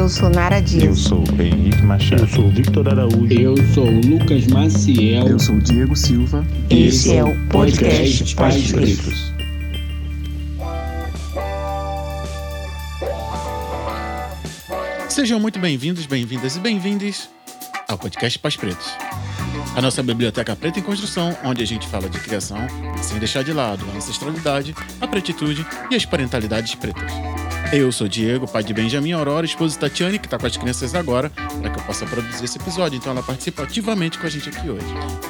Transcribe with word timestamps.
Eu 0.00 0.08
sou 0.08 0.30
Nara 0.30 0.60
Dias. 0.60 0.84
Eu 0.84 0.94
sou 0.94 1.24
Henrique 1.38 1.82
Machado. 1.82 2.22
Eu 2.22 2.28
sou 2.28 2.48
Victor 2.48 2.88
Araújo. 2.88 3.38
Eu 3.38 3.54
sou 3.74 3.84
Lucas 3.84 4.46
Maciel. 4.46 5.28
Eu 5.28 5.38
sou 5.38 5.58
Diego 5.58 5.94
Silva. 5.94 6.42
Esse 6.70 7.16
é 7.16 7.22
o 7.22 7.36
podcast 7.48 8.34
Pais 8.34 8.72
Pretos. 8.72 9.30
Sejam 15.10 15.38
muito 15.38 15.58
bem-vindos, 15.58 16.06
bem-vindas 16.06 16.56
e 16.56 16.60
bem-vindes 16.60 17.28
ao 17.86 17.98
podcast 17.98 18.38
Pais 18.38 18.56
Pretos. 18.56 18.90
A 19.76 19.82
nossa 19.82 20.02
biblioteca 20.02 20.56
preta 20.56 20.78
em 20.78 20.82
construção, 20.82 21.36
onde 21.44 21.62
a 21.62 21.66
gente 21.66 21.86
fala 21.86 22.08
de 22.08 22.18
criação, 22.20 22.56
sem 23.02 23.18
deixar 23.18 23.44
de 23.44 23.52
lado 23.52 23.84
a 23.92 23.98
ancestralidade, 23.98 24.74
a 24.98 25.06
pretitude 25.06 25.66
e 25.90 25.94
as 25.94 26.06
parentalidades 26.06 26.74
pretas. 26.74 27.29
Eu 27.72 27.92
sou 27.92 28.08
Diego, 28.08 28.48
pai 28.48 28.64
de 28.64 28.74
Benjamin 28.74 29.12
Aurora, 29.12 29.46
esposa 29.46 29.74
de 29.74 29.78
Tatiane, 29.78 30.18
que 30.18 30.26
está 30.26 30.36
com 30.36 30.44
as 30.44 30.56
crianças 30.56 30.92
agora, 30.92 31.30
para 31.30 31.70
que 31.70 31.78
eu 31.78 31.84
possa 31.84 32.04
produzir 32.04 32.44
esse 32.44 32.58
episódio. 32.58 32.96
Então 32.96 33.12
ela 33.12 33.22
participa 33.22 33.62
ativamente 33.62 34.18
com 34.18 34.26
a 34.26 34.30
gente 34.30 34.48
aqui 34.48 34.68
hoje. 34.68 34.86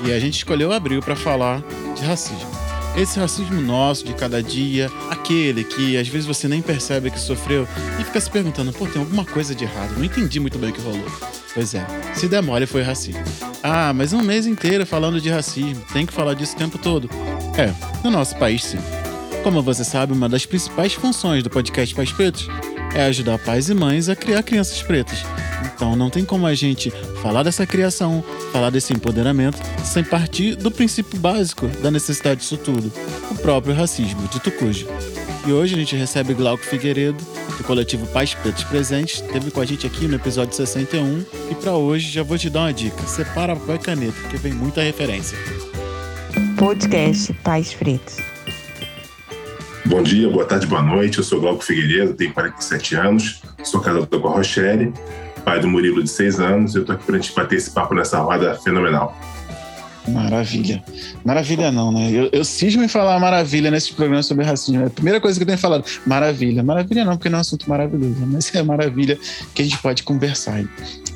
E 0.07 0.11
a 0.11 0.19
gente 0.19 0.39
escolheu 0.39 0.73
abril 0.73 1.03
para 1.03 1.15
falar 1.15 1.63
de 1.95 2.03
racismo. 2.03 2.51
Esse 2.97 3.21
racismo 3.21 3.61
nosso 3.61 4.07
de 4.07 4.15
cada 4.15 4.43
dia, 4.43 4.91
aquele 5.11 5.65
que 5.65 5.99
às 5.99 6.09
vezes 6.09 6.27
você 6.27 6.49
nem 6.49 6.63
percebe 6.63 7.11
que 7.11 7.21
sofreu 7.21 7.69
e 8.01 8.05
fica 8.05 8.19
se 8.19 8.31
perguntando, 8.31 8.73
pô, 8.73 8.87
tem 8.87 9.03
alguma 9.03 9.25
coisa 9.25 9.55
de 9.55 9.65
errado, 9.65 9.93
não 9.99 10.05
entendi 10.05 10.41
muito 10.41 10.59
bem 10.59 10.71
o 10.71 10.73
que 10.73 10.81
rolou. 10.81 11.07
Pois 11.53 11.75
é, 11.75 11.87
se 12.15 12.27
demore 12.27 12.65
foi 12.65 12.83
racismo. 12.83 13.23
Ah, 13.63 13.93
mas 13.93 14.15
um 14.15 14.23
mês 14.23 14.47
inteiro 14.47 14.87
falando 14.87 15.21
de 15.21 15.29
racismo, 15.29 15.85
tem 15.93 16.07
que 16.07 16.13
falar 16.13 16.33
disso 16.33 16.55
o 16.55 16.59
tempo 16.59 16.79
todo. 16.79 17.11
É, 17.59 17.71
no 18.03 18.11
nosso 18.11 18.35
país 18.37 18.65
sim. 18.65 18.79
Como 19.43 19.63
você 19.63 19.85
sabe, 19.85 20.13
uma 20.13 20.29
das 20.29 20.45
principais 20.45 20.93
funções 20.93 21.43
do 21.43 21.49
podcast 21.49 21.95
Pais 21.95 22.13
Pretos 22.13 22.47
é 22.95 23.05
ajudar 23.05 23.39
pais 23.39 23.71
e 23.71 23.75
mães 23.75 24.09
a 24.09 24.15
criar 24.15 24.43
crianças 24.43 24.83
pretas. 24.83 25.25
Então 25.65 25.97
não 25.97 26.11
tem 26.11 26.25
como 26.25 26.47
a 26.47 26.55
gente 26.55 26.91
falar 27.23 27.43
dessa 27.43 27.67
criação, 27.67 28.23
falar 28.53 28.71
desse 28.71 28.93
empoderamento, 28.93 29.59
sem 29.83 30.05
partir 30.05 30.57
do 30.57 30.71
princípio 30.71 31.19
básico 31.19 31.69
da 31.83 31.91
necessidade 31.91 32.41
disso 32.41 32.59
tudo, 32.59 32.93
o 33.31 33.35
próprio 33.37 33.75
racismo, 33.75 34.29
dito 34.29 34.51
cujo. 34.53 34.87
E 35.47 35.53
hoje 35.53 35.75
a 35.75 35.79
gente 35.79 35.97
recebe 35.97 36.35
Glauco 36.35 36.63
Figueiredo, 36.63 37.19
do 37.57 37.65
coletivo 37.65 38.07
Pais 38.09 38.35
Pretos 38.35 38.65
Presentes, 38.65 39.23
esteve 39.23 39.51
com 39.51 39.61
a 39.61 39.65
gente 39.65 39.87
aqui 39.87 40.07
no 40.07 40.17
episódio 40.17 40.55
61. 40.55 41.25
E 41.51 41.55
para 41.55 41.73
hoje 41.73 42.11
já 42.11 42.23
vou 42.23 42.37
te 42.37 42.51
dar 42.51 42.61
uma 42.61 42.75
dica: 42.75 43.03
separa 43.07 43.57
papel 43.57 43.77
e 43.77 43.79
caneta, 43.79 44.21
porque 44.21 44.37
vem 44.37 44.53
muita 44.53 44.83
referência. 44.83 45.39
Podcast 46.59 47.33
Pais 47.43 47.73
Pretos. 47.73 48.30
Bom 49.87 50.03
dia, 50.03 50.29
boa 50.29 50.45
tarde, 50.45 50.67
boa 50.67 50.83
noite. 50.83 51.19
Eu 51.19 51.25
sou 51.25 51.41
Glauco 51.41 51.65
Figueiredo, 51.65 52.15
tenho 52.15 52.33
47 52.33 52.95
anos, 52.95 53.43
sou 53.65 53.81
casado 53.81 54.07
com 54.07 54.29
a 54.29 54.33
Rochelle, 54.33 54.93
pai 55.45 55.59
do 55.59 55.69
Murilo 55.69 56.03
de 56.03 56.11
6 56.11 56.39
anos. 56.39 56.75
Eu 56.75 56.85
tô 56.85 56.93
aqui 56.93 57.05
pra 57.05 57.17
gente 57.17 57.35
bater 57.35 57.57
esse 57.57 57.71
papo 57.71 57.95
nessa 57.95 58.19
roda 58.21 58.55
fenomenal. 58.57 59.17
Maravilha. 60.09 60.83
Maravilha 61.25 61.71
não, 61.71 61.93
né? 61.93 62.11
Eu, 62.11 62.29
eu 62.33 62.45
cismo 62.45 62.83
em 62.83 62.89
falar 62.89 63.19
maravilha 63.19 63.71
nesse 63.71 63.93
programa 63.93 64.23
sobre 64.23 64.45
racismo. 64.45 64.83
É 64.83 64.87
a 64.87 64.91
primeira 64.91 65.21
coisa 65.21 65.39
que 65.39 65.43
eu 65.43 65.47
tenho 65.47 65.59
falado. 65.59 65.85
Maravilha. 66.07 66.63
Maravilha 66.63 67.05
não, 67.05 67.17
porque 67.17 67.29
não 67.29 67.37
é 67.37 67.39
um 67.39 67.43
assunto 67.43 67.69
maravilhoso, 67.69 68.17
mas 68.27 68.55
é 68.55 68.63
maravilha 68.63 69.19
que 69.55 69.63
a 69.63 69.65
gente 69.65 69.79
pode 69.79 70.03
conversar. 70.03 70.65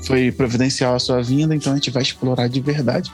Foi 0.07 0.31
providencial 0.31 0.95
a 0.95 0.99
sua 0.99 1.23
vinda, 1.23 1.55
então 1.55 1.73
a 1.73 1.77
gente 1.77 1.91
vai 1.91 2.03
explorar 2.03 2.49
de 2.49 2.61
verdade. 2.61 3.11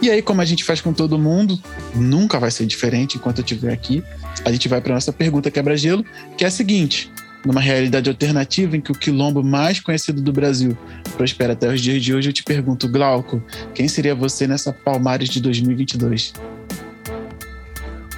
E 0.00 0.10
aí, 0.10 0.20
como 0.20 0.40
a 0.40 0.44
gente 0.44 0.64
faz 0.64 0.80
com 0.80 0.92
todo 0.92 1.16
mundo, 1.18 1.58
nunca 1.94 2.38
vai 2.40 2.50
ser 2.50 2.66
diferente 2.66 3.16
enquanto 3.16 3.38
eu 3.38 3.44
estiver 3.44 3.72
aqui. 3.72 4.02
A 4.44 4.50
gente 4.50 4.68
vai 4.68 4.80
para 4.80 4.94
nossa 4.94 5.12
pergunta 5.12 5.50
quebra-gelo, 5.50 6.04
que 6.36 6.44
é 6.44 6.48
a 6.48 6.50
seguinte: 6.50 7.10
numa 7.44 7.60
realidade 7.60 8.08
alternativa 8.08 8.76
em 8.76 8.80
que 8.80 8.92
o 8.92 8.94
quilombo 8.94 9.42
mais 9.42 9.80
conhecido 9.80 10.20
do 10.20 10.32
Brasil 10.32 10.76
prospera 11.16 11.52
até 11.52 11.72
os 11.72 11.80
dias 11.80 12.02
de 12.02 12.14
hoje, 12.14 12.28
eu 12.28 12.32
te 12.32 12.42
pergunto, 12.42 12.88
Glauco, 12.88 13.42
quem 13.74 13.88
seria 13.88 14.14
você 14.14 14.46
nessa 14.46 14.72
Palmares 14.72 15.28
de 15.28 15.40
2022? 15.40 16.32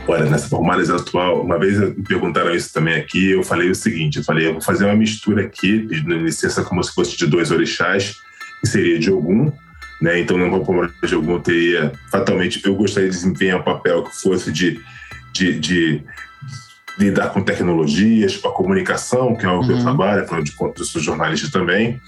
Olha, 0.07 0.27
nessa 0.27 0.49
Palmares 0.49 0.91
atual, 0.91 1.43
uma 1.43 1.59
vez 1.59 1.79
me 1.79 2.03
perguntaram 2.03 2.55
isso 2.55 2.73
também 2.73 2.95
aqui, 2.97 3.31
eu 3.31 3.43
falei 3.43 3.71
o 3.71 3.75
seguinte, 3.75 4.19
eu 4.19 4.25
falei, 4.25 4.47
eu 4.47 4.53
vou 4.53 4.61
fazer 4.61 4.85
uma 4.85 4.95
mistura 4.95 5.45
aqui, 5.45 5.87
pedindo 5.87 6.15
licença 6.17 6.63
como 6.63 6.85
se 6.85 6.93
fosse 6.93 7.17
de 7.17 7.27
dois 7.27 7.51
orixás, 7.51 8.15
que 8.61 8.69
seria 8.69 8.99
de 8.99 9.11
Ogum, 9.11 9.51
né? 10.03 10.21
Então, 10.21 10.37
não 10.37 10.63
Palmares 10.63 10.93
de 11.07 11.17
Ogum 11.17 11.41
teria, 11.41 11.91
fatalmente, 12.11 12.61
eu 12.65 12.75
gostaria 12.75 13.09
de 13.09 13.17
desempenhar 13.17 13.61
um 13.61 13.63
papel 13.63 14.05
que 14.05 14.15
fosse 14.15 14.53
de, 14.53 14.79
de, 15.35 15.59
de 15.59 16.05
lidar 16.99 17.31
com 17.31 17.43
tecnologias, 17.43 18.37
com 18.37 18.49
a 18.49 18.53
comunicação, 18.53 19.35
que 19.35 19.45
é 19.45 19.51
o 19.51 19.61
que 19.61 19.73
eu 19.73 19.81
trabalho, 19.81 20.23
afinal 20.23 20.43
de 20.43 20.53
contas, 20.53 20.81
eu 20.81 20.87
sou 20.87 21.03
jornalista 21.03 21.51
também. 21.51 22.01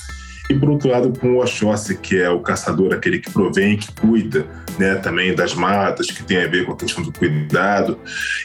E 0.48 0.54
por 0.54 0.70
outro 0.70 0.88
lado, 0.88 1.12
com 1.18 1.34
o 1.34 1.42
Oxóssi, 1.42 1.96
que 1.96 2.16
é 2.16 2.30
o 2.30 2.38
caçador, 2.38 2.94
aquele 2.94 3.18
que 3.18 3.30
provém, 3.32 3.76
que 3.76 3.92
cuida 4.00 4.46
né, 4.78 4.94
também 4.94 5.34
das 5.34 5.54
matas, 5.54 6.06
que 6.06 6.22
tem 6.22 6.40
a 6.40 6.46
ver 6.46 6.64
com 6.64 6.72
a 6.72 6.76
questão 6.76 7.02
do 7.02 7.12
cuidado. 7.12 7.98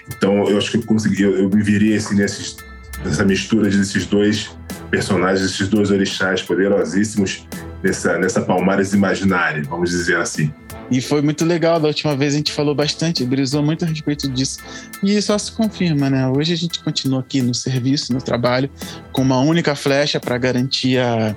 Então, 0.08 0.50
eu 0.50 0.58
acho 0.58 0.72
que 0.72 0.78
eu 0.78 0.84
consegui, 0.84 1.22
eu, 1.22 1.38
eu 1.38 1.48
me 1.48 1.62
virei 1.62 1.96
assim, 1.96 2.16
nesses, 2.16 2.58
nessa 3.06 3.24
mistura 3.24 3.70
desses 3.70 4.08
dois 4.08 4.50
personagens, 4.90 5.46
esses 5.46 5.68
dois 5.70 5.92
orixás 5.92 6.42
poderosíssimos 6.42 7.48
nessa, 7.84 8.18
nessa 8.18 8.42
Palmares 8.42 8.94
imaginária, 8.94 9.62
vamos 9.64 9.92
dizer 9.92 10.18
assim. 10.18 10.52
E 10.92 11.00
foi 11.00 11.22
muito 11.22 11.46
legal, 11.46 11.80
da 11.80 11.88
última 11.88 12.18
vez 12.18 12.34
a 12.34 12.38
gente 12.38 12.52
falou 12.52 12.76
bastante, 12.76 13.24
brisou 13.24 13.64
muito 13.64 13.86
a 13.86 13.88
respeito 13.88 14.28
disso. 14.28 14.60
E 15.02 15.22
só 15.22 15.38
se 15.38 15.50
confirma, 15.54 16.10
né? 16.10 16.28
Hoje 16.28 16.52
a 16.52 16.58
gente 16.58 16.84
continua 16.84 17.22
aqui 17.22 17.42
no 17.42 17.54
serviço, 17.54 18.12
no 18.12 18.22
trabalho, 18.22 18.70
com 19.14 19.22
uma 19.22 19.40
única 19.40 19.74
flecha 19.74 20.20
para 20.20 20.38
garantir 20.38 21.00
a, 21.00 21.34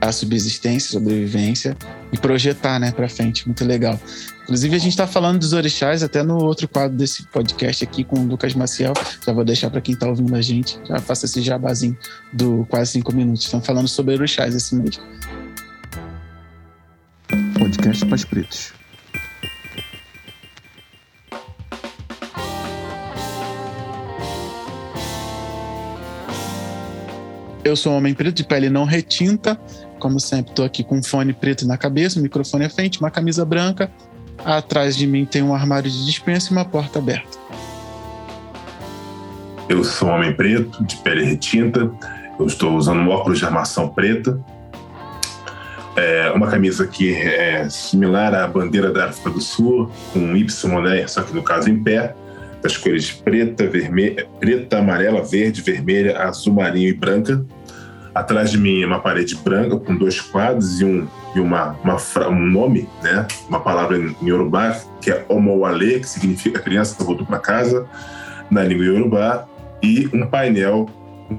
a 0.00 0.10
subsistência, 0.12 0.92
sobrevivência 0.92 1.76
e 2.10 2.16
projetar, 2.16 2.78
né, 2.78 2.90
para 2.90 3.06
frente. 3.06 3.46
Muito 3.46 3.66
legal. 3.66 4.00
Inclusive, 4.44 4.74
a 4.74 4.78
gente 4.78 4.92
está 4.92 5.06
falando 5.06 5.40
dos 5.40 5.52
orixás 5.52 6.02
até 6.02 6.22
no 6.22 6.42
outro 6.42 6.66
quadro 6.66 6.96
desse 6.96 7.26
podcast 7.26 7.84
aqui 7.84 8.02
com 8.02 8.20
o 8.20 8.26
Lucas 8.26 8.54
Maciel. 8.54 8.94
Já 9.26 9.32
vou 9.32 9.44
deixar 9.44 9.68
para 9.68 9.82
quem 9.82 9.92
está 9.92 10.08
ouvindo 10.08 10.34
a 10.34 10.40
gente, 10.40 10.78
já 10.88 10.98
faça 11.00 11.26
esse 11.26 11.42
jabazinho 11.42 11.98
do 12.32 12.64
quase 12.70 12.92
cinco 12.92 13.14
minutos. 13.14 13.44
Estamos 13.44 13.66
falando 13.66 13.88
sobre 13.88 14.14
orixás 14.14 14.54
esse 14.54 14.74
mês. 14.74 14.98
Podcast 17.58 18.06
Pais 18.06 18.24
Pretos. 18.24 18.85
Eu 27.66 27.74
sou 27.74 27.92
um 27.92 27.96
homem 27.96 28.14
preto 28.14 28.36
de 28.36 28.44
pele 28.44 28.70
não 28.70 28.84
retinta, 28.84 29.58
como 29.98 30.20
sempre, 30.20 30.52
estou 30.52 30.64
aqui 30.64 30.84
com 30.84 30.98
um 30.98 31.02
fone 31.02 31.32
preto 31.32 31.66
na 31.66 31.76
cabeça, 31.76 32.16
um 32.20 32.22
microfone 32.22 32.64
à 32.64 32.70
frente, 32.70 33.00
uma 33.00 33.10
camisa 33.10 33.44
branca. 33.44 33.90
Atrás 34.44 34.96
de 34.96 35.04
mim 35.04 35.26
tem 35.26 35.42
um 35.42 35.52
armário 35.52 35.90
de 35.90 36.06
dispensa 36.06 36.50
e 36.50 36.52
uma 36.52 36.64
porta 36.64 37.00
aberta. 37.00 37.36
Eu 39.68 39.82
sou 39.82 40.06
um 40.06 40.12
homem 40.12 40.32
preto, 40.32 40.84
de 40.84 40.94
pele 40.98 41.24
retinta. 41.24 41.90
Eu 42.38 42.46
estou 42.46 42.76
usando 42.76 43.00
um 43.00 43.08
óculos 43.08 43.40
de 43.40 43.44
armação 43.44 43.88
preta. 43.88 44.40
É 45.96 46.30
uma 46.30 46.46
camisa 46.46 46.86
que 46.86 47.16
é 47.16 47.68
similar 47.68 48.32
à 48.32 48.46
bandeira 48.46 48.92
da 48.92 49.06
África 49.06 49.30
do 49.30 49.40
Sul, 49.40 49.90
com 50.12 50.20
um 50.20 50.36
Y, 50.36 50.82
né? 50.82 51.04
só 51.08 51.20
que 51.20 51.34
no 51.34 51.42
caso 51.42 51.68
em 51.68 51.82
pé. 51.82 52.14
Das 52.66 52.76
cores 52.76 53.12
preta, 53.12 53.64
vermelha, 53.68 54.26
preta, 54.40 54.78
amarela, 54.78 55.22
verde, 55.22 55.62
vermelha, 55.62 56.20
azul 56.20 56.52
marinho 56.52 56.88
e 56.88 56.92
branca. 56.92 57.46
Atrás 58.12 58.50
de 58.50 58.58
mim 58.58 58.82
é 58.82 58.86
uma 58.86 58.98
parede 58.98 59.36
branca 59.36 59.76
com 59.76 59.96
dois 59.96 60.20
quadros 60.20 60.80
e 60.80 60.84
um, 60.84 61.06
e 61.36 61.38
uma, 61.38 61.76
uma 61.84 61.96
um 62.28 62.50
nome, 62.50 62.88
né? 63.04 63.24
uma 63.48 63.60
palavra 63.60 63.96
em 63.96 64.16
Yorubá, 64.20 64.80
que 65.00 65.12
é 65.12 65.24
Omowale, 65.28 66.00
que 66.00 66.08
significa 66.08 66.58
criança 66.58 67.04
voltou 67.04 67.24
para 67.24 67.38
casa, 67.38 67.86
na 68.50 68.64
língua 68.64 68.84
Yorubá, 68.86 69.46
e 69.80 70.10
um 70.12 70.26
painel, 70.26 70.86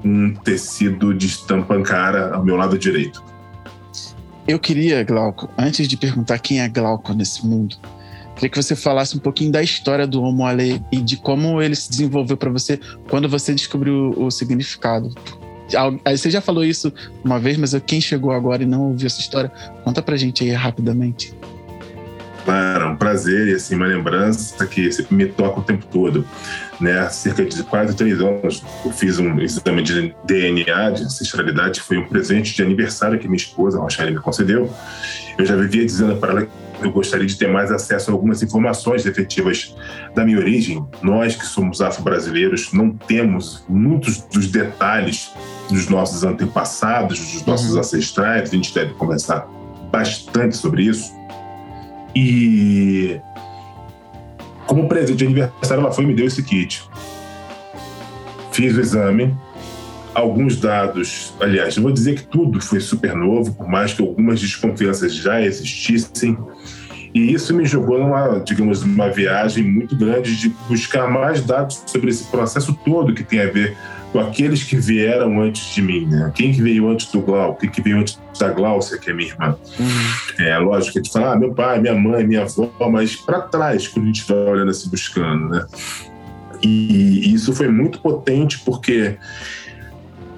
um 0.02 0.32
tecido 0.32 1.12
de 1.12 1.26
estampa 1.26 1.74
Ankara 1.74 2.34
ao 2.34 2.42
meu 2.42 2.56
lado 2.56 2.78
direito. 2.78 3.22
Eu 4.46 4.58
queria, 4.58 5.04
Glauco, 5.04 5.50
antes 5.58 5.86
de 5.86 5.94
perguntar 5.94 6.38
quem 6.38 6.62
é 6.62 6.68
Glauco 6.70 7.12
nesse 7.12 7.46
mundo, 7.46 7.76
queria 8.38 8.50
que 8.50 8.62
você 8.62 8.76
falasse 8.76 9.16
um 9.16 9.18
pouquinho 9.18 9.50
da 9.50 9.62
história 9.62 10.06
do 10.06 10.22
Homo 10.22 10.46
Ale 10.46 10.80
e 10.92 11.00
de 11.00 11.16
como 11.16 11.60
ele 11.60 11.74
se 11.74 11.90
desenvolveu 11.90 12.36
para 12.36 12.50
você 12.50 12.78
quando 13.10 13.28
você 13.28 13.52
descobriu 13.52 14.14
o 14.16 14.30
significado. 14.30 15.12
Você 16.06 16.30
já 16.30 16.40
falou 16.40 16.64
isso 16.64 16.92
uma 17.24 17.38
vez, 17.38 17.56
mas 17.58 17.76
quem 17.84 18.00
chegou 18.00 18.30
agora 18.30 18.62
e 18.62 18.66
não 18.66 18.88
ouviu 18.88 19.06
essa 19.06 19.20
história, 19.20 19.50
conta 19.84 20.00
pra 20.00 20.16
gente 20.16 20.44
aí 20.44 20.50
rapidamente. 20.52 21.34
Claro, 22.44 22.84
é 22.84 22.86
um 22.86 22.96
prazer 22.96 23.48
e 23.48 23.54
assim, 23.54 23.74
uma 23.74 23.86
lembrança 23.86 24.64
que 24.66 24.88
me 25.10 25.26
toca 25.26 25.60
o 25.60 25.62
tempo 25.62 25.84
todo. 25.86 26.24
Né? 26.80 26.98
Há 26.98 27.10
cerca 27.10 27.44
de 27.44 27.62
quase 27.64 27.94
três 27.94 28.20
anos 28.20 28.62
eu 28.84 28.92
fiz 28.92 29.18
um 29.18 29.38
exame 29.40 29.82
de 29.82 30.14
DNA, 30.24 30.90
de 30.92 31.02
ancestralidade, 31.02 31.80
foi 31.80 31.98
um 31.98 32.08
presente 32.08 32.54
de 32.54 32.62
aniversário 32.62 33.18
que 33.18 33.26
minha 33.26 33.36
esposa, 33.36 33.78
a 33.78 33.82
Rochelle, 33.82 34.12
me 34.12 34.20
concedeu. 34.20 34.72
Eu 35.36 35.44
já 35.44 35.56
vivia 35.56 35.84
dizendo 35.84 36.16
para 36.16 36.30
ela 36.30 36.48
eu 36.82 36.90
gostaria 36.92 37.26
de 37.26 37.36
ter 37.36 37.48
mais 37.48 37.70
acesso 37.72 38.10
a 38.10 38.14
algumas 38.14 38.42
informações 38.42 39.04
efetivas 39.06 39.74
da 40.14 40.24
minha 40.24 40.38
origem. 40.38 40.84
Nós 41.02 41.34
que 41.34 41.44
somos 41.46 41.80
afro-brasileiros 41.80 42.72
não 42.72 42.90
temos 42.90 43.64
muitos 43.68 44.18
dos 44.22 44.46
detalhes 44.48 45.30
dos 45.68 45.88
nossos 45.88 46.24
antepassados, 46.24 47.18
dos 47.18 47.44
nossos 47.44 47.72
Uhum. 47.74 47.80
ancestrais. 47.80 48.50
A 48.50 48.54
gente 48.54 48.72
deve 48.72 48.94
conversar 48.94 49.46
bastante 49.90 50.56
sobre 50.56 50.84
isso. 50.84 51.12
E 52.14 53.20
como 54.66 54.88
presente 54.88 55.18
de 55.18 55.24
aniversário, 55.26 55.82
ela 55.82 55.92
foi 55.92 56.04
e 56.04 56.06
me 56.06 56.14
deu 56.14 56.26
esse 56.26 56.42
kit. 56.42 56.82
Fiz 58.52 58.76
o 58.76 58.80
exame. 58.80 59.34
Alguns 60.14 60.56
dados, 60.56 61.34
aliás, 61.40 61.76
eu 61.76 61.82
vou 61.82 61.92
dizer 61.92 62.16
que 62.16 62.26
tudo 62.26 62.60
foi 62.60 62.80
super 62.80 63.14
novo, 63.14 63.54
por 63.54 63.68
mais 63.68 63.92
que 63.92 64.02
algumas 64.02 64.40
desconfianças 64.40 65.14
já 65.14 65.40
existissem. 65.40 66.36
E 67.14 67.32
isso 67.32 67.54
me 67.54 67.64
jogou 67.64 67.98
numa, 67.98 68.38
digamos, 68.40 68.82
uma 68.82 69.08
viagem 69.10 69.64
muito 69.64 69.96
grande 69.96 70.36
de 70.36 70.48
buscar 70.68 71.08
mais 71.08 71.40
dados 71.40 71.82
sobre 71.86 72.10
esse 72.10 72.24
processo 72.24 72.78
todo 72.84 73.14
que 73.14 73.24
tem 73.24 73.40
a 73.40 73.50
ver 73.50 73.76
com 74.12 74.20
aqueles 74.20 74.62
que 74.62 74.76
vieram 74.76 75.40
antes 75.40 75.74
de 75.74 75.82
mim, 75.82 76.06
né? 76.06 76.32
Quem 76.34 76.52
que 76.52 76.62
veio 76.62 76.88
antes 76.88 77.10
do 77.10 77.20
Glau? 77.20 77.54
Quem 77.56 77.68
que 77.68 77.82
veio 77.82 77.98
antes 77.98 78.18
da 78.38 78.48
Glaucia, 78.48 78.98
que 78.98 79.10
é 79.10 79.14
minha 79.14 79.28
irmã? 79.28 79.56
É 80.38 80.58
lógico 80.58 80.94
que 80.94 80.98
a 80.98 81.02
gente 81.02 81.12
fala, 81.12 81.32
ah, 81.32 81.36
meu 81.36 81.52
pai, 81.52 81.80
minha 81.80 81.94
mãe, 81.94 82.26
minha 82.26 82.42
avó, 82.42 82.70
mas 82.90 83.16
para 83.16 83.42
trás, 83.42 83.86
quando 83.86 84.04
a 84.04 84.08
gente 84.08 84.24
vai 84.26 84.38
olhando 84.38 84.70
assim, 84.70 84.88
buscando, 84.88 85.48
né? 85.50 85.66
E 86.62 87.32
isso 87.32 87.52
foi 87.52 87.68
muito 87.68 88.00
potente 88.00 88.58
porque 88.64 89.16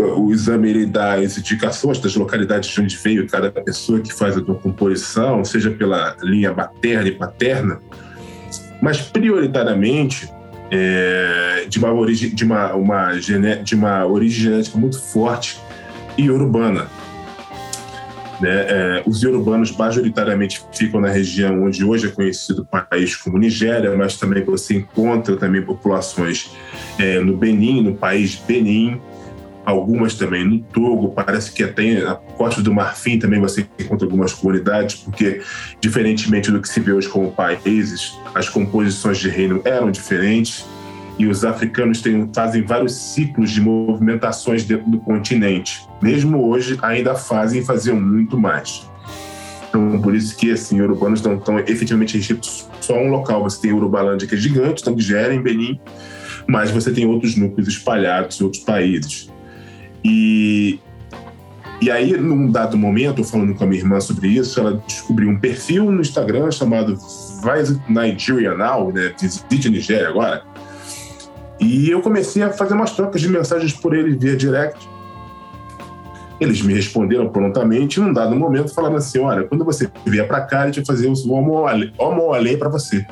o 0.00 0.32
exame 0.32 0.70
ele 0.70 0.87
dá 0.87 1.14
as 1.14 1.38
indicações 1.38 1.99
das 1.99 2.14
localidades 2.14 2.69
de 2.70 2.81
onde 2.81 2.97
veio 2.97 3.26
cada 3.26 3.50
pessoa 3.50 4.00
que 4.00 4.12
faz 4.12 4.37
a 4.37 4.41
composição, 4.41 5.44
seja 5.44 5.70
pela 5.70 6.17
linha 6.23 6.52
materna 6.52 7.08
e 7.08 7.12
paterna, 7.12 7.81
mas 8.81 9.00
prioritariamente 9.00 10.31
é, 10.70 11.67
de 11.69 11.79
uma 11.79 11.93
origem 11.93 12.35
de 12.35 12.44
uma, 12.44 12.75
uma 12.75 13.12
de 13.12 13.75
uma 13.75 14.06
origem 14.06 14.44
genética 14.44 14.79
muito 14.79 15.00
forte 15.00 15.61
e 16.17 16.31
urbana. 16.31 16.87
Né? 18.41 18.50
É, 18.50 19.03
os 19.06 19.23
urbanos 19.23 19.76
majoritariamente 19.76 20.62
ficam 20.73 21.00
na 21.00 21.08
região 21.08 21.62
onde 21.64 21.85
hoje 21.85 22.06
é 22.06 22.11
conhecido 22.11 22.62
o 22.62 22.64
país 22.64 23.14
como 23.14 23.37
Nigéria, 23.37 23.94
mas 23.96 24.17
também 24.17 24.43
você 24.43 24.76
encontra 24.76 25.37
também 25.37 25.61
populações 25.61 26.50
é, 26.99 27.20
no 27.20 27.37
Benin, 27.37 27.82
no 27.82 27.94
país 27.94 28.37
Benin, 28.37 29.00
algumas 29.65 30.15
também 30.15 30.45
no 30.45 30.61
Togo, 30.61 31.12
parece 31.12 31.53
que 31.53 31.62
até 31.62 32.07
a 32.07 32.15
Costa 32.15 32.62
do 32.62 32.73
Marfim 32.73 33.19
também 33.19 33.41
você 33.41 33.67
encontra 33.79 34.07
algumas 34.07 34.33
comunidades, 34.33 34.97
porque 34.97 35.43
diferentemente 35.81 36.51
do 36.51 36.61
que 36.61 36.69
se 36.69 36.81
vê 36.81 36.93
hoje 36.93 37.09
como 37.09 37.31
países, 37.33 38.19
as 38.35 38.49
composições 38.49 39.19
de 39.19 39.29
reino 39.29 39.61
eram 39.65 39.91
diferentes 39.91 40.65
e 41.19 41.27
os 41.27 41.45
africanos 41.45 42.01
têm, 42.01 42.31
fazem 42.35 42.62
vários 42.62 42.95
ciclos 42.95 43.51
de 43.51 43.61
movimentações 43.61 44.65
dentro 44.65 44.91
do 44.91 44.99
continente. 44.99 45.87
Mesmo 46.01 46.49
hoje, 46.49 46.79
ainda 46.81 47.15
fazem 47.15 47.61
e 47.61 47.65
faziam 47.65 48.01
muito 48.01 48.39
mais. 48.39 48.89
Então, 49.69 50.01
por 50.01 50.15
isso 50.15 50.35
que, 50.37 50.51
assim, 50.51 50.81
urbanos 50.81 51.21
não 51.23 51.37
estão 51.37 51.59
efetivamente 51.59 52.17
restritos 52.17 52.67
só 52.81 52.95
um 52.95 53.11
local. 53.11 53.43
Você 53.43 53.61
tem 53.61 53.73
Urubalândia, 53.73 54.27
que 54.27 54.35
é 54.35 54.39
gigante, 54.39 54.89
Nigéria, 54.89 55.35
em 55.35 55.43
Benin, 55.43 55.79
mas 56.47 56.71
você 56.71 56.91
tem 56.91 57.06
outros 57.06 57.37
núcleos 57.37 57.69
espalhados 57.69 58.41
em 58.41 58.45
outros 58.45 58.65
países. 58.65 59.31
E, 60.05 60.81
e 61.81 61.91
aí, 61.91 62.17
num 62.17 62.50
dado 62.50 62.76
momento, 62.76 63.25
falando 63.25 63.55
com 63.55 63.64
a 63.64 63.67
minha 63.67 63.81
irmã 63.81 64.00
sobre 64.00 64.29
isso, 64.29 64.61
ela 64.61 64.82
descobriu 64.87 65.29
um 65.29 65.38
perfil 65.38 65.91
no 65.91 66.00
Instagram 66.00 66.50
chamado 66.50 66.97
Visit 66.97 67.81
Nigeria 67.88 68.55
Now, 68.55 68.93
né? 68.93 69.14
Visite 69.20 69.69
Nigéria 69.69 70.08
agora. 70.08 70.43
E 71.61 71.91
eu 71.91 72.00
comecei 72.00 72.43
a 72.43 72.50
fazer 72.50 72.75
umas 72.75 72.93
trocas 72.93 73.20
de 73.20 73.29
mensagens 73.29 73.73
por 73.73 73.94
eles 73.94 74.17
via 74.17 74.35
direct. 74.35 74.88
Eles 76.41 76.62
me 76.62 76.73
responderam 76.73 77.29
prontamente 77.29 78.00
num 78.00 78.14
dado 78.14 78.35
momento, 78.35 78.75
falaram 78.75 78.96
assim: 78.96 79.19
Olha, 79.19 79.44
quando 79.44 79.62
você 79.62 79.91
vier 80.06 80.26
para 80.26 80.41
cá, 80.41 80.62
a 80.62 80.67
gente 80.67 80.76
vai 80.76 80.87
fazer 80.87 81.08
o 81.08 81.31
Homo 81.31 82.32
Alei 82.32 82.56
para 82.56 82.70
você. 82.70 83.06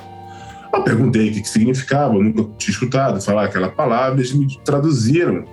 Eu 0.72 0.82
perguntei 0.82 1.28
o 1.28 1.32
que, 1.32 1.42
que 1.42 1.48
significava, 1.48 2.14
eu 2.14 2.22
nunca 2.22 2.44
tinha 2.56 2.72
escutado 2.72 3.20
falar 3.20 3.44
aquela 3.44 3.68
palavra, 3.68 4.18
eles 4.18 4.32
me 4.32 4.46
traduziram, 4.64 5.44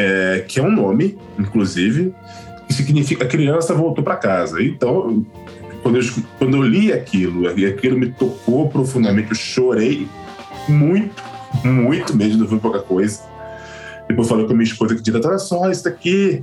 é, 0.00 0.44
que 0.46 0.58
é 0.58 0.62
um 0.62 0.70
nome, 0.70 1.18
inclusive, 1.38 2.14
que 2.66 2.72
significa 2.72 3.26
criança 3.26 3.74
voltou 3.74 4.02
para 4.02 4.16
casa. 4.16 4.62
Então, 4.62 5.24
quando 5.82 5.98
eu, 5.98 6.04
quando 6.38 6.56
eu 6.56 6.62
li 6.62 6.92
aquilo, 6.92 7.46
aquilo 7.48 7.98
me 7.98 8.10
tocou 8.10 8.68
profundamente, 8.70 9.30
eu 9.30 9.36
chorei 9.36 10.08
muito, 10.68 11.22
muito 11.62 12.16
mesmo, 12.16 12.38
não 12.38 12.48
foi 12.48 12.58
pouca 12.58 12.80
coisa. 12.80 13.20
Depois 14.08 14.28
falei 14.28 14.46
com 14.46 14.52
a 14.52 14.56
minha 14.56 14.64
esposa 14.64 14.94
que 14.94 15.02
diretora, 15.02 15.34
olha 15.34 15.38
só, 15.38 15.70
isso 15.70 15.84
daqui. 15.84 16.42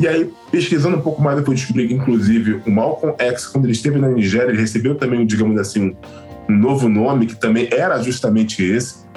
E 0.00 0.06
aí, 0.06 0.30
pesquisando 0.50 0.96
um 0.96 1.00
pouco 1.00 1.20
mais, 1.20 1.36
depois 1.36 1.58
descobri 1.58 1.88
que, 1.88 1.94
inclusive, 1.94 2.62
o 2.66 2.70
Malcolm 2.70 3.14
X, 3.18 3.46
quando 3.46 3.64
ele 3.64 3.72
esteve 3.72 3.98
na 3.98 4.08
Nigéria, 4.08 4.50
ele 4.50 4.60
recebeu 4.60 4.94
também, 4.94 5.26
digamos 5.26 5.58
assim, 5.60 5.94
um 6.48 6.56
novo 6.56 6.88
nome, 6.88 7.26
que 7.26 7.34
também 7.34 7.68
era 7.70 8.00
justamente 8.02 8.62
esse. 8.62 9.07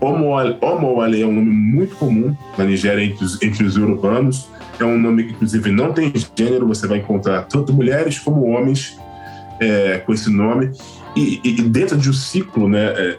Homo 0.00 1.00
Ale 1.00 1.22
é 1.22 1.26
um 1.26 1.32
nome 1.32 1.50
muito 1.50 1.96
comum 1.96 2.36
na 2.58 2.64
Nigéria 2.64 3.04
entre 3.04 3.24
os, 3.24 3.40
entre 3.42 3.64
os 3.64 3.76
urbanos. 3.76 4.48
É 4.78 4.84
um 4.84 4.98
nome 4.98 5.24
que, 5.24 5.32
inclusive, 5.32 5.70
não 5.70 5.92
tem 5.92 6.12
gênero, 6.36 6.66
você 6.66 6.86
vai 6.86 6.98
encontrar 6.98 7.42
tanto 7.42 7.72
mulheres 7.72 8.18
como 8.18 8.46
homens 8.48 8.98
é, 9.60 9.98
com 9.98 10.12
esse 10.12 10.30
nome. 10.30 10.72
E, 11.16 11.40
e, 11.44 11.62
dentro 11.62 11.96
de 11.96 12.10
um 12.10 12.12
ciclo 12.12 12.68
né, 12.68 12.86
é, 12.86 13.18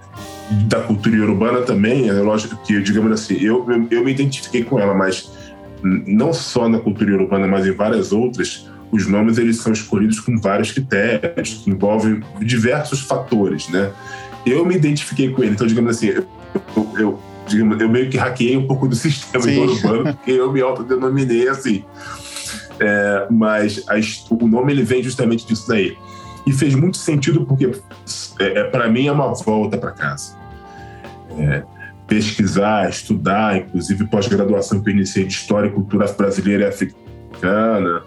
da 0.67 0.81
cultura 0.81 1.15
urbana 1.17 1.61
também, 1.61 2.09
é 2.09 2.13
lógico 2.13 2.57
que, 2.63 2.81
digamos 2.81 3.11
assim, 3.11 3.35
eu, 3.35 3.65
eu, 3.69 3.87
eu 3.89 4.03
me 4.03 4.11
identifiquei 4.11 4.63
com 4.63 4.77
ela, 4.77 4.93
mas 4.93 5.31
não 5.81 6.33
só 6.33 6.67
na 6.67 6.79
cultura 6.79 7.13
urbana, 7.15 7.47
mas 7.47 7.65
em 7.65 7.71
várias 7.71 8.11
outras, 8.11 8.69
os 8.91 9.07
nomes 9.07 9.37
eles 9.37 9.57
são 9.57 9.71
escolhidos 9.71 10.19
com 10.19 10.37
vários 10.37 10.71
critérios, 10.71 11.61
que 11.63 11.69
envolvem 11.69 12.21
diversos 12.41 13.01
fatores, 13.01 13.69
né? 13.69 13.91
Eu 14.45 14.65
me 14.65 14.75
identifiquei 14.75 15.29
com 15.31 15.43
ele, 15.43 15.53
então, 15.53 15.65
digamos 15.65 15.97
assim, 15.97 16.13
eu, 16.97 17.19
digamos, 17.47 17.79
eu 17.79 17.89
meio 17.89 18.09
que 18.09 18.17
hackeei 18.17 18.57
um 18.57 18.67
pouco 18.67 18.87
do 18.87 18.95
sistema 18.95 19.43
Sim. 19.43 19.59
urbano, 19.59 20.13
porque 20.15 20.31
eu 20.31 20.51
me 20.51 20.61
autodenominei 20.61 21.47
assim. 21.47 21.83
É, 22.79 23.27
mas 23.29 23.83
a, 23.87 23.95
o 24.33 24.47
nome 24.47 24.73
ele 24.73 24.83
vem 24.83 25.01
justamente 25.01 25.45
disso 25.45 25.67
daí. 25.67 25.97
E 26.45 26.53
fez 26.53 26.75
muito 26.75 26.97
sentido 26.97 27.45
porque, 27.45 27.71
é, 28.39 28.63
para 28.65 28.87
mim, 28.87 29.07
é 29.07 29.11
uma 29.11 29.33
volta 29.33 29.77
para 29.77 29.91
casa. 29.91 30.37
É, 31.37 31.63
pesquisar, 32.07 32.87
estudar, 32.87 33.57
inclusive 33.57 34.05
pós-graduação 34.05 34.81
que 34.81 34.89
eu 34.89 34.93
iniciei 34.93 35.25
de 35.25 35.33
História 35.33 35.67
e 35.67 35.71
Cultura 35.71 36.05
Brasileira 36.11 36.63
e 36.63 36.67
Africana. 36.67 38.03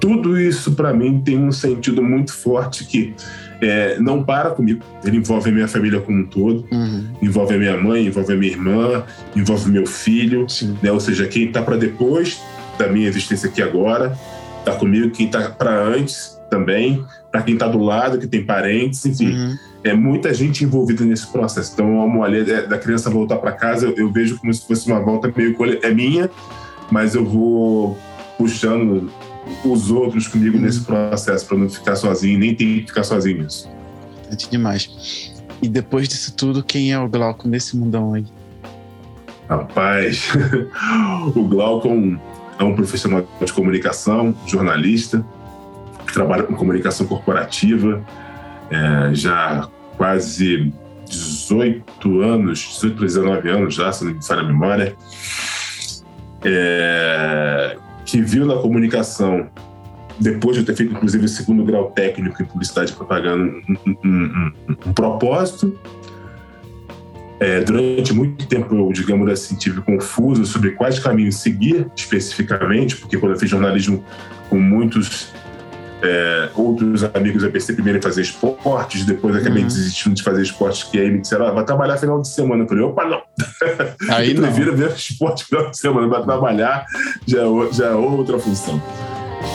Tudo 0.00 0.38
isso, 0.40 0.72
para 0.72 0.92
mim, 0.92 1.20
tem 1.20 1.38
um 1.38 1.50
sentido 1.50 2.02
muito 2.02 2.32
forte 2.32 2.84
que 2.84 3.14
é, 3.60 3.98
não 3.98 4.22
para 4.22 4.50
comigo. 4.50 4.82
Ele 5.04 5.16
envolve 5.18 5.50
a 5.50 5.52
minha 5.52 5.68
família 5.68 6.00
como 6.00 6.18
um 6.18 6.26
todo, 6.26 6.64
Uhum. 6.70 7.06
envolve 7.22 7.54
a 7.54 7.58
minha 7.58 7.76
mãe, 7.76 8.06
envolve 8.06 8.32
a 8.32 8.36
minha 8.36 8.52
irmã, 8.52 9.04
envolve 9.34 9.70
meu 9.70 9.86
filho, 9.86 10.46
né? 10.82 10.90
ou 10.92 11.00
seja, 11.00 11.26
quem 11.26 11.44
está 11.46 11.62
para 11.62 11.76
depois 11.76 12.40
da 12.78 12.88
minha 12.88 13.08
existência 13.08 13.48
aqui 13.48 13.62
agora, 13.62 14.16
está 14.60 14.72
comigo, 14.72 15.10
quem 15.10 15.26
está 15.26 15.48
para 15.50 15.82
antes 15.82 16.36
também, 16.50 17.04
para 17.32 17.42
quem 17.42 17.54
está 17.54 17.66
do 17.68 17.78
lado, 17.78 18.18
que 18.18 18.26
tem 18.26 18.44
parentes, 18.44 19.04
enfim 19.06 19.32
Uhum. 19.34 19.56
é 19.84 19.94
muita 19.94 20.32
gente 20.34 20.64
envolvida 20.64 21.04
nesse 21.04 21.26
processo. 21.32 21.72
Então, 21.74 22.02
a 22.02 22.06
molha 22.06 22.38
é, 22.38 22.66
da 22.66 22.76
criança 22.78 23.08
voltar 23.10 23.36
para 23.36 23.52
casa, 23.52 23.86
eu, 23.86 23.94
eu 23.96 24.12
vejo 24.12 24.38
como 24.38 24.52
se 24.52 24.66
fosse 24.66 24.86
uma 24.86 25.00
volta 25.00 25.32
meio 25.34 25.56
que 25.56 25.80
é 25.86 25.92
minha, 25.94 26.28
mas 26.90 27.14
eu 27.14 27.24
vou 27.24 27.98
puxando 28.38 29.10
os 29.64 29.90
outros 29.90 30.28
comigo 30.28 30.58
nesse 30.58 30.80
processo 30.82 31.46
para 31.46 31.58
não 31.58 31.68
ficar 31.68 31.96
sozinho, 31.96 32.38
nem 32.38 32.54
ter 32.54 32.64
que 32.64 32.86
ficar 32.86 33.04
sozinho 33.04 33.42
nisso. 33.42 33.68
Importante 34.20 34.50
demais. 34.50 35.32
E 35.62 35.68
depois 35.68 36.08
disso 36.08 36.34
tudo, 36.34 36.62
quem 36.62 36.92
é 36.92 36.98
o 36.98 37.08
Glauco 37.08 37.48
nesse 37.48 37.76
mundão 37.76 38.14
aí? 38.14 38.26
Rapaz, 39.48 40.28
o 41.34 41.42
Glaucon 41.44 42.18
é 42.58 42.64
um 42.64 42.74
profissional 42.74 43.26
de 43.40 43.52
comunicação, 43.52 44.34
jornalista, 44.46 45.24
que 46.06 46.12
trabalha 46.12 46.42
com 46.42 46.54
comunicação 46.54 47.06
corporativa, 47.06 48.04
é, 48.70 49.14
já 49.14 49.60
há 49.60 49.68
quase 49.96 50.72
18 51.08 52.20
anos, 52.20 52.58
18 52.58 52.96
para 52.96 53.06
19 53.06 53.48
anos 53.48 53.74
já, 53.74 53.92
se 53.92 54.04
não 54.04 54.14
me 54.14 54.24
falha 54.24 54.40
a 54.40 54.44
memória, 54.44 54.96
é, 56.44 57.76
que 58.06 58.22
viu 58.22 58.46
na 58.46 58.56
comunicação, 58.56 59.48
depois 60.18 60.56
de 60.56 60.62
ter 60.64 60.74
feito 60.74 60.94
inclusive 60.94 61.24
o 61.26 61.28
segundo 61.28 61.62
grau 61.64 61.90
técnico 61.90 62.40
em 62.42 62.46
publicidade 62.46 62.92
e 62.92 62.94
propaganda, 62.94 63.42
um, 63.44 63.76
um- 63.86 63.96
um- 64.04 64.52
um- 64.70 64.92
propósito 64.94 65.78
é, 67.38 67.60
durante 67.60 68.14
muito 68.14 68.46
tempo 68.46 68.74
eu, 68.74 68.90
digamos 68.92 69.30
assim, 69.30 69.56
tive 69.56 69.82
confuso 69.82 70.46
sobre 70.46 70.70
quais 70.70 70.98
caminhos 70.98 71.36
seguir 71.36 71.86
especificamente, 71.94 72.96
porque 72.96 73.18
quando 73.18 73.32
eu 73.32 73.38
fiz 73.38 73.50
jornalismo 73.50 74.02
com 74.48 74.58
muitos 74.58 75.28
é, 76.02 76.50
outros 76.54 77.02
amigos 77.14 77.42
eu 77.42 77.50
pensei 77.50 77.74
primeiro 77.74 77.98
em 77.98 78.02
fazer 78.02 78.20
esportes, 78.20 79.04
depois 79.04 79.34
acabei 79.34 79.62
Uhum. 79.62 79.68
desistindo 79.68 80.14
de 80.14 80.22
fazer 80.22 80.42
esportes, 80.42 80.84
que 80.84 80.98
aí 81.00 81.10
me 81.10 81.20
disseram, 81.20 81.46
ah, 81.46 81.52
vai 81.52 81.64
trabalhar 81.64 81.96
final 81.96 82.20
de 82.20 82.28
semana. 82.28 82.62
Eu 82.64 82.68
falei, 82.68 82.84
opa, 82.84 83.04
não. 83.06 83.22
Aí 84.14 84.30
eu 84.36 84.40
não. 84.40 84.42
prefiro 84.42 84.76
ver 84.76 84.90
esporte 84.92 85.46
final 85.46 85.70
de 85.70 85.78
semana, 85.78 86.06
vai 86.06 86.22
trabalhar 86.22 86.84
já 87.26 87.42
é, 87.42 87.72
já 87.72 87.86
é 87.86 87.94
outra 87.94 88.38
função. 88.38 88.80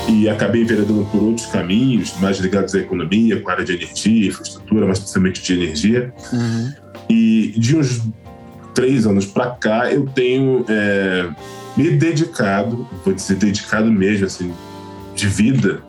E 0.08 0.30
acabei 0.30 0.62
enveredando 0.62 1.06
por 1.12 1.22
outros 1.24 1.48
caminhos, 1.48 2.14
mais 2.20 2.38
ligados 2.38 2.74
à 2.76 2.80
economia, 2.80 3.40
com 3.42 3.50
a 3.50 3.54
área 3.54 3.66
de 3.66 3.74
energia, 3.74 4.30
infraestrutura, 4.30 4.88
mas 4.88 5.00
principalmente 5.00 5.42
de 5.42 5.54
energia. 5.54 6.14
Uhum. 6.32 6.74
E 7.10 7.54
de 7.58 7.78
uns 7.78 8.02
três 8.74 9.06
anos 9.06 9.26
para 9.26 9.52
cá, 9.52 9.92
eu 9.92 10.06
tenho 10.06 10.66
é, 10.68 11.30
me 11.76 11.92
dedicado, 11.92 12.88
vou 13.04 13.14
dizer 13.14 13.36
dedicado 13.36 13.92
mesmo, 13.92 14.26
assim, 14.26 14.54
de 15.16 15.28
vida, 15.28 15.82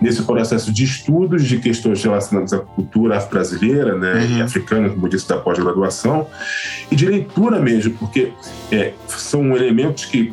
nesse 0.00 0.22
processo 0.22 0.72
de 0.72 0.84
estudos 0.84 1.44
de 1.46 1.58
questões 1.58 2.02
relacionadas 2.02 2.52
à 2.52 2.58
cultura 2.58 3.18
afro-brasileira 3.18 3.96
né, 3.96 4.14
Uhum. 4.14 4.38
e 4.38 4.42
africana, 4.42 4.88
como 4.88 5.06
eu 5.06 5.10
disse, 5.10 5.28
da 5.28 5.36
pós-graduação, 5.36 6.26
e 6.90 6.96
de 6.96 7.06
leitura 7.06 7.60
mesmo, 7.60 7.92
porque 7.98 8.32
é, 8.72 8.94
são 9.06 9.54
elementos 9.54 10.06
que 10.06 10.32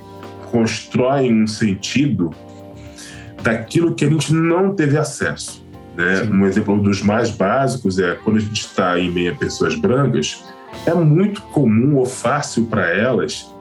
constroem 0.51 1.43
um 1.43 1.47
sentido 1.47 2.31
daquilo 3.41 3.93
que 3.93 4.05
a 4.05 4.09
gente 4.09 4.33
não 4.33 4.73
teve 4.75 4.97
acesso. 4.97 5.65
Né? 5.95 6.23
Um 6.31 6.45
exemplo 6.45 6.79
dos 6.81 7.01
mais 7.01 7.31
básicos 7.31 7.97
é 7.97 8.15
quando 8.23 8.37
a 8.37 8.41
gente 8.41 8.61
está 8.61 8.99
em 8.99 9.11
meio 9.11 9.31
a 9.31 9.35
pessoas 9.35 9.75
brancas, 9.75 10.43
é 10.85 10.93
muito 10.93 11.41
comum 11.41 11.95
ou 11.95 12.05
fácil 12.05 12.65
para 12.65 12.87
elas 12.89 13.51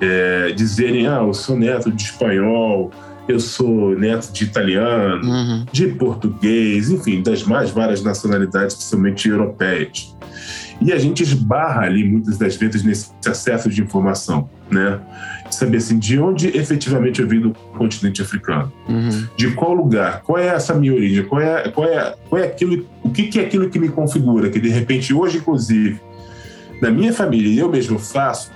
é, 0.00 0.52
dizerem: 0.52 1.06
ah, 1.06 1.22
eu 1.22 1.32
sou 1.32 1.56
neto 1.56 1.90
de 1.90 2.02
espanhol, 2.02 2.90
eu 3.26 3.40
sou 3.40 3.98
neto 3.98 4.32
de 4.32 4.44
italiano, 4.44 5.24
Uhum. 5.24 5.66
de 5.72 5.86
português, 5.88 6.90
enfim, 6.90 7.22
das 7.22 7.42
mais 7.42 7.70
várias 7.70 8.02
nacionalidades, 8.02 8.76
principalmente 8.76 9.28
europeias. 9.28 10.16
E 10.80 10.92
a 10.92 10.98
gente 10.98 11.22
esbarra 11.22 11.82
ali 11.82 12.08
muitas 12.08 12.38
das 12.38 12.56
vezes 12.56 12.84
nesse 12.84 13.10
acesso 13.26 13.68
de 13.68 13.82
informação, 13.82 14.48
né? 14.70 15.00
De 15.48 15.54
saber 15.54 15.78
assim, 15.78 15.98
de 15.98 16.18
onde 16.18 16.48
efetivamente 16.56 17.20
eu 17.20 17.28
vim 17.28 17.40
do 17.40 17.52
continente 17.76 18.20
africano 18.20 18.72
Uhum. 18.88 19.26
de 19.36 19.50
qual 19.52 19.74
lugar, 19.74 20.22
qual 20.22 20.38
é 20.38 20.46
essa 20.48 20.74
minha 20.74 20.92
origem, 20.94 21.24
qual 21.24 21.40
é, 21.40 21.68
qual 21.68 21.86
é, 21.86 22.14
qual 22.28 22.42
é 22.42 22.46
aquilo, 22.46 22.86
o 23.02 23.10
que, 23.10 23.24
que 23.24 23.40
é 23.40 23.44
aquilo 23.44 23.68
que 23.70 23.78
me 23.78 23.88
configura, 23.88 24.50
que 24.50 24.60
de 24.60 24.68
repente 24.68 25.12
hoje, 25.14 25.38
inclusive, 25.38 26.00
na 26.80 26.90
minha 26.90 27.12
família, 27.12 27.60
eu 27.60 27.68
mesmo 27.68 27.98
faço, 27.98 28.50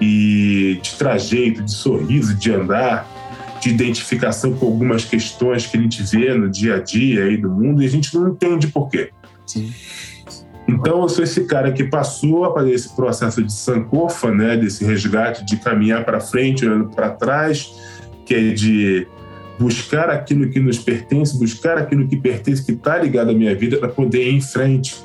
e 0.00 0.80
de 0.82 0.94
trajeto, 0.96 1.62
de 1.62 1.72
sorriso, 1.72 2.34
de 2.34 2.52
andar, 2.52 3.08
de 3.60 3.70
identificação 3.70 4.52
com 4.52 4.66
algumas 4.66 5.04
questões 5.04 5.66
que 5.66 5.76
a 5.76 5.80
gente 5.80 6.02
vê 6.02 6.34
no 6.34 6.50
dia 6.50 6.76
a 6.76 6.80
dia 6.80 7.24
aí 7.24 7.36
do 7.36 7.48
mundo 7.48 7.82
e 7.82 7.86
a 7.86 7.88
gente 7.88 8.14
não 8.14 8.28
entende 8.28 8.66
por 8.66 8.90
quê. 8.90 9.10
Sim. 9.46 9.72
Então, 10.66 11.02
eu 11.02 11.08
sou 11.08 11.22
esse 11.22 11.44
cara 11.44 11.72
que 11.72 11.84
passou 11.84 12.44
a 12.44 12.54
fazer 12.54 12.72
esse 12.72 12.94
processo 12.94 13.42
de 13.42 13.52
sankofa, 13.52 14.30
né, 14.30 14.56
desse 14.56 14.84
resgate 14.84 15.44
de 15.44 15.56
caminhar 15.58 16.04
para 16.04 16.20
frente, 16.20 16.66
olhando 16.66 16.86
para 16.86 17.10
trás, 17.10 17.74
que 18.24 18.34
é 18.34 18.50
de 18.50 19.06
buscar 19.58 20.08
aquilo 20.08 20.48
que 20.48 20.58
nos 20.58 20.78
pertence, 20.78 21.38
buscar 21.38 21.78
aquilo 21.78 22.08
que 22.08 22.16
pertence, 22.16 22.64
que 22.64 22.72
está 22.72 22.98
ligado 22.98 23.30
à 23.30 23.34
minha 23.34 23.54
vida, 23.54 23.76
para 23.76 23.88
poder 23.88 24.26
ir 24.26 24.34
em 24.34 24.40
frente, 24.40 24.96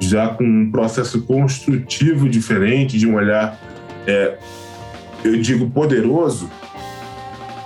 já 0.00 0.28
com 0.28 0.44
um 0.44 0.70
processo 0.70 1.22
construtivo 1.22 2.28
diferente, 2.28 2.98
de 2.98 3.06
um 3.06 3.14
olhar, 3.14 3.60
é, 4.06 4.38
eu 5.24 5.40
digo, 5.40 5.68
poderoso, 5.70 6.50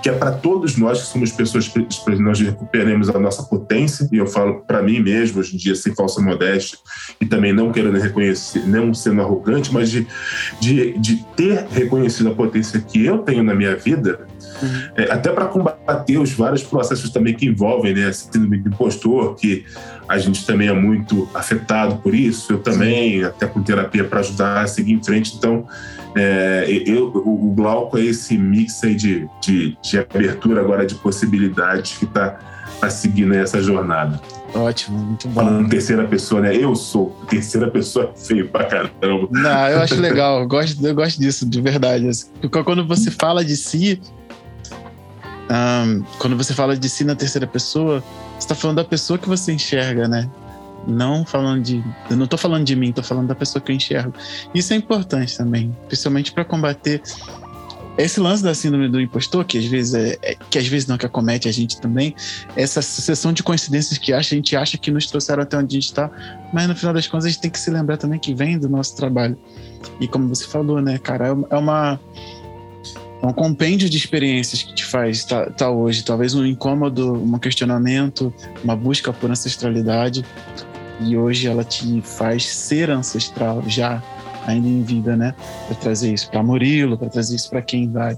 que 0.01 0.09
é 0.09 0.13
para 0.13 0.31
todos 0.31 0.77
nós 0.77 1.01
que 1.01 1.07
somos 1.07 1.31
pessoas 1.31 1.67
para 1.67 2.15
nós 2.15 2.39
recuperemos 2.39 3.09
a 3.09 3.19
nossa 3.19 3.43
potência, 3.43 4.07
e 4.11 4.17
eu 4.17 4.25
falo 4.25 4.61
para 4.61 4.81
mim 4.81 4.99
mesmo, 4.99 5.39
hoje 5.39 5.55
em 5.55 5.57
dia, 5.57 5.75
sem 5.75 5.93
falsa 5.93 6.21
modéstia, 6.21 6.77
e 7.19 7.25
também 7.25 7.53
não 7.53 7.71
querendo 7.71 7.99
reconhecer, 7.99 8.65
não 8.67 8.93
sendo 8.93 9.21
arrogante, 9.21 9.71
mas 9.73 9.89
de, 9.89 10.07
de, 10.59 10.97
de 10.97 11.25
ter 11.35 11.67
reconhecido 11.71 12.29
a 12.29 12.35
potência 12.35 12.79
que 12.79 13.05
eu 13.05 13.19
tenho 13.19 13.43
na 13.43 13.53
minha 13.53 13.75
vida, 13.75 14.27
é, 14.95 15.11
até 15.11 15.31
para 15.31 15.45
combater 15.45 16.17
os 16.17 16.31
vários 16.33 16.63
processos 16.63 17.09
também 17.09 17.33
que 17.33 17.45
envolvem 17.45 17.93
né, 17.93 18.11
síndrome 18.11 18.57
do 18.57 18.69
impostor, 18.69 19.35
que 19.35 19.65
a 20.07 20.17
gente 20.17 20.45
também 20.45 20.67
é 20.67 20.73
muito 20.73 21.29
afetado 21.33 21.97
por 21.97 22.13
isso, 22.13 22.53
eu 22.53 22.59
também, 22.59 23.23
até 23.23 23.45
com 23.45 23.61
terapia 23.61 24.03
para 24.03 24.19
ajudar 24.19 24.61
a 24.61 24.67
seguir 24.67 24.93
em 24.93 25.03
frente. 25.03 25.35
Então, 25.37 25.67
é, 26.15 26.65
eu, 26.85 27.07
o 27.07 27.53
Glauco 27.55 27.97
é 27.97 28.01
esse 28.01 28.37
mix 28.37 28.83
aí 28.83 28.95
de, 28.95 29.29
de, 29.41 29.77
de 29.81 29.97
abertura 29.99 30.61
agora 30.61 30.85
de 30.85 30.95
possibilidades 30.95 31.97
que 31.97 32.05
está 32.05 32.39
tá 32.79 32.89
seguindo 32.89 33.33
essa 33.33 33.61
jornada. 33.61 34.19
Ótimo, 34.53 34.97
muito 34.97 35.27
bom. 35.29 35.41
Falando 35.41 35.69
terceira 35.69 36.05
pessoa, 36.05 36.41
né? 36.41 36.55
Eu 36.55 36.75
sou 36.75 37.15
terceira 37.29 37.69
pessoa 37.69 38.11
é 38.13 38.19
feio 38.19 38.49
pra 38.49 38.65
caramba. 38.65 39.27
Não, 39.31 39.67
eu 39.69 39.81
acho 39.81 39.95
legal, 40.01 40.41
eu 40.41 40.47
gosto, 40.47 40.85
eu 40.85 40.93
gosto 40.93 41.19
disso, 41.19 41.45
de 41.45 41.61
verdade. 41.61 42.07
assim. 42.07 42.27
Porque 42.41 42.61
quando 42.63 42.85
você 42.85 43.09
fala 43.09 43.45
de 43.45 43.55
si, 43.55 44.01
ahn, 45.49 46.03
quando 46.19 46.35
você 46.35 46.53
fala 46.53 46.75
de 46.75 46.89
si 46.89 47.05
na 47.05 47.15
terceira 47.15 47.47
pessoa, 47.47 48.03
você 48.37 48.47
tá 48.47 48.55
falando 48.55 48.77
da 48.77 48.83
pessoa 48.83 49.17
que 49.17 49.29
você 49.29 49.53
enxerga, 49.53 50.07
né? 50.07 50.29
Não 50.87 51.25
falando 51.25 51.61
de. 51.61 51.83
Eu 52.09 52.17
não 52.17 52.27
tô 52.27 52.37
falando 52.37 52.65
de 52.65 52.75
mim, 52.75 52.91
tô 52.91 53.03
falando 53.03 53.27
da 53.27 53.35
pessoa 53.35 53.61
que 53.61 53.71
eu 53.71 53.75
enxergo. 53.75 54.13
Isso 54.53 54.73
é 54.73 54.75
importante 54.75 55.37
também, 55.37 55.75
principalmente 55.87 56.31
para 56.31 56.43
combater 56.43 57.01
esse 57.97 58.19
lance 58.19 58.41
da 58.41 58.53
síndrome 58.53 58.87
do 58.89 58.99
impostor, 58.99 59.45
que 59.45 59.57
às 59.57 59.65
vezes 59.65 59.93
é, 59.93 60.17
é- 60.21 60.35
que 60.49 60.57
às 60.57 60.67
vezes 60.67 60.87
não 60.87 60.97
que 60.97 61.05
acomete 61.05 61.47
a 61.47 61.51
gente 61.51 61.79
também, 61.79 62.15
essa 62.55 62.81
sucessão 62.81 63.33
de 63.33 63.43
coincidências 63.43 63.97
que 63.97 64.13
a 64.13 64.21
gente 64.21 64.55
acha 64.55 64.77
que 64.77 64.89
nos 64.89 65.05
trouxeram 65.07 65.43
até 65.43 65.57
onde 65.57 65.75
a 65.75 65.79
gente 65.79 65.89
está, 65.89 66.09
mas 66.53 66.67
no 66.67 66.75
final 66.75 66.93
das 66.93 67.07
contas 67.07 67.25
a 67.25 67.29
gente 67.29 67.41
tem 67.41 67.51
que 67.51 67.59
se 67.59 67.69
lembrar 67.69 67.97
também 67.97 68.19
que 68.19 68.33
vem 68.33 68.57
do 68.57 68.69
nosso 68.69 68.95
trabalho. 68.95 69.37
E 69.99 70.07
como 70.07 70.27
você 70.29 70.45
falou, 70.47 70.81
né, 70.81 70.97
cara, 70.97 71.27
é 71.27 71.55
é 71.55 71.57
uma 71.57 71.99
é 73.21 73.25
um 73.25 73.33
compêndio 73.33 73.87
de 73.87 73.97
experiências 73.97 74.63
que 74.63 74.73
te 74.73 74.83
faz 74.83 75.17
estar 75.17 75.51
tá, 75.51 75.69
hoje, 75.69 76.03
talvez 76.03 76.33
um 76.33 76.43
incômodo, 76.43 77.13
um 77.13 77.37
questionamento, 77.37 78.33
uma 78.63 78.75
busca 78.75 79.13
por 79.13 79.29
ancestralidade, 79.29 80.25
e 81.01 81.17
hoje 81.17 81.47
ela 81.47 81.63
te 81.63 82.01
faz 82.01 82.47
ser 82.47 82.89
ancestral 82.89 83.63
já 83.67 84.01
ainda 84.45 84.67
em 84.67 84.81
vida, 84.83 85.15
né? 85.15 85.35
Para 85.67 85.75
trazer 85.75 86.13
isso 86.13 86.29
para 86.29 86.41
Murilo, 86.43 86.97
para 86.97 87.09
trazer 87.09 87.35
isso 87.35 87.49
para 87.49 87.61
quem 87.61 87.89
vai. 87.89 88.17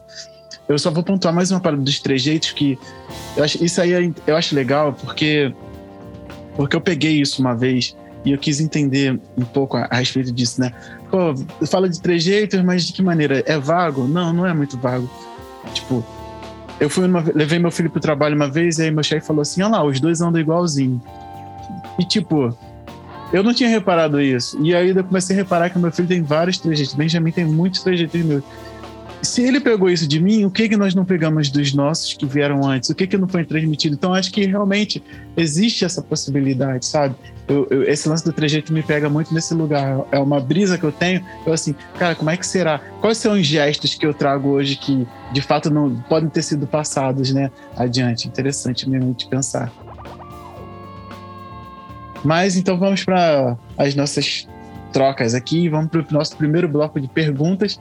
Eu 0.68 0.80
só 0.80 0.90
vou 0.90 1.04
pontuar 1.04 1.34
mais 1.34 1.52
uma 1.52 1.60
parada 1.60 1.82
dos 1.82 2.00
trejeitos 2.00 2.52
que 2.52 2.78
eu 3.36 3.44
acho, 3.44 3.64
isso 3.64 3.82
aí 3.82 3.94
é- 3.94 4.12
eu 4.26 4.36
acho 4.36 4.56
legal 4.56 4.94
porque 4.94 5.54
porque 6.56 6.76
eu 6.76 6.82
peguei 6.82 7.20
isso 7.20 7.42
uma 7.42 7.56
vez 7.56 7.96
e 8.24 8.32
eu 8.32 8.38
quis 8.38 8.60
entender 8.62 9.20
um 9.38 9.44
pouco 9.44 9.76
a, 9.76 9.88
a 9.90 9.98
respeito 9.98 10.32
disso, 10.32 10.62
né? 10.62 10.72
Pô, 11.12 11.36
fala 11.68 11.90
de 11.90 12.00
trejeitos, 12.02 12.62
mas 12.64 12.86
de 12.86 12.94
que 12.94 13.02
maneira? 13.02 13.44
É 13.46 13.58
vago? 13.58 14.08
Não, 14.08 14.32
não 14.32 14.46
é 14.46 14.54
muito 14.54 14.78
vago. 14.78 15.10
Tipo, 15.74 16.06
eu 16.80 16.90
fui 16.90 17.06
numa, 17.08 17.24
levei 17.36 17.60
meu 17.60 17.72
filho 17.72 17.90
pro 17.90 18.00
trabalho 18.00 18.36
uma 18.36 18.50
vez 18.50 18.78
e 18.78 18.84
aí 18.84 18.92
meu 18.92 19.04
chefe 19.04 19.26
falou 19.28 19.42
assim: 19.42 19.62
"Olha 19.62 19.72
lá, 19.74 19.84
os 19.84 20.00
dois 20.00 20.22
andam 20.22 20.40
igualzinho". 20.40 21.02
E 22.00 22.06
tipo, 22.06 22.56
eu 23.34 23.44
não 23.44 23.54
tinha 23.54 23.68
reparado 23.68 24.22
isso. 24.22 24.58
E 24.64 24.74
aí 24.74 24.90
eu 24.90 25.04
comecei 25.04 25.36
a 25.36 25.40
reparar 25.40 25.70
que 25.70 25.78
meu 25.80 25.92
filho 25.92 26.08
tem 26.08 26.22
vários 26.22 26.58
trejeitos. 26.60 26.94
Benjamin 26.94 27.32
tem 27.32 27.44
muitos 27.44 27.82
trejeitos 27.82 28.22
meus. 28.24 28.44
Se 29.24 29.42
ele 29.42 29.62
pegou 29.62 29.90
isso 29.90 30.06
de 30.06 30.20
mim, 30.22 30.44
o 30.44 30.52
que 30.52 30.68
que 30.68 30.76
nós 30.76 30.94
não 30.94 31.06
pegamos 31.06 31.50
dos 31.50 31.74
nossos 31.74 32.14
que 32.14 32.26
vieram 32.26 32.66
antes? 32.68 32.90
O 32.90 32.96
que 32.96 33.08
que 33.08 33.18
não 33.18 33.28
foi 33.28 33.46
transmitido? 33.46 33.96
Então 33.96 34.14
acho 34.14 34.30
que 34.30 34.46
realmente 34.46 35.02
existe 35.38 35.86
essa 35.86 36.02
possibilidade, 36.02 36.86
sabe? 36.86 37.16
Eu- 37.48 37.66
eu- 37.70 37.84
esse 37.84 38.08
lance 38.10 38.26
do 38.26 38.34
trejeito 38.34 38.74
me 38.74 38.84
pega 38.84 39.10
muito 39.10 39.34
nesse 39.34 39.54
lugar. 39.54 40.02
É 40.12 40.20
uma 40.20 40.42
brisa 40.42 40.78
que 40.78 40.84
eu 40.84 40.92
tenho. 40.92 41.26
Eu 41.46 41.54
assim, 41.54 41.74
cara, 41.98 42.16
como 42.16 42.30
é 42.32 42.36
que 42.38 42.46
será? 42.46 42.80
Quais 43.00 43.18
são 43.18 43.34
os 43.34 43.48
gestos 43.48 43.96
que 43.96 44.06
eu 44.06 44.14
trago 44.14 44.50
hoje 44.50 44.76
que 44.76 45.08
de 45.32 45.42
fato 45.42 45.70
não 45.70 45.96
podem 46.10 46.30
ter 46.30 46.42
sido 46.42 46.68
passados, 46.68 47.34
né? 47.34 47.50
Adiante. 47.78 48.28
Interessante 48.28 48.90
mesmo 48.90 49.14
de 49.14 49.26
pensar. 49.26 49.72
Mas 52.24 52.56
então 52.56 52.78
vamos 52.78 53.04
para 53.04 53.58
as 53.78 53.96
nossas 53.96 54.48
trocas 54.94 55.34
aqui. 55.34 55.68
Vamos 55.68 55.90
para 55.90 56.02
o 56.02 56.06
nosso 56.12 56.38
primeiro 56.38 56.70
bloco 56.70 57.02
de 57.02 57.08
perguntas. 57.08 57.80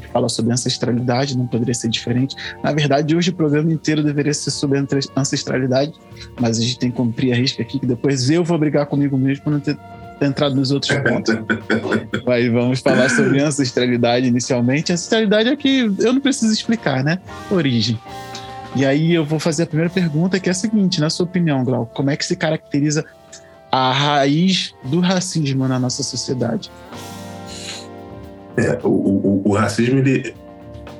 que 0.00 0.08
Fala 0.08 0.28
sobre 0.28 0.52
ancestralidade, 0.52 1.36
não 1.36 1.46
poderia 1.46 1.74
ser 1.74 1.88
diferente. 1.88 2.34
Na 2.62 2.72
verdade, 2.72 3.14
hoje 3.14 3.30
o 3.30 3.34
programa 3.34 3.72
inteiro 3.72 4.02
deveria 4.02 4.32
ser 4.32 4.50
sobre 4.50 4.82
ancestralidade, 5.16 5.92
mas 6.40 6.58
a 6.58 6.62
gente 6.62 6.78
tem 6.78 6.90
que 6.90 6.96
cumprir 6.96 7.32
a 7.32 7.36
risca 7.36 7.62
aqui, 7.62 7.78
que 7.78 7.86
depois 7.86 8.30
eu 8.30 8.42
vou 8.42 8.58
brigar 8.58 8.86
comigo 8.86 9.18
mesmo 9.18 9.44
por 9.44 9.50
não 9.50 9.60
ter 9.60 9.76
entrado 10.20 10.54
nos 10.54 10.70
outros 10.70 10.96
pontos. 10.98 11.34
Mas 12.24 12.52
vamos 12.52 12.78
falar 12.78 13.10
sobre 13.10 13.40
ancestralidade 13.40 14.24
inicialmente. 14.26 14.92
Ancestralidade 14.92 15.48
é 15.48 15.56
que 15.56 15.92
eu 15.98 16.12
não 16.12 16.20
preciso 16.20 16.52
explicar, 16.52 17.02
né? 17.02 17.18
Origem. 17.50 17.98
E 18.76 18.86
aí 18.86 19.12
eu 19.12 19.24
vou 19.24 19.38
fazer 19.40 19.64
a 19.64 19.66
primeira 19.66 19.90
pergunta, 19.90 20.38
que 20.40 20.48
é 20.48 20.52
a 20.52 20.54
seguinte, 20.54 21.00
na 21.00 21.10
sua 21.10 21.24
opinião, 21.24 21.64
Glauco, 21.64 21.92
como 21.92 22.10
é 22.10 22.16
que 22.16 22.24
se 22.24 22.36
caracteriza 22.36 23.04
a 23.72 23.90
raiz 23.90 24.74
do 24.84 25.00
racismo 25.00 25.66
na 25.66 25.78
nossa 25.78 26.02
sociedade? 26.02 26.70
É, 28.56 28.78
o, 28.84 28.88
o- 28.88 29.42
o 29.46 29.54
racismo, 29.54 29.98
ele, 29.98 30.34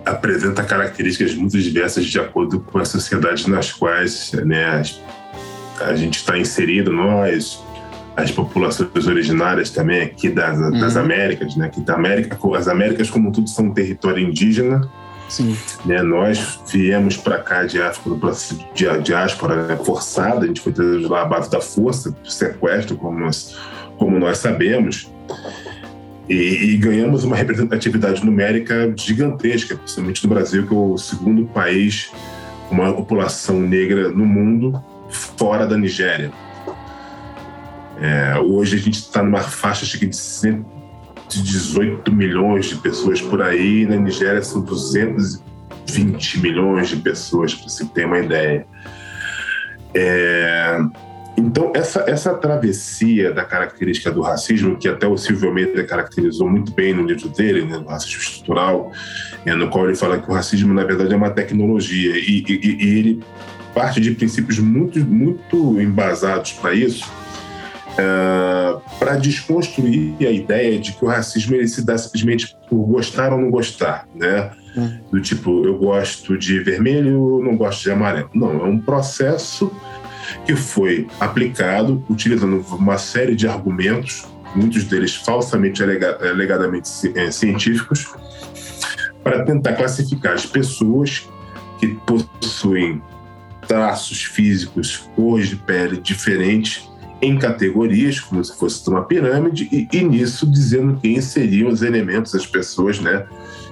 apresenta 0.04 0.64
características 0.64 1.34
muito 1.34 1.58
diversas 1.58 2.06
de 2.06 2.18
acordo 2.18 2.60
com 2.60 2.78
as 2.78 2.88
sociedades 2.88 3.46
nas 3.46 3.72
quais 3.72 4.32
né, 4.32 4.82
a 5.80 5.94
gente 5.94 6.16
está 6.16 6.38
inserido, 6.38 6.92
nós, 6.92 7.62
as 8.16 8.30
populações 8.30 9.06
originárias 9.06 9.70
também 9.70 10.02
aqui 10.02 10.28
das, 10.28 10.58
uhum. 10.58 10.78
das 10.78 10.96
Américas, 10.96 11.56
né? 11.56 11.68
Que 11.68 11.80
da 11.80 11.94
América, 11.94 12.38
as 12.56 12.68
Américas 12.68 13.10
como 13.10 13.32
tudo 13.32 13.48
são 13.48 13.66
um 13.66 13.74
território 13.74 14.26
indígena. 14.26 14.88
Sim. 15.32 15.56
Né? 15.86 16.02
Nós 16.02 16.60
viemos 16.70 17.16
para 17.16 17.38
cá 17.38 17.64
de 17.64 17.80
África 17.80 18.10
no 18.10 18.18
processo 18.18 18.62
de 18.74 18.98
diáspora 19.00 19.66
né? 19.66 19.78
forçada, 19.78 20.44
a 20.44 20.46
gente 20.46 20.60
foi 20.60 20.74
trazido 20.74 21.08
lá 21.08 21.22
à 21.22 21.24
base 21.24 21.50
da 21.50 21.58
força, 21.58 22.10
do 22.10 22.30
sequestro, 22.30 22.98
como 22.98 23.18
nós, 23.18 23.56
como 23.96 24.18
nós 24.18 24.36
sabemos. 24.36 25.10
E, 26.28 26.34
e, 26.34 26.76
ganhamos 26.76 27.24
uma 27.24 27.34
representatividade 27.34 28.22
numérica 28.22 28.92
gigantesca, 28.94 29.74
principalmente 29.74 30.22
no 30.22 30.34
Brasil, 30.34 30.66
que 30.66 30.74
é 30.74 30.76
o 30.76 30.98
segundo 30.98 31.46
país 31.46 32.12
com 32.68 32.74
uma 32.74 32.92
população 32.92 33.58
negra 33.58 34.10
no 34.10 34.26
mundo, 34.26 34.84
fora 35.08 35.66
da 35.66 35.78
Nigéria. 35.78 36.30
É, 37.98 38.38
hoje 38.38 38.76
a 38.76 38.78
gente 38.78 38.98
está 38.98 39.22
numa 39.22 39.40
faixa 39.40 39.86
de 39.86 39.98
118 41.28 42.12
milhões 42.12 42.66
de 42.66 42.76
pessoas 42.76 43.20
por 43.20 43.42
aí, 43.42 43.86
na 43.86 43.96
Nigéria 43.96 44.42
são 44.42 44.62
220 44.62 46.40
milhões 46.40 46.88
de 46.88 46.96
pessoas, 46.96 47.54
para 47.54 47.68
você 47.68 47.84
ter 47.86 48.06
uma 48.06 48.18
ideia. 48.18 48.66
É, 49.94 50.78
então, 51.36 51.72
essa, 51.74 52.04
essa 52.06 52.34
travessia 52.34 53.32
da 53.32 53.44
característica 53.44 54.10
do 54.10 54.20
racismo, 54.20 54.76
que 54.76 54.86
até 54.86 55.06
o 55.06 55.16
Silvio 55.16 55.48
Almeida 55.48 55.82
caracterizou 55.84 56.48
muito 56.48 56.72
bem 56.72 56.92
no 56.92 57.04
livro 57.04 57.28
dele, 57.30 57.64
né, 57.64 57.82
racismo 57.88 58.20
estrutural, 58.20 58.92
é, 59.44 59.54
no 59.54 59.68
qual 59.68 59.86
ele 59.86 59.96
fala 59.96 60.18
que 60.18 60.30
o 60.30 60.34
racismo, 60.34 60.74
na 60.74 60.84
verdade, 60.84 61.12
é 61.12 61.16
uma 61.16 61.30
tecnologia, 61.30 62.16
e, 62.16 62.44
e, 62.46 62.84
e 62.84 62.98
ele 62.98 63.22
parte 63.74 64.00
de 64.00 64.10
princípios 64.12 64.58
muito, 64.58 65.00
muito 65.00 65.80
embasados 65.80 66.52
para 66.52 66.74
isso, 66.74 67.10
uh, 67.92 68.80
para 68.98 69.16
desconstruir 69.16 70.14
a 70.20 70.30
ideia 70.30 70.78
de 70.78 70.92
que 70.92 71.04
o 71.04 71.08
racismo 71.08 71.54
ele 71.54 71.68
se 71.68 71.84
dá 71.84 71.96
simplesmente 71.98 72.56
por 72.68 72.84
gostar 72.86 73.32
ou 73.32 73.40
não 73.40 73.50
gostar, 73.50 74.06
né? 74.14 74.50
Hum. 74.76 74.98
Do 75.10 75.20
tipo, 75.20 75.64
eu 75.66 75.76
gosto 75.78 76.38
de 76.38 76.60
vermelho, 76.60 77.42
não 77.42 77.56
gosto 77.56 77.82
de 77.82 77.90
amarelo. 77.90 78.30
Não, 78.34 78.64
é 78.64 78.64
um 78.64 78.78
processo 78.78 79.70
que 80.46 80.56
foi 80.56 81.06
aplicado 81.20 82.02
utilizando 82.08 82.64
uma 82.70 82.96
série 82.96 83.34
de 83.34 83.46
argumentos, 83.46 84.26
muitos 84.54 84.84
deles 84.84 85.14
falsamente 85.14 85.82
alegadamente 85.82 86.88
eh, 87.14 87.30
científicos, 87.30 88.14
para 89.22 89.44
tentar 89.44 89.74
classificar 89.74 90.32
as 90.32 90.46
pessoas 90.46 91.28
que 91.78 91.88
possuem 92.06 93.02
traços 93.66 94.24
físicos, 94.24 95.08
cores 95.14 95.48
de 95.48 95.56
pele 95.56 95.96
diferentes 95.98 96.91
em 97.22 97.38
categorias, 97.38 98.18
como 98.18 98.44
se 98.44 98.58
fosse 98.58 98.86
uma 98.90 99.04
pirâmide, 99.04 99.68
e, 99.70 99.88
e 99.96 100.02
nisso 100.02 100.44
dizendo 100.44 100.98
quem 101.00 101.20
seriam 101.20 101.70
os 101.70 101.80
elementos, 101.80 102.34
as 102.34 102.44
pessoas, 102.44 102.98
né, 102.98 103.24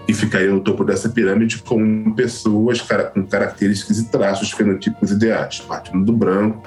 que 0.06 0.14
ficariam 0.14 0.54
no 0.54 0.60
topo 0.60 0.84
dessa 0.84 1.08
pirâmide 1.08 1.58
como 1.58 2.14
pessoas 2.14 2.80
com 2.80 3.26
características 3.26 3.98
e 3.98 4.08
traços 4.08 4.52
fenotipos 4.52 5.10
ideais, 5.10 5.58
partindo 5.60 6.04
do 6.04 6.12
branco, 6.12 6.62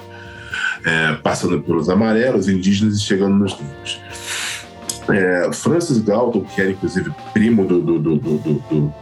é, 0.84 1.14
passando 1.14 1.60
pelos 1.62 1.88
amarelos, 1.88 2.48
indígenas 2.48 2.98
e 2.98 3.02
chegando 3.02 3.34
nos 3.34 3.58
negros. 3.58 4.00
É, 5.08 5.50
Francis 5.52 5.98
Galton, 5.98 6.42
que 6.42 6.60
era 6.60 6.70
inclusive 6.70 7.10
primo 7.32 7.66
do, 7.66 7.80
do, 7.80 7.98
do, 7.98 8.16
do, 8.18 8.94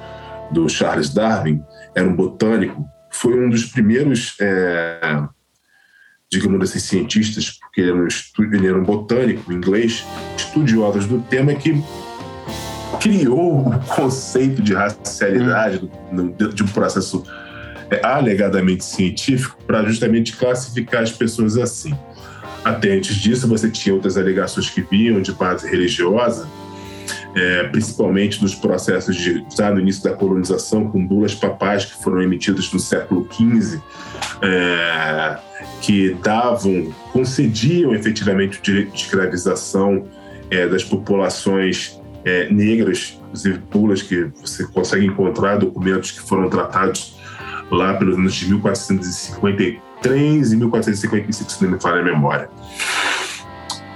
do 0.53 0.69
Charles 0.69 1.13
Darwin, 1.13 1.63
era 1.95 2.09
um 2.09 2.15
botânico, 2.15 2.85
foi 3.11 3.39
um 3.39 3.51
dos 3.51 3.67
primeiros 3.67 4.37
é, 4.41 5.25
digamos 6.33 6.71
assim, 6.71 6.79
cientistas, 6.79 7.59
porque 7.61 7.83
ele 7.83 7.91
era, 7.91 7.99
um 7.99 8.09
ele 8.55 8.67
era 8.67 8.79
um 8.79 8.83
botânico 8.83 9.53
inglês, 9.53 10.03
estudiosos 10.35 11.07
do 11.07 11.21
tema, 11.21 11.55
que 11.55 11.85
criou 12.99 13.69
o 13.69 13.79
conceito 13.95 14.63
de 14.63 14.73
racialidade 14.73 15.91
hum. 16.11 16.33
de 16.55 16.63
um 16.63 16.69
processo 16.69 17.23
é, 17.91 18.05
alegadamente 18.05 18.83
científico 18.83 19.59
para 19.67 19.85
justamente 19.85 20.35
classificar 20.35 21.03
as 21.03 21.13
pessoas 21.13 21.59
assim. 21.59 21.95
Até 22.65 22.93
antes 22.93 23.17
disso, 23.17 23.47
você 23.47 23.69
tinha 23.69 23.95
outras 23.95 24.17
alegações 24.17 24.71
que 24.71 24.81
vinham 24.81 25.21
de 25.21 25.33
base 25.33 25.69
religiosa, 25.69 26.49
é, 27.35 27.65
principalmente 27.65 28.41
nos 28.43 28.55
processos 28.55 29.17
de, 29.17 29.45
já 29.57 29.71
no 29.71 29.81
início 29.81 30.03
da 30.03 30.13
colonização, 30.13 30.89
com 30.89 31.07
bulas 31.07 31.35
papais 31.35 31.87
que 31.87 32.03
foram 32.03 32.23
emitidas 32.23 32.71
no 32.73 32.79
século 32.79 33.27
XV, 33.33 33.81
é, 34.43 35.39
que 35.81 36.15
davam, 36.23 36.93
concediam 37.13 37.95
efetivamente 37.95 38.59
o 38.59 38.63
direito 38.63 38.93
de 38.93 39.03
escravização 39.03 40.05
é, 40.51 40.69
das 40.69 40.85
populações 40.85 41.99
é, 42.25 42.49
negras, 42.51 43.19
inclusive 43.25 43.59
bulas 43.71 44.03
que 44.03 44.31
você 44.41 44.65
consegue 44.67 45.07
encontrar 45.07 45.57
documentos 45.57 46.13
que 46.13 46.21
foram 46.21 46.51
tratados 46.51 47.17
lá 47.71 47.95
pelos 47.95 48.17
anos 48.17 48.35
de 48.35 48.51
1453 48.51 50.53
e 50.53 50.57
1455, 50.57 51.51
se 51.51 51.65
não 51.65 51.73
me 51.73 51.81
falha 51.81 52.01
a 52.01 52.05
memória 52.05 52.49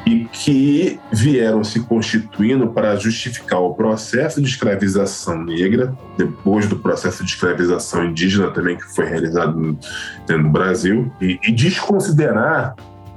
e 0.07 0.25
que 0.27 1.01
vieram 1.13 1.65
se 1.65 1.81
constituindo 1.81 2.69
para 2.69 2.95
justificar 2.95 3.61
o 3.61 3.75
processo 3.75 4.41
de 4.41 4.49
escravização 4.49 5.43
negra, 5.43 5.93
depois 6.17 6.69
do 6.69 6.77
processo 6.79 7.25
de 7.25 7.31
escravização 7.31 8.05
indígena 8.05 8.53
também 8.53 8.77
que 8.77 8.85
foi 8.95 9.07
realizado 9.07 9.59
no, 9.59 9.79
no 10.39 10.51
Brasil, 10.51 11.13
e, 11.21 11.41
e, 11.43 11.51
desconsiderar 11.51 12.77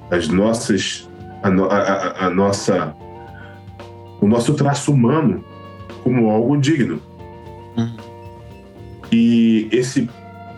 as 0.09 0.27
nossas, 0.29 1.07
a, 1.43 1.49
a, 1.49 2.25
a 2.25 2.29
nossa, 2.31 2.95
o 4.19 4.27
nosso 4.27 4.55
traço 4.55 4.91
humano 4.91 5.45
como 6.03 6.31
algo 6.31 6.57
digno. 6.57 6.99
Uhum. 7.77 7.97
E 9.11 9.69
esse 9.71 10.09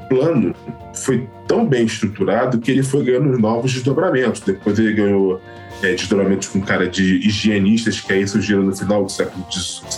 plano 0.08 0.56
foi 0.94 1.28
tão 1.46 1.68
bem 1.68 1.86
estruturado 1.86 2.60
que 2.60 2.72
ele 2.72 2.84
foi 2.84 3.04
ganhando 3.04 3.38
novos 3.38 3.74
desdobramentos. 3.74 4.40
Depois 4.40 4.80
ele 4.80 4.94
ganhou 4.94 5.42
é, 5.82 5.94
desdobramentos 5.94 6.48
com 6.48 6.62
cara 6.62 6.88
de 6.88 7.18
higienistas, 7.28 8.00
que 8.00 8.14
aí 8.14 8.28
surgiram 8.28 8.64
no 8.64 8.76
final 8.76 9.04
do 9.04 9.12
século 9.12 9.46
XIX, 9.52 9.90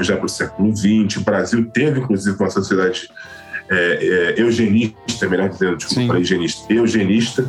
já 0.00 0.16
para 0.16 0.26
o 0.26 0.28
século 0.28 0.76
XX. 0.76 1.16
O 1.16 1.20
Brasil 1.20 1.64
teve, 1.70 2.00
inclusive, 2.00 2.36
uma 2.38 2.50
sociedade 2.50 3.08
é, 3.70 4.34
é, 4.36 4.40
eugenista, 4.40 5.28
melhor 5.28 5.48
dizendo, 5.48 5.76
desculpa, 5.76 6.18
higienista, 6.18 6.72
eugenista, 6.72 7.42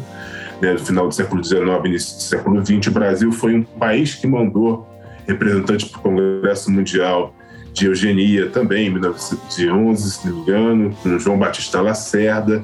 né, 0.62 0.74
no 0.74 0.80
final 0.80 1.08
do 1.08 1.14
século 1.14 1.44
XIX, 1.44 1.62
início 1.86 2.16
do 2.18 2.22
século 2.22 2.66
XX. 2.66 2.88
O 2.88 2.92
Brasil 2.92 3.32
foi 3.32 3.56
um 3.56 3.64
país 3.64 4.16
que 4.16 4.28
mandou 4.28 4.88
representantes 5.28 5.88
para 5.88 6.00
o 6.00 6.02
Congresso 6.02 6.72
Mundial 6.72 7.34
de 7.74 7.86
Eugenia 7.86 8.50
também, 8.50 8.88
em 8.88 8.90
1911, 8.90 10.12
se 10.12 10.28
não 10.28 10.36
me 10.36 10.42
engano, 10.42 10.98
com 11.02 11.20
João 11.20 11.38
Batista 11.38 11.82
Lacerda. 11.82 12.64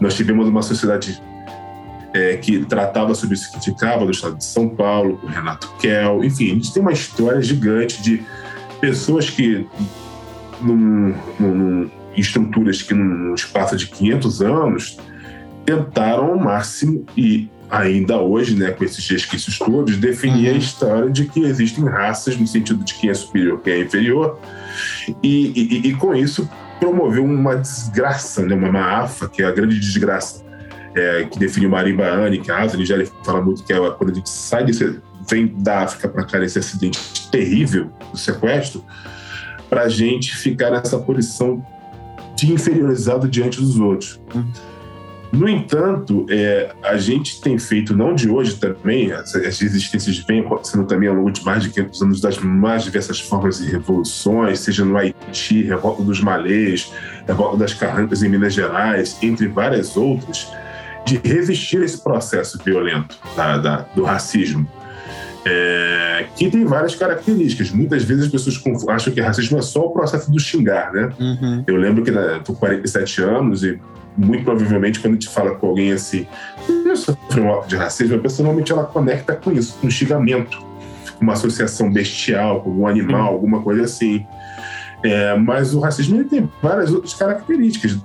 Nós 0.00 0.14
tivemos 0.14 0.48
uma 0.48 0.62
sociedade 0.62 1.20
é, 2.14 2.36
que 2.36 2.64
tratava 2.64 3.12
sobre 3.12 3.34
isso 3.34 3.52
que 3.52 3.64
ficava 3.64 4.04
do 4.04 4.12
estado 4.12 4.38
de 4.38 4.44
São 4.44 4.68
Paulo, 4.68 5.18
com 5.18 5.26
Renato 5.26 5.68
Kell. 5.80 6.24
Enfim, 6.24 6.52
a 6.52 6.54
gente 6.54 6.72
tem 6.72 6.80
uma 6.80 6.92
história 6.92 7.42
gigante 7.42 8.00
de 8.00 8.22
pessoas 8.80 9.28
que, 9.28 9.66
num, 10.60 11.12
num, 11.40 11.90
em 12.16 12.20
estruturas 12.20 12.80
que, 12.80 12.94
num 12.94 13.34
espaço 13.34 13.76
de 13.76 13.88
500 13.88 14.42
anos, 14.42 14.96
tentaram 15.66 16.26
ao 16.26 16.38
máximo 16.38 17.04
e 17.16 17.50
ainda 17.68 18.18
hoje, 18.18 18.54
né, 18.54 18.70
com 18.70 18.84
esses 18.84 19.08
resquícios 19.08 19.58
todos, 19.58 19.96
definir 19.96 20.50
uhum. 20.50 20.54
a 20.54 20.58
história 20.58 21.10
de 21.10 21.24
que 21.24 21.40
existem 21.40 21.84
raças 21.84 22.36
no 22.36 22.46
sentido 22.46 22.84
de 22.84 22.94
quem 22.94 23.10
é 23.10 23.14
superior, 23.14 23.60
quem 23.60 23.72
é 23.72 23.80
inferior, 23.80 24.38
e, 25.20 25.52
e, 25.56 25.88
e 25.88 25.94
com 25.94 26.14
isso 26.14 26.48
promoveu 26.78 27.24
uma 27.24 27.56
desgraça, 27.56 28.44
né, 28.44 28.54
uma 28.54 28.70
maafa, 28.70 29.28
que 29.28 29.42
é 29.42 29.46
a 29.46 29.50
grande 29.50 29.80
desgraça 29.80 30.43
é, 30.94 31.24
que 31.24 31.38
define 31.38 31.66
o 31.66 31.70
Marimbaane, 31.70 32.38
que 32.38 32.50
a 32.50 32.62
Asa 32.62 32.76
Nigéria 32.76 33.06
fala 33.24 33.40
muito 33.40 33.62
que 33.64 33.72
é 33.72 33.90
quando 33.90 34.10
a 34.10 34.14
gente 34.14 34.30
sai 34.30 34.64
desse, 34.64 35.00
vem 35.28 35.46
da 35.46 35.80
África 35.80 36.08
para 36.08 36.24
cá 36.24 36.38
nesse 36.38 36.58
acidente 36.58 36.98
terrível 37.30 37.90
do 38.10 38.18
sequestro, 38.18 38.84
para 39.68 39.82
a 39.82 39.88
gente 39.88 40.36
ficar 40.36 40.70
nessa 40.70 40.98
posição 40.98 41.64
de 42.36 42.52
inferiorizado 42.52 43.28
diante 43.28 43.60
dos 43.60 43.78
outros. 43.78 44.20
No 45.32 45.48
entanto, 45.48 46.26
é, 46.30 46.72
a 46.80 46.96
gente 46.96 47.40
tem 47.40 47.58
feito, 47.58 47.96
não 47.96 48.14
de 48.14 48.28
hoje 48.28 48.54
também, 48.54 49.10
as, 49.10 49.34
as 49.34 49.60
existências 49.60 50.18
vêm 50.18 50.40
acontecendo 50.40 50.86
também 50.86 51.08
ao 51.08 51.14
longo 51.16 51.32
de 51.32 51.44
mais 51.44 51.64
de 51.64 51.70
500 51.70 52.02
anos 52.02 52.20
das 52.20 52.38
mais 52.38 52.84
diversas 52.84 53.18
formas 53.18 53.58
de 53.58 53.68
revoluções, 53.68 54.60
seja 54.60 54.84
no 54.84 54.96
Haiti, 54.96 55.62
revolta 55.64 56.04
dos 56.04 56.20
malês, 56.20 56.92
revolta 57.26 57.56
das 57.56 57.74
carrancas 57.74 58.22
em 58.22 58.28
Minas 58.28 58.54
Gerais, 58.54 59.18
entre 59.22 59.48
várias 59.48 59.96
outras, 59.96 60.48
de 61.04 61.16
resistir 61.22 61.82
a 61.82 61.84
esse 61.84 62.02
processo 62.02 62.58
violento 62.64 63.18
da, 63.36 63.58
da, 63.58 63.76
do 63.94 64.04
racismo, 64.04 64.66
é, 65.46 66.26
que 66.36 66.50
tem 66.50 66.64
várias 66.64 66.94
características. 66.94 67.70
Muitas 67.70 68.02
vezes 68.02 68.24
as 68.24 68.30
pessoas 68.30 68.88
acham 68.88 69.12
que 69.12 69.20
racismo 69.20 69.58
é 69.58 69.62
só 69.62 69.86
o 69.86 69.90
processo 69.90 70.30
do 70.30 70.40
xingar, 70.40 70.92
né? 70.92 71.10
Uhum. 71.20 71.64
Eu 71.66 71.76
lembro 71.76 72.02
que 72.02 72.10
tô 72.44 72.54
com 72.54 72.60
47 72.60 73.22
anos 73.22 73.62
e 73.62 73.78
muito 74.16 74.44
provavelmente 74.44 75.00
quando 75.00 75.12
a 75.12 75.16
gente 75.16 75.28
fala 75.28 75.54
com 75.56 75.66
alguém 75.66 75.92
assim, 75.92 76.26
eu 76.68 76.96
sofri 76.96 77.40
um 77.40 77.52
ato 77.52 77.68
de 77.68 77.76
racismo, 77.76 78.16
a 78.16 78.18
pessoa 78.20 78.44
normalmente 78.46 78.72
ela 78.72 78.84
conecta 78.84 79.34
com 79.34 79.52
isso, 79.52 79.76
com 79.80 79.90
xingamento, 79.90 80.64
uma 81.20 81.32
associação 81.32 81.92
bestial, 81.92 82.62
com 82.62 82.70
algum 82.70 82.86
animal, 82.86 83.28
Uhum. 83.28 83.34
alguma 83.34 83.60
coisa 83.60 83.82
assim. 83.82 84.24
É, 85.04 85.36
mas 85.36 85.74
o 85.74 85.80
racismo 85.80 86.16
ele 86.16 86.24
tem 86.24 86.50
várias 86.62 86.90
outras 86.90 87.12
características, 87.12 87.98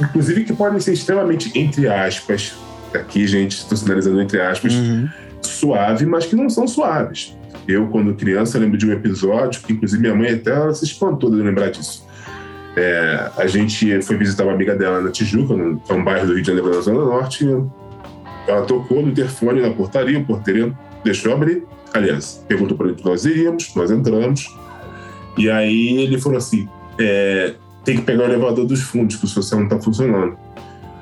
inclusive 0.00 0.44
que 0.44 0.54
podem 0.54 0.80
ser 0.80 0.94
extremamente, 0.94 1.56
entre 1.56 1.86
aspas, 1.86 2.54
aqui, 2.94 3.26
gente, 3.26 3.58
estou 3.58 3.76
sinalizando 3.76 4.20
entre 4.22 4.40
aspas, 4.40 4.72
Uhum. 4.72 5.06
suave, 5.42 6.06
mas 6.06 6.24
que 6.24 6.34
não 6.34 6.48
são 6.48 6.66
suaves. 6.66 7.36
Eu, 7.68 7.88
quando 7.88 8.14
criança, 8.14 8.58
lembro 8.58 8.78
de 8.78 8.86
um 8.86 8.92
episódio 8.92 9.60
que, 9.60 9.72
inclusive, 9.74 10.00
minha 10.00 10.14
mãe 10.14 10.30
até 10.30 10.72
se 10.72 10.84
espantou 10.84 11.30
de 11.30 11.36
lembrar 11.36 11.70
disso. 11.70 12.06
É, 12.74 13.30
a 13.36 13.46
gente 13.46 14.00
foi 14.02 14.16
visitar 14.16 14.44
uma 14.44 14.52
amiga 14.52 14.74
dela 14.74 15.00
na 15.00 15.10
Tijuca, 15.10 15.54
no, 15.54 15.80
é 15.88 16.02
bairro 16.02 16.26
do 16.26 16.32
Rio 16.34 16.42
de 16.42 16.46
Janeiro, 16.46 16.74
na 16.74 16.80
Zona 16.80 17.04
Norte. 17.04 17.44
Ela 18.46 18.62
tocou 18.62 19.02
no 19.02 19.08
interfone 19.08 19.60
na 19.60 19.70
portaria, 19.70 20.18
o 20.18 20.24
porteiro 20.24 20.76
deixou 21.04 21.32
abrir. 21.32 21.64
Aliás, 21.92 22.44
perguntou 22.46 22.76
para 22.76 22.92
que 22.92 23.04
nós 23.04 23.24
iríamos, 23.24 23.74
nós 23.74 23.90
entramos. 23.90 24.46
E 25.36 25.50
aí 25.50 25.98
ele 25.98 26.18
falou 26.18 26.38
assim: 26.38 26.68
é, 26.98 27.54
tem 27.84 27.96
que 27.96 28.02
pegar 28.02 28.24
o 28.24 28.26
elevador 28.26 28.64
dos 28.64 28.82
fundos, 28.82 29.16
que 29.16 29.24
o 29.24 29.28
social 29.28 29.60
não 29.60 29.66
está 29.66 29.80
funcionando. 29.80 30.36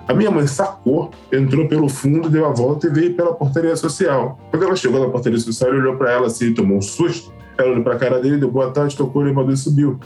A 0.06 0.12
minha 0.12 0.30
mãe 0.30 0.46
sacou, 0.46 1.10
entrou 1.32 1.66
pelo 1.66 1.88
fundo, 1.88 2.28
deu 2.28 2.44
a 2.44 2.50
volta 2.50 2.86
e 2.86 2.90
veio 2.90 3.14
pela 3.14 3.32
portaria 3.34 3.74
social. 3.74 4.38
Quando 4.50 4.64
ela 4.64 4.76
chegou 4.76 5.00
na 5.00 5.08
portaria 5.08 5.38
social, 5.38 5.70
ele 5.70 5.80
olhou 5.80 5.96
para 5.96 6.12
ela 6.12 6.26
assim, 6.26 6.52
tomou 6.52 6.76
um 6.76 6.82
susto. 6.82 7.32
Ela 7.56 7.70
olhou 7.70 7.82
para 7.82 7.94
a 7.94 7.98
cara 7.98 8.20
dele, 8.20 8.36
deu 8.36 8.50
boa 8.50 8.70
tarde, 8.70 8.96
tocou 8.96 9.22
o 9.22 9.24
elevador 9.24 9.54
e 9.54 9.56
subiu. 9.56 9.98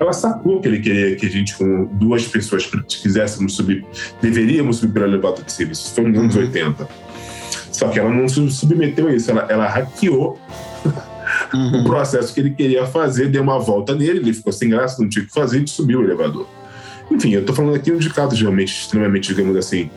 Ela 0.00 0.12
sacou 0.12 0.60
que 0.60 0.66
ele 0.66 0.80
queria 0.80 1.14
que 1.14 1.26
a 1.26 1.30
gente, 1.30 1.56
com 1.56 1.84
duas 1.92 2.26
pessoas 2.26 2.66
quiséssemos 2.66 3.54
subir, 3.54 3.86
deveríamos 4.20 4.78
subir 4.78 4.94
pelo 4.94 5.06
elevador 5.06 5.44
de 5.44 5.52
serviço. 5.52 5.86
Isso 5.86 5.94
foi 5.94 6.04
nos 6.04 6.18
anos 6.18 6.34
Uhum. 6.34 6.42
80. 6.42 6.88
Só 7.70 7.88
que 7.88 8.00
ela 8.00 8.10
não 8.10 8.28
se 8.28 8.50
submeteu 8.50 9.06
a 9.06 9.14
isso, 9.14 9.30
ela, 9.30 9.46
ela 9.48 9.68
hackeou 9.68 10.38
o 11.54 11.76
Uhum. 11.78 11.84
processo 11.84 12.34
que 12.34 12.40
ele 12.40 12.50
queria 12.50 12.84
fazer, 12.86 13.28
deu 13.28 13.42
uma 13.42 13.58
volta 13.58 13.94
nele, 13.94 14.18
ele 14.18 14.34
ficou 14.34 14.52
sem 14.52 14.68
graça, 14.68 15.00
não 15.00 15.08
tinha 15.08 15.24
o 15.24 15.28
que 15.28 15.32
fazer 15.32 15.62
e 15.62 15.68
subiu 15.68 16.00
o 16.00 16.04
elevador. 16.04 16.46
Enfim, 17.10 17.32
eu 17.32 17.44
tô 17.44 17.52
falando 17.52 17.76
aqui 17.76 17.94
de 17.96 18.10
casos 18.10 18.40
realmente 18.40 18.72
extremamente, 18.72 19.28
digamos 19.34 19.56
assim, 19.56 19.90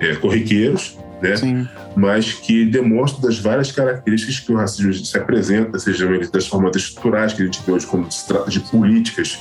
é, 0.00 0.14
corriqueiros, 0.16 0.98
né? 1.22 1.36
Sim. 1.36 1.68
mas 1.96 2.32
que 2.32 2.64
demonstram 2.66 3.22
das 3.22 3.38
várias 3.38 3.70
características 3.70 4.40
que 4.40 4.52
o 4.52 4.56
racismo 4.56 4.92
se 4.92 5.16
apresenta, 5.16 5.78
sejam 5.78 6.12
eles 6.12 6.28
das 6.28 6.46
formas 6.46 6.74
estruturais 6.76 7.32
que 7.32 7.42
a 7.42 7.44
gente 7.46 7.62
vê 7.64 7.72
hoje, 7.72 7.86
como 7.86 8.10
se 8.10 8.26
trata 8.26 8.50
de 8.50 8.60
políticas, 8.60 9.38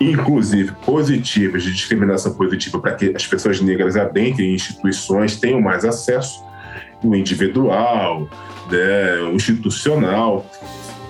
inclusive 0.00 0.72
positivas, 0.86 1.64
de 1.64 1.72
discriminação 1.72 2.32
positiva, 2.34 2.78
para 2.78 2.94
que 2.94 3.12
as 3.14 3.26
pessoas 3.26 3.60
negras 3.60 3.96
adentrem 3.96 4.50
em 4.50 4.54
instituições, 4.54 5.36
tenham 5.36 5.60
mais 5.60 5.84
acesso, 5.84 6.42
o 7.02 7.14
individual, 7.14 8.28
né, 8.70 9.20
o 9.30 9.34
institucional. 9.34 10.46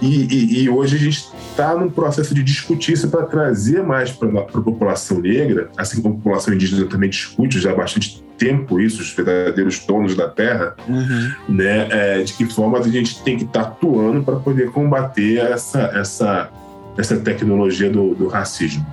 E, 0.01 0.07
e- 0.07 0.63
e 0.63 0.69
hoje 0.71 0.97
a 0.97 0.99
gente 0.99 1.27
está 1.51 1.75
num 1.75 1.91
processo 1.91 2.35
de 2.35 2.43
discutir 2.43 2.93
isso 2.95 3.09
para 3.09 3.25
trazer 3.27 3.83
mais 3.83 4.11
para 4.11 4.29
a 4.41 4.43
população 4.63 5.21
negra, 5.21 5.69
assim 5.77 6.01
como 6.01 6.15
a 6.15 6.17
população 6.19 6.55
indígena 6.55 6.87
também 6.87 7.11
discute 7.11 7.61
já 7.61 7.73
há 7.73 7.75
bastante 7.75 8.23
tempo 8.39 8.81
isso, 8.81 9.03
os 9.03 9.13
verdadeiros 9.13 9.79
donos 9.81 10.17
da 10.17 10.27
terra, 10.27 10.75
Uhum. 10.89 11.33
né, 11.51 11.89
é, 11.91 12.23
de 12.23 12.33
que 12.33 12.47
forma 12.47 12.79
a 12.79 12.83
gente 12.89 13.23
tem 13.23 13.37
que 13.37 13.45
estar 13.45 13.61
atuando 13.61 14.23
para 14.23 14.37
poder 14.37 14.71
combater 14.71 15.37
essa, 15.39 15.81
essa, 15.95 16.49
essa 16.97 17.17
tecnologia 17.19 17.91
do, 17.91 18.15
do 18.15 18.29
racismo. 18.29 18.87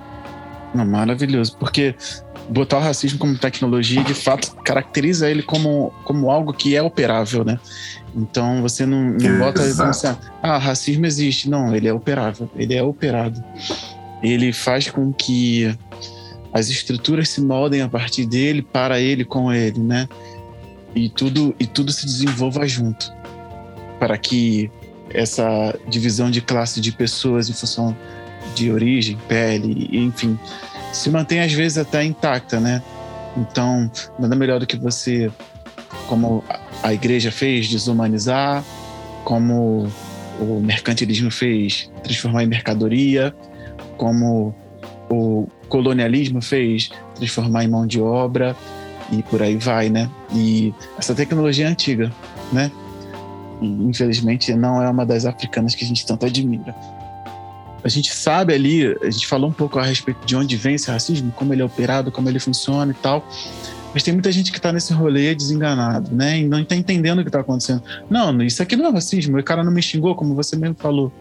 Maravilhoso, 0.74 1.56
porque 1.58 1.94
botar 2.48 2.78
o 2.78 2.80
racismo 2.80 3.18
como 3.18 3.36
tecnologia, 3.36 4.02
de 4.02 4.14
fato, 4.14 4.54
caracteriza 4.64 5.30
ele 5.30 5.42
como, 5.42 5.92
como 6.04 6.30
algo 6.30 6.52
que 6.52 6.74
é 6.74 6.82
operável, 6.82 7.44
né? 7.44 7.58
Então 8.14 8.62
você 8.62 8.86
não, 8.86 9.10
não 9.10 9.38
bota 9.38 9.60
como 9.60 9.70
Exato. 9.70 9.90
assim, 9.90 10.16
ah, 10.42 10.58
racismo 10.58 11.06
existe. 11.06 11.48
Não, 11.48 11.74
ele 11.74 11.88
é 11.88 11.92
operável, 11.92 12.50
ele 12.56 12.74
é 12.74 12.82
operado. 12.82 13.42
Ele 14.22 14.52
faz 14.52 14.90
com 14.90 15.12
que 15.12 15.76
as 16.52 16.68
estruturas 16.68 17.28
se 17.28 17.40
moldem 17.40 17.82
a 17.82 17.88
partir 17.88 18.26
dele, 18.26 18.62
para 18.62 19.00
ele, 19.00 19.24
com 19.24 19.52
ele, 19.52 19.78
né? 19.78 20.08
E 20.94 21.08
tudo, 21.08 21.54
e 21.60 21.66
tudo 21.66 21.92
se 21.92 22.06
desenvolva 22.06 22.66
junto. 22.66 23.12
Para 23.98 24.16
que 24.16 24.70
essa 25.10 25.78
divisão 25.88 26.30
de 26.30 26.40
classe 26.40 26.80
de 26.80 26.92
pessoas 26.92 27.48
em 27.48 27.52
função 27.52 27.96
de 28.54 28.70
origem, 28.70 29.18
pele, 29.28 29.88
enfim, 29.92 30.38
se 30.92 31.10
mantém 31.10 31.40
às 31.40 31.52
vezes 31.52 31.78
até 31.78 32.04
intacta, 32.04 32.58
né? 32.60 32.82
Então, 33.36 33.90
nada 34.18 34.34
melhor 34.34 34.58
do 34.58 34.66
que 34.66 34.76
você, 34.76 35.30
como 36.06 36.42
a 36.82 36.92
igreja 36.92 37.30
fez, 37.30 37.68
desumanizar, 37.68 38.64
como 39.24 39.88
o 40.40 40.60
mercantilismo 40.60 41.30
fez, 41.30 41.90
transformar 42.02 42.44
em 42.44 42.46
mercadoria, 42.46 43.34
como 43.96 44.54
o 45.10 45.46
colonialismo 45.68 46.40
fez, 46.40 46.90
transformar 47.14 47.64
em 47.64 47.68
mão 47.68 47.86
de 47.86 48.00
obra 48.00 48.56
e 49.12 49.22
por 49.22 49.42
aí 49.42 49.56
vai, 49.56 49.88
né? 49.88 50.10
E 50.32 50.72
essa 50.98 51.14
tecnologia 51.14 51.66
é 51.66 51.68
antiga, 51.68 52.12
né? 52.52 52.70
E, 53.60 53.66
infelizmente 53.66 54.54
não 54.54 54.82
é 54.82 54.88
uma 54.88 55.04
das 55.04 55.24
africanas 55.24 55.74
que 55.74 55.84
a 55.84 55.86
gente 55.86 56.06
tanto 56.06 56.26
admira. 56.26 56.74
A 57.82 57.88
gente 57.88 58.12
sabe 58.12 58.52
ali, 58.52 58.96
a 59.02 59.10
gente 59.10 59.26
falou 59.26 59.48
um 59.48 59.52
pouco 59.52 59.78
a 59.78 59.84
respeito 59.84 60.24
de 60.26 60.34
onde 60.34 60.56
vem 60.56 60.74
esse 60.74 60.90
racismo, 60.90 61.32
como 61.32 61.52
ele 61.52 61.62
é 61.62 61.64
operado, 61.64 62.10
como 62.10 62.28
ele 62.28 62.40
funciona 62.40 62.90
e 62.90 62.94
tal. 62.94 63.26
Mas 63.94 64.02
tem 64.02 64.12
muita 64.12 64.30
gente 64.30 64.52
que 64.52 64.60
tá 64.60 64.72
nesse 64.72 64.92
rolê 64.92 65.34
desenganado, 65.34 66.14
né? 66.14 66.40
E 66.40 66.44
não 66.46 66.62
tá 66.64 66.74
entendendo 66.74 67.20
o 67.20 67.24
que 67.24 67.30
tá 67.30 67.40
acontecendo. 67.40 67.82
Não, 68.10 68.42
isso 68.42 68.62
aqui 68.62 68.76
não 68.76 68.86
é 68.86 68.90
racismo. 68.90 69.38
O 69.38 69.42
cara 69.42 69.64
não 69.64 69.72
me 69.72 69.80
xingou, 69.80 70.14
como 70.14 70.34
você 70.34 70.56
mesmo 70.56 70.76
falou. 70.78 71.12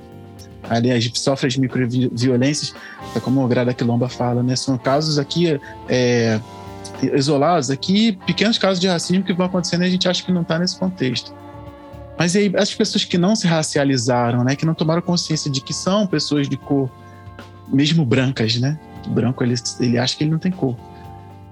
Aliás, 0.70 1.10
sofre 1.14 1.48
as 1.48 1.56
microviolências, 1.56 2.76
é 3.16 3.20
como 3.20 3.44
o 3.44 3.48
Grada 3.48 3.74
Quilomba 3.74 4.10
fala, 4.10 4.44
né? 4.44 4.56
São 4.56 4.78
casos 4.78 5.18
aqui 5.18 5.60
é, 5.88 6.42
isolados, 7.14 7.70
aqui, 7.70 8.18
pequenos 8.26 8.58
casos 8.58 8.80
de 8.80 8.88
racismo 8.88 9.24
que 9.24 9.34
vão 9.34 9.46
acontecendo 9.46 9.84
e 9.84 9.88
a 9.88 9.90
gente 9.90 10.08
acha 10.10 10.24
que 10.24 10.32
não 10.32 10.44
tá 10.44 10.60
nesse 10.60 10.78
contexto. 10.78 11.34
Mas 12.18 12.36
aí, 12.36 12.52
as 12.56 12.74
pessoas 12.74 13.06
que 13.06 13.18
não 13.18 13.36
se 13.36 13.46
racializaram, 13.46 14.44
né? 14.44 14.56
Que 14.56 14.66
não 14.66 14.74
tomaram 14.74 15.02
consciência 15.02 15.52
de 15.52 15.62
que 15.62 15.74
são 15.74 16.08
pessoas 16.08 16.50
de 16.50 16.58
cor, 16.58 16.90
mesmo 17.68 18.04
brancas, 18.04 18.56
né? 18.60 18.80
O 19.06 19.10
branco, 19.10 19.44
ele, 19.44 19.54
ele 19.80 19.98
acha 19.98 20.18
que 20.18 20.24
ele 20.24 20.32
não 20.32 20.40
tem 20.40 20.52
cor. 20.52 20.76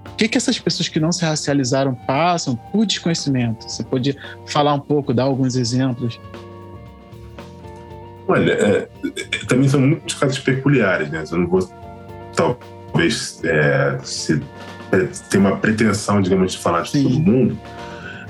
O 0.06 0.16
que, 0.16 0.28
que 0.28 0.38
essas 0.38 0.58
pessoas 0.58 0.88
que 0.88 0.98
não 0.98 1.12
se 1.12 1.24
racializaram 1.24 1.94
passam 1.94 2.56
por 2.56 2.86
desconhecimento? 2.86 3.68
Você 3.68 3.84
pode 3.84 4.16
falar 4.46 4.74
um 4.74 4.80
pouco, 4.80 5.12
dar 5.12 5.24
alguns 5.24 5.56
exemplos? 5.56 6.18
Olha, 8.26 8.52
é, 8.52 8.88
é, 9.04 9.22
também 9.46 9.68
são 9.68 9.80
muitos 9.80 10.14
casos 10.14 10.38
peculiares, 10.38 11.10
né? 11.10 11.22
Eu 11.30 11.38
não 11.38 11.46
vou, 11.46 11.70
talvez, 12.34 13.40
é, 13.44 13.98
se, 14.02 14.42
é, 14.90 14.98
ter 15.30 15.38
uma 15.38 15.56
pretensão, 15.58 16.20
digamos, 16.20 16.52
de 16.52 16.58
falar 16.58 16.82
de 16.82 16.90
Sim. 16.90 17.02
todo 17.04 17.20
mundo, 17.20 17.58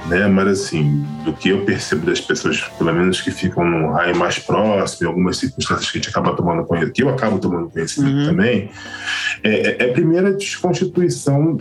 né? 0.08 0.26
Mas, 0.26 0.60
assim, 0.60 1.04
do 1.24 1.32
que 1.32 1.48
eu 1.48 1.64
percebo 1.64 2.06
das 2.06 2.20
pessoas, 2.20 2.60
pelo 2.78 2.92
menos 2.92 3.20
que 3.20 3.30
ficam 3.30 3.64
num 3.64 3.90
raio 3.90 4.16
mais 4.16 4.38
próximo, 4.38 5.06
em 5.06 5.08
algumas 5.08 5.38
circunstâncias 5.38 5.90
que 5.90 5.98
a 5.98 6.00
gente 6.00 6.10
acaba 6.10 6.34
tomando 6.34 6.64
conhecimento, 6.64 6.94
que 6.94 7.02
eu 7.02 7.08
acabo 7.08 7.38
tomando 7.38 7.70
conhecimento 7.70 8.16
Uhum. 8.16 8.26
também, 8.26 8.70
é, 9.42 9.84
é, 9.84 9.90
é 9.90 10.18
a 10.18 10.30
desconstituição 10.30 11.58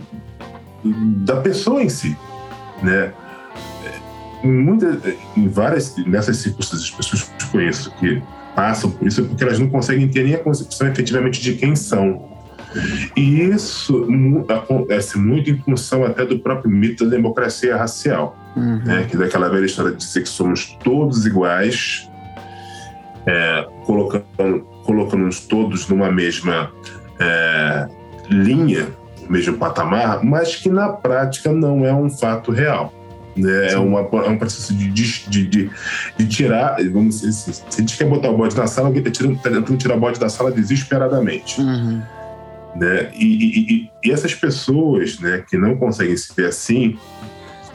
da 1.24 1.36
pessoa 1.40 1.82
em 1.82 1.88
si, 1.88 2.16
né? 2.82 3.12
Em 4.44 4.52
muitas, 4.52 4.98
em 5.36 5.48
várias 5.48 5.96
nessas 6.06 6.36
circunstâncias, 6.36 6.90
as 6.90 6.96
pessoas 6.96 7.22
que 7.22 7.44
eu 7.44 7.48
conheço 7.50 7.90
que 7.96 8.22
passam 8.54 8.90
por 8.90 9.06
isso 9.06 9.20
é 9.20 9.24
porque 9.24 9.42
elas 9.42 9.58
não 9.58 9.68
conseguem 9.68 10.08
ter 10.08 10.24
nem 10.24 10.34
a 10.34 10.38
concepção 10.38 10.86
efetivamente 10.88 11.40
de 11.40 11.54
quem 11.54 11.74
são. 11.74 12.35
E 13.16 13.42
isso 13.42 14.06
acontece 14.48 15.18
muito 15.18 15.50
em 15.50 15.58
função 15.58 16.04
até 16.04 16.24
do 16.24 16.38
próprio 16.38 16.70
mito 16.70 17.04
da 17.04 17.10
democracia 17.10 17.76
racial 17.76 18.36
Uhum. 18.56 18.80
né? 18.84 19.06
Que 19.10 19.18
daquela 19.18 19.50
velha 19.50 19.66
história 19.66 19.90
de 19.92 19.98
dizer 19.98 20.22
que 20.22 20.28
somos 20.30 20.76
todos 20.82 21.26
iguais, 21.26 22.10
é, 23.26 23.66
colocando, 23.84 24.24
colocando-nos 24.84 25.40
todos 25.40 25.86
numa 25.88 26.10
mesma 26.10 26.70
é, 27.20 27.86
linha, 28.30 28.88
mesmo 29.28 29.58
patamar, 29.58 30.24
mas 30.24 30.56
que 30.56 30.70
na 30.70 30.88
prática 30.88 31.52
não 31.52 31.84
é 31.84 31.92
um 31.92 32.08
fato 32.08 32.50
real. 32.50 32.94
Né? 33.36 33.72
É, 33.72 33.76
uma, 33.76 34.00
é 34.00 34.28
um 34.30 34.38
processo 34.38 34.74
de, 34.74 34.88
de, 34.88 35.28
de, 35.28 35.70
de- 36.16 36.26
tirar, 36.26 36.76
vamos 36.90 37.20
dizer 37.20 37.28
assim, 37.28 37.52
se 37.52 37.62
a 37.68 37.80
gente 37.80 37.94
quer 37.98 38.06
botar 38.08 38.30
o 38.30 38.36
bode 38.38 38.56
na 38.56 38.66
sala, 38.66 38.86
alguém 38.88 39.02
está 39.02 39.22
tentando 39.50 39.76
tirar 39.76 39.96
o 39.96 40.00
bode 40.00 40.18
da 40.18 40.30
sala 40.30 40.50
desesperadamente 40.50 41.60
Uhum. 41.60 42.00
Né? 42.78 43.10
E, 43.14 43.24
e- 43.24 43.90
e- 44.04 44.10
essas 44.10 44.34
pessoas, 44.34 45.18
né, 45.18 45.44
que 45.48 45.56
não 45.56 45.76
conseguem 45.76 46.16
se 46.16 46.32
ver 46.34 46.46
assim, 46.46 46.96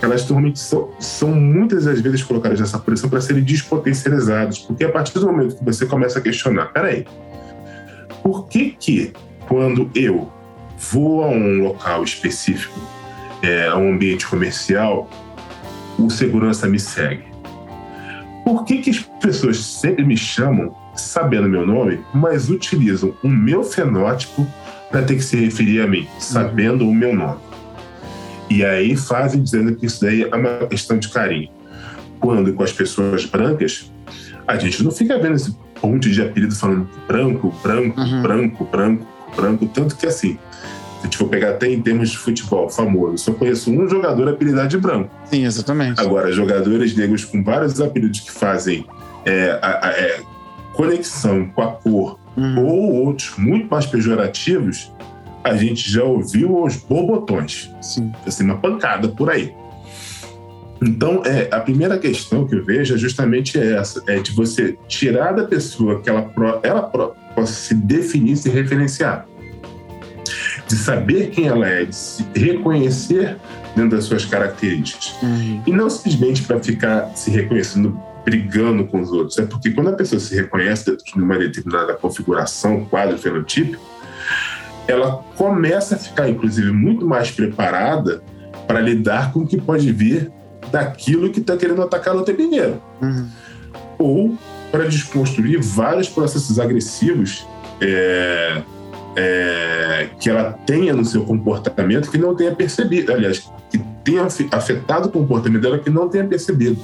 elas 0.01 0.21
normalmente 0.21 0.59
são, 0.59 0.89
são 0.99 1.29
muitas 1.31 1.85
das 1.85 2.01
vezes 2.01 2.23
colocadas 2.23 2.59
nessa 2.59 2.79
posição 2.79 3.09
para 3.09 3.21
serem 3.21 3.43
despotencializadas, 3.43 4.59
porque 4.59 4.83
a 4.83 4.91
partir 4.91 5.13
do 5.19 5.25
momento 5.27 5.57
que 5.57 5.63
você 5.63 5.85
começa 5.85 6.19
a 6.19 6.21
questionar, 6.21 6.67
peraí, 6.67 7.05
por 8.23 8.47
que 8.47 8.71
que 8.71 9.13
quando 9.47 9.89
eu 9.93 10.31
vou 10.91 11.23
a 11.23 11.27
um 11.27 11.61
local 11.63 12.03
específico, 12.03 12.79
é, 13.43 13.67
a 13.67 13.77
um 13.77 13.93
ambiente 13.93 14.25
comercial, 14.27 15.09
o 15.99 16.09
segurança 16.09 16.67
me 16.67 16.79
segue? 16.79 17.25
Por 18.43 18.65
que, 18.65 18.79
que 18.79 18.89
as 18.89 18.99
pessoas 18.99 19.57
sempre 19.63 20.03
me 20.03 20.17
chamam 20.17 20.75
sabendo 20.95 21.47
meu 21.47 21.65
nome, 21.65 22.03
mas 22.13 22.49
utilizam 22.49 23.13
o 23.23 23.27
meu 23.27 23.63
fenótipo 23.63 24.47
para 24.91 25.01
ter 25.03 25.15
que 25.15 25.21
se 25.23 25.37
referir 25.37 25.81
a 25.81 25.87
mim, 25.87 26.07
sabendo 26.19 26.87
o 26.87 26.93
meu 26.93 27.15
nome? 27.15 27.39
E 28.49 28.65
aí 28.65 28.95
fazem 28.97 29.41
dizendo 29.41 29.75
que 29.75 29.85
isso 29.85 30.01
daí 30.01 30.23
é 30.23 30.35
uma 30.35 30.67
questão 30.67 30.97
de 30.99 31.07
carinho. 31.09 31.49
Quando 32.19 32.53
com 32.53 32.61
as 32.63 32.71
pessoas 32.73 33.25
brancas, 33.25 33.91
a 34.47 34.57
gente 34.57 34.83
não 34.83 34.91
fica 34.91 35.17
vendo 35.17 35.35
esse 35.35 35.55
ponte 35.79 36.11
de 36.11 36.21
apelido 36.21 36.53
falando 36.55 36.87
branco, 37.07 37.53
branco, 37.63 37.99
Uhum. 38.01 38.21
branco, 38.21 38.65
branco, 38.65 39.07
branco, 39.35 39.65
tanto 39.73 39.95
que 39.95 40.05
assim, 40.05 40.37
se 41.09 41.17
for 41.17 41.29
pegar 41.29 41.51
até 41.51 41.67
em 41.71 41.81
termos 41.81 42.09
de 42.11 42.17
futebol 42.17 42.69
famoso, 42.69 43.17
só 43.17 43.33
conheço 43.33 43.71
um 43.71 43.87
jogador 43.89 44.27
apelidado 44.27 44.67
de 44.67 44.77
branco. 44.77 45.09
Sim, 45.25 45.45
exatamente. 45.45 45.99
Agora, 46.01 46.31
jogadores 46.31 46.95
negros 46.95 47.23
com 47.25 47.41
vários 47.43 47.79
apelidos 47.81 48.19
que 48.19 48.31
fazem 48.31 48.85
é, 49.25 49.57
a- 49.61 49.87
a- 49.87 49.91
é, 49.91 50.19
conexão 50.73 51.47
com 51.49 51.61
a 51.61 51.67
cor 51.73 52.19
Uhum. 52.35 52.65
ou 52.65 53.05
outros 53.05 53.33
muito 53.37 53.67
mais 53.69 53.85
pejorativos, 53.85 54.91
a 55.43 55.55
gente 55.55 55.89
já 55.89 56.03
ouviu 56.03 56.63
os 56.63 56.77
bobotões. 56.77 57.69
Sim. 57.81 58.11
Assim, 58.25 58.43
uma 58.43 58.57
pancada 58.57 59.07
por 59.09 59.29
aí. 59.29 59.53
Então, 60.81 61.21
é, 61.25 61.47
a 61.51 61.59
primeira 61.59 61.97
questão 61.99 62.47
que 62.47 62.55
eu 62.55 62.65
vejo 62.65 62.95
é 62.95 62.97
justamente 62.97 63.59
essa: 63.59 64.03
é 64.07 64.19
de 64.19 64.31
você 64.31 64.77
tirar 64.87 65.33
da 65.33 65.43
pessoa 65.43 66.01
que 66.01 66.09
ela, 66.09 66.31
ela 66.63 66.81
possa 66.81 67.53
se 67.53 67.75
definir, 67.75 68.35
se 68.37 68.49
referenciar. 68.49 69.27
De 70.67 70.75
saber 70.75 71.29
quem 71.31 71.47
ela 71.47 71.67
é, 71.67 71.85
de 71.85 71.95
se 71.95 72.25
reconhecer 72.33 73.37
dentro 73.75 73.97
das 73.97 74.05
suas 74.05 74.25
características. 74.25 75.13
Uhum. 75.21 75.61
E 75.67 75.71
não 75.71 75.89
simplesmente 75.89 76.43
para 76.43 76.59
ficar 76.59 77.11
se 77.15 77.29
reconhecendo 77.29 77.99
brigando 78.23 78.85
com 78.85 79.01
os 79.01 79.11
outros. 79.11 79.37
É 79.37 79.45
porque 79.45 79.71
quando 79.71 79.89
a 79.89 79.93
pessoa 79.93 80.19
se 80.19 80.35
reconhece 80.35 80.89
dentro 80.89 81.05
de 81.05 81.13
uma 81.13 81.37
determinada 81.37 81.93
configuração, 81.93 82.85
quadro 82.85 83.17
fenotípico, 83.17 83.83
ela 84.87 85.23
começa 85.35 85.95
a 85.95 85.97
ficar, 85.97 86.29
inclusive, 86.29 86.71
muito 86.71 87.07
mais 87.07 87.31
preparada 87.31 88.21
para 88.67 88.79
lidar 88.79 89.31
com 89.31 89.39
o 89.41 89.47
que 89.47 89.59
pode 89.59 89.91
vir 89.91 90.31
daquilo 90.71 91.29
que 91.31 91.39
está 91.39 91.57
querendo 91.57 91.81
atacar 91.81 92.13
no 92.13 92.23
tempo 92.23 92.41
inteiro. 92.41 92.81
Uhum. 93.01 93.27
Ou 93.97 94.37
para 94.71 94.85
desconstruir 94.85 95.61
vários 95.61 96.07
processos 96.07 96.59
agressivos 96.59 97.45
é, 97.81 98.61
é, 99.15 100.09
que 100.19 100.29
ela 100.29 100.53
tenha 100.65 100.93
no 100.93 101.03
seu 101.03 101.23
comportamento 101.25 102.09
que 102.09 102.17
não 102.17 102.35
tenha 102.35 102.55
percebido. 102.55 103.11
Aliás, 103.11 103.51
que 103.69 103.77
tenha 104.03 104.23
afe- 104.23 104.47
afetado 104.51 105.09
o 105.09 105.11
comportamento 105.11 105.61
dela 105.61 105.79
que 105.79 105.89
não 105.89 106.07
tenha 106.07 106.25
percebido. 106.25 106.79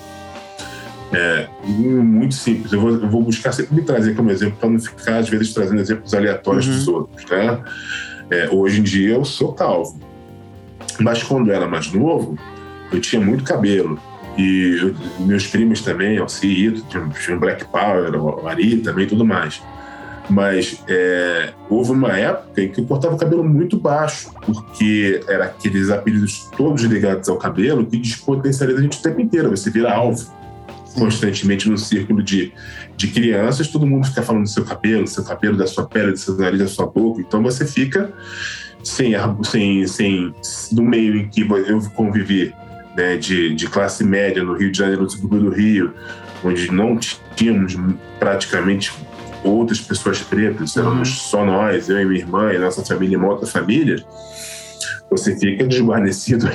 É 1.14 1.48
muito 1.68 2.34
simples. 2.36 2.72
Eu 2.74 2.82
vou, 2.82 2.90
eu 2.92 3.10
vou 3.10 3.24
buscar 3.24 3.52
sempre 3.54 3.76
me 3.76 3.82
trazer 3.82 4.14
como 4.16 4.30
exemplo 4.30 4.58
para 4.60 4.70
não 4.70 4.80
ficar, 4.80 5.18
às 5.18 5.30
vezes, 5.30 5.54
trazendo 5.54 5.80
exemplos 5.80 6.14
aleatórios 6.14 6.68
Uhum. 6.68 6.74
dos 6.74 6.88
outros. 6.88 7.26
Né? 7.30 7.60
É, 8.30 8.50
hoje 8.52 8.80
em 8.82 8.84
dia 8.84 9.14
eu 9.16 9.24
sou 9.24 9.54
calvo. 9.54 10.00
Mas 11.00 11.24
quando 11.24 11.50
eu 11.50 11.56
era 11.56 11.68
mais 11.68 11.92
novo, 11.94 12.38
eu 12.92 13.00
tinha 13.00 13.22
muito 13.22 13.44
cabelo. 13.44 14.00
E 14.38 14.78
eu- 14.82 14.96
meus 15.26 15.48
primos 15.48 15.82
também, 15.82 16.18
Alcito, 16.18 16.82
tinha, 16.90 17.08
tinha 17.10 17.38
Black 17.38 17.66
Power, 17.66 18.16
o 18.16 18.48
Ari 18.48 18.78
também 18.78 19.06
e 19.06 19.08
tudo 19.08 19.26
mais. 19.26 19.62
Mas 20.30 20.84
é, 20.90 21.54
houve 21.70 21.92
uma 21.92 22.12
época 22.18 22.62
em 22.62 22.68
que 22.70 22.82
eu 22.82 22.86
cortava 22.86 23.16
o 23.16 23.18
cabelo 23.18 23.44
muito 23.46 23.80
baixo, 23.80 24.30
porque 24.46 25.22
era 25.28 25.46
aqueles 25.46 25.90
apelidos 25.90 26.50
todos 26.58 26.84
ligados 26.84 27.30
ao 27.30 27.38
cabelo 27.38 27.86
que 27.86 27.96
despotencializa 27.98 28.80
a 28.80 28.82
gente 28.82 29.00
o 29.00 29.02
tempo 29.02 29.22
inteiro. 29.22 29.50
Você 29.50 29.70
vira 29.70 29.94
alvo 29.94 30.30
constantemente 30.98 31.70
no 31.70 31.78
círculo 31.78 32.24
de, 32.24 32.52
de 32.96 33.08
crianças, 33.08 33.68
todo 33.68 33.86
mundo 33.86 34.08
fica 34.08 34.24
falando 34.24 34.44
do 34.44 34.50
seu 34.50 34.66
cabelo, 34.66 35.04
do 35.04 35.10
seu 35.10 35.24
cabelo, 35.24 35.56
da 35.56 35.68
sua 35.68 35.86
pele, 35.86 36.12
do 36.12 36.18
seu 36.18 36.36
nariz, 36.36 36.60
da 36.60 36.68
sua 36.68 36.88
boca. 36.88 37.22
Então 37.22 37.42
você 37.44 37.66
fica 37.66 38.12
sem, 38.84 39.14
sem, 39.44 39.86
sem 39.86 40.34
no 40.72 40.84
meio 40.84 41.16
em 41.16 41.30
que 41.30 41.42
eu 41.42 41.82
convivi 41.92 42.54
né, 42.96 43.16
de, 43.16 43.54
de 43.54 43.68
classe 43.68 44.04
média 44.04 44.44
no 44.44 44.56
Rio 44.56 44.72
de 44.72 44.78
Janeiro, 44.80 45.04
no 45.04 45.10
subúrbio 45.10 45.42
do 45.42 45.50
Rio, 45.50 45.94
onde 46.44 46.72
não 46.72 46.98
tínhamos 47.36 47.78
praticamente 48.20 48.92
outras 49.44 49.80
pessoas 49.80 50.20
pretas, 50.20 50.76
éramos 50.76 51.10
só 51.10 51.46
nós, 51.46 51.90
eu 51.90 52.02
e 52.02 52.06
minha 52.06 52.22
irmã 52.22 52.52
e 52.52 52.58
nossa 52.58 52.84
família 52.84 53.14
e 53.14 53.18
uma 53.18 53.30
outra 53.30 53.48
família, 53.48 54.04
você 55.10 55.38
fica 55.38 55.66
desguarnecido, 55.66 56.50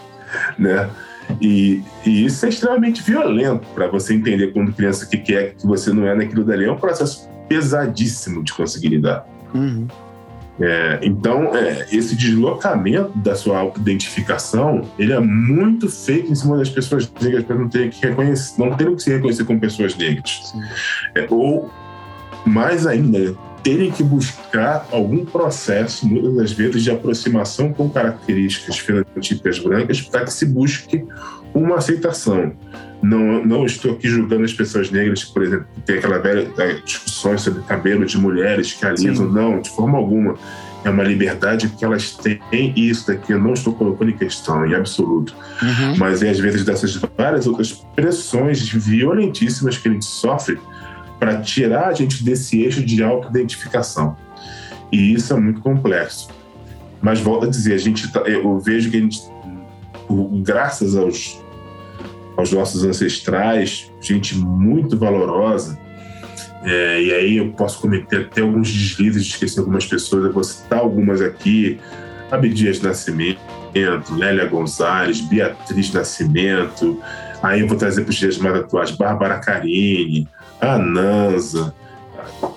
né? 0.58 0.88
E, 1.40 1.82
e 2.04 2.24
isso 2.24 2.46
é 2.46 2.48
extremamente 2.48 3.02
violento 3.02 3.66
para 3.74 3.88
você 3.88 4.14
entender 4.14 4.52
quando 4.52 4.72
criança 4.72 5.06
que 5.06 5.18
quer 5.18 5.54
que 5.54 5.66
você 5.66 5.92
não 5.92 6.06
é 6.06 6.14
naquilo 6.14 6.44
dali. 6.44 6.64
É 6.64 6.72
um 6.72 6.76
processo 6.76 7.28
pesadíssimo 7.48 8.42
de 8.42 8.52
conseguir 8.52 8.88
lidar. 8.88 9.26
Uhum. 9.54 9.86
É, 10.58 11.00
então, 11.02 11.54
é, 11.54 11.86
esse 11.92 12.16
deslocamento 12.16 13.16
da 13.18 13.34
sua 13.34 13.58
autoidentificação, 13.58 14.88
ele 14.98 15.12
é 15.12 15.20
muito 15.20 15.88
feito 15.88 16.32
em 16.32 16.34
cima 16.34 16.56
das 16.56 16.70
pessoas 16.70 17.10
negras 17.20 17.44
para 17.44 17.56
não 17.56 17.68
terem 17.68 17.90
que 17.90 18.06
reconhecer, 18.06 18.58
não 18.58 18.74
terem 18.74 18.96
que 18.96 19.02
se 19.02 19.12
reconhecer 19.12 19.44
como 19.44 19.60
pessoas 19.60 19.94
negras. 19.96 20.54
É, 21.14 21.26
ou, 21.28 21.70
mais 22.46 22.86
ainda, 22.86 23.36
terem 23.62 23.90
que 23.90 24.02
buscar 24.02 24.86
algum 24.90 25.24
processo, 25.24 26.06
muitas 26.06 26.34
das 26.34 26.52
vezes, 26.52 26.82
de 26.82 26.90
aproximação 26.90 27.72
com 27.72 27.88
características 27.88 28.78
fenotípicas 28.78 29.58
brancas 29.58 30.00
para 30.00 30.24
que 30.24 30.32
se 30.32 30.46
busque 30.46 31.04
uma 31.54 31.76
aceitação. 31.76 32.52
Não, 33.02 33.44
não 33.44 33.66
estou 33.66 33.92
aqui 33.92 34.08
julgando 34.08 34.44
as 34.44 34.52
pessoas 34.52 34.90
negras, 34.90 35.24
por 35.24 35.42
exemplo, 35.42 35.66
que 35.74 35.80
tem 35.82 35.98
aquela 35.98 36.18
velha 36.18 36.50
eh, 36.58 36.80
discussões 36.84 37.42
sobre 37.42 37.62
cabelo 37.62 38.04
de 38.06 38.18
mulheres 38.18 38.72
que 38.72 38.84
alisam. 38.86 39.30
Não, 39.30 39.60
de 39.60 39.70
forma 39.70 39.98
alguma. 39.98 40.36
É 40.84 40.90
uma 40.90 41.02
liberdade 41.02 41.68
que 41.68 41.84
elas 41.84 42.12
têm 42.12 42.40
e 42.52 42.88
isso 42.88 43.08
daqui 43.08 43.32
eu 43.32 43.40
não 43.40 43.54
estou 43.54 43.74
colocando 43.74 44.10
em 44.10 44.16
questão, 44.16 44.64
em 44.64 44.74
absoluto. 44.74 45.34
Uhum. 45.60 45.96
Mas 45.98 46.22
é 46.22 46.30
às 46.30 46.38
vezes 46.38 46.64
dessas 46.64 46.94
várias 47.16 47.46
outras 47.46 47.72
pressões 47.94 48.68
violentíssimas 48.68 49.76
que 49.76 49.88
a 49.88 49.92
gente 49.92 50.04
sofre 50.04 50.58
para 51.18 51.40
tirar 51.40 51.88
a 51.88 51.92
gente 51.92 52.22
desse 52.22 52.62
eixo 52.62 52.84
de 52.84 53.02
autoidentificação. 53.02 54.16
E 54.92 55.12
isso 55.14 55.32
é 55.32 55.40
muito 55.40 55.60
complexo. 55.60 56.28
Mas 57.00 57.20
volto 57.20 57.46
a 57.46 57.50
dizer, 57.50 57.74
a 57.74 57.78
gente 57.78 58.10
tá- 58.12 58.20
eu 58.20 58.58
vejo 58.58 58.90
que 58.90 58.96
a 58.96 59.00
gente, 59.00 59.20
graças 60.42 60.96
aos, 60.96 61.42
aos 62.36 62.52
nossos 62.52 62.84
ancestrais, 62.84 63.90
gente 64.00 64.36
muito 64.36 64.96
valorosa, 64.98 65.78
é, 66.64 67.02
e 67.02 67.12
aí 67.12 67.36
eu 67.36 67.52
posso 67.52 67.80
cometer 67.80 68.22
até 68.22 68.40
alguns 68.40 68.72
deslizes 68.72 69.24
de 69.24 69.32
esquecer 69.32 69.60
algumas 69.60 69.86
pessoas, 69.86 70.24
eu 70.24 70.32
vou 70.32 70.42
citar 70.42 70.80
algumas 70.80 71.20
aqui, 71.20 71.78
Abdias 72.30 72.80
Nascimento, 72.80 73.40
Lélia 74.16 74.46
Gonzalez, 74.46 75.20
Beatriz 75.20 75.92
Nascimento, 75.92 77.00
aí 77.42 77.60
eu 77.60 77.68
vou 77.68 77.76
trazer 77.76 78.02
para 78.02 78.10
os 78.10 78.16
dias 78.16 78.38
mais 78.38 78.56
atuais, 78.56 78.90
Bárbara 78.90 79.38
Carini, 79.38 80.26
a 80.60 80.78
Nanza, 80.78 81.74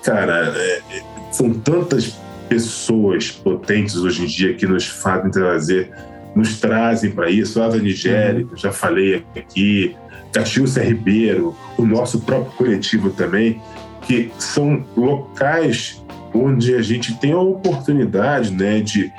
cara, 0.02 0.52
é, 0.56 0.82
é, 0.90 1.02
são 1.30 1.52
tantas 1.52 2.16
pessoas 2.48 3.30
potentes 3.30 3.96
hoje 3.96 4.24
em 4.24 4.26
dia 4.26 4.54
que 4.54 4.66
nos 4.66 4.86
fazem 4.86 5.30
trazer, 5.30 5.92
nos 6.34 6.58
trazem 6.58 7.10
para 7.10 7.30
isso. 7.30 7.62
A 7.62 7.68
Nigéria, 7.68 8.46
eu 8.50 8.56
já 8.56 8.72
falei 8.72 9.24
aqui, 9.36 9.96
Caxiúcia 10.32 10.82
Ribeiro, 10.82 11.56
o 11.76 11.84
nosso 11.84 12.20
próprio 12.20 12.52
coletivo 12.56 13.10
também, 13.10 13.60
que 14.02 14.32
são 14.38 14.84
locais 14.96 16.02
onde 16.34 16.74
a 16.74 16.82
gente 16.82 17.14
tem 17.14 17.32
a 17.32 17.40
oportunidade 17.40 18.52
né, 18.52 18.80
de, 18.80 19.12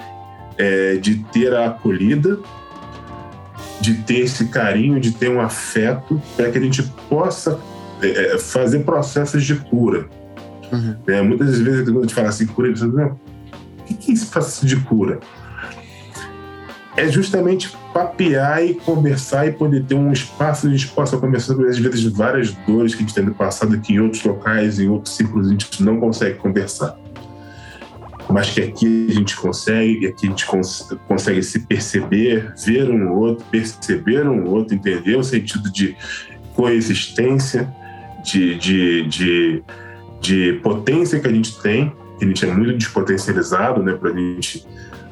é, 0.58 0.96
de 0.96 1.18
ter 1.32 1.54
a 1.54 1.68
acolhida, 1.68 2.40
de 3.80 3.96
ter 3.96 4.20
esse 4.20 4.48
carinho, 4.48 5.00
de 5.00 5.12
ter 5.12 5.30
um 5.30 5.42
afeto, 5.42 6.22
para 6.36 6.50
que 6.52 6.58
a 6.58 6.62
gente 6.62 6.84
possa 7.10 7.60
é, 8.02 8.38
fazer 8.38 8.80
processos 8.80 9.44
de 9.44 9.56
cura. 9.56 10.08
Uhum. 10.72 10.96
Né? 11.08 11.22
Muitas 11.22 11.60
vezes, 11.60 11.84
quando 11.84 12.00
a 12.00 12.02
gente 12.02 12.14
fala 12.14 12.30
assim, 12.30 12.46
cura, 12.46 12.68
a 12.68 12.74
gente 12.74 12.80
fala, 12.80 12.94
"Não, 12.94 13.20
o 13.80 13.84
que 13.86 13.94
que 13.94 14.12
é 14.12 14.14
esse 14.14 14.26
processo 14.28 14.66
de 14.66 14.78
cura? 14.78 15.20
É 16.98 17.08
justamente 17.08 17.76
papear 17.94 18.64
e 18.64 18.74
conversar 18.74 19.48
e 19.48 19.52
poder 19.54 19.84
ter 19.86 19.96
um 19.96 20.12
espaço 20.12 20.68
onde 20.68 20.76
a 20.76 20.78
gente 20.78 20.92
possa 20.92 21.18
conversar 21.18 21.54
sobre, 21.54 21.70
às 21.70 21.78
vezes, 21.78 22.04
várias 22.04 22.52
dores 22.68 22.94
que 22.94 23.04
a 23.04 23.06
gente 23.06 23.16
tem 23.16 23.26
no 23.26 23.34
passado, 23.34 23.80
que 23.80 23.94
em 23.94 24.00
outros 24.00 24.24
locais, 24.24 24.80
em 24.80 24.90
outros 24.90 25.16
círculos, 25.16 25.48
a 25.48 25.52
gente 25.52 25.84
não 25.84 26.00
consegue 26.00 26.38
conversar. 26.38 26.98
mas 28.30 28.50
que 28.50 28.62
aqui 28.62 29.08
a 29.10 29.14
gente 29.14 29.36
consegue, 29.36 30.08
aqui 30.08 30.28
a 30.28 30.30
gente 30.30 30.46
cons 30.46 30.88
consegue 31.08 31.44
se 31.44 31.60
perceber, 31.60 32.54
ver 32.66 32.90
um 32.90 33.12
outro, 33.14 33.46
perceber 33.52 34.28
um 34.28 34.48
outro, 34.50 34.76
entender 34.76 35.18
o 35.18 35.24
sentido 35.24 35.72
de 35.72 35.96
coexistência, 36.56 37.74
de, 38.24 38.56
de, 38.58 39.08
de, 39.08 39.64
de 40.20 40.54
potência 40.64 41.20
que 41.20 41.28
a 41.28 41.32
gente 41.32 41.60
tem, 41.62 41.92
que 42.18 42.26
a 42.26 42.28
gente 42.28 42.46
é 42.46 42.54
muito 42.54 42.78
despotencializado, 42.78 43.82
né, 43.82 43.94
para 43.94 44.10
a 44.12 44.16
gente 44.16 44.66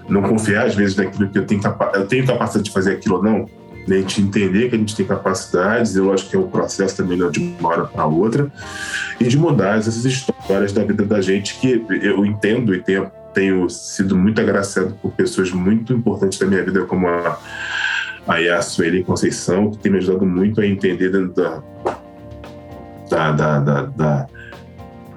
não 0.07 0.21
confiar 0.23 0.65
às 0.65 0.75
vezes 0.75 0.95
naquilo 0.95 1.29
que 1.29 1.37
eu 1.37 1.45
tenho, 1.45 1.61
eu 1.93 2.07
tenho 2.07 2.25
capacidade 2.25 2.65
de 2.65 2.71
fazer 2.71 2.93
aquilo 2.93 3.17
ou 3.17 3.23
não, 3.23 3.45
né, 3.87 3.97
a 3.97 4.01
gente 4.01 4.21
entender 4.21 4.69
que 4.69 4.75
a 4.75 4.77
gente 4.77 4.95
tem 4.95 5.05
capacidades, 5.05 5.95
e 5.95 5.99
lógico 5.99 6.29
que 6.29 6.35
é 6.35 6.39
um 6.39 6.49
processo 6.49 6.97
também 6.97 7.17
não 7.17 7.27
é 7.27 7.31
de 7.31 7.39
uma 7.39 7.69
hora 7.69 7.85
para 7.85 8.05
outra, 8.05 8.51
e 9.19 9.25
de 9.25 9.37
mudar 9.37 9.77
essas 9.77 10.05
histórias 10.05 10.71
da 10.71 10.83
vida 10.83 11.03
da 11.03 11.21
gente 11.21 11.59
que 11.59 11.83
eu 11.89 12.25
entendo 12.25 12.73
e 12.73 12.81
tenho, 12.81 13.11
tenho 13.33 13.69
sido 13.69 14.15
muito 14.15 14.39
agraciado 14.39 14.95
por 15.01 15.11
pessoas 15.11 15.51
muito 15.51 15.93
importantes 15.93 16.37
da 16.37 16.45
minha 16.45 16.63
vida, 16.63 16.85
como 16.85 17.07
a, 17.07 17.39
a 18.27 18.37
Yasueli 18.37 19.03
Conceição, 19.03 19.71
que 19.71 19.79
tem 19.79 19.91
me 19.91 19.97
ajudado 19.97 20.25
muito 20.25 20.61
a 20.61 20.65
entender 20.65 21.09
dentro 21.09 21.33
da, 21.33 21.63
da, 23.09 23.31
da, 23.31 23.59
da, 23.59 23.81
da 23.83 24.27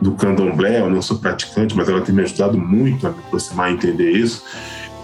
do 0.01 0.13
candomblé, 0.13 0.81
eu 0.81 0.91
não 0.91 1.01
sou 1.01 1.19
praticante, 1.19 1.77
mas 1.77 1.89
ela 1.89 2.01
tem 2.01 2.15
me 2.15 2.23
ajudado 2.23 2.59
muito 2.59 3.07
a 3.07 3.11
me 3.11 3.19
aproximar 3.21 3.71
e 3.71 3.75
entender 3.75 4.11
isso, 4.11 4.45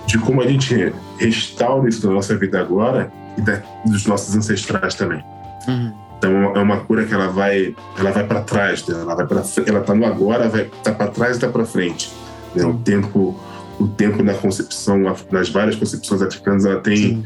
de 0.07 0.19
como 0.19 0.43
a 0.43 0.47
gente 0.47 0.93
restaura 1.19 1.89
isso 1.89 2.05
na 2.07 2.15
nossa 2.15 2.37
vida 2.37 2.59
agora 2.59 3.13
e 3.37 3.41
da, 3.41 3.63
dos 3.87 4.07
nossos 4.07 4.35
ancestrais 4.35 4.95
também. 4.95 5.23
Uhum. 5.69 5.93
Então 6.19 6.57
é 6.57 6.59
uma 6.59 6.79
cura 6.79 7.05
que 7.05 7.15
ela 7.15 7.29
vai, 7.29 7.77
ela 7.97 8.11
vai 8.11 8.25
para 8.27 8.41
trás, 8.41 8.85
né? 8.89 9.01
ela 9.01 9.15
vai 9.15 9.25
para, 9.25 9.43
ela 9.67 9.81
tá 9.83 9.95
no 9.95 10.05
agora, 10.05 10.49
vai 10.49 10.65
tá 10.83 10.93
para 10.93 11.07
trás 11.09 11.37
e 11.37 11.41
tá 11.41 11.49
para 11.49 11.65
frente. 11.65 12.13
Né? 12.55 12.65
O 12.65 12.75
tempo, 12.79 13.39
o 13.79 13.87
tempo 13.87 14.23
na 14.25 14.35
concepção, 14.35 14.99
nas 15.31 15.49
várias 15.49 15.77
concepções 15.77 16.21
africanas, 16.23 16.65
ela 16.65 16.81
tem 16.81 17.25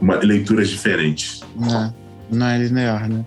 uma, 0.00 0.16
leituras 0.16 0.68
diferentes. 0.68 1.40
Não, 1.56 1.94
não 2.30 2.46
é 2.46 2.58
linear, 2.58 3.08
né? 3.08 3.24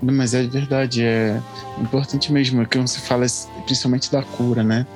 Mas 0.00 0.34
é 0.34 0.42
verdade, 0.44 1.02
é 1.02 1.40
importante 1.80 2.32
mesmo, 2.32 2.62
é 2.62 2.64
que 2.64 2.86
se 2.86 3.00
fala 3.00 3.26
principalmente 3.64 4.10
da 4.10 4.22
cura, 4.22 4.62
né? 4.62 4.86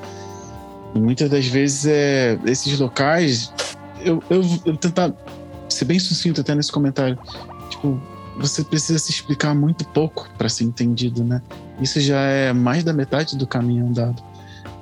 E 0.94 0.98
muitas 0.98 1.28
das 1.28 1.46
vezes 1.46 1.86
é, 1.86 2.38
esses 2.44 2.78
locais, 2.78 3.52
eu, 4.00 4.22
eu, 4.30 4.42
eu 4.64 4.76
tentar 4.76 5.12
ser 5.68 5.84
bem 5.86 5.98
sucinto 5.98 6.40
até 6.40 6.54
nesse 6.54 6.70
comentário, 6.70 7.18
tipo, 7.70 8.00
você 8.38 8.62
precisa 8.62 8.98
se 8.98 9.10
explicar 9.10 9.54
muito 9.54 9.84
pouco 9.88 10.28
para 10.38 10.48
ser 10.48 10.64
entendido, 10.64 11.24
né? 11.24 11.42
Isso 11.80 12.00
já 12.00 12.20
é 12.20 12.52
mais 12.52 12.84
da 12.84 12.92
metade 12.92 13.36
do 13.36 13.46
caminho 13.46 13.86
andado, 13.86 14.22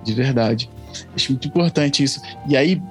de 0.05 0.13
verdade. 0.13 0.71
Acho 1.15 1.33
muito 1.33 1.49
importante 1.49 2.03
isso. 2.03 2.21
E 2.49 2.57
aí, 2.57 2.83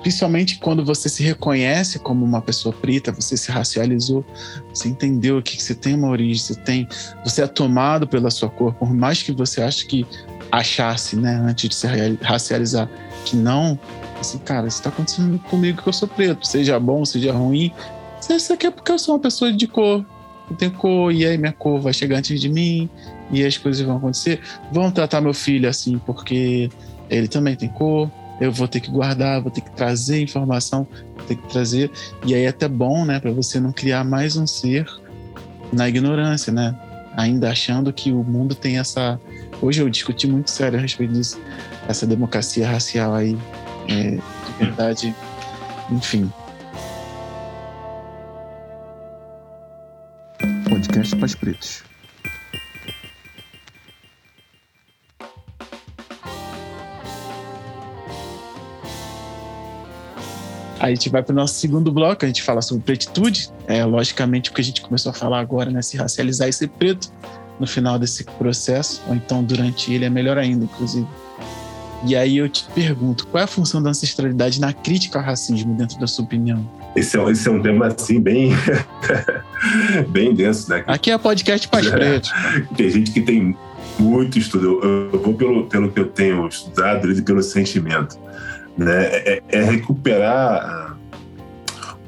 principalmente 0.00 0.58
quando 0.58 0.84
você 0.84 1.08
se 1.08 1.22
reconhece 1.22 1.98
como 1.98 2.24
uma 2.24 2.40
pessoa 2.40 2.74
preta, 2.74 3.12
você 3.12 3.36
se 3.36 3.50
racializou, 3.50 4.24
você 4.72 4.88
entendeu 4.88 5.42
que 5.42 5.62
você 5.62 5.74
tem 5.74 5.94
uma 5.94 6.08
origem, 6.08 6.42
você 6.42 6.54
tem, 6.54 6.88
você 7.24 7.42
é 7.42 7.46
tomado 7.46 8.06
pela 8.06 8.30
sua 8.30 8.48
cor, 8.48 8.74
por 8.74 8.92
mais 8.92 9.22
que 9.22 9.32
você 9.32 9.62
ache 9.62 9.86
que 9.86 10.06
achasse, 10.50 11.16
né, 11.16 11.36
antes 11.36 11.68
de 11.68 11.74
se 11.74 11.86
racializar, 12.22 12.88
que 13.24 13.36
não, 13.36 13.78
assim, 14.18 14.38
cara, 14.38 14.66
isso 14.66 14.82
tá 14.82 14.88
acontecendo 14.88 15.38
comigo 15.38 15.82
que 15.82 15.88
eu 15.88 15.92
sou 15.92 16.08
preto, 16.08 16.46
seja 16.46 16.78
bom, 16.80 17.04
seja 17.04 17.32
ruim, 17.32 17.72
isso 18.28 18.52
aqui 18.52 18.66
é 18.66 18.70
porque 18.70 18.90
eu 18.90 18.98
sou 18.98 19.14
uma 19.14 19.20
pessoa 19.20 19.52
de 19.52 19.66
cor, 19.66 20.04
eu 20.50 20.56
tenho 20.56 20.72
cor, 20.72 21.12
e 21.12 21.24
aí 21.24 21.38
minha 21.38 21.52
cor 21.52 21.80
vai 21.80 21.92
chegar 21.92 22.18
antes 22.18 22.40
de 22.40 22.48
mim, 22.48 22.88
e 23.30 23.44
as 23.44 23.56
coisas 23.56 23.84
vão 23.84 23.96
acontecer. 23.96 24.40
Vão 24.72 24.90
tratar 24.90 25.20
meu 25.20 25.32
filho 25.32 25.68
assim, 25.68 25.98
porque 25.98 26.68
ele 27.08 27.28
também 27.28 27.54
tem 27.54 27.68
cor, 27.68 28.10
eu 28.40 28.50
vou 28.50 28.66
ter 28.66 28.80
que 28.80 28.90
guardar, 28.90 29.40
vou 29.42 29.50
ter 29.50 29.60
que 29.60 29.70
trazer 29.72 30.20
informação, 30.20 30.88
vou 31.16 31.26
ter 31.26 31.36
que 31.36 31.48
trazer. 31.48 31.90
E 32.24 32.34
aí 32.34 32.42
é 32.44 32.48
até 32.48 32.66
bom, 32.66 33.04
né, 33.04 33.20
para 33.20 33.30
você 33.30 33.60
não 33.60 33.72
criar 33.72 34.02
mais 34.02 34.36
um 34.36 34.46
ser 34.46 34.86
na 35.72 35.88
ignorância, 35.88 36.52
né? 36.52 36.74
Ainda 37.16 37.50
achando 37.50 37.92
que 37.92 38.10
o 38.10 38.24
mundo 38.24 38.54
tem 38.54 38.78
essa. 38.78 39.20
Hoje 39.60 39.82
eu 39.82 39.88
discuti 39.90 40.26
muito 40.26 40.50
sério 40.50 40.78
a 40.78 40.82
respeito 40.82 41.12
disso, 41.12 41.38
essa 41.86 42.06
democracia 42.06 42.66
racial 42.66 43.14
aí, 43.14 43.36
é, 43.88 44.12
de 44.12 44.52
verdade. 44.58 45.14
Enfim, 45.90 46.32
Podcast 50.68 51.16
Pais 51.16 51.34
Pretos. 51.34 51.89
Aí 60.80 60.92
a 60.92 60.94
gente 60.94 61.10
vai 61.10 61.22
para 61.22 61.32
o 61.32 61.36
nosso 61.36 61.54
segundo 61.56 61.92
bloco, 61.92 62.24
a 62.24 62.26
gente 62.26 62.42
fala 62.42 62.62
sobre 62.62 62.82
pretitude. 62.82 63.50
É, 63.66 63.84
logicamente, 63.84 64.50
o 64.50 64.54
que 64.54 64.62
a 64.62 64.64
gente 64.64 64.80
começou 64.80 65.10
a 65.10 65.12
falar 65.12 65.38
agora, 65.38 65.70
né? 65.70 65.82
Se 65.82 65.98
racializar 65.98 66.48
e 66.48 66.52
ser 66.54 66.68
preto 66.68 67.12
no 67.60 67.66
final 67.66 67.98
desse 67.98 68.24
processo, 68.24 69.02
ou 69.06 69.14
então 69.14 69.44
durante 69.44 69.92
ele 69.92 70.06
é 70.06 70.10
melhor 70.10 70.38
ainda, 70.38 70.64
inclusive. 70.64 71.06
E 72.06 72.16
aí 72.16 72.38
eu 72.38 72.48
te 72.48 72.64
pergunto, 72.74 73.26
qual 73.26 73.42
é 73.42 73.44
a 73.44 73.46
função 73.46 73.82
da 73.82 73.90
ancestralidade 73.90 74.58
na 74.58 74.72
crítica 74.72 75.18
ao 75.18 75.24
racismo, 75.24 75.74
dentro 75.74 76.00
da 76.00 76.06
sua 76.06 76.24
opinião? 76.24 76.66
Esse 76.96 77.18
é, 77.18 77.30
esse 77.30 77.46
é 77.46 77.50
um 77.50 77.60
tema, 77.60 77.88
assim, 77.88 78.18
bem, 78.18 78.52
bem 80.08 80.34
denso, 80.34 80.70
né? 80.70 80.82
Aqui 80.86 81.10
é 81.10 81.18
podcast 81.18 81.68
Paz 81.68 81.86
é, 81.88 81.90
Preto. 81.90 82.30
Tem 82.74 82.88
gente 82.88 83.10
que 83.10 83.20
tem 83.20 83.54
muito 83.98 84.38
estudo. 84.38 84.80
Eu, 84.82 85.10
eu 85.12 85.20
vou 85.20 85.34
pelo, 85.34 85.66
pelo 85.66 85.92
que 85.92 86.00
eu 86.00 86.08
tenho 86.08 86.48
estudado 86.48 87.12
e 87.12 87.20
pelo 87.20 87.42
sentimento 87.42 88.18
né? 88.84 89.04
É, 89.06 89.42
é 89.50 89.62
recuperar 89.62 90.64
ah, 90.64 90.96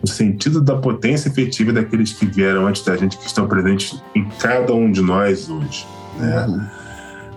o 0.02 0.06
sentido 0.06 0.60
da 0.60 0.74
potência 0.76 1.28
efetiva 1.28 1.72
daqueles 1.72 2.12
que 2.12 2.26
vieram 2.26 2.66
antes 2.66 2.82
da 2.82 2.96
gente, 2.96 3.18
que 3.18 3.26
estão 3.26 3.46
presentes 3.46 4.02
em 4.14 4.24
cada 4.40 4.72
um 4.72 4.90
de 4.90 5.02
nós 5.02 5.50
hoje. 5.50 5.86
Né? 6.18 6.46
Uhum. 6.46 6.66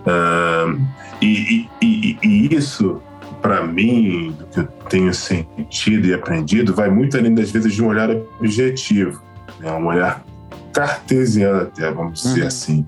Uh, 0.06 0.86
e, 1.20 1.68
e, 1.82 2.18
e, 2.22 2.54
isso, 2.54 3.02
para 3.42 3.66
mim, 3.66 4.34
do 4.38 4.46
que 4.46 4.60
eu 4.60 4.66
tenho 4.88 5.12
sentido 5.12 6.06
e 6.06 6.14
aprendido, 6.14 6.74
vai 6.74 6.88
muito 6.88 7.16
além 7.16 7.34
das 7.34 7.50
vezes 7.50 7.74
de 7.74 7.82
um 7.82 7.88
olhar 7.88 8.10
objetivo, 8.40 9.22
né? 9.60 9.70
um 9.72 9.86
olhar 9.86 10.24
cartesiano, 10.72 11.62
até, 11.62 11.90
vamos 11.90 12.22
dizer 12.22 12.40
uhum. 12.40 12.46
assim. 12.46 12.86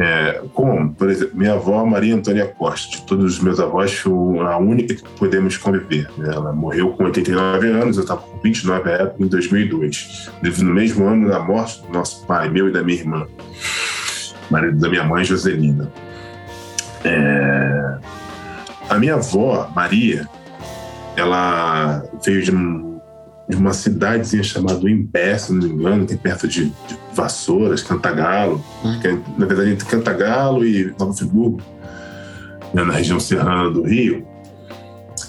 É, 0.00 0.40
como, 0.54 0.94
por 0.94 1.10
exemplo, 1.10 1.36
minha 1.36 1.52
avó 1.52 1.84
Maria 1.84 2.14
Antônia 2.14 2.46
Costa, 2.46 2.96
de 2.96 3.02
todos 3.02 3.34
os 3.34 3.38
meus 3.38 3.60
avós, 3.60 3.92
foi 3.92 4.38
a 4.38 4.56
única 4.56 4.94
que 4.94 5.02
podemos 5.18 5.58
conviver. 5.58 6.08
Né? 6.16 6.32
Ela 6.34 6.54
morreu 6.54 6.92
com 6.92 7.04
89 7.04 7.68
anos, 7.68 7.98
eu 7.98 8.04
estava 8.04 8.22
com 8.22 8.38
29 8.38 8.82
na 8.82 8.90
época, 8.92 9.22
em 9.22 9.26
2002. 9.26 10.30
No 10.62 10.72
mesmo 10.72 11.06
ano 11.06 11.28
da 11.28 11.38
morte 11.40 11.82
do 11.82 11.92
nosso 11.92 12.24
pai, 12.26 12.48
meu 12.48 12.68
e 12.68 12.72
da 12.72 12.82
minha 12.82 12.98
irmã, 12.98 13.26
marido 14.50 14.78
da 14.78 14.88
minha 14.88 15.04
mãe, 15.04 15.22
Joselina. 15.22 15.92
É... 17.04 17.98
A 18.88 18.98
minha 18.98 19.16
avó, 19.16 19.70
Maria, 19.76 20.26
ela 21.14 22.02
veio 22.24 22.42
de 22.42 22.56
um 22.56 22.89
de 23.50 23.56
uma 23.56 23.72
cidadezinha 23.72 24.42
chamada 24.42 24.88
Imbé, 24.88 25.36
se 25.36 25.52
não 25.52 25.60
me 25.60 25.74
engano, 25.74 26.06
tem 26.06 26.16
perto 26.16 26.46
de, 26.46 26.66
de 26.66 26.98
Vassouras, 27.12 27.82
Cantagalo, 27.82 28.62
hum. 28.84 28.98
que 29.00 29.08
é, 29.08 29.18
na 29.36 29.46
verdade 29.46 29.72
entre 29.72 29.86
Cantagalo 29.86 30.64
e 30.64 30.94
Nova 30.98 31.12
Friburgo, 31.12 31.60
né, 32.72 32.84
na 32.84 32.92
região 32.92 33.18
serrana 33.18 33.70
do 33.70 33.82
Rio. 33.82 34.24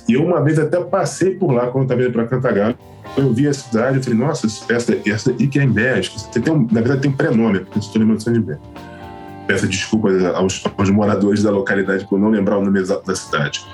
E 0.07 0.13
eu 0.13 0.23
uma 0.23 0.41
vez 0.41 0.59
até 0.59 0.79
passei 0.81 1.31
por 1.31 1.51
lá 1.51 1.67
quando 1.67 1.85
estava 1.85 2.01
indo 2.01 2.11
para 2.11 2.27
Cantagalo. 2.27 2.75
Eu 3.17 3.33
vi 3.33 3.47
a 3.47 3.53
cidade 3.53 3.99
e 3.99 4.03
falei, 4.03 4.19
nossa, 4.19 4.47
essa, 4.73 4.97
essa 5.05 5.33
que 5.33 5.59
é 5.59 5.63
Imbé. 5.63 5.99
Tem 6.31 6.53
um, 6.53 6.67
na 6.71 6.79
verdade 6.79 7.01
tem 7.01 7.11
um 7.11 7.15
prenome, 7.15 7.59
porque 7.59 7.79
eu 7.79 7.81
estou 7.81 7.99
lembrando 7.99 8.23
de 8.23 8.39
Imbé. 8.39 8.57
Peço 9.47 9.67
desculpas 9.67 10.23
aos, 10.23 10.63
aos 10.77 10.89
moradores 10.89 11.43
da 11.43 11.51
localidade 11.51 12.05
por 12.07 12.19
não 12.19 12.29
lembrar 12.29 12.57
o 12.57 12.63
nome 12.63 12.79
exato 12.79 13.05
da 13.05 13.15
cidade. 13.15 13.65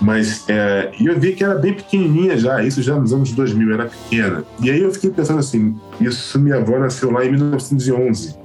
Mas 0.00 0.48
é, 0.48 0.90
eu 0.98 1.18
vi 1.18 1.32
que 1.32 1.44
era 1.44 1.54
bem 1.56 1.74
pequenininha 1.74 2.36
já, 2.38 2.62
isso 2.62 2.82
já 2.82 2.96
nos 2.96 3.12
anos 3.12 3.32
2000, 3.32 3.74
era 3.74 3.86
pequena. 3.86 4.44
E 4.62 4.70
aí 4.70 4.80
eu 4.80 4.90
fiquei 4.92 5.10
pensando 5.10 5.40
assim, 5.40 5.78
isso 6.00 6.38
minha 6.38 6.56
avó 6.56 6.78
nasceu 6.78 7.10
lá 7.10 7.24
em 7.24 7.30
1911. 7.30 8.40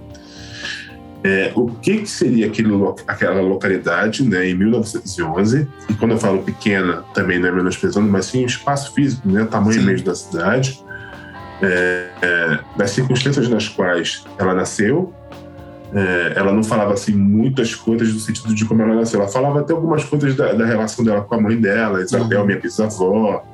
É, 1.24 1.52
o 1.56 1.68
que, 1.68 2.00
que 2.00 2.08
seria 2.08 2.46
aquele, 2.46 2.70
aquela 3.08 3.42
localidade 3.42 4.24
né, 4.28 4.48
em 4.48 4.54
1911? 4.54 5.68
E 5.90 5.94
quando 5.96 6.12
eu 6.12 6.18
falo 6.20 6.44
pequena, 6.44 7.04
também 7.16 7.40
não 7.40 7.48
é 7.48 7.52
menosprezando, 7.52 8.08
mas 8.12 8.26
sim 8.26 8.44
o 8.44 8.46
espaço 8.46 8.94
físico, 8.94 9.28
né, 9.28 9.42
o 9.42 9.48
tamanho 9.48 9.80
sim. 9.80 9.86
mesmo 9.88 10.06
da 10.06 10.14
cidade, 10.14 10.80
é, 11.64 12.10
é, 12.22 12.60
das 12.78 12.92
circunstâncias 12.92 13.50
nas 13.50 13.68
quais 13.68 14.24
ela 14.38 14.54
nasceu, 14.54 15.12
é, 15.96 16.34
ela 16.36 16.52
não 16.52 16.62
falava 16.62 16.94
assim 16.94 17.14
muitas 17.14 17.74
coisas 17.74 18.14
no 18.14 18.20
sentido 18.20 18.54
de 18.54 18.66
como 18.66 18.82
ela 18.82 18.96
nasceu. 18.96 19.22
Ela 19.22 19.30
falava 19.30 19.62
até 19.62 19.72
algumas 19.72 20.04
coisas 20.04 20.36
da, 20.36 20.52
da 20.52 20.66
relação 20.66 21.06
dela 21.06 21.22
com 21.22 21.36
a 21.36 21.40
mãe 21.40 21.56
dela, 21.56 22.02
Isabel, 22.02 22.42
uhum. 22.42 22.46
minha 22.48 22.60
bisavó. 22.60 23.46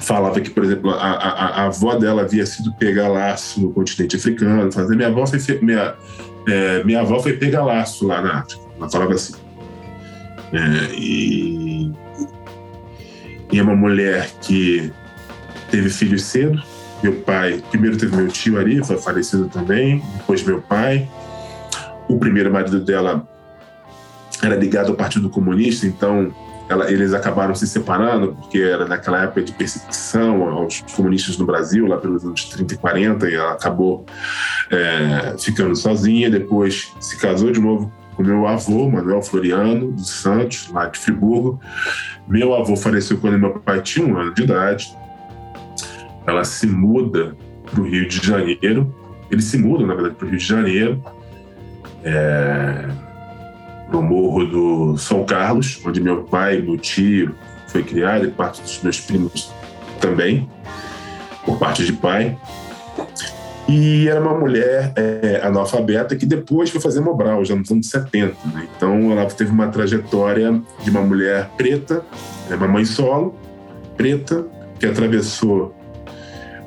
Falava 0.00 0.38
que, 0.42 0.50
por 0.50 0.62
exemplo, 0.62 0.90
a, 0.90 0.94
a, 0.94 1.62
a, 1.62 1.64
avó 1.64 1.94
dela 1.94 2.22
havia 2.22 2.44
sido 2.44 2.70
pegar 2.74 3.08
laço 3.08 3.62
no 3.62 3.72
continente 3.72 4.16
africano. 4.16 4.70
Fazer 4.70 4.94
minha 4.94 5.08
avó 5.08 5.26
foi 5.26 5.40
minha, 5.62 5.94
é, 6.46 6.84
minha 6.84 7.00
avó 7.00 7.18
foi 7.18 7.32
pegar 7.32 7.64
laço 7.64 8.06
lá 8.06 8.20
na 8.20 8.40
África. 8.40 8.62
Ela 8.76 8.90
falava 8.90 9.14
assim. 9.14 9.34
É, 10.52 10.94
e, 10.94 11.92
E 13.50 13.58
é 13.58 13.62
uma 13.62 13.74
mulher 13.74 14.28
que 14.42 14.92
teve 15.70 15.88
filhos 15.88 16.24
cedo. 16.24 16.62
Meu 17.02 17.14
pai, 17.20 17.62
primeiro 17.70 17.96
teve 17.96 18.16
meu 18.16 18.28
tio 18.28 18.58
Ari, 18.58 18.84
foi 18.84 18.96
falecido 18.96 19.48
também, 19.48 20.02
depois 20.16 20.42
meu 20.42 20.60
pai. 20.60 21.08
O 22.08 22.18
primeiro 22.18 22.52
marido 22.52 22.80
dela 22.80 23.26
era 24.42 24.56
ligado 24.56 24.90
ao 24.90 24.94
Partido 24.94 25.28
Comunista, 25.28 25.86
então 25.86 26.32
ela, 26.68 26.90
eles 26.90 27.12
acabaram 27.14 27.54
se 27.54 27.66
separando, 27.66 28.34
porque 28.34 28.58
era 28.58 28.86
naquela 28.86 29.22
época 29.22 29.42
de 29.42 29.52
perseguição 29.52 30.42
aos 30.48 30.80
comunistas 30.94 31.36
no 31.38 31.46
Brasil, 31.46 31.86
lá 31.86 31.96
pelos 31.96 32.24
anos 32.24 32.44
30 32.46 32.74
e 32.74 32.76
40, 32.76 33.30
e 33.30 33.34
ela 33.34 33.52
acabou 33.52 34.04
é, 34.70 35.36
ficando 35.38 35.76
sozinha. 35.76 36.28
Depois 36.28 36.92
se 37.00 37.16
casou 37.18 37.52
de 37.52 37.60
novo 37.60 37.92
com 38.16 38.22
meu 38.22 38.46
avô, 38.46 38.88
Manuel 38.90 39.22
Floriano 39.22 39.92
dos 39.92 40.10
Santos, 40.10 40.68
lá 40.72 40.86
de 40.86 40.98
Friburgo. 40.98 41.60
Meu 42.26 42.54
avô 42.54 42.74
faleceu 42.74 43.18
quando 43.18 43.38
meu 43.38 43.60
pai 43.60 43.80
tinha 43.80 44.06
um 44.06 44.18
ano 44.18 44.34
de 44.34 44.42
idade. 44.42 44.96
Ela 46.26 46.44
se 46.44 46.66
muda 46.66 47.36
para 47.64 47.80
o 47.80 47.84
Rio 47.84 48.08
de 48.08 48.24
Janeiro. 48.24 48.94
Eles 49.30 49.44
se 49.44 49.58
mudam, 49.58 49.86
na 49.86 49.94
verdade, 49.94 50.16
para 50.16 50.26
o 50.26 50.30
Rio 50.30 50.38
de 50.38 50.44
Janeiro. 50.44 51.02
É, 52.04 52.88
no 53.90 54.02
Morro 54.02 54.46
do 54.46 54.98
São 54.98 55.24
Carlos, 55.24 55.80
onde 55.84 56.00
meu 56.00 56.24
pai, 56.24 56.60
meu 56.60 56.76
tio 56.76 57.34
foi 57.68 57.82
criado 57.82 58.24
e 58.24 58.30
parte 58.30 58.62
dos 58.62 58.82
meus 58.82 59.00
primos 59.00 59.52
também, 60.00 60.48
por 61.44 61.58
parte 61.58 61.84
de 61.84 61.92
pai. 61.92 62.36
E 63.68 64.08
era 64.08 64.20
uma 64.20 64.38
mulher 64.38 64.92
é, 64.94 65.40
analfabeta 65.42 66.14
que 66.14 66.24
depois 66.24 66.70
foi 66.70 66.80
fazer 66.80 67.00
Mobral, 67.00 67.44
já 67.44 67.56
nos 67.56 67.70
anos 67.70 67.88
70. 67.88 68.36
Né? 68.54 68.68
Então 68.76 69.10
ela 69.10 69.26
teve 69.26 69.50
uma 69.50 69.68
trajetória 69.68 70.60
de 70.82 70.90
uma 70.90 71.00
mulher 71.00 71.50
preta, 71.56 72.04
é 72.48 72.54
uma 72.54 72.68
mãe 72.68 72.84
solo, 72.84 73.34
preta, 73.96 74.46
que 74.78 74.86
atravessou, 74.86 75.74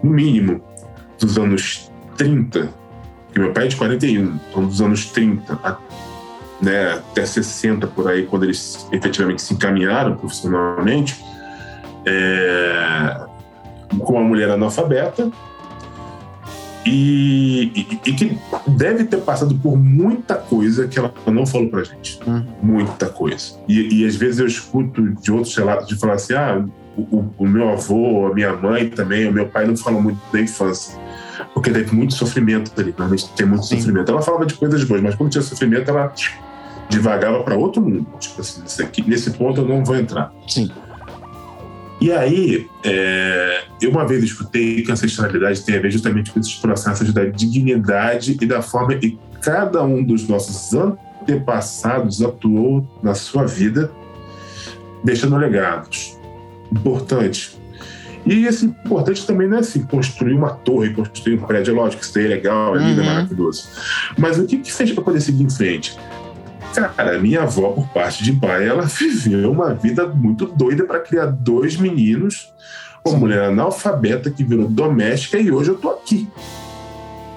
no 0.03 0.11
mínimo, 0.11 0.61
dos 1.19 1.37
anos 1.37 1.91
30, 2.17 2.69
que 3.33 3.39
meu 3.39 3.53
pai 3.53 3.65
é 3.65 3.67
de 3.67 3.75
41, 3.75 4.39
então 4.49 4.65
dos 4.65 4.81
anos 4.81 5.05
30 5.05 5.79
né, 6.61 6.93
até 6.93 7.25
60 7.25 7.87
por 7.87 8.09
aí, 8.09 8.25
quando 8.25 8.43
eles 8.43 8.87
efetivamente 8.91 9.41
se 9.41 9.53
encaminharam 9.53 10.15
profissionalmente, 10.15 11.23
é, 12.05 13.25
com 13.99 14.13
uma 14.13 14.23
mulher 14.23 14.49
analfabeta 14.49 15.31
e, 16.85 17.71
e, 17.75 17.99
e, 18.09 18.13
que 18.13 18.37
deve 18.67 19.03
ter 19.05 19.21
passado 19.21 19.53
por 19.55 19.77
muita 19.77 20.35
coisa 20.35 20.87
que 20.87 20.97
ela 20.97 21.13
não 21.27 21.45
falou 21.45 21.69
pra 21.69 21.83
gente. 21.83 22.19
Uhum. 22.25 22.45
Muita 22.61 23.07
coisa. 23.09 23.59
E, 23.67 24.01
e, 24.01 24.05
às 24.05 24.15
vezes 24.15 24.39
eu 24.39 24.47
escuto 24.47 25.01
de 25.21 25.31
outros 25.31 25.55
relatos 25.55 25.87
de 25.87 25.95
falar 25.97 26.13
assim: 26.13 26.33
ah, 26.33 26.65
o, 27.11 27.33
o, 27.37 27.47
meu 27.47 27.69
avô, 27.69 28.27
a 28.27 28.33
minha 28.33 28.55
mãe 28.55 28.89
também, 28.89 29.27
o 29.27 29.31
meu 29.31 29.47
pai 29.47 29.65
não 29.65 29.75
falam 29.75 30.01
muito 30.01 30.19
da 30.31 30.39
infância. 30.39 30.97
Porque 31.53 31.71
teve 31.71 31.95
muito 31.95 32.13
sofrimento 32.13 32.71
ali, 32.79 32.93
realmente 32.95 33.29
tem 33.33 33.45
muito 33.45 33.65
Sim. 33.65 33.77
sofrimento. 33.77 34.11
Ela 34.11 34.21
falava 34.21 34.45
de 34.45 34.53
coisas 34.53 34.83
boas, 34.83 35.01
mas 35.01 35.15
quando 35.15 35.31
tinha 35.31 35.41
sofrimento, 35.41 35.89
ela 35.89 36.13
divagava 36.89 37.43
para 37.43 37.55
outro 37.55 37.81
mundo. 37.81 38.07
Tipo 38.19 38.41
assim, 38.41 38.83
aqui, 38.83 39.07
nesse 39.07 39.31
ponto 39.31 39.61
eu 39.61 39.67
não 39.67 39.83
vou 39.83 39.95
entrar. 39.95 40.33
Sim. 40.47 40.69
E 42.01 42.11
aí, 42.13 42.67
é, 42.83 43.63
eu 43.81 43.91
uma 43.91 44.07
vez 44.07 44.23
escutei 44.23 44.81
que 44.81 44.89
a 44.89 44.93
ancestralidade 44.93 45.61
tem 45.63 45.75
a 45.75 45.81
ver 45.81 45.91
justamente 45.91 46.31
com 46.31 46.39
esses 46.39 46.55
processos 46.55 47.11
da 47.13 47.25
dignidade 47.25 48.37
e 48.39 48.45
da 48.45 48.61
forma 48.61 48.95
que 48.95 49.19
cada 49.41 49.83
um 49.83 50.03
dos 50.03 50.27
nossos 50.27 50.73
antepassados 50.73 52.21
atuou 52.21 52.87
na 53.03 53.13
sua 53.13 53.45
vida, 53.45 53.91
deixando 55.03 55.35
legados. 55.35 56.18
Importante. 56.72 57.57
E 58.26 58.45
esse 58.45 58.65
importante 58.65 59.26
também 59.26 59.47
não 59.47 59.57
é 59.57 59.59
assim, 59.61 59.84
construir 59.84 60.34
uma 60.34 60.49
torre, 60.49 60.93
construir 60.93 61.36
um 61.36 61.41
prédio, 61.41 61.72
é 61.72 61.76
lógico, 61.76 62.03
isso 62.03 62.17
aí 62.20 62.26
é 62.26 62.28
legal, 62.28 62.76
é 62.76 62.80
lindo, 62.80 63.01
é 63.01 63.03
uhum. 63.03 63.09
é 63.09 63.13
maravilhoso. 63.13 63.70
Mas 64.17 64.38
o 64.38 64.45
que, 64.45 64.57
que 64.57 64.72
fez 64.72 64.91
para 64.91 65.03
poder 65.03 65.22
seguir 65.22 65.43
em 65.43 65.49
frente? 65.49 65.97
Cara, 66.74 67.17
minha 67.17 67.43
avó, 67.43 67.70
por 67.72 67.88
parte 67.88 68.24
de 68.24 68.34
pai, 68.34 68.67
ela 68.67 68.84
viveu 68.86 69.51
uma 69.51 69.74
vida 69.74 70.05
muito 70.07 70.45
doida 70.45 70.84
para 70.84 70.99
criar 70.99 71.28
dois 71.28 71.78
meninos, 71.78 72.53
uma 73.03 73.15
Sim. 73.15 73.20
mulher 73.20 73.43
analfabeta 73.45 74.30
que 74.30 74.43
virou 74.43 74.67
doméstica 74.67 75.39
e 75.39 75.51
hoje 75.51 75.70
eu 75.70 75.78
tô 75.78 75.89
aqui. 75.89 76.28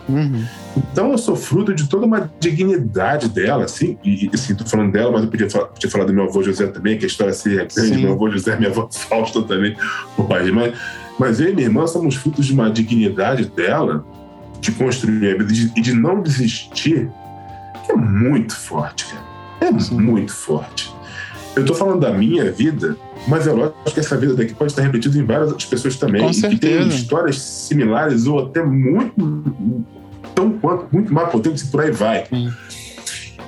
Uhum. 0.09 0.45
Então 0.77 1.13
eu 1.13 1.19
sou 1.19 1.37
fruto 1.37 1.73
de 1.73 1.89
toda 1.89 2.07
uma 2.07 2.31
dignidade 2.41 3.29
dela, 3.29 3.65
assim, 3.65 3.97
e 4.05 4.29
assim, 4.35 4.55
tô 4.55 4.65
falando 4.65 4.93
dela, 4.93 5.13
mas 5.13 5.23
eu 5.23 5.29
podia 5.29 5.49
falar, 5.49 5.67
podia 5.67 5.91
falar 5.91 6.05
do 6.05 6.13
meu 6.13 6.25
avô 6.25 6.43
José 6.43 6.67
também, 6.67 6.99
que 6.99 7.05
a 7.05 7.09
história 7.09 7.31
assim 7.31 7.57
é 7.57 7.65
grande, 7.65 7.99
meu 7.99 8.13
avô 8.13 8.29
José, 8.31 8.57
minha 8.57 8.71
avó 8.71 8.89
Fausta 8.93 9.43
também, 9.43 9.77
por 10.17 10.27
pai 10.27 10.45
de 10.45 10.53
mãe. 10.53 10.73
Mas 11.19 11.41
eu 11.41 11.51
e 11.51 11.55
minha 11.55 11.67
irmã 11.67 11.87
somos 11.87 12.17
frutos 12.17 12.47
de 12.47 12.53
uma 12.53 12.71
dignidade 12.71 13.45
dela, 13.45 14.05
de 14.61 14.73
construir 14.73 15.35
a 15.35 15.39
vida 15.39 15.53
e 15.77 15.81
de 15.81 15.93
não 15.93 16.23
desistir 16.23 17.11
é 17.89 17.97
muito 17.97 18.57
forte, 18.57 19.07
cara. 19.07 19.25
É 19.61 19.79
Sim. 19.79 20.01
muito 20.01 20.33
forte. 20.33 20.93
Eu 21.55 21.65
tô 21.65 21.75
falando 21.75 22.01
da 22.01 22.13
minha 22.13 22.51
vida, 22.51 22.97
mas 23.27 23.47
é 23.47 23.53
lógico 23.53 23.91
que 23.93 24.01
essa 24.01 24.17
vida 24.17 24.35
daqui 24.35 24.55
pode 24.55 24.73
estar 24.73 24.83
repetida 24.83 25.17
em 25.19 25.25
várias 25.25 25.49
outras 25.49 25.69
pessoas 25.69 25.97
também. 25.97 26.23
Com 26.23 26.33
certeza. 26.33 26.61
que 26.61 26.67
têm 26.67 26.89
histórias 26.89 27.41
similares 27.41 28.27
ou 28.27 28.47
até 28.47 28.63
muito, 28.65 29.85
tão 30.35 30.59
quanto, 30.59 30.89
muito 30.93 31.13
mais 31.13 31.31
potentes 31.31 31.63
e 31.63 31.71
por 31.71 31.81
aí 31.83 31.91
vai. 31.91 32.27
Sim. 32.27 32.53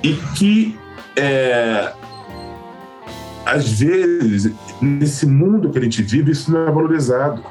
E 0.03 0.13
que, 0.35 0.77
é, 1.15 1.91
às 3.45 3.79
vezes, 3.79 4.51
nesse 4.81 5.25
mundo 5.25 5.69
que 5.69 5.77
a 5.77 5.81
gente 5.81 6.01
vive, 6.01 6.31
isso 6.31 6.51
não 6.51 6.67
é 6.67 6.71
valorizado. 6.71 7.43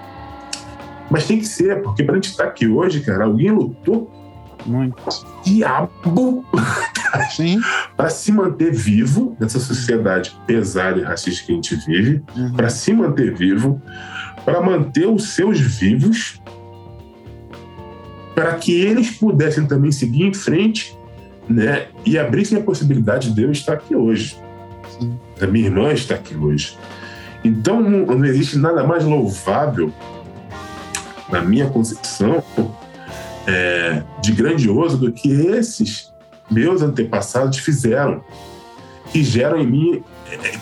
Mas 1.11 1.27
tem 1.27 1.39
que 1.39 1.47
ser, 1.47 1.83
porque 1.83 2.03
para 2.03 2.15
a 2.15 2.17
gente 2.17 2.31
estar 2.31 2.45
aqui 2.45 2.67
hoje, 2.67 3.01
cara, 3.01 3.25
alguém 3.25 3.51
lutou 3.51 4.11
muito. 4.65 4.97
Diabo! 5.45 6.45
Sim. 7.31 7.61
para 7.97 8.09
se 8.09 8.33
manter 8.33 8.73
vivo 8.73 9.37
nessa 9.39 9.59
sociedade 9.59 10.37
pesada 10.47 11.01
e 11.01 11.03
racista 11.03 11.47
que 11.47 11.53
a 11.53 11.55
gente 11.55 11.77
vive, 11.87 12.23
uhum. 12.37 12.53
para 12.53 12.69
se 12.69 12.93
manter 12.93 13.35
vivo, 13.35 13.81
para 14.45 14.61
manter 14.61 15.07
os 15.07 15.31
seus 15.31 15.59
vivos, 15.59 16.41
para 18.35 18.55
que 18.55 18.73
eles 18.73 19.11
pudessem 19.11 19.67
também 19.67 19.93
seguir 19.93 20.25
em 20.25 20.35
frente, 20.35 20.97
né? 21.49 21.87
E 22.05 22.19
abrissem 22.19 22.59
a 22.59 22.63
possibilidade 22.63 23.31
de 23.31 23.43
eu 23.43 23.53
estar 23.53 23.75
aqui 23.75 23.95
hoje. 23.95 24.37
Sim. 24.99 25.19
A 25.41 25.47
minha 25.47 25.67
irmã 25.67 25.93
está 25.93 26.15
aqui 26.15 26.35
hoje. 26.35 26.77
Então 27.45 27.81
não 27.81 28.25
existe 28.25 28.59
nada 28.59 28.83
mais 28.85 29.05
louvável, 29.05 29.93
na 31.31 31.43
minha 31.43 31.67
concepção, 31.67 32.43
é, 33.47 34.03
de 34.23 34.33
grandioso 34.33 34.97
do 34.97 35.13
que 35.13 35.29
esses 35.29 36.14
meus 36.51 36.83
antepassados 36.83 37.59
fizeram, 37.59 38.23
que 39.11 39.23
geram 39.23 39.59
em 39.59 39.67
mim, 39.67 40.05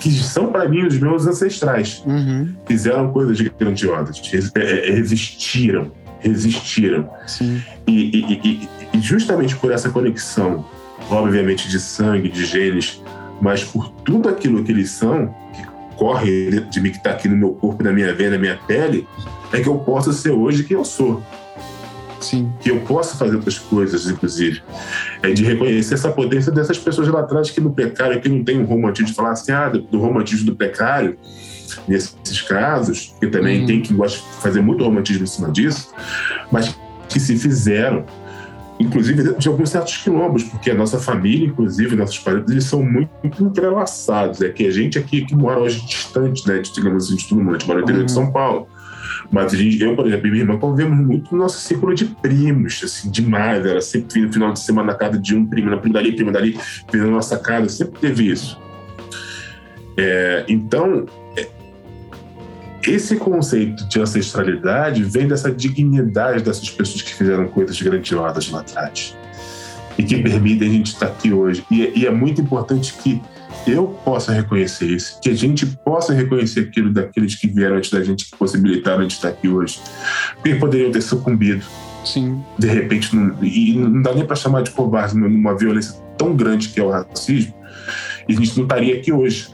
que 0.00 0.10
são 0.10 0.52
para 0.52 0.68
mim 0.68 0.86
os 0.86 0.98
meus 0.98 1.26
ancestrais. 1.26 2.02
Uhum. 2.06 2.54
Fizeram 2.66 3.12
coisas 3.12 3.40
grandiosas, 3.40 4.20
é, 4.54 4.88
é, 4.88 4.92
resistiram, 4.92 5.92
resistiram. 6.20 7.08
Sim. 7.26 7.62
E, 7.86 8.20
e, 8.20 8.68
e, 8.94 9.00
justamente 9.00 9.56
por 9.56 9.72
essa 9.72 9.90
conexão, 9.90 10.64
obviamente 11.10 11.68
de 11.68 11.80
sangue, 11.80 12.28
de 12.28 12.44
genes, 12.44 13.02
mas 13.40 13.64
por 13.64 13.88
tudo 14.04 14.28
aquilo 14.28 14.62
que 14.62 14.70
eles 14.70 14.90
são, 14.90 15.34
que 15.54 15.96
corre 15.96 16.60
de 16.60 16.80
mim, 16.80 16.90
que 16.90 16.98
está 16.98 17.10
aqui 17.10 17.28
no 17.28 17.36
meu 17.36 17.50
corpo, 17.54 17.82
na 17.82 17.92
minha 17.92 18.14
veia, 18.14 18.30
na 18.30 18.38
minha 18.38 18.56
pele, 18.66 19.06
é 19.52 19.60
que 19.60 19.68
eu 19.68 19.78
posso 19.78 20.12
ser 20.12 20.30
hoje 20.30 20.64
quem 20.64 20.76
eu 20.76 20.84
sou. 20.84 21.22
Sim. 22.22 22.52
que 22.60 22.70
eu 22.70 22.80
possa 22.80 23.16
fazer 23.16 23.36
outras 23.36 23.58
coisas, 23.58 24.06
inclusive. 24.08 24.62
É 25.22 25.30
de 25.30 25.44
reconhecer 25.44 25.94
essa 25.94 26.10
potência 26.10 26.52
dessas 26.52 26.78
pessoas 26.78 27.08
lá 27.08 27.20
atrás 27.20 27.50
que 27.50 27.60
no 27.60 27.72
precário, 27.72 28.20
que 28.20 28.28
não 28.28 28.44
tem 28.44 28.58
um 28.58 28.64
romantismo 28.64 29.08
de 29.08 29.14
falar 29.14 29.32
assim, 29.32 29.52
ah, 29.52 29.68
do 29.68 29.98
romantismo 29.98 30.46
do 30.46 30.56
precário, 30.56 31.18
nesses 31.86 32.42
casos, 32.42 33.14
que 33.18 33.26
também 33.26 33.62
hum. 33.62 33.66
tem 33.66 33.80
que 33.80 33.94
gosta 33.94 34.18
de 34.18 34.42
fazer 34.42 34.60
muito 34.60 34.84
romantismo 34.84 35.24
em 35.24 35.26
cima 35.26 35.50
disso, 35.50 35.92
mas 36.50 36.76
que 37.08 37.20
se 37.20 37.36
fizeram, 37.36 38.04
inclusive 38.78 39.34
de 39.34 39.48
alguns 39.48 39.70
certos 39.70 39.96
quilombos, 39.98 40.44
porque 40.44 40.70
a 40.70 40.74
nossa 40.74 40.98
família, 40.98 41.46
inclusive, 41.46 41.94
nossos 41.94 42.18
parentes, 42.18 42.50
eles 42.50 42.64
são 42.64 42.82
muito 42.82 43.10
entrelaçados. 43.40 44.40
É 44.40 44.48
que 44.48 44.66
a 44.66 44.70
gente 44.70 44.98
aqui 44.98 45.24
que 45.24 45.34
mora 45.34 45.60
hoje 45.60 45.84
distante, 45.86 46.46
né, 46.48 46.58
de, 46.58 46.72
digamos 46.72 47.06
assim, 47.06 47.16
de 47.16 47.28
todo 47.28 47.38
mundo, 47.38 47.50
a 47.50 47.58
gente 47.58 47.66
mora 47.66 47.78
no 47.78 47.84
interior 47.84 48.04
de 48.04 48.12
uhum. 48.12 48.22
São 48.24 48.32
Paulo. 48.32 48.68
Mas 49.32 49.54
a 49.54 49.56
gente, 49.56 49.82
eu, 49.82 49.96
por 49.96 50.06
exemplo, 50.06 50.26
e 50.26 50.30
minha 50.30 50.42
irmã 50.42 50.58
convivemos 50.58 51.06
muito 51.06 51.34
no 51.34 51.42
nosso 51.42 51.58
círculo 51.58 51.94
de 51.94 52.04
primos, 52.04 52.82
assim, 52.84 53.10
demais. 53.10 53.64
Era 53.64 53.80
sempre 53.80 54.20
no 54.20 54.30
final 54.30 54.52
de 54.52 54.60
semana 54.60 54.92
na 54.92 54.94
casa 54.98 55.18
de 55.18 55.34
um 55.34 55.46
primo, 55.46 55.70
na 55.70 55.78
prima 55.78 55.94
dali, 55.94 56.12
prima 56.12 56.30
dali, 56.30 56.58
na 56.92 57.06
nossa 57.06 57.38
casa, 57.38 57.66
sempre 57.70 57.98
teve 57.98 58.30
isso. 58.30 58.60
É, 59.96 60.44
então, 60.46 61.06
é, 61.34 61.48
esse 62.86 63.16
conceito 63.16 63.88
de 63.88 63.98
ancestralidade 63.98 65.02
vem 65.02 65.26
dessa 65.26 65.50
dignidade 65.50 66.42
dessas 66.42 66.68
pessoas 66.68 67.00
que 67.00 67.14
fizeram 67.14 67.48
coisas 67.48 67.80
grandiosas 67.80 68.50
lá 68.50 68.60
atrás 68.60 69.16
e 69.96 70.02
que 70.02 70.22
permitem 70.22 70.68
a 70.68 70.72
gente 70.72 70.88
estar 70.88 71.06
aqui 71.06 71.32
hoje. 71.32 71.64
E, 71.70 72.00
e 72.00 72.06
é 72.06 72.10
muito 72.10 72.42
importante 72.42 72.92
que 72.94 73.22
eu 73.66 73.86
possa 74.04 74.32
reconhecer 74.32 74.86
isso, 74.86 75.20
que 75.20 75.30
a 75.30 75.34
gente 75.34 75.66
possa 75.66 76.12
reconhecer 76.12 76.60
aquilo 76.60 76.92
daqueles 76.92 77.34
que 77.34 77.46
vieram 77.46 77.76
antes 77.76 77.90
da 77.90 78.02
gente, 78.02 78.30
que 78.30 78.36
possibilitaram 78.36 79.06
de 79.06 79.14
estar 79.14 79.28
aqui 79.28 79.48
hoje. 79.48 79.80
Porque 80.34 80.54
poderiam 80.56 80.90
ter 80.90 81.02
sucumbido. 81.02 81.64
Sim. 82.04 82.42
De 82.58 82.66
repente, 82.66 83.14
não, 83.14 83.36
e 83.42 83.74
não 83.76 84.02
dá 84.02 84.12
nem 84.12 84.24
para 84.24 84.36
chamar 84.36 84.62
de 84.62 84.70
covarde 84.72 85.16
numa 85.16 85.56
violência 85.56 85.94
tão 86.18 86.34
grande 86.34 86.68
que 86.68 86.80
é 86.80 86.82
o 86.82 86.90
racismo, 86.90 87.54
e 88.28 88.34
a 88.34 88.36
gente 88.36 88.56
não 88.56 88.64
estaria 88.64 88.94
aqui 88.94 89.12
hoje 89.12 89.48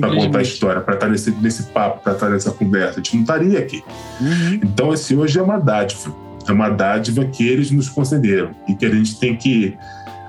para 0.00 0.14
contar 0.14 0.38
a 0.38 0.42
história, 0.42 0.80
para 0.80 0.94
estar 0.94 1.08
nesse, 1.08 1.30
nesse 1.30 1.62
papo, 1.64 2.02
para 2.02 2.12
estar 2.12 2.28
nessa 2.28 2.50
conversa. 2.50 3.00
A 3.00 3.02
gente 3.02 3.14
não 3.14 3.22
estaria 3.22 3.58
aqui. 3.58 3.82
Uhum. 4.20 4.60
Então, 4.62 4.92
esse 4.92 5.16
hoje 5.16 5.38
é 5.38 5.42
uma 5.42 5.58
dádiva. 5.58 6.14
É 6.46 6.52
uma 6.52 6.68
dádiva 6.68 7.24
que 7.24 7.46
eles 7.46 7.70
nos 7.70 7.88
concederam 7.88 8.54
e 8.68 8.74
que 8.74 8.86
a 8.86 8.90
gente 8.90 9.18
tem 9.18 9.36
que 9.36 9.76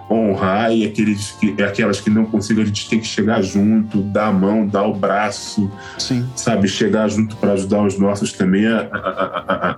honrar 0.10 0.72
e 0.72 0.86
aqueles 0.86 1.32
que, 1.34 1.62
aquelas 1.62 2.02
que 2.02 2.10
não 2.10 2.26
consigam, 2.26 2.64
a 2.64 2.66
gente 2.66 2.90
tem 2.90 3.00
que 3.00 3.08
chegar 3.08 3.42
junto, 3.42 4.02
dar 4.02 4.28
a 4.28 4.32
mão, 4.32 4.66
dar 4.66 4.86
o 4.88 4.94
braço, 4.94 5.72
Sim. 5.98 6.28
sabe? 6.36 6.68
Chegar 6.68 7.08
junto 7.10 7.36
para 7.36 7.54
ajudar 7.54 7.84
os 7.84 7.98
nossos 7.98 8.34
também 8.34 8.66
a, 8.66 8.90
a, 8.92 9.78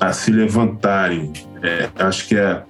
a, 0.00 0.08
a 0.08 0.12
se 0.12 0.30
levantarem. 0.32 1.32
É, 1.62 1.88
acho 1.98 2.26
que 2.26 2.36
é. 2.36 2.62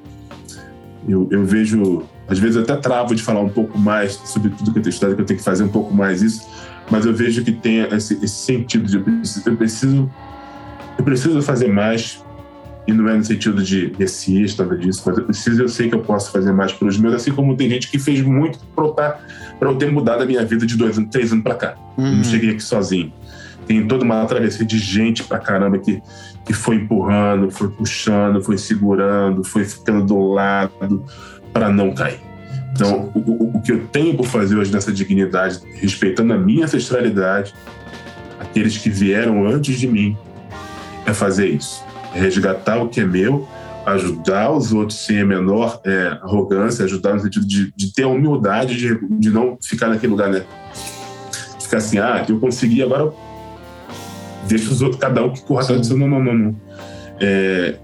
Eu, 1.09 1.27
eu, 1.31 1.45
vejo. 1.45 2.05
Às 2.29 2.39
vezes 2.39 2.57
eu 2.57 2.63
até 2.63 2.77
travo 2.77 3.15
de 3.15 3.23
falar 3.23 3.41
um 3.41 3.49
pouco 3.49 3.79
mais 3.79 4.13
sobre 4.13 4.51
tudo 4.51 4.73
que 4.73 4.79
eu 4.79 4.83
tenho 4.83 4.93
estudado, 4.93 5.17
que 5.17 5.23
eu 5.23 5.27
tenho 5.27 5.39
que 5.39 5.45
fazer 5.45 5.65
um 5.65 5.69
pouco 5.69 5.95
mais 5.95 6.21
isso, 6.21 6.47
mas 6.91 7.07
eu 7.07 7.15
vejo 7.15 7.43
que 7.43 7.53
tem 7.53 7.81
esse, 7.81 8.15
esse 8.23 8.29
sentido 8.29 8.87
de 8.87 8.97
eu 8.97 9.03
preciso, 9.03 9.49
eu 9.49 9.57
preciso, 9.57 10.11
eu 10.99 11.05
preciso 11.05 11.41
fazer 11.41 11.69
mais 11.69 12.23
e 12.89 12.93
não 12.93 13.07
é 13.07 13.15
no 13.15 13.23
sentido 13.23 13.63
de 13.63 13.93
messias, 13.99 14.57
nada 14.57 14.75
disso, 14.75 15.03
mas 15.05 15.19
eu 15.19 15.25
preciso, 15.25 15.63
eu 15.63 15.69
sei 15.69 15.91
que 15.91 15.95
eu 15.95 16.01
posso 16.01 16.33
fazer 16.33 16.53
mais 16.53 16.73
pelos 16.73 16.97
meus, 16.97 17.13
assim 17.13 17.31
como 17.31 17.55
tem 17.55 17.69
gente 17.69 17.91
que 17.91 17.99
fez 17.99 18.23
muito 18.23 18.59
para 18.75 19.69
eu 19.69 19.77
ter 19.77 19.93
mudado 19.93 20.23
a 20.23 20.27
minha 20.27 20.43
vida 20.43 20.65
de 20.65 20.75
dois 20.75 20.97
anos, 20.97 21.11
três 21.11 21.31
anos 21.31 21.45
para 21.45 21.55
cá. 21.55 21.75
Uhum. 21.99 22.17
Não 22.17 22.25
cheguei 22.25 22.53
aqui 22.53 22.63
sozinho. 22.63 23.13
Tem 23.67 23.87
toda 23.87 24.07
uma 24.07 24.25
travessia 24.25 24.65
de 24.65 24.79
gente 24.79 25.23
pra 25.23 25.39
caramba 25.39 25.77
que, 25.79 26.01
que 26.47 26.55
foi 26.55 26.77
empurrando, 26.77 27.51
foi 27.51 27.69
puxando, 27.69 28.43
foi 28.43 28.57
segurando, 28.57 29.45
foi 29.45 29.67
ficando 29.67 30.07
do 30.07 30.33
lado 30.33 31.05
para 31.53 31.69
não 31.69 31.93
cair. 31.93 32.21
Então, 32.73 33.13
o, 33.15 33.59
o, 33.59 33.61
que 33.61 33.73
eu 33.73 33.87
tenho 33.89 34.17
por 34.17 34.25
fazer 34.25 34.57
hoje 34.57 34.73
nessa 34.73 34.91
dignidade, 34.91 35.61
respeitando 35.75 36.33
a 36.33 36.39
minha 36.39 36.65
ancestralidade, 36.65 37.53
aqueles 38.41 38.79
que 38.79 38.89
vieram 38.89 39.47
antes 39.47 39.79
de 39.79 39.87
mim, 39.87 40.17
é 41.05 41.13
fazer 41.13 41.49
isso 41.49 41.87
resgatar 42.13 42.83
o 42.83 42.89
que 42.89 43.01
é 43.01 43.07
meu, 43.07 43.49
ajudar 43.87 44.51
os 44.53 44.73
outros 44.73 44.99
sem 44.99 45.21
a 45.21 45.25
menor 45.25 45.81
é, 45.85 46.19
arrogância, 46.23 46.85
ajudar 46.85 47.15
no 47.15 47.21
sentido 47.21 47.47
de, 47.47 47.73
de 47.75 47.93
ter 47.93 48.03
a 48.03 48.09
humildade 48.09 48.77
de, 48.77 48.99
de 49.19 49.31
não 49.31 49.59
ficar 49.63 49.89
naquele 49.89 50.13
lugar, 50.13 50.29
né? 50.29 50.43
Ficar 51.61 51.79
assim, 51.79 51.99
ah, 51.99 52.25
eu 52.29 52.39
consegui, 52.39 52.83
agora 52.83 53.13
deixa 54.47 54.71
os 54.71 54.83
outros, 54.83 55.01
cada 55.01 55.25
um 55.25 55.33
que 55.33 55.43
corra 55.43 55.63
atrás 55.63 55.89
Não, 55.91 56.09
não, 56.09 56.23
não, 56.23 56.35
não. 56.35 56.57
É, 57.21 57.77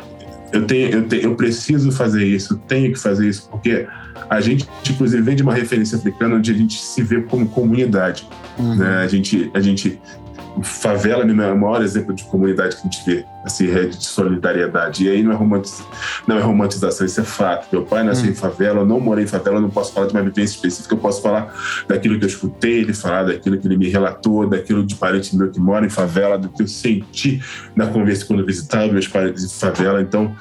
eu, 0.53 0.67
tenho, 0.67 0.89
eu, 0.91 1.09
tenho, 1.09 1.23
eu 1.23 1.35
preciso 1.35 1.93
fazer 1.93 2.25
isso, 2.25 2.55
eu 2.55 2.59
tenho 2.59 2.93
que 2.93 2.99
fazer 2.99 3.29
isso, 3.29 3.49
porque 3.51 3.87
a 4.31 4.41
gente, 4.41 4.67
inclusive, 4.89 5.23
vem 5.23 5.37
de 5.37 5.43
uma 5.43 5.55
referência 5.55 5.99
africana 5.99 6.37
onde 6.37 6.51
a 6.51 6.55
gente 6.55 6.81
se 6.81 7.03
vê 7.03 7.21
como 7.23 7.49
comunidade. 7.49 8.27
Uhum. 8.59 8.77
Né? 8.77 8.99
A, 8.99 9.09
gente, 9.09 9.51
a 9.53 9.61
gente 9.61 10.01
favela 10.63 11.25
né, 11.25 11.49
é 11.49 11.53
o 11.53 11.59
maior 11.59 11.83
exemplo 11.83 12.15
de 12.15 12.25
comunidade 12.25 12.77
que 12.77 12.83
a 12.83 12.85
gente 12.85 13.05
vê, 13.05 13.25
assim, 13.45 13.67
rede 13.67 13.99
de 13.99 14.05
solidariedade. 14.05 15.07
E 15.07 15.11
aí 15.11 15.23
não 15.23 15.33
é, 15.33 15.35
romantiz... 15.35 15.85
não 16.27 16.37
é 16.37 16.41
romantização, 16.41 17.07
isso 17.07 17.21
é 17.21 17.25
fato. 17.25 17.67
Meu 17.73 17.85
pai 17.85 18.03
nasceu 18.05 18.27
hum. 18.27 18.31
em 18.31 18.35
favela, 18.35 18.81
eu 18.81 18.87
não 18.87 19.01
morei 19.01 19.25
em 19.25 19.27
favela, 19.27 19.57
eu 19.57 19.63
não 19.63 19.71
posso 19.71 19.93
falar 19.93 20.07
de 20.07 20.13
uma 20.13 20.23
vivência 20.23 20.55
específica, 20.55 20.95
eu 20.95 20.99
posso 20.99 21.23
falar 21.23 21.53
daquilo 21.89 22.19
que 22.19 22.25
eu 22.25 22.29
escutei 22.29 22.81
ele 22.81 22.95
falar, 22.95 23.25
daquilo 23.25 23.59
que 23.59 23.67
ele 23.67 23.77
me 23.77 23.89
relatou, 23.89 24.49
daquilo 24.49 24.85
de 24.85 24.95
parente 24.95 25.37
meu 25.37 25.51
que 25.51 25.59
mora 25.59 25.85
em 25.85 25.91
favela, 25.91 26.39
do 26.39 26.49
que 26.49 26.63
eu 26.63 26.69
senti 26.69 27.43
na 27.75 27.87
conversa 27.87 28.25
quando 28.25 28.45
visitava 28.45 28.93
meus 28.93 29.09
parentes 29.09 29.45
em 29.45 29.49
favela. 29.49 30.01
Então, 30.01 30.35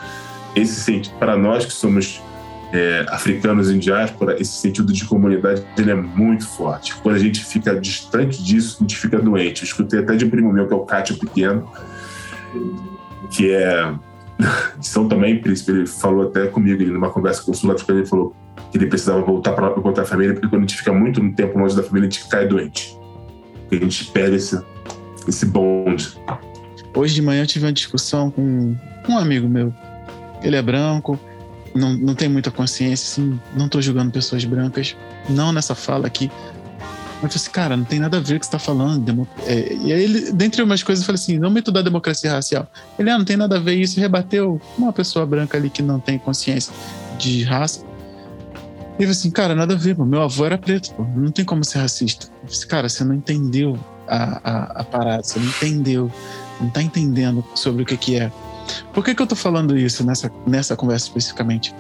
esse 0.55 0.76
sentido, 0.76 1.14
para 1.18 1.36
nós 1.36 1.66
que 1.66 1.74
somos 1.74 2.22
é, 2.74 3.05
africanos 3.09 3.69
em 3.69 3.78
diáspora, 3.78 4.36
esse 4.41 4.53
sentido 4.53 4.91
de 4.91 5.05
comunidade 5.05 5.63
ele 5.78 5.91
é 5.91 5.95
muito 5.95 6.47
forte. 6.47 6.95
Quando 6.95 7.15
a 7.15 7.19
gente 7.19 7.45
fica 7.45 7.80
distante 7.80 8.43
disso, 8.43 8.78
a 8.80 8.84
gente 8.84 8.97
fica 8.97 9.19
doente. 9.19 9.61
Eu 9.61 9.67
escutei 9.67 9.99
até 9.99 10.15
de 10.15 10.26
um 10.26 10.30
primo 10.30 10.51
meu, 10.51 10.67
que 10.67 10.74
é 10.74 10.76
o 10.76 10.80
Cátio 10.80 11.15
Pequeno, 11.15 11.71
que 13.30 13.51
é 13.51 13.93
de 14.80 14.88
São 14.88 15.07
Tomé 15.07 15.36
Príncipe. 15.36 15.71
Ele 15.71 15.86
falou 15.86 16.28
até 16.28 16.47
comigo, 16.47 16.82
ele, 16.82 16.91
numa 16.91 17.11
conversa 17.11 17.43
com 17.43 17.51
o 17.51 17.76
ele 17.89 18.05
falou 18.07 18.36
que 18.71 18.78
ele 18.80 18.88
precisava 18.88 19.21
voltar 19.21 19.53
para 19.53 19.67
encontrar 19.78 20.01
a 20.01 20.07
família, 20.07 20.34
porque 20.34 20.47
quando 20.47 20.63
a 20.63 20.65
gente 20.65 20.78
fica 20.78 20.91
muito 20.91 21.21
no 21.21 21.32
tempo 21.36 21.59
longe 21.59 21.76
da 21.76 21.84
família, 21.84 22.07
a 22.07 22.11
gente 22.11 22.28
cai 22.28 22.47
doente. 22.47 22.97
A 23.71 23.76
gente 23.76 24.05
perde 24.05 24.38
esse, 24.38 24.59
esse 25.28 25.45
bonde. 25.45 26.17
Hoje 26.95 27.13
de 27.13 27.21
manhã 27.21 27.43
eu 27.43 27.47
tive 27.47 27.65
uma 27.65 27.74
discussão 27.74 28.32
com 28.32 28.76
um 29.07 29.17
amigo 29.17 29.47
meu. 29.47 29.71
Ele 30.41 30.55
é 30.55 30.61
branco, 30.61 31.19
não, 31.74 31.93
não 31.93 32.15
tem 32.15 32.30
muita 32.30 32.51
consciência, 32.51 33.05
assim, 33.05 33.39
não 33.55 33.67
tô 33.67 33.82
julgando 33.82 34.11
pessoas 34.11 34.45
brancas, 34.45 34.95
não 35.30 35.51
nessa 35.51 35.76
fala 35.76 36.07
aqui. 36.07 36.32
Mas 37.21 37.36
eu 37.36 37.39
falei 37.39 37.43
assim, 37.43 37.51
cara, 37.51 37.78
não 37.78 37.86
tem 37.86 37.99
nada 37.99 38.17
a 38.17 38.19
ver 38.19 38.36
o 38.36 38.39
que 38.39 38.45
você 38.45 38.51
tá 38.51 38.59
falando. 38.59 39.28
É, 39.45 39.74
e 39.74 39.93
aí 39.93 40.03
ele, 40.03 40.32
dentre 40.34 40.61
umas 40.61 40.84
coisas, 40.84 41.03
eu 41.03 41.05
falei 41.05 41.21
assim, 41.21 41.39
me 41.39 41.61
da 41.61 41.82
democracia 41.82 42.32
racial. 42.32 42.67
Ele, 42.99 43.09
ah, 43.09 43.17
não 43.17 43.24
tem 43.24 43.38
nada 43.38 43.55
a 43.55 43.59
ver 43.59 43.76
isso, 43.76 43.99
rebateu 43.99 44.61
uma 44.78 44.91
pessoa 44.91 45.26
branca 45.26 45.57
ali 45.57 45.69
que 45.69 45.82
não 45.82 45.99
tem 45.99 46.19
consciência 46.19 46.74
de 47.17 47.43
raça. 47.43 47.86
E 48.99 49.03
eu 49.03 49.07
falei 49.07 49.11
assim, 49.11 49.32
cara, 49.32 49.55
nada 49.55 49.74
a 49.74 49.78
ver, 49.78 49.95
pô. 49.95 50.05
meu 50.05 50.21
avô 50.21 50.45
era 50.45 50.57
preto, 50.57 50.93
pô. 50.93 51.03
não 51.15 51.32
tem 51.32 51.45
como 51.45 51.63
ser 51.63 51.80
racista. 51.80 52.28
Eu 52.28 52.32
falei 52.32 52.55
assim, 52.57 52.67
cara, 52.67 52.89
você 52.89 53.03
não 53.05 53.15
entendeu 53.15 53.80
a, 54.07 54.41
a, 54.43 54.63
a 54.82 54.84
parada, 54.84 55.24
você 55.24 55.39
não 55.39 55.47
entendeu, 55.47 56.11
não 56.59 56.69
tá 56.69 56.82
entendendo 56.82 57.43
sobre 57.55 57.84
o 57.84 57.86
que 57.86 57.95
que 57.95 58.19
é. 58.19 58.32
Por 58.93 59.03
que, 59.03 59.16
que 59.16 59.22
eu 59.22 59.28
tô 59.28 59.36
falando 59.36 59.78
isso 59.78 60.05
nessa, 60.05 60.32
nessa 60.45 60.76
conversa 60.76 61.07
especificamente? 61.07 61.74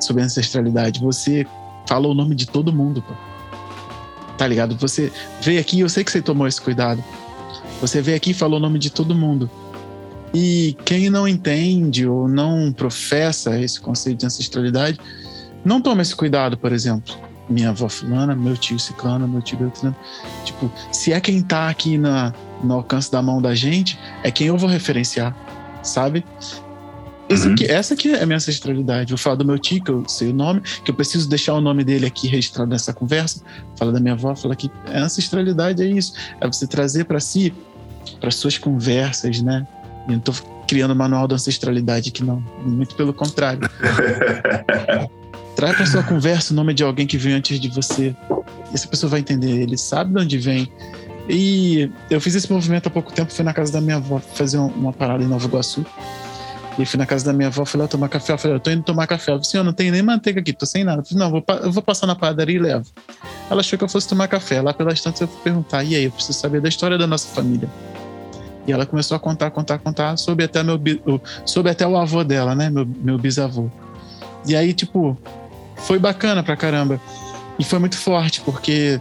Sobre 0.00 0.22
ancestralidade. 0.22 1.00
Você 1.00 1.46
fala 1.88 2.06
o 2.06 2.14
nome 2.14 2.34
de 2.34 2.46
todo 2.46 2.72
mundo, 2.72 3.02
pô. 3.02 3.14
Tá 4.36 4.46
ligado? 4.46 4.76
Você 4.76 5.12
veio 5.40 5.60
aqui, 5.60 5.80
eu 5.80 5.88
sei 5.88 6.04
que 6.04 6.12
você 6.12 6.22
tomou 6.22 6.46
esse 6.46 6.60
cuidado. 6.60 7.02
Você 7.80 8.00
veio 8.00 8.16
aqui 8.16 8.30
e 8.30 8.34
falou 8.34 8.58
o 8.58 8.62
nome 8.62 8.78
de 8.78 8.90
todo 8.90 9.14
mundo. 9.14 9.50
E 10.34 10.76
quem 10.84 11.08
não 11.08 11.26
entende 11.26 12.06
ou 12.06 12.28
não 12.28 12.72
professa 12.72 13.58
esse 13.58 13.80
conceito 13.80 14.18
de 14.18 14.26
ancestralidade, 14.26 14.98
não 15.64 15.80
toma 15.80 16.02
esse 16.02 16.14
cuidado, 16.14 16.56
por 16.56 16.72
exemplo. 16.72 17.14
Minha 17.48 17.70
avó 17.70 17.88
fulana, 17.88 18.34
meu 18.34 18.56
tio 18.56 18.78
ciclano, 18.78 19.26
meu 19.26 19.40
tio 19.40 19.58
beltrano. 19.58 19.96
Tipo, 20.44 20.70
se 20.92 21.12
é 21.12 21.20
quem 21.20 21.40
tá 21.40 21.68
aqui 21.68 21.96
na, 21.96 22.34
no 22.62 22.74
alcance 22.74 23.10
da 23.10 23.22
mão 23.22 23.40
da 23.40 23.54
gente, 23.54 23.98
é 24.22 24.30
quem 24.30 24.48
eu 24.48 24.58
vou 24.58 24.68
referenciar 24.68 25.34
sabe? 25.82 26.24
Uhum. 27.30 27.52
Aqui, 27.52 27.66
essa 27.66 27.94
aqui 27.94 28.10
é 28.10 28.22
a 28.22 28.26
minha 28.26 28.36
ancestralidade. 28.36 29.10
Vou 29.10 29.18
falar 29.18 29.36
do 29.36 29.44
meu 29.44 29.58
tio, 29.58 29.82
que 29.82 29.90
eu 29.90 30.08
sei 30.08 30.30
o 30.30 30.32
nome, 30.32 30.62
que 30.84 30.90
eu 30.90 30.94
preciso 30.94 31.28
deixar 31.28 31.54
o 31.54 31.60
nome 31.60 31.84
dele 31.84 32.06
aqui 32.06 32.26
registrado 32.26 32.70
nessa 32.70 32.92
conversa. 32.92 33.42
Fala 33.76 33.92
da 33.92 34.00
minha 34.00 34.14
avó, 34.14 34.34
fala 34.34 34.56
que 34.56 34.70
a 34.86 35.00
ancestralidade 35.00 35.82
é 35.82 35.86
isso. 35.86 36.14
É 36.40 36.46
você 36.46 36.66
trazer 36.66 37.04
para 37.04 37.20
si, 37.20 37.52
para 38.18 38.30
suas 38.30 38.56
conversas, 38.56 39.42
né? 39.42 39.66
E 40.08 40.12
não 40.12 40.20
tô 40.20 40.32
criando 40.66 40.94
manual 40.94 41.28
da 41.28 41.34
ancestralidade 41.34 42.08
aqui, 42.08 42.24
não. 42.24 42.42
Muito 42.64 42.94
pelo 42.94 43.12
contrário. 43.12 43.60
Traz 45.54 45.76
para 45.76 45.86
sua 45.86 46.02
conversa 46.02 46.52
o 46.52 46.56
nome 46.56 46.72
de 46.72 46.84
alguém 46.84 47.06
que 47.06 47.18
veio 47.18 47.36
antes 47.36 47.60
de 47.60 47.68
você. 47.68 48.14
Essa 48.72 48.86
pessoa 48.86 49.10
vai 49.10 49.20
entender. 49.20 49.60
Ele 49.60 49.76
sabe 49.76 50.14
de 50.14 50.20
onde 50.20 50.38
vem 50.38 50.70
e 51.28 51.90
eu 52.08 52.20
fiz 52.20 52.34
esse 52.34 52.50
movimento 52.50 52.86
há 52.86 52.90
pouco 52.90 53.12
tempo, 53.12 53.32
fui 53.32 53.44
na 53.44 53.52
casa 53.52 53.72
da 53.72 53.80
minha 53.80 53.96
avó 53.96 54.18
fazer 54.18 54.56
uma 54.58 54.92
parada 54.92 55.22
em 55.22 55.26
Nova 55.26 55.46
Iguaçu. 55.46 55.84
E 56.78 56.86
fui 56.86 56.96
na 56.96 57.06
casa 57.06 57.24
da 57.24 57.32
minha 57.32 57.48
avó, 57.48 57.64
fui 57.64 57.80
lá 57.80 57.88
tomar 57.88 58.08
café. 58.08 58.32
Eu 58.32 58.38
falei, 58.38 58.56
eu 58.56 58.60
tô 58.60 58.70
indo 58.70 58.84
tomar 58.84 59.06
café. 59.08 59.32
Ela 59.32 59.40
falei, 59.40 59.48
assim, 59.48 59.58
eu 59.58 59.64
não 59.64 59.72
tenho 59.72 59.90
nem 59.90 60.00
manteiga 60.00 60.40
aqui, 60.40 60.52
tô 60.52 60.64
sem 60.64 60.84
nada. 60.84 61.02
Eu 61.02 61.04
falei, 61.04 61.24
não, 61.24 61.30
vou, 61.30 61.44
eu 61.64 61.72
vou 61.72 61.82
passar 61.82 62.06
na 62.06 62.14
padaria 62.14 62.54
e 62.54 62.58
levo. 62.58 62.86
Ela 63.50 63.60
achou 63.60 63.76
que 63.76 63.84
eu 63.84 63.88
fosse 63.88 64.08
tomar 64.08 64.28
café. 64.28 64.62
Lá 64.62 64.72
pelas 64.72 65.00
tantas 65.00 65.20
eu 65.20 65.26
fui 65.26 65.40
perguntar, 65.42 65.82
e 65.82 65.96
aí, 65.96 66.04
eu 66.04 66.12
preciso 66.12 66.38
saber 66.38 66.60
da 66.60 66.68
história 66.68 66.96
da 66.96 67.06
nossa 67.06 67.26
família. 67.34 67.68
E 68.64 68.70
ela 68.70 68.86
começou 68.86 69.16
a 69.16 69.18
contar, 69.18 69.50
contar, 69.50 69.78
contar 69.78 70.16
sobre 70.16 70.44
até, 70.44 70.62
meu, 70.62 70.80
sobre 71.44 71.72
até 71.72 71.84
o 71.84 71.96
avô 71.96 72.22
dela, 72.22 72.54
né? 72.54 72.70
Meu, 72.70 72.86
meu 72.86 73.18
bisavô. 73.18 73.68
E 74.46 74.54
aí, 74.54 74.72
tipo, 74.72 75.18
foi 75.78 75.98
bacana 75.98 76.44
pra 76.44 76.56
caramba. 76.56 77.00
E 77.58 77.64
foi 77.64 77.80
muito 77.80 77.98
forte, 77.98 78.40
porque 78.42 79.00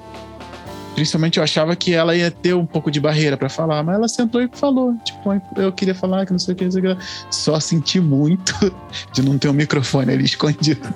Principalmente 0.98 1.38
eu 1.38 1.44
achava 1.44 1.76
que 1.76 1.94
ela 1.94 2.16
ia 2.16 2.32
ter 2.32 2.56
um 2.56 2.66
pouco 2.66 2.90
de 2.90 3.00
barreira 3.00 3.38
para 3.38 3.48
falar, 3.50 3.84
mas 3.84 3.98
ela 3.98 4.08
sentou 4.08 4.42
e 4.42 4.50
falou. 4.52 4.96
Tipo, 5.06 5.40
eu 5.56 5.72
queria 5.72 5.94
falar 5.94 6.26
que 6.26 6.32
não 6.32 6.40
sei 6.40 6.56
o 6.56 6.58
que, 6.58 6.64
não 6.64 6.72
sei 6.72 6.82
o 6.82 6.96
que. 6.96 7.04
Só 7.30 7.60
senti 7.60 8.00
muito 8.00 8.56
de 9.14 9.22
não 9.22 9.38
ter 9.38 9.48
um 9.48 9.54
microfone 9.54 10.12
ali 10.12 10.26
escondido. 10.26 10.92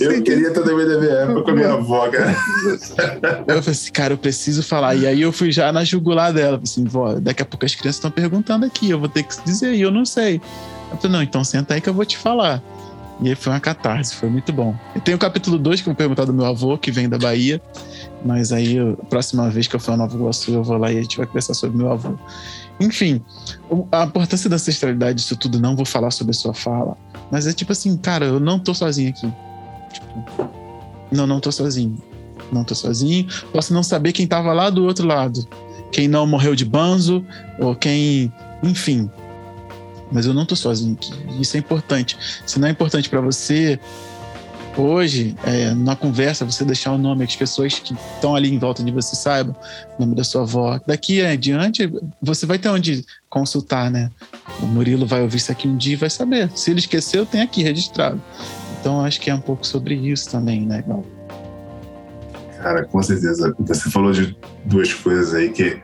eu 0.00 0.22
queria 0.22 0.50
ter 0.50 0.62
também 0.62 0.88
da 0.88 0.98
minha 0.98 1.12
época 1.12 1.42
com 1.42 1.50
a 1.50 1.54
minha 1.54 1.72
avó, 1.74 2.08
cara. 2.08 2.34
Eu 3.46 3.62
falei 3.62 3.70
assim, 3.70 3.92
cara, 3.92 4.14
eu 4.14 4.18
preciso 4.18 4.62
falar. 4.62 4.94
E 4.94 5.06
aí 5.06 5.20
eu 5.20 5.30
fui 5.30 5.52
já 5.52 5.70
na 5.70 5.84
jugular 5.84 6.32
dela. 6.32 6.52
Falei 6.52 6.62
assim, 6.62 6.84
vó, 6.84 7.20
daqui 7.20 7.42
a 7.42 7.44
pouco 7.44 7.66
as 7.66 7.74
crianças 7.74 7.96
estão 7.96 8.10
perguntando 8.10 8.64
aqui, 8.64 8.88
eu 8.88 8.98
vou 8.98 9.10
ter 9.10 9.24
que 9.24 9.44
dizer, 9.44 9.74
e 9.74 9.82
eu 9.82 9.90
não 9.90 10.06
sei. 10.06 10.40
Eu 10.90 10.96
falei, 10.96 11.12
não, 11.18 11.22
então 11.22 11.44
senta 11.44 11.74
aí 11.74 11.82
que 11.82 11.88
eu 11.90 11.92
vou 11.92 12.06
te 12.06 12.16
falar. 12.16 12.62
E 13.20 13.28
aí 13.28 13.34
foi 13.34 13.52
uma 13.52 13.60
catarse, 13.60 14.14
foi 14.14 14.28
muito 14.28 14.52
bom. 14.52 14.74
E 14.94 15.00
tem 15.00 15.14
o 15.14 15.18
capítulo 15.18 15.58
2 15.58 15.80
que 15.80 15.86
vou 15.86 15.94
perguntar 15.94 16.24
do 16.24 16.32
meu 16.32 16.44
avô, 16.44 16.76
que 16.76 16.90
vem 16.90 17.08
da 17.08 17.16
Bahia. 17.16 17.60
Mas 18.24 18.52
aí, 18.52 18.78
a 18.78 19.04
próxima 19.06 19.48
vez 19.50 19.68
que 19.68 19.76
eu 19.76 19.80
for 19.80 19.92
a 19.92 19.96
Nova 19.96 20.16
Iguaçu, 20.16 20.50
eu 20.52 20.64
vou 20.64 20.76
lá 20.76 20.92
e 20.92 20.98
a 20.98 21.02
gente 21.02 21.16
vai 21.16 21.26
conversar 21.26 21.54
sobre 21.54 21.76
meu 21.76 21.92
avô. 21.92 22.14
Enfim, 22.80 23.22
a 23.92 24.04
importância 24.04 24.50
da 24.50 24.56
ancestralidade 24.56 25.18
disso 25.18 25.36
tudo, 25.36 25.60
não 25.60 25.76
vou 25.76 25.84
falar 25.84 26.10
sobre 26.10 26.32
a 26.32 26.34
sua 26.34 26.52
fala. 26.52 26.96
Mas 27.30 27.46
é 27.46 27.52
tipo 27.52 27.72
assim, 27.72 27.96
cara, 27.96 28.26
eu 28.26 28.40
não 28.40 28.58
tô 28.58 28.74
sozinho 28.74 29.10
aqui. 29.10 29.32
Tipo, 29.92 30.50
não, 31.12 31.26
não 31.26 31.38
tô 31.38 31.52
sozinho. 31.52 31.96
Não 32.52 32.64
tô 32.64 32.74
sozinho. 32.74 33.26
Posso 33.52 33.72
não 33.72 33.82
saber 33.82 34.12
quem 34.12 34.26
tava 34.26 34.52
lá 34.52 34.70
do 34.70 34.84
outro 34.84 35.06
lado. 35.06 35.46
Quem 35.92 36.08
não 36.08 36.26
morreu 36.26 36.56
de 36.56 36.64
banzo, 36.64 37.24
ou 37.60 37.76
quem. 37.76 38.32
Enfim, 38.62 39.08
mas 40.10 40.26
eu 40.26 40.34
não 40.34 40.46
tô 40.46 40.56
sozinho 40.56 40.94
aqui. 40.94 41.12
Isso 41.40 41.56
é 41.56 41.60
importante. 41.60 42.16
Se 42.46 42.58
não 42.58 42.68
é 42.68 42.70
importante 42.70 43.08
para 43.08 43.20
você, 43.20 43.78
hoje, 44.76 45.36
é, 45.44 45.74
na 45.74 45.96
conversa, 45.96 46.44
você 46.44 46.64
deixar 46.64 46.92
o 46.92 46.98
nome, 46.98 47.24
as 47.24 47.36
pessoas 47.36 47.78
que 47.78 47.94
estão 47.94 48.34
ali 48.34 48.52
em 48.52 48.58
volta 48.58 48.82
de 48.82 48.90
você 48.90 49.16
saibam 49.16 49.54
o 49.98 50.02
nome 50.02 50.14
da 50.14 50.24
sua 50.24 50.42
avó. 50.42 50.80
Daqui 50.86 51.22
adiante, 51.22 51.90
você 52.20 52.46
vai 52.46 52.58
ter 52.58 52.68
onde 52.68 53.04
consultar, 53.28 53.90
né? 53.90 54.10
O 54.60 54.66
Murilo 54.66 55.06
vai 55.06 55.22
ouvir 55.22 55.38
isso 55.38 55.52
aqui 55.52 55.68
um 55.68 55.76
dia 55.76 55.94
e 55.94 55.96
vai 55.96 56.10
saber. 56.10 56.50
Se 56.54 56.70
ele 56.70 56.80
esqueceu, 56.80 57.24
tem 57.24 57.40
aqui 57.40 57.62
registrado. 57.62 58.20
Então, 58.80 59.04
acho 59.04 59.20
que 59.20 59.30
é 59.30 59.34
um 59.34 59.40
pouco 59.40 59.66
sobre 59.66 59.94
isso 59.94 60.30
também, 60.30 60.66
né, 60.66 60.84
Gal? 60.86 61.04
Cara, 62.62 62.84
com 62.84 63.02
certeza. 63.02 63.54
Você 63.58 63.90
falou 63.90 64.12
de 64.12 64.36
duas 64.64 64.92
coisas 64.92 65.34
aí 65.34 65.50
que 65.50 65.80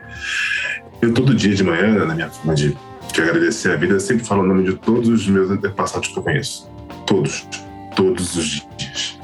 eu 1.01 1.13
todo 1.13 1.33
dia 1.33 1.53
de 1.53 1.63
manhã, 1.63 2.05
na 2.05 2.13
minha 2.13 2.29
forma 2.29 2.55
de 2.55 2.77
de 3.13 3.21
agradecer 3.21 3.71
a 3.71 3.75
vida, 3.75 3.93
eu 3.93 3.99
sempre 3.99 4.25
falo 4.25 4.43
o 4.43 4.47
nome 4.47 4.63
de 4.63 4.75
todos 4.75 5.09
os 5.09 5.27
meus 5.27 5.49
antepassados 5.49 6.09
que 6.09 6.17
eu 6.17 6.23
conheço. 6.23 6.69
Todos. 7.05 7.47
Todos 7.95 8.35
os 8.35 8.67
dias. 8.77 9.19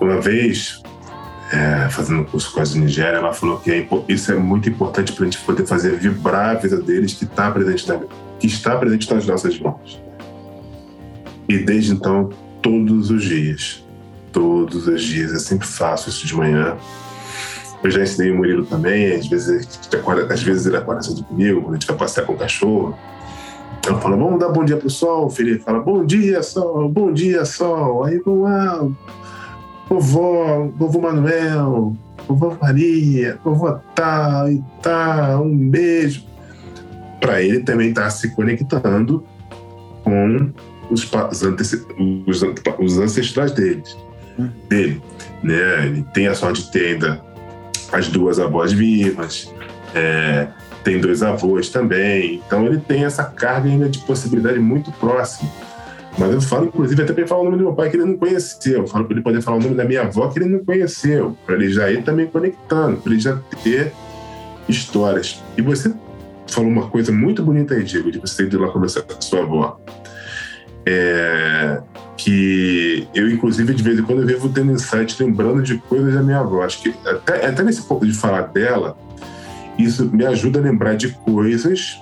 Uma 0.00 0.20
vez, 0.20 0.82
é, 1.52 1.88
fazendo 1.90 2.24
curso 2.24 2.52
com 2.52 2.60
a 2.60 2.64
Nigéria, 2.64 3.18
ela 3.18 3.32
falou 3.32 3.58
que 3.58 3.70
é, 3.70 3.88
isso 4.08 4.32
é 4.32 4.36
muito 4.36 4.68
importante 4.68 5.12
para 5.12 5.22
a 5.22 5.30
gente 5.30 5.38
poder 5.44 5.66
fazer 5.66 5.96
vibrar 5.98 6.50
a 6.50 6.54
vida 6.54 6.76
deles 6.76 7.14
que 7.14 7.24
está 7.24 7.50
presente, 7.50 7.88
na, 7.88 8.00
que 8.38 8.46
está 8.46 8.76
presente 8.76 9.12
nas 9.12 9.26
nossas 9.26 9.58
mãos. 9.58 10.00
E 11.48 11.58
desde 11.58 11.92
então, 11.92 12.30
todos 12.62 13.10
os 13.10 13.24
dias, 13.24 13.84
todos 14.32 14.86
os 14.86 15.02
dias, 15.02 15.32
eu 15.32 15.40
sempre 15.40 15.66
faço 15.66 16.08
isso 16.08 16.26
de 16.26 16.34
manhã 16.34 16.76
eu 17.84 17.90
já 17.90 18.02
ensinei 18.02 18.30
o 18.30 18.36
Murilo 18.36 18.64
também, 18.64 19.12
às 19.12 19.26
vezes, 19.26 19.68
acorda, 19.92 20.32
às 20.32 20.42
vezes 20.42 20.66
ele 20.66 20.76
acorda 20.76 21.02
cedo 21.02 21.22
comigo, 21.24 21.60
quando 21.60 21.74
a 21.74 21.78
gente 21.78 21.86
vai 21.86 21.96
passear 21.96 22.24
com 22.24 22.32
o 22.32 22.36
cachorro. 22.36 22.98
Eu 23.86 24.00
falo, 24.00 24.16
vamos 24.16 24.40
dar 24.40 24.48
bom 24.48 24.64
dia 24.64 24.78
pro 24.78 24.88
sol. 24.88 25.26
O 25.26 25.30
Felipe 25.30 25.62
fala, 25.62 25.80
bom 25.80 26.04
dia, 26.06 26.42
sol, 26.42 26.88
bom 26.88 27.12
dia, 27.12 27.44
sol. 27.44 28.04
Aí 28.04 28.18
vamos 28.24 28.44
lá, 28.44 28.88
vovó, 29.86 30.66
vovô 30.74 31.00
Manuel, 31.02 31.94
vovó 32.26 32.56
Maria, 32.60 33.38
vovó 33.44 33.78
tal 33.94 34.50
e 34.50 34.64
tal, 34.80 35.44
um 35.44 35.68
beijo. 35.68 36.24
Para 37.20 37.42
ele 37.42 37.60
também 37.60 37.90
estar 37.90 38.04
tá 38.04 38.10
se 38.10 38.34
conectando 38.34 39.22
com 40.02 40.50
os, 40.90 41.10
os, 42.26 42.42
os 42.78 42.98
ancestrais 42.98 43.52
dele. 43.52 43.82
Hum. 44.38 44.48
dele. 44.70 45.02
Né? 45.42 45.86
Ele 45.86 46.02
tem 46.14 46.26
a 46.28 46.34
sorte 46.34 46.62
de 46.62 46.72
ter 46.72 46.94
ainda 46.94 47.33
as 47.92 48.08
duas 48.08 48.38
avós 48.38 48.72
vivas, 48.72 49.52
é, 49.94 50.48
tem 50.82 51.00
dois 51.00 51.22
avós 51.22 51.68
também. 51.68 52.42
Então 52.46 52.66
ele 52.66 52.78
tem 52.78 53.04
essa 53.04 53.24
carga 53.24 53.68
ainda 53.68 53.88
de 53.88 53.98
possibilidade 54.00 54.58
muito 54.58 54.92
próxima. 54.92 55.50
Mas 56.16 56.32
eu 56.32 56.40
falo, 56.40 56.66
inclusive, 56.66 57.02
até 57.02 57.12
para 57.12 57.22
ele 57.22 57.28
falar 57.28 57.40
o 57.40 57.44
nome 57.44 57.56
do 57.56 57.64
meu 57.64 57.74
pai 57.74 57.90
que 57.90 57.96
ele 57.96 58.04
não 58.04 58.16
conheceu. 58.16 58.82
Eu 58.82 58.86
falo 58.86 59.04
para 59.04 59.14
ele 59.14 59.22
poder 59.22 59.42
falar 59.42 59.56
o 59.56 59.60
nome 59.60 59.74
da 59.74 59.84
minha 59.84 60.02
avó 60.02 60.28
que 60.28 60.38
ele 60.38 60.48
não 60.48 60.64
conheceu. 60.64 61.36
Para 61.44 61.56
ele 61.56 61.70
já 61.70 61.90
ir 61.90 62.04
também 62.04 62.26
conectando, 62.26 62.98
para 62.98 63.12
ele 63.12 63.20
já 63.20 63.36
ter 63.62 63.92
histórias. 64.68 65.42
E 65.56 65.62
você 65.62 65.92
falou 66.46 66.70
uma 66.70 66.88
coisa 66.88 67.10
muito 67.10 67.42
bonita 67.42 67.74
aí, 67.74 67.82
Diego, 67.82 68.12
de 68.12 68.18
você 68.18 68.44
ir 68.44 68.54
lá 68.54 68.68
conversar 68.68 69.02
com 69.02 69.12
a 69.12 69.20
sua 69.20 69.40
avó. 69.40 69.80
É, 70.86 71.82
que 72.16 73.08
eu, 73.14 73.30
inclusive, 73.30 73.74
de 73.74 73.82
vez 73.82 73.98
em 73.98 74.02
quando 74.02 74.20
eu 74.20 74.26
vivo 74.26 74.48
tendo 74.48 74.72
insight 74.72 75.20
lembrando 75.22 75.62
de 75.62 75.78
coisas 75.78 76.14
da 76.14 76.22
minha 76.22 76.38
avó. 76.38 76.62
Acho 76.62 76.82
que 76.82 76.94
até, 77.06 77.46
até 77.46 77.62
nesse 77.62 77.82
ponto 77.82 78.06
de 78.06 78.12
falar 78.12 78.42
dela, 78.42 78.96
isso 79.78 80.08
me 80.12 80.24
ajuda 80.24 80.60
a 80.60 80.62
lembrar 80.62 80.94
de 80.94 81.10
coisas, 81.10 82.00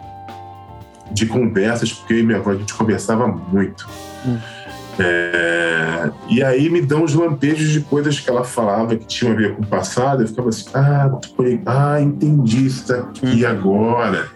de 1.11 1.27
conversas, 1.27 1.93
porque 1.93 2.15
eu 2.15 2.19
e 2.19 2.23
minha 2.23 2.39
avó 2.39 2.51
a 2.51 2.57
gente 2.57 2.75
conversava 2.75 3.27
muito. 3.27 3.89
Hum. 4.27 4.39
É, 4.99 6.11
e 6.29 6.43
aí 6.43 6.69
me 6.69 6.83
dão 6.83 7.03
os 7.03 7.15
lampejos 7.15 7.71
de 7.71 7.81
coisas 7.81 8.21
que 8.21 8.29
ela 8.29 8.45
falava 8.45 8.95
que 8.95 9.07
tinham 9.07 9.33
a 9.33 9.37
ver 9.37 9.55
com 9.55 9.63
o 9.63 9.67
passado. 9.67 10.23
Eu 10.23 10.29
ficava 10.29 10.51
assim, 10.51 10.67
ah, 10.75 11.11
ah 11.65 12.01
entendi 12.01 12.67
isso 12.67 12.89
daqui 12.89 13.45
hum. 13.45 13.49
agora. 13.49 14.29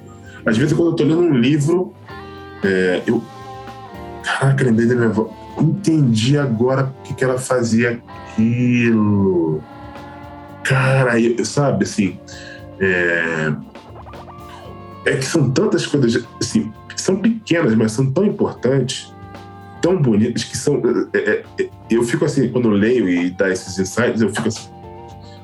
Às 0.47 0.57
vezes, 0.57 0.73
quando 0.73 0.93
eu 0.93 0.97
tô 0.97 1.05
lendo 1.05 1.21
um 1.21 1.35
livro, 1.35 1.93
é, 2.65 3.03
eu. 3.07 3.23
Caraca, 4.23 4.65
lembrei 4.65 4.89
da 4.89 4.95
minha 4.95 5.09
avó 5.09 5.46
entendi 5.59 6.39
agora 6.39 6.85
porque 6.85 7.15
que 7.15 7.25
ela 7.25 7.39
fazia 7.39 8.03
aquilo. 8.33 9.63
Cara, 10.65 11.13
sabe, 11.45 11.85
assim, 11.85 12.19
é, 12.81 13.53
é 15.07 15.17
que 15.17 15.25
são 15.25 15.51
tantas 15.51 15.87
coisas, 15.87 16.27
assim, 16.41 16.73
são 16.97 17.17
pequenas, 17.17 17.75
mas 17.75 17.93
são 17.93 18.11
tão 18.11 18.27
importantes, 18.27 19.15
tão 19.81 20.01
bonitas, 20.01 20.43
que 20.45 20.57
são. 20.57 20.83
É, 21.15 21.19
é, 21.19 21.45
é, 21.61 21.71
eu 21.89 22.03
fico 22.03 22.25
assim, 22.25 22.49
quando 22.49 22.69
leio 22.69 23.09
e 23.09 23.31
dá 23.31 23.49
esses 23.49 23.79
insights, 23.79 24.21
eu 24.21 24.29
fico 24.31 24.49
assim, 24.49 24.69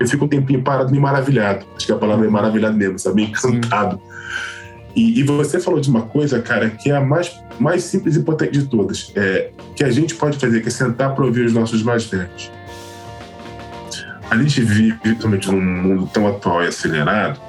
eu 0.01 0.09
fico 0.09 0.25
um 0.25 0.29
tempinho 0.29 0.63
parado, 0.63 0.91
me 0.91 0.99
maravilhado. 0.99 1.65
Acho 1.77 1.87
que 1.87 1.93
a 1.93 1.97
palavra 1.97 2.27
é 2.27 2.31
maravilhado 2.31 2.77
mesmo, 2.77 2.99
sabe? 2.99 3.23
Encantado. 3.23 4.01
E, 4.95 5.21
e, 5.21 5.23
você 5.23 5.59
falou 5.59 5.81
de 5.81 5.89
uma 5.89 6.03
coisa, 6.03 6.41
cara, 6.41 6.69
que 6.71 6.91
é 6.91 6.97
a 6.97 7.01
mais, 7.01 7.35
mais 7.59 7.85
simples 7.85 8.17
e 8.17 8.21
potente 8.21 8.53
de 8.59 8.67
todas, 8.67 9.13
é, 9.17 9.51
que 9.75 9.85
a 9.85 9.91
gente 9.91 10.15
pode 10.15 10.39
fazer, 10.39 10.61
que 10.61 10.69
é 10.69 10.71
sentar 10.71 11.15
para 11.15 11.25
ouvir 11.25 11.45
os 11.47 11.53
nossos 11.53 11.83
mais 11.83 12.05
velhos. 12.05 12.51
A 14.31 14.37
gente 14.37 14.61
vive, 14.63 14.95
principalmente 14.95 15.51
num 15.51 15.61
mundo 15.61 16.11
tão 16.13 16.27
atual 16.27 16.63
e 16.63 16.67
acelerado, 16.67 17.41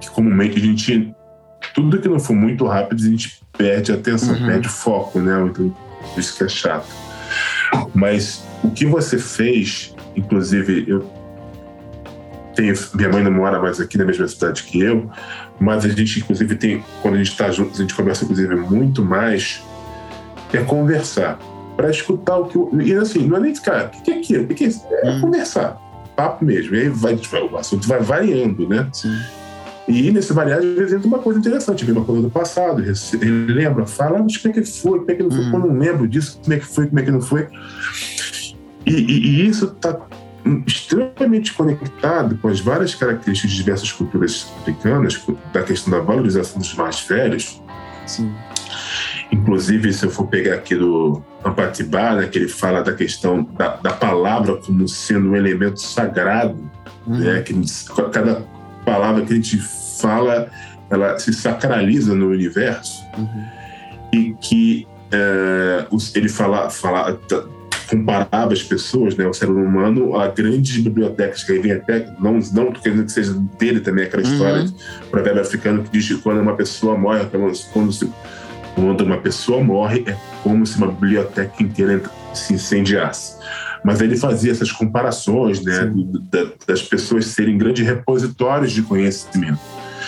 que 0.00 0.10
comumente 0.10 0.58
a 0.58 0.60
gente, 0.60 1.14
tudo 1.74 1.98
que 1.98 2.08
não 2.08 2.18
for 2.18 2.34
muito 2.34 2.66
rápido, 2.66 3.02
a 3.02 3.10
gente 3.10 3.40
perde 3.56 3.92
a 3.92 3.94
atenção, 3.94 4.34
uhum. 4.34 4.46
perde 4.46 4.68
foco, 4.68 5.18
né? 5.20 5.42
Então, 5.46 5.74
isso 6.16 6.36
que 6.36 6.44
é 6.44 6.48
chato. 6.48 6.88
Mas 7.94 8.44
o 8.62 8.70
que 8.70 8.86
você 8.86 9.18
fez, 9.18 9.94
inclusive, 10.16 10.84
eu 10.86 11.00
tenho, 12.54 12.74
minha 12.94 13.08
mãe 13.08 13.22
não 13.22 13.30
mora 13.30 13.60
mais 13.60 13.80
aqui 13.80 13.98
na 13.98 14.04
mesma 14.04 14.26
cidade 14.28 14.62
que 14.64 14.80
eu, 14.80 15.10
mas 15.60 15.84
a 15.84 15.88
gente, 15.88 16.20
inclusive, 16.20 16.54
tem, 16.56 16.84
quando 17.02 17.14
a 17.14 17.18
gente 17.18 17.30
está 17.30 17.50
junto, 17.50 17.74
a 17.74 17.80
gente 17.82 17.94
conversa, 17.94 18.24
inclusive, 18.24 18.54
muito 18.56 19.04
mais, 19.04 19.62
é 20.52 20.58
conversar. 20.58 21.38
Para 21.76 21.90
escutar 21.90 22.38
o 22.38 22.46
que. 22.46 22.56
Eu, 22.56 22.70
e 22.80 22.94
assim, 22.94 23.26
não 23.26 23.36
é 23.36 23.40
nem 23.40 23.54
ficar, 23.54 23.86
o 23.86 24.02
que 24.02 24.10
é 24.10 24.18
aquilo? 24.18 24.44
O 24.44 24.46
que 24.48 24.64
é 24.64 24.68
isso? 24.68 24.84
É 24.90 25.10
hum. 25.10 25.20
conversar. 25.22 25.76
Papo 26.14 26.44
mesmo. 26.44 26.76
E 26.76 26.82
aí 26.82 26.88
vai, 26.88 27.14
o 27.14 27.56
assunto 27.56 27.88
vai 27.88 28.00
variando, 28.00 28.68
né? 28.68 28.88
Sim. 28.92 29.18
E 29.88 30.10
nesse 30.12 30.32
variar, 30.32 30.60
às 30.60 30.64
vezes 30.64 30.92
entra 30.94 31.08
uma 31.08 31.18
coisa 31.18 31.38
interessante, 31.38 31.84
vem 31.84 31.94
uma 31.94 32.04
coisa 32.04 32.22
do 32.22 32.30
passado, 32.30 32.82
ele 32.82 33.52
lembra, 33.52 33.84
fala, 33.84 34.18
mas 34.18 34.36
como 34.36 34.54
é 34.54 34.60
que 34.60 34.64
foi, 34.64 34.98
como 35.00 35.10
é 35.10 35.14
que 35.14 35.22
não 35.22 35.30
foi, 35.30 35.44
hum. 35.44 35.52
eu 35.52 35.58
não 35.58 35.78
lembro 35.78 36.08
disso, 36.08 36.40
como 36.42 36.54
é 36.54 36.58
que 36.58 36.66
foi, 36.66 36.86
como 36.86 37.00
é 37.00 37.02
que 37.02 37.10
não 37.10 37.20
foi. 37.20 37.48
E, 38.86 38.92
e, 38.92 39.42
e 39.42 39.46
isso 39.46 39.66
está 39.66 39.98
extremamente 40.66 41.52
conectado 41.54 42.36
com 42.36 42.48
as 42.48 42.60
várias 42.60 42.94
características 42.94 43.50
de 43.50 43.56
diversas 43.56 43.92
culturas 43.92 44.52
africanas, 44.60 45.20
da 45.52 45.62
questão 45.62 45.90
da 45.90 46.00
valorização 46.00 46.58
dos 46.58 46.74
mais 46.74 47.00
velhos. 47.00 47.62
Sim. 48.06 48.32
Inclusive, 49.32 49.92
se 49.92 50.04
eu 50.04 50.10
for 50.10 50.26
pegar 50.26 50.54
aqui 50.54 50.76
do 50.76 51.22
Ampatibá, 51.44 52.14
né, 52.14 52.26
que 52.26 52.38
ele 52.38 52.48
fala 52.48 52.82
da 52.82 52.92
questão 52.92 53.42
da, 53.42 53.76
da 53.76 53.92
palavra 53.92 54.56
como 54.56 54.86
sendo 54.86 55.30
um 55.30 55.36
elemento 55.36 55.80
sagrado, 55.80 56.70
uhum. 57.06 57.18
né, 57.18 57.40
que 57.40 57.54
cada 58.12 58.46
palavra 58.84 59.24
que 59.24 59.32
a 59.32 59.36
gente 59.36 59.58
fala, 60.00 60.48
ela 60.90 61.18
se 61.18 61.32
sacraliza 61.32 62.14
no 62.14 62.28
universo, 62.28 63.02
uhum. 63.16 63.44
e 64.12 64.34
que 64.34 64.86
é, 65.10 65.86
ele 66.14 66.28
fala, 66.28 66.70
fala 66.70 67.18
comparava 67.86 68.52
as 68.52 68.62
pessoas, 68.62 69.16
né, 69.16 69.26
o 69.26 69.32
ser 69.32 69.48
humano, 69.50 70.18
a 70.18 70.28
grandes 70.28 70.76
bibliotecas 70.78 71.44
que 71.44 71.58
vem 71.58 71.72
até, 71.72 72.08
não, 72.20 72.38
não 72.52 72.72
querendo 72.72 73.04
que 73.04 73.12
seja 73.12 73.32
dele 73.58 73.80
também, 73.80 74.04
aquela 74.04 74.22
história 74.22 74.60
uhum. 74.60 74.66
de 74.66 74.74
provérbio 75.10 75.42
africano 75.42 75.82
que 75.82 75.90
diz 75.90 76.06
que 76.06 76.18
quando 76.18 76.40
uma 76.40 76.56
pessoa 76.56 76.96
morre, 76.96 77.26
quando, 77.72 77.92
se, 77.92 78.10
quando 78.74 79.00
uma 79.02 79.18
pessoa 79.18 79.62
morre, 79.62 80.04
é 80.06 80.16
como 80.42 80.66
se 80.66 80.76
uma 80.78 80.88
biblioteca 80.88 81.62
inteira 81.62 82.02
se 82.32 82.54
incendiasse. 82.54 83.36
Mas 83.84 84.00
ele 84.00 84.16
fazia 84.16 84.50
essas 84.50 84.72
comparações, 84.72 85.62
né, 85.62 85.92
da, 86.30 86.46
das 86.66 86.82
pessoas 86.82 87.26
serem 87.26 87.58
grandes 87.58 87.86
repositórios 87.86 88.72
de 88.72 88.82
conhecimento. 88.82 89.60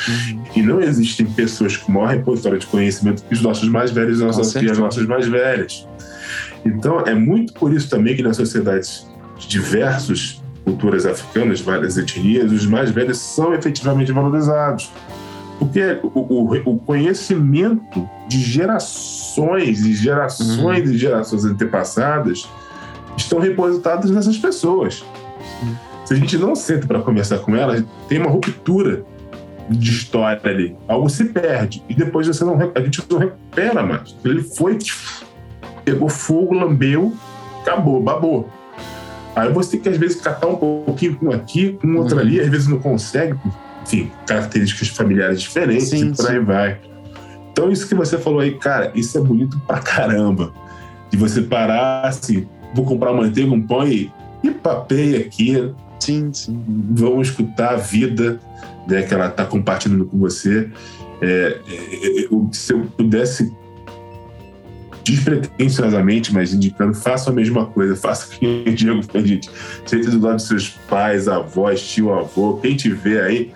Uhum. 0.08 0.44
E 0.54 0.62
não 0.62 0.80
existem 0.80 1.26
pessoas 1.26 1.76
que 1.76 1.90
morrem 1.90 2.18
repositório 2.18 2.58
de 2.58 2.66
conhecimento 2.66 3.22
que 3.22 3.34
os 3.34 3.42
nossos 3.42 3.68
mais 3.68 3.90
velhos 3.90 4.20
e 4.20 4.24
as 4.70 4.78
nossas 4.78 5.06
mais 5.06 5.26
velhas. 5.26 5.86
Então, 6.66 7.00
é 7.00 7.14
muito 7.14 7.52
por 7.52 7.72
isso 7.72 7.88
também 7.88 8.16
que 8.16 8.22
nas 8.22 8.36
sociedades 8.36 9.06
de 9.38 9.48
diversas 9.48 10.42
culturas 10.64 11.06
africanas, 11.06 11.60
várias 11.60 11.96
etnias, 11.96 12.50
os 12.50 12.66
mais 12.66 12.90
velhos 12.90 13.18
são 13.18 13.54
efetivamente 13.54 14.10
valorizados. 14.12 14.90
Porque 15.58 15.98
o, 16.02 16.08
o, 16.18 16.72
o 16.72 16.78
conhecimento 16.78 18.08
de 18.28 18.38
gerações 18.40 19.80
e 19.86 19.94
gerações 19.94 20.88
uhum. 20.88 20.94
e 20.94 20.98
gerações 20.98 21.44
antepassadas 21.44 22.48
estão 23.16 23.38
repositados 23.38 24.10
nessas 24.10 24.36
pessoas. 24.36 25.04
Uhum. 25.62 25.76
Se 26.04 26.14
a 26.14 26.16
gente 26.16 26.36
não 26.36 26.54
senta 26.54 26.86
para 26.86 27.00
conversar 27.00 27.38
com 27.38 27.56
elas, 27.56 27.82
tem 28.08 28.18
uma 28.18 28.30
ruptura 28.30 29.04
de 29.68 29.90
história 29.90 30.40
ali. 30.44 30.76
Algo 30.86 31.08
se 31.08 31.24
perde. 31.24 31.82
E 31.88 31.94
depois 31.94 32.26
você 32.26 32.44
não, 32.44 32.56
a 32.74 32.80
gente 32.80 33.02
não 33.10 33.18
recupera 33.18 33.82
mais. 33.82 34.16
Ele 34.24 34.42
foi, 34.42 34.78
pegou 35.86 36.08
fogo, 36.08 36.52
lambeu, 36.52 37.14
acabou, 37.62 38.02
babou. 38.02 38.50
Aí 39.36 39.52
você 39.52 39.72
tem 39.72 39.80
que, 39.80 39.88
às 39.88 39.96
vezes, 39.96 40.20
catar 40.20 40.48
um 40.48 40.56
pouquinho 40.56 41.14
com 41.16 41.30
aqui, 41.30 41.78
com 41.80 41.94
outro 41.96 42.16
uhum. 42.16 42.22
ali, 42.22 42.40
às 42.40 42.48
vezes 42.48 42.66
não 42.66 42.80
consegue, 42.80 43.38
enfim, 43.84 44.10
características 44.26 44.88
familiares 44.88 45.40
diferentes 45.40 45.88
sim, 45.88 46.08
e 46.08 46.08
por 46.08 46.26
sim. 46.26 46.32
aí 46.32 46.38
vai. 46.40 46.78
Então, 47.52 47.70
isso 47.70 47.86
que 47.88 47.94
você 47.94 48.18
falou 48.18 48.40
aí, 48.40 48.54
cara, 48.58 48.90
isso 48.94 49.16
é 49.16 49.20
bonito 49.20 49.58
pra 49.60 49.78
caramba. 49.78 50.52
De 51.08 51.16
você 51.16 51.40
parar 51.40 52.02
assim, 52.02 52.48
vou 52.74 52.84
comprar 52.84 53.12
manteiga, 53.12 53.52
um 53.52 53.62
pão 53.62 53.86
e, 53.86 54.10
e 54.42 54.50
papei 54.50 55.16
aqui. 55.16 55.72
Sim, 56.00 56.30
sim. 56.32 56.60
Vamos 56.66 57.28
escutar 57.28 57.74
a 57.74 57.76
vida 57.76 58.40
né, 58.88 59.02
que 59.02 59.14
ela 59.14 59.28
está 59.28 59.44
compartilhando 59.44 60.04
com 60.06 60.18
você. 60.18 60.68
É, 61.22 61.60
é, 61.68 62.24
é 62.24 62.28
se 62.52 62.72
eu 62.72 62.86
pudesse 62.96 63.54
despretensiosamente, 65.06 66.34
mas 66.34 66.52
indicando, 66.52 66.94
faça 66.94 67.30
a 67.30 67.32
mesma 67.32 67.66
coisa, 67.66 67.94
faça 67.94 68.26
o 68.26 68.30
que 68.30 68.64
o 68.66 68.74
Diego 68.74 69.02
fez, 69.02 69.28
gente. 69.28 69.50
Sente 69.84 70.10
do 70.10 70.20
lado 70.20 70.36
dos 70.36 70.48
seus 70.48 70.68
pais, 70.88 71.28
avós, 71.28 71.80
tio, 71.86 72.12
avô, 72.12 72.54
quem 72.56 72.76
te 72.76 72.90
vê 72.90 73.20
aí, 73.20 73.52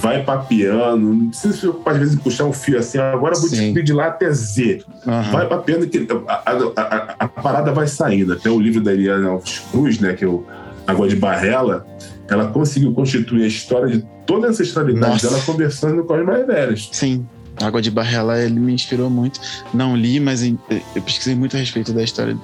vai 0.00 0.22
papeando, 0.22 1.14
não 1.14 1.28
precisa 1.28 1.54
se 1.54 1.60
preocupar 1.60 1.94
às 1.94 2.00
vezes 2.00 2.16
puxar 2.16 2.44
um 2.44 2.52
fio 2.52 2.78
assim, 2.78 2.98
agora 2.98 3.34
vou 3.38 3.48
descobrir 3.48 3.82
de 3.82 3.92
lá 3.92 4.08
até 4.08 4.30
Z. 4.32 4.84
Uhum. 5.06 5.22
Vai 5.30 5.48
papeando 5.48 5.86
que 5.86 6.06
a, 6.26 6.32
a, 6.34 6.52
a, 6.52 7.16
a, 7.20 7.28
parada 7.28 7.72
vai 7.72 7.86
saindo. 7.86 8.32
Até 8.32 8.50
o 8.50 8.60
livro 8.60 8.82
da 8.82 8.92
Eliana 8.92 9.28
Alves 9.28 9.62
Cruz, 9.70 9.98
né, 9.98 10.12
que 10.12 10.24
é 10.24 10.28
o 10.28 10.44
Água 10.86 11.08
de 11.08 11.16
Barrela, 11.16 11.86
ela 12.28 12.48
conseguiu 12.48 12.92
constituir 12.92 13.44
a 13.44 13.46
história 13.46 13.88
de 13.88 14.04
toda 14.26 14.48
a 14.48 14.50
ancestralidade 14.50 15.12
Nossa. 15.12 15.30
dela 15.30 15.42
conversando 15.42 16.04
com 16.04 16.14
as 16.14 16.26
mais 16.26 16.46
velhas. 16.46 16.88
Sim. 16.92 17.26
Água 17.60 17.82
de 17.82 17.90
Barrela, 17.90 18.40
ele 18.40 18.58
me 18.58 18.72
inspirou 18.72 19.10
muito. 19.10 19.40
Não 19.72 19.96
li, 19.96 20.18
mas 20.18 20.42
eu 20.42 20.58
pesquisei 21.04 21.34
muito 21.34 21.56
a 21.56 21.60
respeito 21.60 21.92
da 21.92 22.02
história 22.02 22.36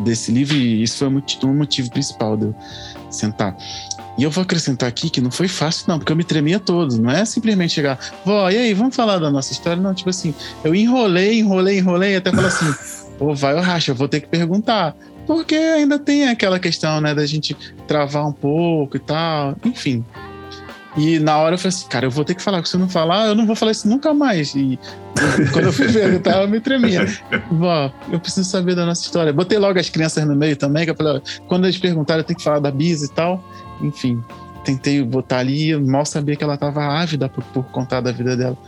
desse 0.00 0.30
livro 0.30 0.56
e 0.56 0.82
isso 0.82 0.98
foi 0.98 1.08
um 1.08 1.54
motivo 1.54 1.90
principal 1.90 2.36
de 2.36 2.46
eu 2.46 2.54
sentar. 3.10 3.56
E 4.18 4.24
eu 4.24 4.30
vou 4.30 4.42
acrescentar 4.42 4.88
aqui 4.88 5.08
que 5.08 5.20
não 5.20 5.30
foi 5.30 5.48
fácil, 5.48 5.86
não, 5.88 5.98
porque 5.98 6.12
eu 6.12 6.16
me 6.16 6.24
tremia 6.24 6.58
todo. 6.58 7.00
Não 7.00 7.10
é 7.10 7.24
simplesmente 7.24 7.72
chegar, 7.72 7.98
vó, 8.24 8.50
e 8.50 8.56
aí, 8.56 8.74
vamos 8.74 8.94
falar 8.94 9.18
da 9.18 9.30
nossa 9.30 9.52
história? 9.52 9.82
Não, 9.82 9.94
tipo 9.94 10.10
assim, 10.10 10.34
eu 10.62 10.74
enrolei, 10.74 11.38
enrolei, 11.38 11.78
enrolei, 11.78 12.16
até 12.16 12.30
falar 12.30 12.48
assim, 12.48 12.72
ou 13.18 13.34
vai 13.34 13.54
ou 13.54 13.60
racha, 13.60 13.90
eu 13.90 13.94
vou 13.94 14.08
ter 14.08 14.20
que 14.20 14.28
perguntar. 14.28 14.94
Porque 15.26 15.54
ainda 15.54 15.98
tem 15.98 16.28
aquela 16.28 16.58
questão, 16.58 17.00
né, 17.00 17.14
da 17.14 17.24
gente 17.24 17.56
travar 17.86 18.26
um 18.26 18.32
pouco 18.32 18.96
e 18.96 19.00
tal, 19.00 19.56
enfim. 19.64 20.04
E 20.96 21.18
na 21.18 21.38
hora 21.38 21.54
eu 21.54 21.58
falei 21.58 21.74
assim, 21.74 21.88
cara, 21.88 22.06
eu 22.06 22.10
vou 22.10 22.24
ter 22.24 22.34
que 22.34 22.42
falar, 22.42 22.64
se 22.66 22.74
eu 22.74 22.80
não 22.80 22.88
falar, 22.88 23.28
eu 23.28 23.34
não 23.34 23.46
vou 23.46 23.56
falar 23.56 23.72
isso 23.72 23.88
nunca 23.88 24.12
mais. 24.12 24.54
E 24.54 24.78
quando 25.52 25.66
eu 25.66 25.72
fui 25.72 25.90
perguntar, 25.90 26.42
eu 26.42 26.48
me 26.48 26.60
tremia. 26.60 27.06
Vó, 27.50 27.90
eu 28.10 28.20
preciso 28.20 28.48
saber 28.48 28.74
da 28.74 28.84
nossa 28.84 29.02
história. 29.02 29.32
Botei 29.32 29.58
logo 29.58 29.78
as 29.78 29.88
crianças 29.88 30.26
no 30.26 30.36
meio 30.36 30.54
também, 30.54 30.84
que 30.84 30.90
eu 30.90 30.94
falei, 30.94 31.22
quando 31.48 31.64
eles 31.64 31.78
perguntaram, 31.78 32.20
eu 32.20 32.24
tenho 32.24 32.36
que 32.36 32.44
falar 32.44 32.58
da 32.58 32.70
Bisa 32.70 33.06
e 33.06 33.08
tal. 33.08 33.42
Enfim, 33.80 34.22
tentei 34.64 35.02
botar 35.02 35.38
ali, 35.38 35.74
mal 35.76 36.04
sabia 36.04 36.36
que 36.36 36.44
ela 36.44 36.54
estava 36.54 36.84
ávida 36.84 37.28
por, 37.28 37.42
por 37.44 37.64
contar 37.64 38.00
da 38.02 38.12
vida 38.12 38.36
dela. 38.36 38.58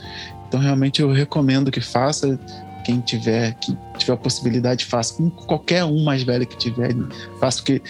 Então, 0.48 0.60
realmente, 0.60 1.02
eu 1.02 1.12
recomendo 1.12 1.70
que 1.70 1.80
faça. 1.80 2.38
Quem 2.84 3.00
tiver, 3.00 3.54
que 3.54 3.76
tiver 3.96 4.12
a 4.12 4.16
possibilidade, 4.16 4.84
faça. 4.84 5.14
Com 5.14 5.30
qualquer 5.30 5.84
um 5.84 6.04
mais 6.04 6.22
velho 6.22 6.46
que 6.46 6.56
tiver, 6.56 6.94
faça, 7.40 7.58
porque 7.58 7.82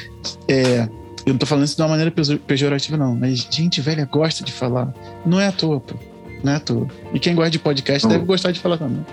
é, 0.48 0.88
eu 1.26 1.32
não 1.32 1.38
tô 1.38 1.46
falando 1.46 1.64
isso 1.64 1.76
de 1.76 1.82
uma 1.82 1.88
maneira 1.88 2.12
pejorativa, 2.46 2.96
não, 2.96 3.14
mas 3.14 3.48
gente 3.50 3.80
velha 3.80 4.04
gosta 4.04 4.44
de 4.44 4.52
falar. 4.52 4.92
Não 5.24 5.40
é 5.40 5.48
à 5.48 5.52
toa, 5.52 5.80
pô. 5.80 5.94
Não 6.42 6.52
é 6.52 6.56
à 6.56 6.60
toa. 6.60 6.86
E 7.12 7.18
quem 7.18 7.34
gosta 7.34 7.50
de 7.50 7.58
podcast 7.58 8.06
deve 8.06 8.24
gostar 8.24 8.50
de 8.50 8.60
falar 8.60 8.76
também. 8.76 9.04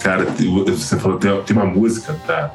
Cara, 0.00 0.24
você 0.24 0.96
falou, 0.98 1.18
tem 1.18 1.56
uma 1.56 1.66
música 1.66 2.18
da 2.26 2.50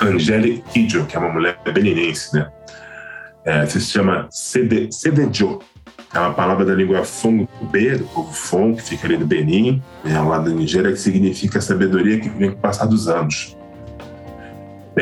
Angélica 0.00 0.68
Kidjo, 0.70 1.06
que 1.06 1.16
é 1.16 1.18
uma 1.20 1.32
mulher 1.32 1.60
beninense, 1.72 2.34
né? 2.34 2.50
É, 3.44 3.66
se 3.66 3.80
chama 3.80 4.26
Sedejo. 4.30 5.60
É 6.12 6.18
uma 6.18 6.32
palavra 6.32 6.64
da 6.64 6.74
língua 6.74 7.04
Fong-B, 7.04 7.98
do 7.98 8.04
povo 8.04 8.32
Fong, 8.32 8.76
que 8.76 8.82
fica 8.82 9.06
ali 9.06 9.18
do 9.18 9.26
Benin, 9.26 9.82
né, 10.02 10.18
lá 10.18 10.38
da 10.38 10.50
Nigéria, 10.50 10.90
que 10.90 10.98
significa 10.98 11.60
sabedoria 11.60 12.18
que 12.18 12.30
vem 12.30 12.50
com 12.50 12.56
o 12.56 12.60
passar 12.60 12.86
dos 12.86 13.08
anos. 13.08 13.57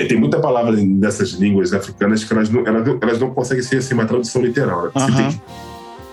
Tem 0.05 0.19
muita 0.19 0.39
palavra 0.39 0.77
dessas 0.77 1.31
línguas 1.31 1.73
africanas 1.73 2.25
que 2.25 2.33
elas 2.33 2.51
não, 2.51 2.67
elas, 2.67 2.87
elas 3.01 3.19
não 3.19 3.31
conseguem 3.31 3.63
ser 3.63 3.79
assim, 3.79 3.95
uma 3.95 4.05
tradução 4.05 4.43
literal. 4.43 4.91
Você 4.93 5.13
tem, 5.13 5.29
que, 5.29 5.41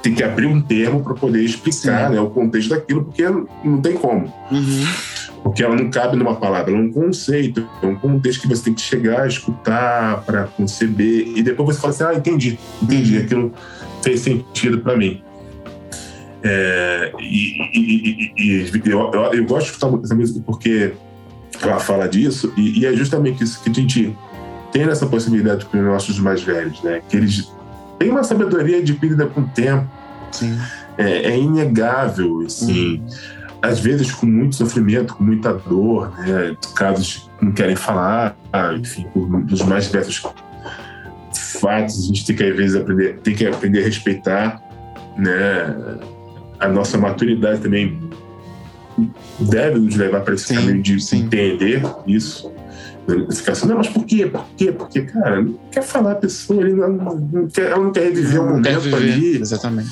tem, 0.03 0.15
que, 0.15 0.23
abrir 0.23 0.45
um 0.47 0.61
termo 0.61 1.03
para 1.03 1.13
poder 1.13 1.43
explicar 1.43 2.09
né, 2.09 2.19
o 2.19 2.29
contexto 2.29 2.69
daquilo, 2.69 3.03
porque 3.05 3.23
não 3.63 3.81
tem 3.81 3.97
como. 3.97 4.31
Uhum. 4.51 4.85
Porque 5.43 5.61
ela 5.61 5.75
não 5.75 5.89
cabe 5.89 6.15
numa 6.15 6.35
palavra, 6.35 6.71
ela 6.71 6.79
é 6.79 6.83
um 6.83 6.91
conceito, 6.91 7.67
é 7.81 7.85
um 7.85 7.95
contexto 7.95 8.41
que 8.41 8.47
você 8.47 8.63
tem 8.63 8.73
que 8.73 8.81
chegar, 8.81 9.27
escutar, 9.27 10.23
para 10.23 10.43
conceber, 10.43 11.27
e 11.35 11.43
depois 11.43 11.75
você 11.75 11.81
fala 11.81 11.93
assim: 11.93 12.03
ah, 12.03 12.13
entendi, 12.13 12.57
entendi, 12.81 13.17
uhum. 13.17 13.23
aquilo 13.23 13.53
fez 14.01 14.21
sentido 14.21 14.79
para 14.79 14.95
mim. 14.95 15.21
É, 16.45 17.11
e, 17.19 17.57
e, 17.73 18.33
e, 18.37 18.71
e 18.85 18.89
eu, 18.89 19.11
eu, 19.13 19.33
eu, 19.33 19.45
gosto 19.45 19.67
de 19.67 19.71
escutar 19.71 19.99
essa 20.03 20.13
música 20.13 20.41
porque 20.45 20.91
ela 21.67 21.79
fala 21.79 22.07
disso, 22.07 22.53
e, 22.57 22.81
e, 22.81 22.85
é 22.85 22.93
justamente 22.93 23.43
isso 23.43 23.61
que 23.61 23.69
a 23.69 23.73
gente 23.73 24.15
tem 24.71 24.83
essa 24.83 25.05
possibilidade 25.05 25.65
com 25.65 25.77
os 25.77 25.83
nossos 25.83 26.19
mais 26.19 26.41
velhos, 26.41 26.81
né? 26.81 27.01
Que 27.07 27.17
eles 27.17 27.51
têm 27.99 28.09
uma 28.09 28.23
sabedoria 28.23 28.79
adquirida 28.79 29.27
com 29.27 29.41
o 29.41 29.47
tempo. 29.47 29.87
Sim. 30.31 30.57
É, 30.97 31.31
é 31.31 31.37
inegável, 31.37 32.41
assim. 32.45 32.97
Uhum. 32.97 33.07
Às 33.61 33.79
vezes 33.79 34.11
com 34.11 34.25
muito 34.25 34.55
sofrimento, 34.55 35.15
com 35.15 35.23
muita 35.23 35.53
dor, 35.53 36.11
né? 36.19 36.55
Casos 36.75 37.29
que 37.39 37.45
não 37.45 37.51
querem 37.51 37.75
falar, 37.75 38.35
enfim, 38.79 39.07
dos 39.45 39.61
mais 39.61 39.85
diversos 39.85 40.21
fatos, 41.61 42.03
a 42.03 42.07
gente 42.07 42.25
tem 42.25 42.35
que 42.35 42.43
às 42.43 42.55
vezes 42.55 42.75
aprender, 42.75 43.19
tem 43.19 43.35
que 43.35 43.47
aprender 43.47 43.81
a 43.81 43.83
respeitar, 43.83 44.61
né? 45.17 45.99
A 46.59 46.67
nossa 46.67 46.97
maturidade 46.97 47.61
também 47.61 48.11
deve 49.39 49.79
nos 49.79 49.95
levar 49.95 50.21
para 50.21 50.33
esse 50.33 50.45
sim, 50.45 50.55
caminho 50.55 50.81
de 50.81 50.99
sim. 51.01 51.23
entender 51.23 51.81
isso. 52.07 52.51
Ficar 53.31 53.51
assim, 53.51 53.67
não, 53.67 53.77
mas 53.77 53.89
por 53.89 54.05
quê? 54.05 54.25
Por 54.25 54.45
quê? 54.55 54.71
Porque, 54.71 55.01
cara, 55.01 55.41
não 55.41 55.59
quer 55.69 55.83
falar 55.83 56.13
a 56.13 56.15
pessoa, 56.15 56.61
ele 56.61 56.73
não, 56.73 56.89
não 56.89 57.47
quer, 57.47 57.71
ela 57.71 57.83
não 57.83 57.91
quer 57.91 58.03
reviver 58.05 58.41
o 58.41 58.45
momento 58.47 58.79
viver, 58.79 58.95
ali. 58.95 59.41
Exatamente. 59.41 59.91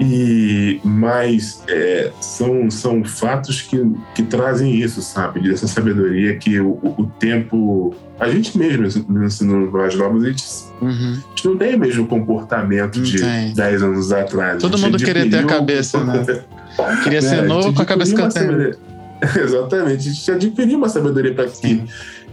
E, 0.00 0.80
mas 0.82 1.62
é, 1.68 2.10
são, 2.20 2.68
são 2.70 3.04
fatos 3.04 3.62
que, 3.62 3.80
que 4.14 4.22
trazem 4.24 4.74
isso, 4.74 5.00
sabe? 5.02 5.52
Essa 5.52 5.68
sabedoria 5.68 6.36
que 6.36 6.58
o, 6.58 6.78
o 6.82 7.10
tempo. 7.18 7.94
A 8.18 8.28
gente 8.28 8.56
mesmo, 8.56 9.04
no 9.08 9.24
ensino 9.24 9.70
mais 9.70 9.94
novos, 9.94 10.24
a 10.24 10.28
gente, 10.28 10.44
uhum. 10.80 11.12
a 11.12 11.28
gente 11.30 11.44
não 11.46 11.56
tem 11.56 11.74
o 11.74 11.78
mesmo 11.78 12.06
comportamento 12.06 13.00
de 13.00 13.18
10 13.54 13.82
anos 13.82 14.12
atrás. 14.12 14.60
Todo 14.60 14.78
mundo 14.78 14.98
queria 14.98 15.28
ter 15.28 15.38
a 15.38 15.44
cabeça, 15.44 16.02
né? 16.02 16.24
Queria 17.02 17.22
ser 17.22 17.38
é, 17.38 17.42
novo 17.42 17.72
com 17.72 17.82
a 17.82 17.84
cabeça 17.84 18.14
cantando. 18.14 18.76
Exatamente. 19.40 20.08
A 20.08 20.12
gente 20.12 20.30
adquiriu 20.30 20.78
uma 20.78 20.88
sabedoria 20.88 21.34
para 21.34 21.46
que 21.46 21.84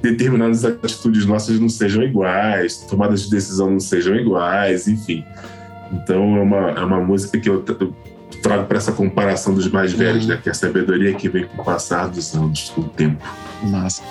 determinadas 0.02 0.66
atitudes 0.66 1.26
nossas 1.26 1.60
não 1.60 1.70
sejam 1.70 2.04
iguais, 2.04 2.78
tomadas 2.89 3.24
de 3.24 3.30
decisão 3.30 3.70
não 3.72 3.80
sejam 3.80 4.16
iguais, 4.16 4.88
enfim. 4.88 5.24
Então 5.92 6.38
é 6.38 6.42
uma, 6.42 6.72
é 6.72 6.84
uma 6.84 7.00
música 7.00 7.39
que 7.39 7.50
eu, 7.50 7.64
trago 8.42 8.66
para 8.66 8.78
essa 8.78 8.92
comparação 8.92 9.54
dos 9.54 9.68
mais 9.70 9.94
velhos, 9.94 10.24
uhum. 10.24 10.32
né? 10.32 10.39
Que 10.42 10.50
é 10.50 10.52
a 10.52 10.56
sabedoria 10.56 11.14
que 11.14 11.30
vem 11.30 11.46
com 11.46 11.62
o 11.62 11.66
passar 11.66 12.08
dos 12.08 12.34
anos, 12.36 12.72
com 12.72 12.82
o 12.82 12.89
tempo. 12.89 13.24
Massa. 13.64 14.02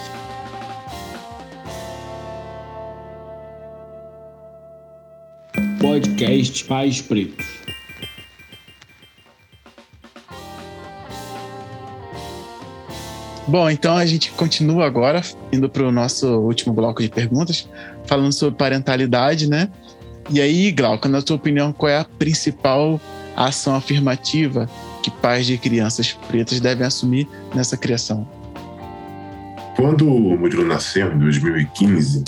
Podcast 5.80 6.64
Pais 6.64 7.00
Pretos. 7.00 7.59
Bom, 13.50 13.68
então 13.68 13.96
a 13.96 14.06
gente 14.06 14.30
continua 14.30 14.86
agora, 14.86 15.20
indo 15.52 15.68
para 15.68 15.82
o 15.82 15.90
nosso 15.90 16.38
último 16.38 16.72
bloco 16.72 17.02
de 17.02 17.08
perguntas, 17.08 17.68
falando 18.06 18.32
sobre 18.32 18.54
parentalidade, 18.56 19.50
né? 19.50 19.68
E 20.30 20.40
aí, 20.40 20.70
Glauco, 20.70 21.08
na 21.08 21.20
tua 21.20 21.34
opinião, 21.34 21.72
qual 21.72 21.90
é 21.90 21.98
a 21.98 22.04
principal 22.04 23.00
ação 23.36 23.74
afirmativa 23.74 24.70
que 25.02 25.10
pais 25.10 25.46
de 25.46 25.58
crianças 25.58 26.12
pretas 26.28 26.60
devem 26.60 26.86
assumir 26.86 27.28
nessa 27.52 27.76
criação? 27.76 28.24
quando 29.76 30.06
o 30.06 30.38
Murilo 30.38 30.64
nasceu, 30.64 31.12
em 31.12 31.18
2015, 31.18 32.22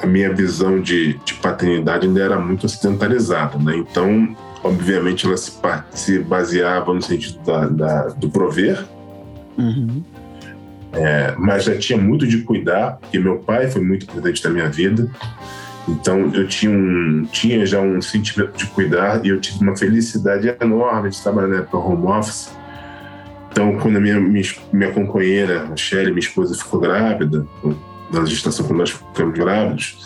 a 0.00 0.06
minha 0.06 0.32
visão 0.32 0.80
de, 0.80 1.18
de 1.24 1.34
paternidade 1.34 2.06
ainda 2.06 2.22
era 2.22 2.38
muito 2.38 2.66
ocidentalizada, 2.66 3.58
né? 3.58 3.76
Então, 3.76 4.36
obviamente, 4.62 5.26
ela 5.26 5.36
se, 5.36 5.58
se 5.90 6.18
baseava 6.20 6.94
no 6.94 7.02
sentido 7.02 7.40
da, 7.44 7.66
da 7.66 8.08
do 8.10 8.30
prover, 8.30 8.86
Uhum. 9.60 10.02
É, 10.92 11.34
mas 11.38 11.64
já 11.64 11.76
tinha 11.78 11.98
muito 11.98 12.26
de 12.26 12.38
cuidar, 12.42 12.98
porque 13.00 13.18
meu 13.18 13.38
pai 13.38 13.70
foi 13.70 13.82
muito 13.82 14.04
importante 14.04 14.44
na 14.44 14.50
minha 14.50 14.68
vida. 14.68 15.10
Então 15.88 16.30
eu 16.34 16.46
tinha, 16.46 16.70
um, 16.70 17.26
tinha 17.30 17.64
já 17.64 17.80
um 17.80 18.00
sentimento 18.00 18.56
de 18.56 18.66
cuidar 18.66 19.24
e 19.24 19.30
eu 19.30 19.40
tive 19.40 19.60
uma 19.62 19.76
felicidade 19.76 20.54
enorme 20.60 21.10
de 21.10 21.20
trabalhar 21.20 21.48
na 21.48 21.56
época 21.58 21.78
home 21.78 22.06
office. 22.06 22.50
Então, 23.50 23.76
quando 23.78 23.96
a 23.96 24.00
minha, 24.00 24.20
minha, 24.20 24.44
minha 24.72 24.92
companheira, 24.92 25.68
a 25.72 25.76
Shelly, 25.76 26.10
minha 26.10 26.20
esposa, 26.20 26.54
ficou 26.54 26.78
grávida, 26.78 27.44
na 28.12 28.24
gestação, 28.24 28.66
quando 28.66 28.78
nós 28.78 28.90
ficamos 28.90 29.36
grávidos, 29.36 29.98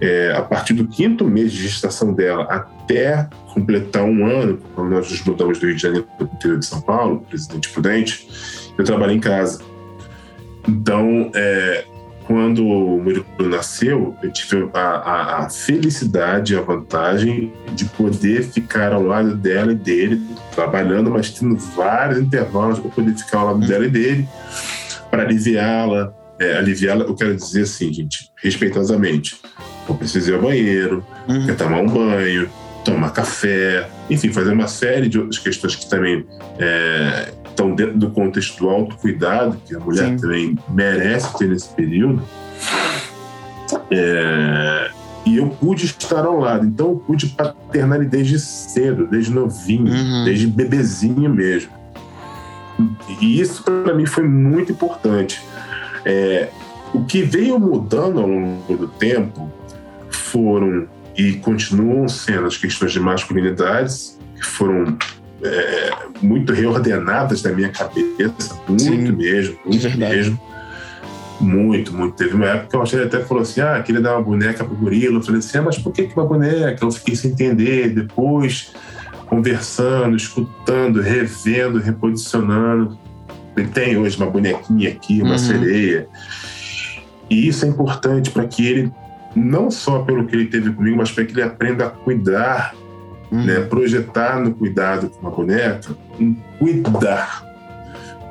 é, 0.00 0.32
a 0.36 0.42
partir 0.42 0.74
do 0.74 0.86
quinto 0.86 1.24
mês 1.24 1.52
de 1.52 1.62
gestação 1.62 2.12
dela 2.12 2.44
até 2.44 3.28
completar 3.52 4.04
um 4.04 4.26
ano, 4.26 4.58
quando 4.74 4.90
nós 4.90 5.10
nos 5.10 5.24
mudamos 5.24 5.58
do 5.58 5.66
Rio 5.66 5.76
de 5.76 5.82
Janeiro 5.82 6.06
para 6.16 6.26
o 6.26 6.30
interior 6.32 6.58
de 6.58 6.66
São 6.66 6.80
Paulo, 6.80 7.24
Presidente 7.28 7.68
Prudente, 7.70 8.28
eu 8.76 8.84
trabalhei 8.84 9.16
em 9.16 9.20
casa. 9.20 9.75
Então, 10.68 11.30
é, 11.34 11.84
quando 12.26 12.66
o 12.66 13.00
Murilo 13.02 13.24
nasceu, 13.38 14.16
eu 14.22 14.32
tive 14.32 14.68
a, 14.74 14.80
a, 14.80 15.44
a 15.44 15.48
felicidade 15.50 16.54
e 16.54 16.56
a 16.56 16.60
vantagem 16.60 17.52
de 17.74 17.84
poder 17.84 18.42
ficar 18.42 18.92
ao 18.92 19.02
lado 19.02 19.36
dela 19.36 19.72
e 19.72 19.76
dele, 19.76 20.20
trabalhando, 20.54 21.10
mas 21.10 21.30
tendo 21.30 21.56
vários 21.56 22.18
intervalos 22.20 22.78
para 22.80 22.90
poder 22.90 23.14
ficar 23.14 23.38
ao 23.38 23.46
lado 23.46 23.66
dela 23.66 23.86
e 23.86 23.90
dele, 23.90 24.28
para 25.10 25.22
aliviá-la. 25.22 26.12
É, 26.38 26.58
aliviá-la, 26.58 27.04
eu 27.04 27.14
quero 27.14 27.34
dizer 27.34 27.62
assim, 27.62 27.90
gente, 27.92 28.30
respeitosamente. 28.42 29.40
Eu 29.88 29.94
preciso 29.94 30.30
ir 30.30 30.34
ao 30.34 30.42
banheiro, 30.42 31.04
Uhum. 31.28 31.46
quer 31.46 31.56
tomar 31.56 31.80
um 31.80 31.86
banho, 31.88 32.48
tomar 32.84 33.10
café, 33.10 33.88
enfim, 34.10 34.32
fazer 34.32 34.52
uma 34.52 34.68
série 34.68 35.08
de 35.08 35.18
outras 35.18 35.38
questões 35.38 35.74
que 35.76 35.88
também 35.88 36.26
é, 36.58 37.32
estão 37.56 37.74
dentro 37.74 37.96
do 37.98 38.10
contexto 38.10 38.58
do 38.58 38.68
autocuidado, 38.68 39.56
que 39.66 39.74
a 39.74 39.80
mulher 39.80 40.10
Sim. 40.10 40.16
também 40.18 40.58
merece 40.68 41.36
ter 41.38 41.48
nesse 41.48 41.68
período. 41.70 42.22
É, 43.90 44.90
e 45.24 45.38
eu 45.38 45.48
pude 45.48 45.86
estar 45.86 46.24
ao 46.24 46.38
lado, 46.38 46.66
então 46.66 46.90
eu 46.90 46.96
pude 46.96 47.28
paternar 47.28 47.98
ele 47.98 48.08
desde 48.08 48.38
cedo, 48.38 49.06
desde 49.06 49.32
novinho, 49.32 49.92
Uhum. 49.92 50.24
desde 50.24 50.46
bebezinho 50.46 51.34
mesmo. 51.34 51.70
E 53.20 53.40
isso 53.40 53.62
para 53.64 53.94
mim 53.94 54.04
foi 54.06 54.28
muito 54.28 54.70
importante. 54.70 55.40
É, 56.04 56.50
o 56.92 57.04
que 57.04 57.22
veio 57.22 57.58
mudando 57.58 58.20
ao 58.20 58.28
longo 58.28 58.76
do 58.76 58.86
tempo 58.86 59.50
foram 60.10 60.86
e 61.16 61.32
continuam 61.34 62.06
sendo 62.06 62.46
as 62.46 62.58
questões 62.58 62.92
de 62.92 63.00
masculinidades, 63.00 64.18
que 64.36 64.44
foram 64.44 64.96
é, 65.42 65.90
muito 66.22 66.52
reordenadas 66.52 67.42
na 67.42 67.52
minha 67.52 67.68
cabeça, 67.68 68.58
muito 68.68 68.82
Sim, 68.82 69.12
mesmo, 69.12 69.56
muito 69.64 69.82
verdade. 69.82 70.16
mesmo. 70.16 70.40
Muito, 71.38 71.92
muito. 71.94 72.16
Teve 72.16 72.34
uma 72.34 72.46
época 72.46 72.68
que 72.70 72.76
eu 72.76 72.82
achei 72.82 73.02
até 73.04 73.20
falou 73.20 73.42
assim: 73.42 73.60
ah, 73.60 73.82
queria 73.82 74.00
dar 74.00 74.14
uma 74.14 74.22
boneca 74.22 74.64
pro 74.64 74.74
gorila. 74.74 75.18
Eu 75.18 75.22
falei 75.22 75.40
assim: 75.40 75.58
ah, 75.58 75.62
mas 75.62 75.76
por 75.78 75.92
que, 75.92 76.04
que 76.04 76.14
uma 76.16 76.24
boneca? 76.24 76.82
Eu 76.82 76.90
fiquei 76.90 77.14
sem 77.14 77.32
entender. 77.32 77.90
Depois, 77.90 78.72
conversando, 79.26 80.16
escutando, 80.16 81.00
revendo, 81.02 81.78
reposicionando. 81.78 82.98
Ele 83.54 83.68
tem 83.68 83.98
hoje 83.98 84.16
uma 84.16 84.30
bonequinha 84.30 84.88
aqui, 84.88 85.20
uma 85.20 85.32
Uhum. 85.32 85.38
sereia. 85.38 86.08
E 87.28 87.48
isso 87.48 87.64
é 87.66 87.68
importante 87.68 88.30
para 88.30 88.46
que 88.46 88.66
ele, 88.66 88.92
não 89.34 89.70
só 89.70 89.98
pelo 90.00 90.26
que 90.26 90.34
ele 90.36 90.46
teve 90.46 90.72
comigo, 90.72 90.96
mas 90.96 91.10
para 91.10 91.24
que 91.24 91.32
ele 91.32 91.42
aprenda 91.42 91.86
a 91.86 91.90
cuidar, 91.90 92.74
Uhum. 93.30 93.44
né? 93.44 93.60
projetar 93.60 94.40
no 94.40 94.54
cuidado 94.54 95.08
com 95.10 95.20
uma 95.20 95.30
boneca, 95.30 95.96
um 96.20 96.34
cuidar. 96.58 97.44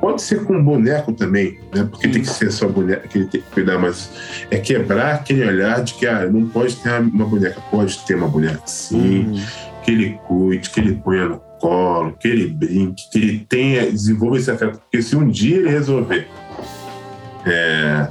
Pode 0.00 0.22
ser 0.22 0.44
com 0.44 0.54
um 0.54 0.62
boneco 0.62 1.12
também, 1.12 1.58
né? 1.74 1.86
porque 1.90 2.08
tem 2.08 2.22
que 2.22 2.28
ser 2.28 2.50
só 2.52 2.68
boneca 2.68 3.08
que 3.08 3.18
ele 3.18 3.26
tem 3.26 3.40
que 3.40 3.50
cuidar, 3.50 3.78
mas 3.78 4.10
é 4.50 4.58
quebrar 4.58 5.14
aquele 5.16 5.44
olhar 5.44 5.82
de 5.82 5.94
que 5.94 6.06
ah, 6.06 6.26
não 6.26 6.48
pode 6.48 6.76
ter 6.76 7.00
uma 7.00 7.24
boneca, 7.26 7.60
pode 7.70 7.98
ter 8.06 8.14
uma 8.14 8.28
boneca 8.28 8.60
sim, 8.66 9.26
Uhum. 9.26 9.42
que 9.82 9.90
ele 9.90 10.20
cuide, 10.26 10.70
que 10.70 10.80
ele 10.80 10.94
ponha 10.96 11.28
no 11.28 11.40
colo, 11.60 12.12
que 12.20 12.28
ele 12.28 12.46
brinque, 12.48 13.10
que 13.10 13.18
ele 13.18 13.46
tenha, 13.48 13.90
desenvolva 13.90 14.36
esse 14.36 14.50
afeto. 14.50 14.78
Porque 14.78 15.02
se 15.02 15.16
um 15.16 15.28
dia 15.28 15.56
ele 15.56 15.70
resolver 15.70 16.28
é, 17.46 18.08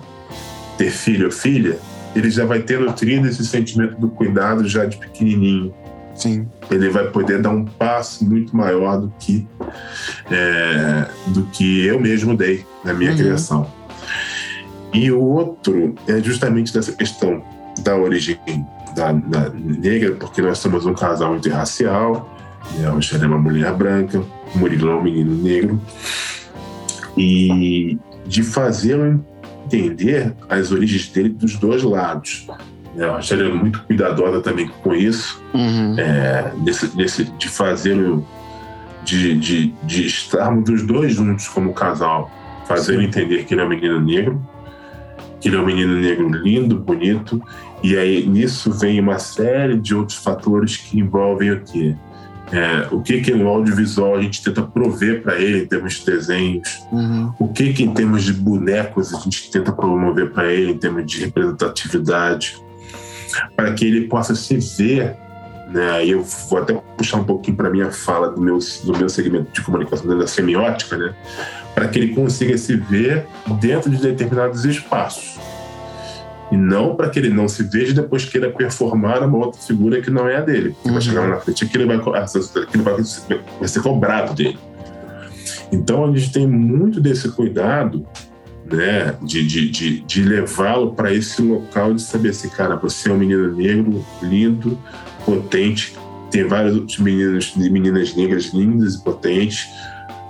ter 0.78 0.90
filho 0.90 1.26
ou 1.28 1.32
filha, 1.32 1.78
ele 2.16 2.30
já 2.30 2.46
vai 2.46 2.60
ter 2.62 2.80
nutrido 2.80 3.28
esse 3.28 3.46
sentimento 3.46 4.00
do 4.00 4.10
cuidado 4.10 4.68
já 4.68 4.86
de 4.86 4.98
pequenininho. 4.98 5.74
Sim. 6.16 6.48
Ele 6.72 6.90
vai 6.90 7.10
poder 7.12 7.42
dar 7.42 7.50
um 7.50 7.66
passo 7.66 8.24
muito 8.26 8.56
maior 8.56 9.02
do 9.02 9.14
que 9.20 9.48
é, 10.32 11.08
do 11.28 11.44
que 11.48 11.86
eu 11.86 12.00
mesmo 12.00 12.36
dei 12.36 12.66
na 12.84 12.94
minha 12.94 13.12
Uhum. 13.12 13.18
criação. 13.18 13.68
E 14.94 15.12
o 15.12 15.22
outro 15.22 15.94
é 16.08 16.22
justamente 16.22 16.74
dessa 16.74 16.94
questão 16.94 17.44
da 17.82 17.96
origem 17.98 18.40
da, 18.96 19.12
da 19.12 19.50
negra, 19.50 20.14
porque 20.16 20.42
nós 20.42 20.58
somos 20.60 20.86
um 20.86 20.94
casal 20.94 21.36
interracial, 21.36 22.34
né? 22.78 22.88
a 22.88 22.92
Michelle 22.94 23.26
é 23.26 23.28
uma 23.28 23.38
mulher 23.38 23.74
branca, 23.74 24.24
o 24.54 24.58
Murilo 24.58 24.90
é 24.92 24.96
um 24.96 25.04
menino 25.04 25.36
negro, 25.44 25.82
e 27.18 27.98
de 28.26 28.42
fazê-lo 28.42 29.24
entender 29.66 30.34
as 30.50 30.72
origens 30.72 31.10
dele 31.10 31.30
dos 31.30 31.56
dois 31.58 31.84
lados. 31.84 32.48
Né? 32.96 33.10
A 33.10 33.18
Michelle 33.18 33.50
é 33.50 33.54
muito 33.54 33.82
cuidadosa 33.84 34.42
também 34.42 34.68
com 34.82 34.94
isso, 34.94 35.44
Uhum. 35.54 35.96
é, 36.00 36.52
desse, 36.60 36.88
desse, 36.96 37.24
de 37.26 37.48
fazê-lo, 37.50 38.26
de, 39.04 39.36
de, 39.38 39.74
de 39.84 40.06
estarmos 40.08 40.64
dos 40.66 40.82
dois 40.84 41.14
juntos 41.14 41.48
como 41.48 41.74
casal, 41.74 42.32
fazendo 42.68 43.00
Sim. 43.02 43.06
entender 43.08 43.46
que 43.46 43.54
ele 43.54 43.62
é 43.62 43.66
um 43.66 43.70
menino 43.70 44.00
negro, 44.02 44.42
que 45.40 45.48
ele 45.50 45.58
é 45.58 45.60
um 45.60 45.66
menino 45.66 45.94
negro 45.96 46.28
lindo, 46.30 46.80
bonito, 46.80 47.42
e 47.84 47.96
aí 47.96 48.26
nisso 48.26 48.72
vem 48.72 49.00
uma 49.00 49.20
série 49.20 49.78
de 49.78 49.94
outros 49.94 50.18
fatores 50.18 50.78
que 50.78 51.00
envolvem 51.00 51.52
o 51.52 51.62
quê? 51.62 51.96
É, 52.52 52.88
o 52.92 53.02
que 53.02 53.22
que 53.22 53.32
no 53.32 53.48
audiovisual 53.48 54.16
a 54.16 54.22
gente 54.22 54.44
tenta 54.44 54.62
prover 54.62 55.22
para 55.24 55.36
ele 55.40 55.64
em 55.64 55.66
termos 55.68 55.96
de 56.00 56.06
desenhos, 56.06 56.80
Uhum. 56.92 57.34
o 57.40 57.48
que 57.50 57.74
que 57.74 57.84
em 57.84 57.92
termos 57.94 58.24
de 58.24 58.34
bonecos 58.34 59.14
a 59.14 59.20
gente 59.20 59.52
tenta 59.52 59.72
promover 59.72 60.32
para 60.32 60.52
ele 60.52 60.72
em 60.72 60.78
termos 60.78 61.06
de 61.06 61.26
representatividade, 61.26 62.58
para 63.56 63.74
que 63.74 63.86
ele 63.86 64.08
possa 64.08 64.36
se 64.36 64.58
ver, 64.78 65.16
né? 65.72 66.06
Eu 66.06 66.24
vou 66.24 66.60
até 66.60 66.74
puxar 66.98 67.18
um 67.18 67.24
pouquinho 67.24 67.58
para 67.58 67.70
minha 67.70 67.92
fala 67.92 68.30
do 68.30 68.42
meu 68.42 68.60
do 68.84 68.98
meu 68.98 69.10
segmento 69.10 69.52
de 69.52 69.62
comunicação 69.62 70.18
da 70.18 70.28
semiótica, 70.28 70.98
né? 70.98 71.14
Para 71.74 71.88
que 71.88 72.00
ele 72.00 72.16
consiga 72.16 72.58
se 72.58 72.76
ver 72.76 73.26
dentro 73.60 73.90
de 73.90 73.98
determinados 73.98 74.64
espaços. 74.66 75.38
E 76.52 76.56
não 76.58 76.96
para 76.96 77.10
que 77.10 77.18
ele 77.18 77.30
não 77.30 77.48
se 77.48 77.64
veja 77.64 77.92
e 77.92 77.96
depois 77.96 78.24
queira 78.24 78.52
performar 78.52 79.24
uma 79.24 79.38
outra 79.46 79.60
figura 79.60 80.00
que 80.00 80.12
não 80.12 80.28
é 80.30 80.38
a 80.38 80.42
dele. 80.42 80.70
Porque 80.70 80.88
Uhum. 80.88 80.94
vai 80.94 81.02
chegar 81.02 81.28
na 81.28 81.38
frente 81.38 81.66
que 81.66 81.76
ele 81.78 81.86
vai, 81.86 81.98
aquilo 81.98 82.84
vai, 82.84 82.96
vai 83.60 83.68
ser 83.68 83.82
cobrado 83.82 84.34
dele. 84.36 84.58
Então 85.72 86.06
a 86.06 86.16
gente 86.16 86.32
tem 86.32 86.48
muito 86.48 87.02
desse 87.02 87.30
cuidado 87.30 88.06
né, 88.72 89.16
de, 89.22 89.46
de, 89.46 89.70
de, 89.70 90.00
de 90.02 90.24
levá-lo 90.24 90.94
para 90.94 91.14
esse 91.14 91.42
local 91.42 91.94
de 91.94 92.02
saber 92.02 92.30
assim, 92.30 92.50
cara, 92.50 92.76
você 92.76 93.10
é 93.10 93.14
um 93.14 93.18
menino 93.18 93.56
negro, 93.56 94.06
lindo, 94.22 94.78
potente, 95.26 95.96
tem 96.32 96.48
vários 96.48 96.76
outros 96.76 96.98
meninos 97.00 97.54
e 97.56 97.70
meninas 97.70 98.16
negras 98.16 98.46
lindas 98.54 98.96
e 98.96 99.04
potentes. 99.04 99.68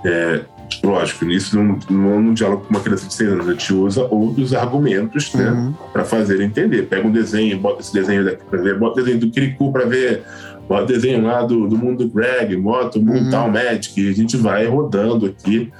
É, 0.04 0.42
lógico, 0.84 1.24
nisso 1.24 1.56
não, 1.56 1.78
não 1.90 2.18
um 2.18 2.34
diálogo 2.34 2.64
com 2.64 2.70
uma 2.70 2.80
criança 2.80 3.06
de 3.06 3.14
6 3.14 3.30
anos, 3.32 3.48
a 3.48 3.52
gente 3.52 3.72
usa 3.72 4.02
outros 4.10 4.52
argumentos 4.54 5.32
né, 5.34 5.50
Uhum. 5.50 5.74
para 5.92 6.04
fazer 6.04 6.40
entender. 6.40 6.82
Pega 6.82 7.06
um 7.08 7.10
desenho, 7.12 7.58
bota 7.58 7.80
esse 7.80 7.92
desenho 7.92 8.24
daqui 8.24 8.44
para 8.48 8.60
ver, 8.60 8.78
bota 8.78 9.00
o 9.00 9.04
desenho 9.04 9.20
do 9.20 9.30
Kirikou 9.30 9.72
para 9.72 9.86
ver, 9.86 10.22
bota 10.68 10.84
o 10.84 10.86
desenho 10.86 11.22
lá 11.24 11.42
do, 11.42 11.66
do 11.66 11.76
mundo 11.78 12.04
do 12.04 12.10
Greg, 12.12 12.54
bota 12.56 12.98
o 12.98 13.02
mundo 13.02 13.24
Uhum. 13.24 13.30
Tal 13.30 13.50
Magic, 13.50 13.98
e 14.00 14.10
a 14.10 14.12
gente 14.12 14.36
vai 14.36 14.66
rodando 14.66 15.26
aqui. 15.26 15.72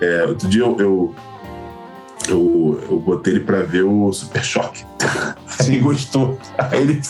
É, 0.00 0.24
outro 0.24 0.48
dia 0.48 0.62
eu, 0.62 0.76
eu, 0.78 1.14
eu, 2.28 2.80
eu 2.90 2.98
botei 3.00 3.34
ele 3.34 3.40
para 3.40 3.62
ver 3.62 3.82
o 3.82 4.12
Super 4.12 4.44
Choque. 4.44 4.84
Aí 5.60 5.66
ele 5.66 5.78
gostou. 5.78 6.38
Aí 6.56 6.80
ele, 6.80 7.00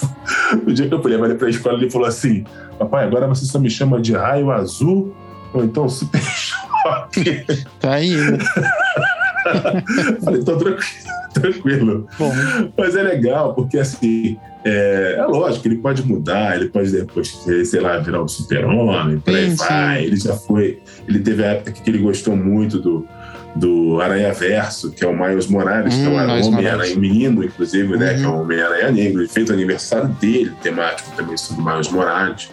o 0.66 0.72
dia 0.72 0.88
que 0.88 0.94
eu 0.94 1.02
fui 1.02 1.10
levar 1.10 1.26
ele 1.26 1.34
pra 1.34 1.50
escola, 1.50 1.76
ele 1.78 1.90
falou 1.90 2.06
assim: 2.06 2.44
Papai, 2.78 3.04
agora 3.04 3.26
você 3.26 3.44
só 3.44 3.58
me 3.58 3.70
chama 3.70 4.00
de 4.00 4.14
raio 4.14 4.50
azul 4.50 5.14
ou 5.52 5.64
então 5.64 5.88
Super 5.88 6.22
Choque. 6.22 7.44
Tá 7.80 7.94
aí, 7.94 8.14
né? 8.16 8.38
Falei, 10.24 10.40
então 10.40 10.58
tranquilo, 10.58 10.84
tranquilo. 11.34 12.06
Bom. 12.18 12.32
Mas 12.76 12.96
é 12.96 13.02
legal, 13.02 13.54
porque 13.54 13.78
assim, 13.78 14.38
é, 14.64 15.16
é 15.18 15.24
lógico, 15.24 15.66
ele 15.66 15.76
pode 15.76 16.06
mudar, 16.06 16.56
ele 16.56 16.68
pode 16.68 16.90
depois, 16.90 17.28
sei 17.64 17.80
lá, 17.80 17.98
virar 17.98 18.22
um 18.22 18.28
super-homem, 18.28 19.18
por 19.18 19.34
aí 19.34 19.50
vai. 19.50 20.04
Ele 20.04 20.16
já 20.16 20.34
foi. 20.34 20.80
Ele 21.06 21.18
teve 21.20 21.44
a 21.44 21.48
época 21.48 21.72
que 21.72 21.90
ele 21.90 21.98
gostou 21.98 22.36
muito 22.36 22.78
do, 22.78 23.06
do 23.58 24.00
Aranha 24.00 24.32
Verso, 24.32 24.90
que 24.92 25.04
é 25.04 25.08
o 25.08 25.12
Miles 25.16 25.46
Morales, 25.48 25.94
Hum, 25.94 25.98
que 26.02 26.06
é 26.06 26.08
o 26.08 26.26
Miles 26.26 26.46
Homem-Aranha 26.46 26.96
menino, 26.96 27.44
inclusive, 27.44 27.96
né? 27.96 28.12
Uhum. 28.12 28.18
Que 28.18 28.24
é 28.24 28.28
o 28.28 28.40
Homem-Aranha 28.42 28.90
negro. 28.92 29.20
Ele 29.22 29.28
fez 29.28 29.50
o 29.50 29.52
aniversário 29.52 30.08
dele, 30.20 30.52
temático 30.62 31.10
também 31.16 31.36
sobre 31.36 31.62
o 31.62 31.66
Miles 31.66 31.88
Morales. 31.90 32.50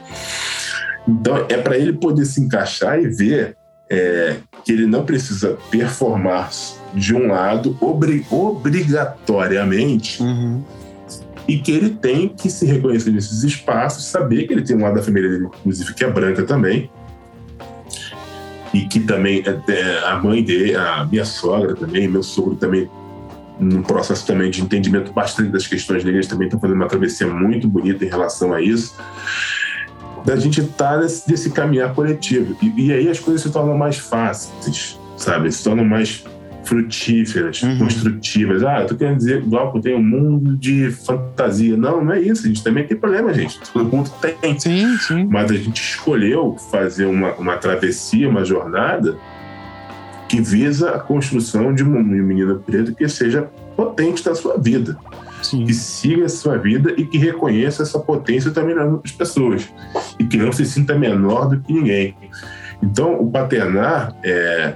Então, 1.08 1.45
é 1.49 1.58
para 1.58 1.78
ele 1.78 1.93
poder 1.93 2.26
se 2.26 2.41
encaixar 2.41 2.99
e 2.99 3.08
ver 3.08 3.56
é, 3.88 4.38
que 4.66 4.72
ele 4.72 4.88
não 4.88 5.06
precisa 5.06 5.58
performar 5.70 6.49
de 6.95 7.14
um 7.14 7.28
lado 7.28 7.78
obri- 7.80 8.26
obrigatoriamente 8.32 10.24
Uhum. 10.24 10.64
e 11.47 11.60
que 11.60 11.72
ele 11.72 11.91
tem 11.91 12.28
que 12.30 12.49
se 12.49 12.66
reconhecer 12.66 13.12
nesses 13.12 13.43
espaços, 13.43 14.06
saber 14.06 14.47
que 14.47 14.53
ele 14.53 14.64
tem 14.64 14.76
um 14.76 14.82
lado 14.82 14.95
da 14.95 15.03
família 15.03 15.30
dele, 15.30 15.45
inclusive, 15.60 15.93
que 15.93 16.03
é 16.03 16.10
branca 16.10 16.41
também, 16.41 16.89
e 18.76 18.86
que 18.88 19.00
também 19.00 19.42
é, 19.46 19.72
é, 19.72 20.00
a 20.06 20.18
mãe 20.18 20.44
dele, 20.44 20.76
a 20.76 21.08
minha 21.10 21.24
sogra 21.24 21.74
também, 21.74 22.10
meu 22.10 22.22
sogro 22.22 22.56
também, 22.56 22.90
num 23.58 23.82
processo 23.82 24.28
também 24.28 24.52
de 24.52 24.62
entendimento 24.62 25.14
bastante 25.14 25.50
das 25.50 25.66
questões 25.66 26.04
negras, 26.04 26.28
também 26.28 26.48
estão 26.48 26.60
fazendo 26.60 26.76
uma 26.76 26.88
travessia 26.88 27.26
muito 27.26 27.70
bonita 27.70 28.04
em 28.04 28.10
relação 28.10 28.52
a 28.52 28.62
isso, 28.62 28.94
da 30.26 30.36
gente 30.36 30.60
estar 30.60 30.98
nesse, 30.98 31.30
nesse 31.32 31.52
caminhar 31.52 31.94
coletivo. 31.94 32.58
E, 32.62 32.88
e 32.88 32.92
aí 32.92 33.10
as 33.10 33.18
coisas 33.18 33.44
se 33.44 33.50
tornam 33.50 33.78
mais 33.78 33.98
fáceis, 33.98 35.00
sabe? 35.16 35.50
Se 35.54 35.64
tornam 35.64 35.86
mais 35.86 36.26
frutíferas, 36.66 37.61
Uhum. 37.61 37.78
construtivas. 37.78 38.63
Ah, 38.63 38.82
eu 38.82 38.88
tô 38.88 38.95
querendo 38.95 39.18
dizer, 39.18 39.41
que 39.43 39.55
eu 39.55 39.82
tenho 39.82 39.97
um 39.97 40.03
mundo 40.03 40.57
de 40.57 40.91
fantasia. 40.91 41.78
Não, 41.78 42.03
não 42.03 42.13
é 42.13 42.20
isso. 42.20 42.45
A 42.45 42.47
gente 42.47 42.63
também 42.63 42.86
tem 42.86 42.97
problema, 42.97 43.34
gente. 43.34 43.59
Todo 43.72 43.86
mundo 43.86 44.11
tem. 44.22 44.59
Sim, 44.59 44.97
sim. 44.97 45.26
Mas 45.26 45.51
a 45.51 45.55
gente 45.55 45.82
escolheu 45.82 46.55
fazer 46.72 47.05
uma, 47.05 47.34
uma 47.34 47.57
travessia, 47.57 48.28
uma 48.28 48.43
jornada 48.43 49.16
que 50.28 50.41
visa 50.41 50.91
a 50.91 50.99
construção 50.99 51.74
de 51.74 51.84
um 51.84 52.03
menino 52.03 52.59
preto 52.59 52.93
que 52.93 53.07
seja 53.07 53.49
potente 53.76 54.26
na 54.28 54.34
sua 54.34 54.57
vida, 54.57 54.97
sim. 55.41 55.66
que 55.66 55.74
siga 55.74 56.26
a 56.26 56.30
sua 56.30 56.57
vida 56.57 56.93
e 56.97 57.05
que 57.05 57.18
reconheça 57.18 57.84
essa 57.84 57.99
potência 57.99 58.51
também 58.51 58.76
nas 58.76 58.91
outras 58.91 59.13
pessoas 59.13 59.70
e 60.18 60.24
que 60.24 60.38
não 60.38 60.51
se 60.51 60.66
sinta 60.66 60.97
menor 60.97 61.49
do 61.49 61.59
que 61.59 61.72
ninguém. 61.72 62.16
Então, 62.82 63.20
o 63.20 63.30
paternar, 63.30 64.16
é, 64.24 64.76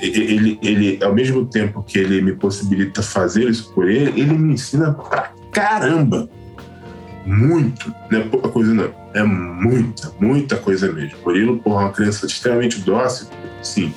ele, 0.00 0.58
ele, 0.62 1.04
ao 1.04 1.14
mesmo 1.14 1.44
tempo 1.46 1.82
que 1.82 1.98
ele 1.98 2.20
me 2.20 2.32
possibilita 2.32 3.02
fazer 3.02 3.48
isso 3.48 3.72
por 3.74 3.88
ele, 3.88 4.20
ele 4.20 4.32
me 4.34 4.54
ensina 4.54 4.92
pra 4.92 5.32
caramba. 5.52 6.28
Muito. 7.26 7.94
Não 8.10 8.20
é 8.20 8.22
pouca 8.24 8.48
coisa, 8.48 8.72
não. 8.72 8.90
É 9.14 9.22
muita, 9.22 10.12
muita 10.18 10.56
coisa 10.56 10.90
mesmo. 10.90 11.18
Murilo, 11.24 11.58
porra, 11.58 11.82
é 11.82 11.84
uma 11.86 11.92
criança 11.92 12.26
extremamente 12.26 12.80
dócil, 12.80 13.28
sim. 13.62 13.92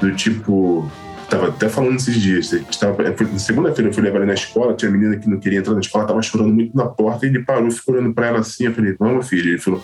Do 0.00 0.14
tipo. 0.14 0.90
Tava 1.30 1.48
até 1.48 1.66
falando 1.66 1.96
esses 1.96 2.14
dias. 2.16 2.50
foi- 2.50 3.26
na 3.26 3.38
segunda-feira 3.38 3.88
eu 3.90 3.94
fui 3.94 4.02
levar 4.02 4.18
ele 4.18 4.26
na 4.26 4.34
escola, 4.34 4.74
tinha 4.74 4.90
uma 4.90 4.98
menina 4.98 5.16
que 5.16 5.30
não 5.30 5.40
queria 5.40 5.60
entrar 5.60 5.72
na 5.72 5.80
escola, 5.80 6.06
tava 6.06 6.20
chorando 6.20 6.52
muito 6.52 6.76
na 6.76 6.84
porta, 6.84 7.24
e 7.24 7.30
ele 7.30 7.42
parou, 7.42 7.70
ficou 7.70 7.94
olhando 7.94 8.12
pra 8.12 8.26
ela 8.26 8.40
assim. 8.40 8.66
Eu 8.66 8.74
falei, 8.74 8.94
vamos, 8.98 9.28
filho. 9.28 9.50
Ele 9.50 9.58
falou, 9.58 9.82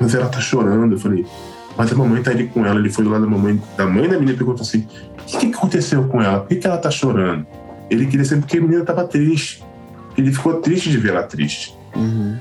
mas 0.00 0.12
ela 0.12 0.28
tá 0.28 0.40
chorando. 0.40 0.94
Eu 0.96 0.98
falei, 0.98 1.24
mas 1.78 1.92
a 1.92 1.94
mamãe 1.94 2.20
tá 2.20 2.32
ali 2.32 2.48
com 2.48 2.66
ela. 2.66 2.80
Ele 2.80 2.90
foi 2.90 3.04
do 3.04 3.10
lado 3.10 3.24
da 3.24 3.30
mamãe, 3.30 3.62
da 3.76 3.86
mãe 3.86 4.08
da 4.08 4.14
menina 4.14 4.32
e 4.32 4.36
perguntou 4.36 4.62
assim: 4.62 4.84
o 5.16 5.24
que, 5.24 5.38
que 5.38 5.54
aconteceu 5.54 6.08
com 6.08 6.20
ela? 6.20 6.40
Por 6.40 6.48
que, 6.48 6.56
que 6.56 6.66
ela 6.66 6.76
tá 6.76 6.90
chorando? 6.90 7.46
Ele 7.88 8.04
queria 8.06 8.24
saber 8.24 8.40
porque 8.40 8.58
a 8.58 8.60
menina 8.60 8.84
tava 8.84 9.04
triste. 9.04 9.64
Ele 10.16 10.32
ficou 10.32 10.54
triste 10.54 10.90
de 10.90 10.98
ver 10.98 11.10
ela 11.10 11.22
triste. 11.22 11.78
Uhum. 11.94 12.36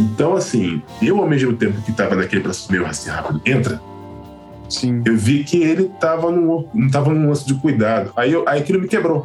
Então, 0.00 0.34
assim, 0.34 0.82
eu 1.00 1.20
ao 1.20 1.28
mesmo 1.28 1.52
tempo 1.52 1.80
que 1.82 1.92
tava 1.92 2.16
naquele 2.16 2.42
processo 2.42 2.70
meio 2.72 2.84
assim 2.84 3.10
rápido, 3.10 3.40
entra, 3.46 3.80
Sim. 4.68 5.02
eu 5.04 5.16
vi 5.16 5.44
que 5.44 5.62
ele 5.62 5.90
tava 6.00 6.30
num, 6.30 6.66
tava 6.90 7.14
num 7.14 7.28
lance 7.28 7.46
de 7.46 7.54
cuidado. 7.54 8.12
Aí, 8.16 8.32
eu, 8.32 8.48
aí 8.48 8.60
aquilo 8.60 8.80
me 8.80 8.88
quebrou. 8.88 9.24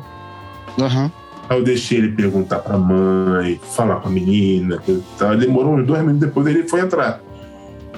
Aham. 0.79 1.11
Aí 1.49 1.57
eu 1.57 1.63
deixei 1.63 1.97
ele 1.97 2.11
perguntar 2.11 2.59
pra 2.59 2.77
mãe, 2.77 3.59
falar 3.75 3.97
com 3.97 4.09
a 4.09 4.11
menina. 4.11 4.79
Demorou 5.39 5.75
uns 5.75 5.87
dois 5.87 6.01
minutos 6.01 6.27
depois 6.27 6.45
ele 6.47 6.67
foi 6.67 6.81
entrar. 6.81 7.19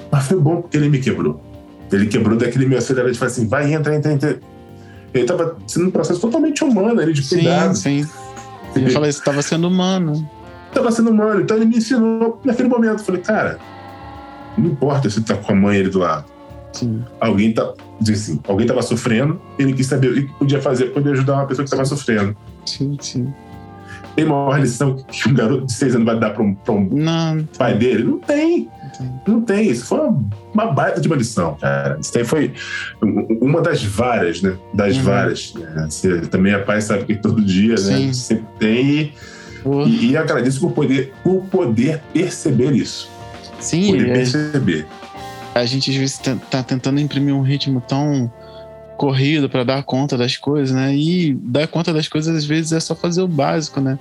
Mas 0.10 0.28
foi 0.28 0.40
bom 0.40 0.62
porque 0.62 0.78
ele 0.78 0.90
me 0.90 1.00
quebrou. 1.00 1.47
Ele 1.92 2.08
quebrou 2.08 2.38
daquele 2.38 2.66
meu 2.66 2.78
acelerado 2.78 3.12
de 3.12 3.18
falar 3.18 3.32
assim: 3.32 3.48
vai, 3.48 3.74
entra, 3.74 3.96
entra, 3.96 4.12
entra. 4.12 4.40
Ele 5.14 5.26
tava 5.26 5.58
sendo 5.66 5.88
um 5.88 5.92
processo 5.92 6.20
totalmente 6.20 6.64
humano, 6.64 7.02
ele 7.02 7.14
de 7.14 7.24
Sim, 7.24 7.36
cuidado. 7.38 7.76
sim. 7.76 8.08
Eu 8.76 8.92
falei, 8.92 9.12
você 9.12 9.24
tava 9.24 9.42
sendo 9.42 9.68
humano. 9.68 10.30
Tava 10.74 10.92
sendo 10.92 11.10
humano. 11.10 11.42
Então 11.42 11.58
ele 11.58 11.66
me 11.66 11.78
ensinou 11.78 12.40
naquele 12.44 12.70
momento. 12.70 13.00
Eu 13.00 13.06
falei, 13.06 13.22
cara, 13.22 13.58
não 14.58 14.68
importa 14.68 15.10
se 15.10 15.22
tá 15.22 15.36
com 15.36 15.52
a 15.52 15.56
mãe 15.56 15.80
ali 15.80 15.90
do 15.90 16.00
lado. 16.00 16.26
Sim. 16.74 17.04
Alguém 17.20 17.54
tá. 17.54 17.74
Diz 18.00 18.22
assim, 18.22 18.40
alguém 18.48 18.68
tava 18.68 18.84
sofrendo, 18.84 19.42
ele 19.58 19.74
quis 19.74 19.88
saber 19.88 20.12
o 20.12 20.14
que 20.14 20.34
podia 20.34 20.62
fazer 20.62 20.86
para 20.86 21.02
poder 21.02 21.14
ajudar 21.14 21.34
uma 21.34 21.48
pessoa 21.48 21.66
que 21.66 21.72
tava 21.72 21.86
sofrendo. 21.86 22.36
Sim, 22.64 22.96
sim. 23.02 23.34
Tem 24.16 24.26
maior 24.26 24.60
lição 24.60 24.96
que 24.96 25.28
um 25.30 25.34
garoto 25.34 25.66
de 25.66 25.74
seis 25.74 25.96
anos 25.96 26.06
vai 26.06 26.20
dar 26.20 26.32
pra 26.32 26.44
um, 26.44 26.54
pra 26.54 26.74
um 26.76 26.88
Não, 26.92 27.44
pai 27.58 27.76
dele? 27.76 28.04
Não 28.04 28.20
tem. 28.20 28.70
Não 29.28 29.42
tem. 29.42 29.58
Tem. 29.58 29.72
Isso 29.72 29.86
foi 29.86 30.00
uma, 30.00 30.24
uma 30.54 30.66
baita 30.72 31.00
de 31.02 31.08
uma 31.08 31.16
lição, 31.18 31.56
cara. 31.60 31.98
Isso 32.00 32.18
aí 32.18 32.24
foi 32.26 32.54
um- 33.02 33.38
uma 33.42 33.62
das 33.62 33.84
várias, 33.84 34.42
né? 34.42 34.56
Das 34.74 34.98
Uhum. 34.98 35.04
várias. 35.04 35.54
né? 35.54 35.88
Você 35.90 36.22
também 36.22 36.54
é 36.54 36.60
pai, 36.60 36.82
sabe 36.82 37.06
que 37.06 37.16
todo 37.16 37.42
dia, 37.42 37.76
né? 37.76 37.78
Sim. 37.78 38.14
Sempre 38.14 38.46
tem. 38.60 38.86
E, 38.86 39.14
Pô, 39.64 39.84
e, 39.86 40.12
e 40.12 40.18
agradeço 40.18 40.60
por 40.60 40.72
poder, 40.72 41.14
por 41.24 41.42
poder 41.46 42.02
perceber 42.14 42.72
isso. 42.74 43.10
Sim, 43.60 43.92
Poder 43.92 44.10
é- 44.10 44.14
perceber. 44.14 44.86
a 45.56 45.66
gente 45.66 45.90
às 45.90 45.96
vezes 45.98 46.18
tá, 46.20 46.36
tá 46.50 46.64
tentando 46.64 47.00
imprimir 47.00 47.34
um 47.34 47.42
ritmo 47.42 47.82
tão 47.82 48.32
corrido 48.98 49.48
para 49.50 49.64
dar 49.64 49.84
conta 49.84 50.18
das 50.18 50.38
coisas, 50.38 50.76
né? 50.76 50.96
E 50.96 51.34
dar 51.34 51.68
conta 51.68 51.92
das 51.94 52.08
coisas 52.08 52.36
às 52.36 52.46
vezes 52.46 52.72
é 52.72 52.80
só 52.80 52.96
fazer 52.96 53.22
o 53.22 53.28
básico, 53.28 53.80
né? 53.82 53.98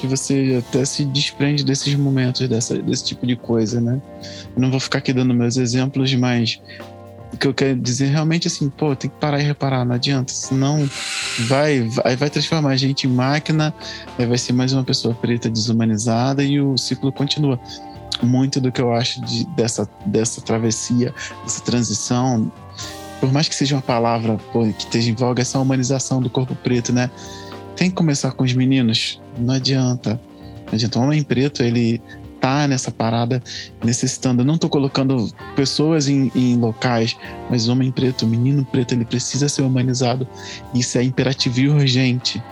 Que 0.00 0.06
você 0.06 0.62
até 0.66 0.84
se 0.84 1.04
desprende 1.04 1.64
desses 1.64 1.94
momentos, 1.94 2.46
dessa, 2.48 2.76
desse 2.78 3.04
tipo 3.04 3.26
de 3.26 3.34
coisa, 3.36 3.80
né? 3.80 4.00
Eu 4.54 4.60
não 4.60 4.70
vou 4.70 4.78
ficar 4.78 4.98
aqui 4.98 5.12
dando 5.12 5.32
meus 5.32 5.56
exemplos, 5.56 6.14
mas 6.14 6.60
o 7.32 7.36
que 7.36 7.46
eu 7.46 7.54
quero 7.54 7.78
dizer 7.80 8.06
realmente 8.06 8.46
assim, 8.46 8.70
pô, 8.70 8.94
tem 8.94 9.10
que 9.10 9.16
parar 9.16 9.40
e 9.40 9.42
reparar, 9.42 9.84
não 9.84 9.94
adianta, 9.94 10.32
senão 10.32 10.88
vai, 11.48 11.80
vai, 11.82 12.16
vai 12.16 12.30
transformar 12.30 12.70
a 12.70 12.76
gente 12.76 13.06
em 13.06 13.10
máquina, 13.10 13.74
aí 14.18 14.26
vai 14.26 14.38
ser 14.38 14.52
mais 14.52 14.72
uma 14.72 14.84
pessoa 14.84 15.14
preta 15.14 15.50
desumanizada 15.50 16.42
e 16.44 16.60
o 16.60 16.76
ciclo 16.78 17.10
continua 17.12 17.58
muito 18.22 18.60
do 18.60 18.70
que 18.72 18.80
eu 18.80 18.92
acho 18.92 19.20
de- 19.22 19.44
dessa, 19.56 19.88
dessa 20.06 20.40
travessia, 20.40 21.12
dessa 21.42 21.60
transição, 21.62 22.50
por 23.20 23.32
mais 23.32 23.48
que 23.48 23.54
seja 23.54 23.74
uma 23.74 23.82
palavra 23.82 24.38
pô, 24.52 24.62
que 24.64 24.84
esteja 24.84 25.10
em 25.10 25.14
voga, 25.14 25.42
essa 25.42 25.58
humanização 25.58 26.20
do 26.20 26.30
corpo 26.30 26.54
preto, 26.54 26.92
né? 26.92 27.10
Tem 27.76 27.90
que 27.90 27.96
começar 27.96 28.32
com 28.32 28.44
os 28.44 28.52
meninos. 28.52 29.20
Não 29.38 29.54
adianta. 29.54 30.20
Não 30.66 30.74
adianta. 30.74 30.98
O 30.98 31.02
homem 31.02 31.22
preto, 31.22 31.62
ele 31.62 32.00
tá 32.40 32.66
nessa 32.66 32.90
parada 32.90 33.42
necessitando. 33.84 34.42
Eu 34.42 34.46
não 34.46 34.58
tô 34.58 34.68
colocando 34.68 35.30
pessoas 35.54 36.08
em, 36.08 36.30
em 36.34 36.56
locais, 36.56 37.16
mas 37.50 37.68
o 37.68 37.72
homem 37.72 37.90
preto, 37.90 38.24
o 38.24 38.28
menino 38.28 38.64
preto, 38.64 38.92
ele 38.92 39.04
precisa 39.04 39.48
ser 39.48 39.62
humanizado. 39.62 40.26
Isso 40.74 40.96
é 40.98 41.02
imperativo 41.02 41.60
e 41.60 41.68
urgente. 41.68 42.42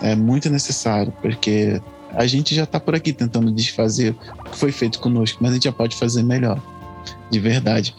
É 0.00 0.14
muito 0.14 0.48
necessário, 0.48 1.12
porque 1.20 1.80
a 2.12 2.26
gente 2.26 2.54
já 2.54 2.66
tá 2.66 2.78
por 2.78 2.94
aqui 2.94 3.12
tentando 3.12 3.50
desfazer 3.50 4.14
o 4.40 4.50
que 4.50 4.56
foi 4.56 4.72
feito 4.72 5.00
conosco, 5.00 5.38
mas 5.40 5.50
a 5.50 5.54
gente 5.54 5.64
já 5.64 5.72
pode 5.72 5.96
fazer 5.96 6.22
melhor. 6.22 6.60
De 7.30 7.38
verdade. 7.38 7.94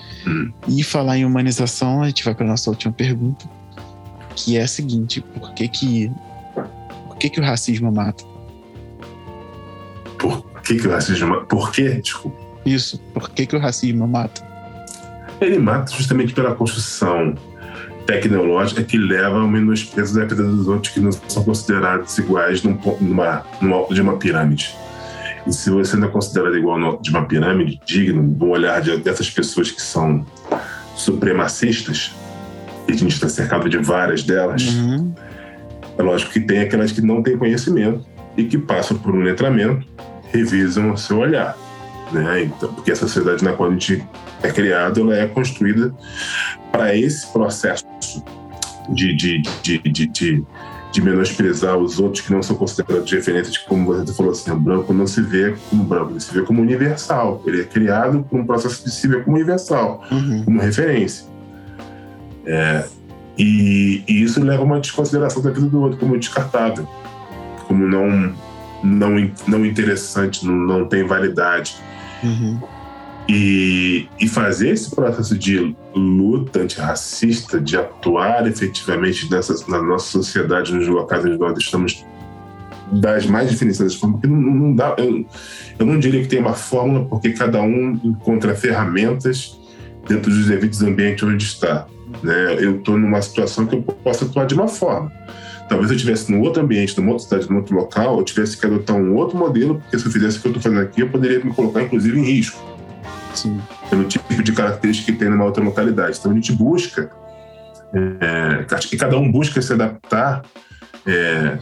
E 0.68 0.84
falar 0.84 1.18
em 1.18 1.26
humanização, 1.26 2.04
a 2.04 2.08
gente 2.08 2.24
vai 2.24 2.34
para 2.34 2.46
nossa 2.46 2.70
última 2.70 2.94
pergunta, 2.94 3.50
que 4.36 4.58
é 4.58 4.62
a 4.62 4.68
seguinte: 4.68 5.22
por 5.22 5.54
que 5.54 5.68
que, 5.68 6.12
que, 7.20 7.30
que 7.30 7.40
o 7.40 7.44
racismo 7.44 7.92
mata? 7.92 8.24
Por 10.18 10.44
que, 10.62 10.76
que 10.76 10.88
o 10.88 10.92
racismo. 10.92 11.46
Por 11.46 11.72
quê? 11.72 12.00
Desculpa. 12.02 12.38
Isso, 12.66 13.00
por 13.14 13.30
que, 13.30 13.46
que 13.46 13.56
o 13.56 13.60
racismo 13.60 14.08
mata? 14.08 14.48
Ele 15.42 15.60
mata 15.60 15.92
justamente 15.92 16.34
pela 16.34 16.56
construção 16.56 17.36
tecnológica 18.06 18.84
que 18.84 18.98
leva 18.98 19.40
ao 19.40 19.48
menosprezo 19.48 20.16
da 20.16 20.26
vida 20.26 20.44
dos 20.44 20.68
outros 20.68 20.94
que 20.94 21.00
não 21.00 21.12
são 21.12 21.44
considerados 21.44 22.18
iguais 22.18 22.64
num, 22.64 22.78
numa, 23.00 23.46
no 23.62 23.74
alto 23.74 23.94
de 23.94 24.02
uma 24.02 24.18
pirâmide. 24.18 24.76
E 25.48 25.54
se 25.54 25.70
você 25.70 25.96
não 25.96 26.08
é 26.08 26.12
considerado 26.12 26.58
igual 26.58 26.80
no 26.80 26.88
alto 26.88 27.04
de 27.04 27.10
uma 27.12 27.26
pirâmide, 27.26 27.80
digno 27.86 28.24
do 28.24 28.50
olhar 28.50 28.82
de, 28.82 28.98
dessas 28.98 29.30
pessoas 29.30 29.72
que 29.72 29.82
são 29.82 30.26
supremacistas, 30.96 32.14
e 32.88 32.92
a 32.92 32.96
gente 32.96 33.14
está 33.14 33.30
cercado 33.30 33.70
de 33.70 33.78
várias 33.78 34.24
delas, 34.24 34.64
Uhum, 34.64 35.14
é 36.00 36.02
lógico 36.02 36.32
que 36.32 36.40
tem 36.40 36.62
aquelas 36.62 36.94
que 36.94 37.02
não 37.02 37.22
têm 37.22 37.38
conhecimento 37.38 38.06
e 38.38 38.46
que 38.46 38.58
passam 38.58 38.98
por 38.98 39.14
um 39.14 39.20
letramento, 39.20 39.86
revisam 40.32 40.94
o 40.94 40.98
seu 40.98 41.18
olhar. 41.20 41.58
Né? 42.12 42.44
Então, 42.44 42.74
porque 42.74 42.94
a 42.94 42.96
sociedade 42.96 43.44
na 43.44 43.52
qual 43.52 43.70
a 43.70 43.72
gente 43.74 44.04
é 44.42 44.50
criado, 44.50 45.02
ela 45.02 45.18
é 45.18 45.28
construída 45.28 45.94
para 46.72 46.96
esse 46.96 47.28
processo 47.28 47.86
de, 48.90 49.14
de, 49.14 49.42
de, 49.62 49.78
de, 49.80 50.08
de, 50.08 50.44
de 50.94 51.02
menosprezar 51.02 51.78
os 51.78 52.00
outros 52.00 52.26
que 52.26 52.32
não 52.32 52.42
são 52.42 52.56
considerados 52.56 53.12
referentes, 53.12 53.58
como 53.58 53.94
você 53.94 54.14
falou 54.14 54.32
assim, 54.32 54.52
o 54.52 54.56
branco 54.56 54.94
não 54.94 55.06
se 55.06 55.22
vê 55.22 55.54
como 55.70 55.84
branco, 55.84 56.12
ele 56.12 56.22
se 56.22 56.34
vê 56.34 56.42
como 56.44 56.62
universal. 56.62 57.44
Ele 57.46 57.62
é 57.62 57.66
criado 57.66 58.24
por 58.24 58.40
um 58.40 58.46
processo 58.46 58.86
de 58.86 58.92
se 58.92 59.06
ver 59.06 59.26
como 59.26 59.36
universal 59.36 60.02
uhum, 60.10 60.46
como 60.46 60.62
referência. 60.62 61.28
É, 62.46 62.88
E, 63.40 64.04
e, 64.06 64.22
isso 64.22 64.44
leva 64.44 64.62
a 64.62 64.66
uma 64.66 64.80
desconsideração 64.80 65.42
da 65.42 65.50
vida 65.50 65.68
do 65.68 65.82
outro 65.82 65.98
como 65.98 66.20
descartável, 66.20 66.86
como 67.68 67.88
não 67.88 68.36
não, 68.84 69.32
não 69.48 69.66
interessante, 69.66 70.46
não, 70.46 70.56
não 70.56 70.86
tem 70.86 71.06
validade. 71.06 71.76
Uhum. 72.24 72.60
E, 73.28 74.08
e 74.20 74.28
fazer 74.28 74.70
esse 74.70 74.90
processo 74.90 75.38
de 75.38 75.76
luta 75.94 76.62
antirracista, 76.62 77.60
de 77.60 77.78
atuar 77.78 78.48
efetivamente 78.48 79.30
nessa, 79.30 79.54
na 79.70 79.82
nossa 79.82 80.12
sociedade, 80.12 80.74
nos 80.74 80.88
locais 80.88 81.24
onde 81.26 81.38
nós 81.38 81.58
estamos 81.58 82.06
das 82.92 83.28
mais 83.28 83.54
formas, 83.54 83.96
porque 83.96 84.28
não, 84.28 84.42
não 84.42 84.74
dá. 84.74 84.96
Eu, 84.98 85.26
eu 85.78 85.86
não 85.86 86.00
diria 86.00 86.22
que 86.22 86.28
tem 86.28 86.40
uma 86.40 86.54
fórmula, 86.54 87.06
porque 87.06 87.32
cada 87.32 87.62
um 87.62 88.00
encontra 88.04 88.56
ferramentas 88.56 89.59
dentro 90.10 90.32
dos 90.32 90.48
devidos 90.48 90.82
ambientes 90.82 91.24
onde 91.24 91.46
está. 91.46 91.88
Né? 92.24 92.56
Eu 92.60 92.78
estou 92.78 92.98
numa 92.98 93.22
situação 93.22 93.66
que 93.68 93.76
eu 93.76 93.82
posso 93.82 94.26
atuar 94.26 94.46
de 94.46 94.56
uma 94.56 94.68
forma. 94.68 95.12
Talvez 95.70 95.92
eu 95.92 95.96
estivesse 95.96 96.32
num 96.32 96.42
outro 96.42 96.64
ambiente, 96.64 96.98
numa 96.98 97.12
outra 97.12 97.26
cidade, 97.26 97.50
num 97.50 97.58
outro 97.58 97.76
local, 97.76 98.18
eu 98.18 98.24
tivesse 98.24 98.58
que 98.58 98.66
adotar 98.66 98.96
um 98.96 99.16
outro 99.16 99.38
modelo, 99.38 99.76
porque 99.76 100.00
se 100.00 100.06
eu 100.06 100.12
fizesse 100.12 100.40
o 100.40 100.42
que 100.42 100.48
eu 100.48 100.54
estou 100.54 100.64
fazendo 100.64 100.82
aqui, 100.82 101.02
eu 101.02 101.10
poderia 101.10 101.46
me 101.46 101.54
colocar, 101.54 101.84
inclusive, 101.84 102.20
em 102.20 102.24
risco. 102.24 102.60
Sim. 103.36 103.62
Pelo 103.88 104.04
tipo 104.06 104.42
de 104.42 104.52
característica 104.52 105.12
que 105.12 105.18
tem 105.18 105.30
numa 105.30 105.46
outra 105.46 105.64
localidade. 105.64 106.18
Então 106.20 106.32
a 106.32 106.36
gente 106.36 106.52
busca, 106.54 107.12
é, 107.94 108.66
acho 108.74 108.90
que 108.90 108.98
cada 108.98 109.16
um 109.16 109.32
busca 109.32 109.62
se 109.62 109.72
adaptar 109.72 110.42
é, 111.06 111.60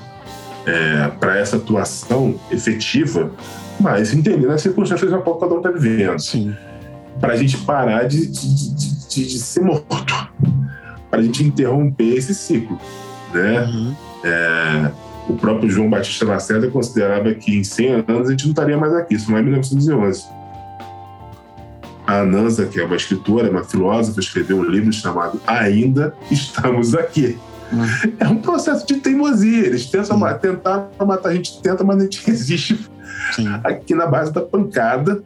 é, 0.66 1.08
para 1.20 1.38
essa 1.38 1.58
atuação 1.58 2.40
efetiva, 2.50 3.30
mas 3.78 4.14
entendendo 4.14 4.52
as 4.52 4.62
circunstâncias 4.62 5.12
na 5.12 5.18
qual 5.18 5.38
cada 5.38 5.54
um 5.54 5.58
está 5.58 5.70
vivendo. 5.70 6.18
Sim. 6.20 6.56
Para 7.20 7.34
a 7.34 7.36
gente 7.38 7.58
parar 7.58 8.04
de, 8.04 8.28
de, 8.28 8.76
de, 9.08 9.28
de 9.28 9.40
ser 9.40 9.62
morto, 9.62 10.14
para 11.10 11.20
a 11.20 11.24
gente 11.24 11.44
interromper 11.44 12.16
esse 12.16 12.34
ciclo 12.36 12.80
né? 13.34 13.62
Uhum. 13.62 13.96
É, 14.24 14.92
o 15.30 15.34
próprio 15.36 15.70
João 15.70 15.90
Batista 15.90 16.26
Lacerda 16.26 16.70
considerava 16.70 17.34
que 17.34 17.58
em 17.58 17.64
100 17.64 18.06
anos 18.08 18.28
a 18.28 18.32
gente 18.32 18.44
não 18.46 18.52
estaria 18.52 18.78
mais 18.78 18.94
aqui, 18.94 19.16
isso 19.16 19.30
não 19.30 19.38
é 19.38 19.42
1911. 19.42 20.26
A 22.06 22.22
Anansa, 22.22 22.66
que 22.66 22.80
é 22.80 22.86
uma 22.86 22.96
escritora, 22.96 23.50
uma 23.50 23.66
filósofa, 23.66 24.20
escreveu 24.20 24.58
um 24.58 24.64
livro 24.64 24.94
chamado 24.94 25.42
Ainda 25.46 26.16
Estamos 26.32 26.96
Aqui. 26.96 27.38
Uhum. 27.72 28.14
É 28.18 28.28
um 28.30 28.38
processo 28.38 28.88
de 28.88 28.96
teimosia. 28.96 29.66
Eles 29.66 29.88
tentam 29.88 30.18
tentar 30.38 30.90
matar 31.06 31.30
a 31.30 31.36
gente, 31.36 31.62
tenta, 31.62 31.84
mas 31.84 31.98
a 31.98 32.04
gente 32.04 32.26
resiste 32.26 32.90
Sim. 33.34 33.50
aqui 33.62 33.94
na 33.94 34.08
base 34.08 34.32
da 34.32 34.40
pancada 34.40 35.22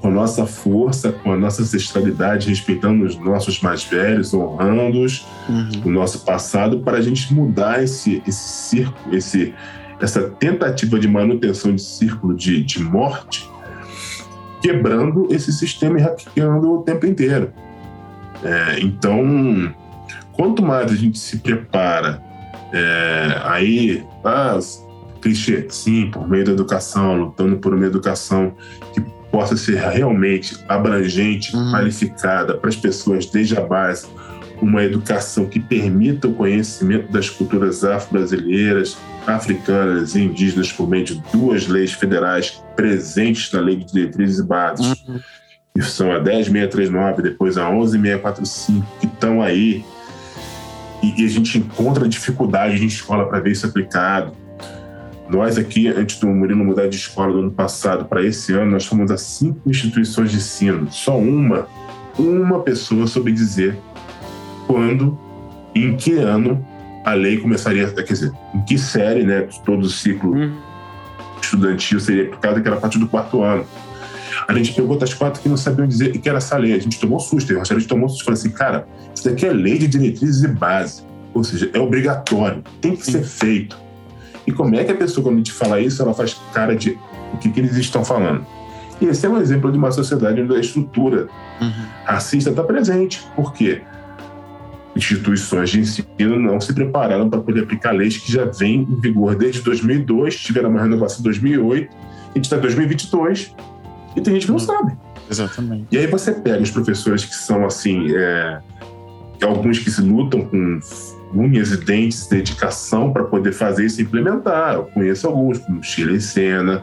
com 0.00 0.08
a 0.08 0.10
nossa 0.10 0.46
força, 0.46 1.12
com 1.12 1.32
a 1.32 1.36
nossa 1.36 1.62
ancestralidade, 1.62 2.48
respeitando 2.48 3.04
os 3.04 3.16
nossos 3.16 3.60
mais 3.60 3.84
velhos, 3.84 4.32
honrando-os, 4.32 5.26
uhum. 5.48 5.82
o 5.84 5.90
nosso 5.90 6.24
passado, 6.24 6.80
para 6.80 6.98
a 6.98 7.02
gente 7.02 7.32
mudar 7.34 7.82
esse, 7.82 8.22
esse 8.26 8.48
círculo, 8.48 9.14
esse, 9.14 9.54
essa 10.00 10.22
tentativa 10.22 10.98
de 10.98 11.06
manutenção 11.06 11.74
de 11.74 11.82
círculo 11.82 12.34
de, 12.34 12.62
de 12.64 12.82
morte, 12.82 13.48
quebrando 14.62 15.28
esse 15.30 15.52
sistema 15.52 15.98
e 15.98 16.02
hackeando 16.02 16.72
o 16.72 16.82
tempo 16.82 17.06
inteiro. 17.06 17.52
É, 18.42 18.80
então, 18.80 19.74
quanto 20.32 20.62
mais 20.62 20.90
a 20.90 20.96
gente 20.96 21.18
se 21.18 21.38
prepara, 21.38 22.22
é, 22.72 23.40
aí, 23.44 24.02
ah, 24.24 24.58
clichê, 25.20 25.66
sim, 25.68 26.10
por 26.10 26.26
meio 26.26 26.46
da 26.46 26.52
educação, 26.52 27.16
lutando 27.16 27.58
por 27.58 27.74
uma 27.74 27.84
educação 27.84 28.54
que 28.94 29.19
possa 29.30 29.56
ser 29.56 29.76
realmente 29.76 30.56
abrangente, 30.68 31.54
Uhum. 31.54 31.70
qualificada 31.70 32.54
para 32.56 32.68
as 32.68 32.76
pessoas 32.76 33.26
desde 33.26 33.56
a 33.56 33.60
base, 33.60 34.06
uma 34.60 34.82
educação 34.84 35.46
que 35.46 35.58
permita 35.58 36.28
o 36.28 36.34
conhecimento 36.34 37.10
das 37.10 37.30
culturas 37.30 37.82
afro-brasileiras, 37.84 38.96
africanas 39.26 40.14
e 40.14 40.22
indígenas 40.22 40.70
por 40.72 40.88
meio 40.88 41.04
de 41.04 41.22
duas 41.32 41.66
leis 41.66 41.92
federais 41.92 42.62
presentes 42.76 43.50
na 43.52 43.60
Lei 43.60 43.76
de 43.76 43.86
Diretrizes 43.92 44.38
e 44.38 44.44
Bases, 44.44 44.86
Uhum. 45.08 45.20
que 45.74 45.82
são 45.82 46.12
a 46.12 46.18
10639 46.18 47.22
depois 47.22 47.56
a 47.56 47.70
11645, 47.70 48.86
que 49.00 49.06
estão 49.06 49.40
aí. 49.40 49.84
E, 51.02 51.22
e 51.22 51.24
a 51.24 51.28
gente 51.28 51.56
encontra 51.56 52.06
dificuldade 52.08 52.82
em 52.82 52.86
escola 52.86 53.26
para 53.26 53.40
ver 53.40 53.52
isso 53.52 53.64
aplicado. 53.66 54.32
Nós 55.30 55.56
aqui, 55.56 55.86
antes 55.86 56.18
do 56.18 56.26
Murilo 56.26 56.64
mudar 56.64 56.88
de 56.88 56.96
escola 56.96 57.32
do 57.32 57.38
ano 57.38 57.50
passado 57.52 58.04
para 58.06 58.20
esse 58.24 58.52
ano, 58.52 58.72
nós 58.72 58.84
fomos 58.84 59.12
a 59.12 59.16
cinco 59.16 59.70
instituições 59.70 60.32
de 60.32 60.38
ensino. 60.38 60.90
Só 60.90 61.16
uma, 61.16 61.68
uma 62.18 62.60
pessoa 62.60 63.06
soube 63.06 63.30
dizer 63.30 63.78
quando, 64.66 65.16
em 65.72 65.96
que 65.96 66.14
ano 66.14 66.66
a 67.04 67.14
lei 67.14 67.38
começaria, 67.38 67.88
quer 67.88 68.02
dizer, 68.02 68.32
em 68.52 68.60
que 68.62 68.76
série, 68.76 69.22
né, 69.22 69.48
todo 69.64 69.84
o 69.84 69.88
ciclo 69.88 70.34
Uhum. 70.34 70.52
estudantil 71.40 72.00
seria 72.00 72.24
aplicado, 72.24 72.60
que 72.60 72.66
era 72.66 72.76
a 72.76 72.80
partir 72.80 72.98
do 72.98 73.06
quarto 73.06 73.42
ano. 73.42 73.64
A 74.48 74.52
gente 74.54 74.72
pegou 74.72 74.90
outras 74.90 75.14
quatro 75.14 75.40
que 75.40 75.48
não 75.48 75.56
sabiam 75.56 75.86
dizer 75.86 76.10
que 76.10 76.28
era 76.28 76.38
essa 76.38 76.56
lei. 76.56 76.72
A 76.72 76.78
gente 76.78 76.98
tomou 76.98 77.20
susto. 77.20 77.56
A 77.58 77.64
gente 77.64 77.86
tomou 77.86 78.08
susto 78.08 78.22
e 78.22 78.24
falou 78.24 78.38
assim, 78.38 78.50
cara, 78.50 78.86
isso 79.14 79.28
daqui 79.28 79.46
é 79.46 79.52
lei 79.52 79.78
de 79.78 79.86
diretrizes 79.86 80.42
e 80.42 80.48
base. 80.48 81.02
Ou 81.32 81.44
seja, 81.44 81.70
é 81.72 81.78
obrigatório, 81.78 82.64
tem 82.80 82.96
que 82.96 83.06
ser 83.06 83.22
feito. 83.22 83.76
E 84.46 84.52
como 84.52 84.74
é 84.74 84.84
que 84.84 84.92
a 84.92 84.96
pessoa, 84.96 85.22
quando 85.24 85.34
a 85.36 85.38
gente 85.38 85.52
fala 85.52 85.80
isso, 85.80 86.02
ela 86.02 86.14
faz 86.14 86.34
cara 86.52 86.74
de 86.74 86.98
o 87.32 87.36
que, 87.38 87.50
que 87.50 87.60
eles 87.60 87.76
estão 87.76 88.04
falando? 88.04 88.44
E 89.00 89.06
esse 89.06 89.24
é 89.24 89.28
um 89.28 89.38
exemplo 89.40 89.70
de 89.72 89.78
uma 89.78 89.90
sociedade 89.90 90.40
onde 90.40 90.54
a 90.54 90.60
estrutura 90.60 91.28
Uhum. 91.60 91.70
racista 92.04 92.50
está 92.50 92.62
presente. 92.62 93.22
Por 93.36 93.52
quê? 93.52 93.82
Instituições 94.96 95.70
de 95.70 95.80
ensino 95.80 96.38
não 96.38 96.60
se 96.60 96.72
prepararam 96.74 97.28
para 97.30 97.40
poder 97.40 97.62
aplicar 97.62 97.92
leis 97.92 98.16
que 98.18 98.32
já 98.32 98.44
vêm 98.46 98.80
em 98.90 99.00
vigor 99.00 99.36
desde 99.36 99.60
2002, 99.62 100.36
tiveram 100.36 100.68
uma 100.70 100.80
renovação 100.82 101.20
em 101.20 101.24
2008, 101.24 101.88
a 101.94 102.34
gente 102.34 102.44
está 102.44 102.56
em 102.56 102.60
2022 102.60 103.54
e 104.16 104.20
tem 104.20 104.34
gente 104.34 104.46
que 104.46 104.52
não 104.52 104.58
Uhum. 104.58 104.64
sabe. 104.66 104.92
Exatamente. 105.30 105.86
E 105.92 105.98
aí 105.98 106.06
você 106.08 106.32
pega 106.32 106.60
os 106.62 106.70
professores 106.72 107.24
que 107.24 107.34
são 107.34 107.64
assim, 107.64 108.08
é, 108.16 108.58
alguns 109.42 109.78
que 109.78 109.90
se 109.90 110.02
lutam 110.02 110.40
com 110.42 110.80
unhas 111.34 111.70
e 111.72 111.76
dentes, 111.76 112.26
dedicação 112.26 113.12
para 113.12 113.24
poder 113.24 113.52
fazer 113.52 113.86
isso 113.86 114.00
e 114.00 114.04
implementar. 114.04 114.74
Eu 114.74 114.84
conheço 114.84 115.26
alguns, 115.26 115.58
como 115.58 115.82
Chile 115.82 116.20
Sena, 116.20 116.82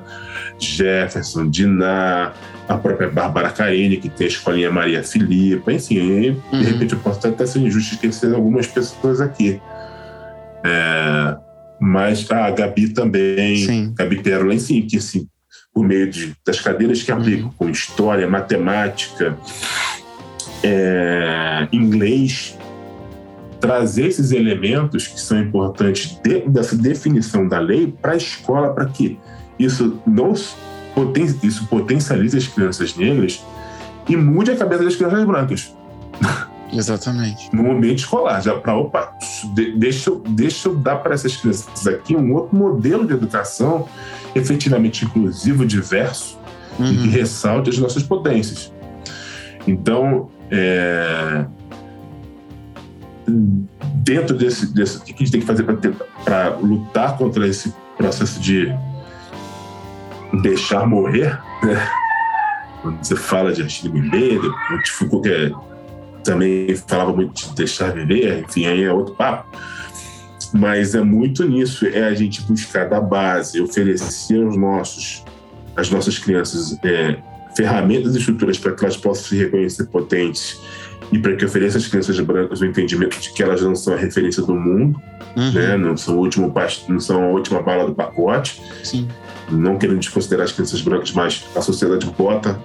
Jefferson, 0.59 1.49
Diná, 1.49 2.33
a 2.67 2.77
própria 2.77 3.09
Bárbara 3.09 3.49
Carini, 3.49 3.97
que 3.97 4.09
tem 4.09 4.25
a 4.25 4.29
escolinha 4.29 4.71
Maria 4.71 5.03
Filipa, 5.03 5.71
enfim, 5.71 5.95
de 6.21 6.29
Uhum. 6.51 6.61
repente 6.63 6.93
eu 6.93 6.99
posso 6.99 7.27
até 7.27 7.45
ser 7.45 7.59
injusto 7.59 7.95
esquecer 7.95 8.33
algumas 8.33 8.67
pessoas 8.67 9.21
aqui. 9.21 9.59
É, 10.65 11.37
mas 11.79 12.29
a 12.31 12.49
Gabi 12.51 12.89
também, 12.89 13.57
Sim. 13.57 13.93
Gabi 13.95 14.21
Pérola, 14.21 14.53
enfim, 14.53 14.81
que 14.81 14.97
assim, 14.97 15.27
por 15.73 15.85
meio 15.85 16.09
de, 16.09 16.33
das 16.45 16.59
cadeiras 16.59 17.03
que 17.03 17.11
aplicam 17.11 17.51
com 17.57 17.69
história, 17.69 18.27
matemática, 18.27 19.37
é, 20.63 21.67
inglês, 21.71 22.57
trazer 23.59 24.07
esses 24.07 24.31
elementos 24.31 25.07
que 25.07 25.19
são 25.19 25.39
importantes 25.39 26.19
dentro 26.23 26.49
dessa 26.51 26.75
definição 26.75 27.47
da 27.47 27.59
lei 27.59 27.93
para 28.01 28.13
a 28.13 28.17
escola, 28.17 28.69
para 28.73 28.85
que 28.85 29.19
isso 29.57 29.99
não 30.05 30.33
poten 30.93 31.25
isso 31.43 31.65
potencialize 31.67 32.37
as 32.37 32.47
crianças 32.47 32.95
negras 32.95 33.43
e 34.07 34.15
mude 34.15 34.51
a 34.51 34.55
cabeça 34.55 34.83
das 34.83 34.95
crianças 34.95 35.23
brancas 35.25 35.75
Exatamente. 36.71 37.49
no 37.55 37.71
ambiente 37.71 37.99
escolar. 37.99 38.41
Já 38.41 38.55
para 38.55 38.75
opa, 38.75 39.11
de- 39.55 39.71
deixa, 39.77 40.09
eu- 40.09 40.19
deixa 40.27 40.67
eu 40.69 40.75
dar 40.75 40.97
para 40.97 41.13
essas 41.13 41.35
crianças 41.35 41.87
aqui 41.87 42.15
um 42.15 42.33
outro 42.33 42.55
modelo 42.55 43.05
de 43.07 43.13
educação 43.13 43.87
efetivamente 44.35 45.05
inclusivo, 45.05 45.65
diverso 45.65 46.37
e 46.79 46.83
que 46.95 47.03
Uhum. 47.07 47.09
ressalte 47.09 47.69
as 47.69 47.77
nossas 47.79 48.03
potências. 48.03 48.71
Então, 49.65 50.29
é, 50.51 51.45
dentro 53.27 54.35
desse, 54.35 54.73
desse, 54.73 54.97
o 54.97 55.01
que 55.01 55.13
a 55.13 55.17
gente 55.17 55.31
tem 55.31 55.41
que 55.41 55.47
fazer 55.47 55.63
para 56.23 56.55
lutar 56.57 57.17
contra 57.17 57.47
esse 57.47 57.73
processo 57.97 58.39
de 58.39 58.73
deixar 60.41 60.85
morrer, 60.87 61.39
né? 61.63 61.89
Quando 62.81 63.03
você 63.03 63.15
fala 63.15 63.51
de 63.51 63.63
Achille 63.63 63.99
Mbembe, 63.99 64.47
o 64.47 64.87
Foucault 64.87 65.27
que 65.27 65.35
é- 65.35 65.51
também 66.23 66.75
falava 66.75 67.13
muito 67.13 67.49
de 67.49 67.55
deixar 67.55 67.91
viver, 67.91 68.43
enfim, 68.43 68.65
aí 68.65 68.83
é 68.83 68.91
outro 68.91 69.15
papo. 69.15 69.57
Mas 70.53 70.95
é 70.95 71.01
muito 71.01 71.43
nisso, 71.47 71.85
é 71.85 72.03
a 72.03 72.13
gente 72.13 72.41
buscar 72.43 72.87
da 72.89 73.01
base, 73.01 73.61
oferecer 73.61 74.41
aos 74.41 74.57
nossos, 74.57 75.23
às 75.75 75.89
nossas 75.89 76.17
crianças 76.17 76.77
é, 76.83 77.17
ferramentas 77.55 78.15
e 78.15 78.19
estruturas 78.19 78.57
para 78.57 78.73
que 78.73 78.83
elas 78.83 78.95
possam 78.95 79.25
se 79.25 79.37
reconhecer 79.37 79.85
potentes 79.85 80.59
e 81.11 81.19
para 81.19 81.35
que 81.35 81.45
ofereça 81.45 81.77
às 81.77 81.87
crianças 81.87 82.19
brancas 82.19 82.61
o 82.61 82.65
entendimento 82.65 83.19
de 83.19 83.31
que 83.31 83.41
elas 83.41 83.61
não 83.61 83.75
são 83.75 83.93
a 83.93 83.97
referência 83.97 84.43
do 84.43 84.53
mundo, 84.55 85.01
Uhum. 85.35 85.51
né? 85.51 85.77
não, 85.77 85.95
são 85.95 86.17
o 86.17 86.19
último, 86.19 86.53
não 86.89 86.99
são 86.99 87.23
a 87.23 87.27
última 87.27 87.61
bala 87.61 87.85
do 87.85 87.93
pacote, 87.93 88.61
Sim. 88.83 89.07
não 89.49 89.77
querendo 89.77 89.99
desconsiderar 89.99 90.45
as 90.45 90.51
crianças 90.51 90.81
brancas, 90.81 91.11
mas 91.11 91.45
a 91.55 91.61
sociedade 91.61 92.05
bota, 92.17 92.59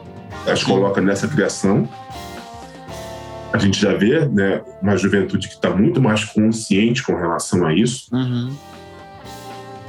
as 0.46 0.60
Sim. 0.60 0.66
coloca 0.66 1.00
nessa 1.00 1.28
criação. 1.28 1.88
A 3.52 3.58
gente 3.58 3.78
já 3.78 3.94
vê 3.94 4.26
né, 4.26 4.62
uma 4.80 4.96
juventude 4.96 5.46
que 5.46 5.54
está 5.54 5.68
muito 5.70 6.00
mais 6.00 6.24
consciente 6.24 7.02
com 7.02 7.14
relação 7.14 7.66
a 7.66 7.74
isso. 7.74 8.06
Uhum. 8.10 8.50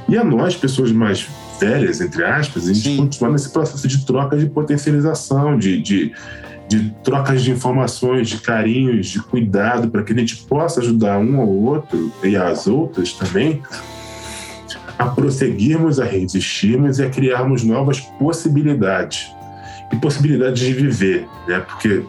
E 0.06 0.18
a 0.18 0.22
nós, 0.22 0.54
pessoas 0.54 0.92
mais 0.92 1.26
velhas, 1.58 2.00
entre 2.02 2.22
aspas, 2.24 2.64
a 2.68 2.74
gente 2.74 2.88
Sim. 2.90 2.96
continua 2.98 3.30
nesse 3.30 3.50
processo 3.50 3.88
de 3.88 4.04
troca 4.04 4.36
de 4.36 4.46
potencialização, 4.46 5.56
de, 5.58 5.80
de, 5.80 6.12
de 6.68 6.90
trocas 7.02 7.42
de 7.42 7.50
informações, 7.50 8.28
de 8.28 8.38
carinhos, 8.38 9.08
de 9.08 9.20
cuidado, 9.20 9.88
para 9.88 10.02
que 10.02 10.12
a 10.12 10.16
gente 10.16 10.36
possa 10.36 10.80
ajudar 10.80 11.18
um 11.18 11.40
ao 11.40 11.48
outro 11.48 12.12
e 12.22 12.36
as 12.36 12.66
outras 12.66 13.12
também 13.12 13.62
a 14.98 15.06
prosseguirmos, 15.06 15.98
a 15.98 16.04
resistirmos 16.04 16.98
e 16.98 17.04
a 17.04 17.10
criarmos 17.10 17.64
novas 17.64 18.00
possibilidades. 18.00 19.30
E 19.92 19.96
possibilidades 19.96 20.60
de 20.60 20.72
viver, 20.72 21.28
né? 21.46 21.60
Porque 21.60 22.04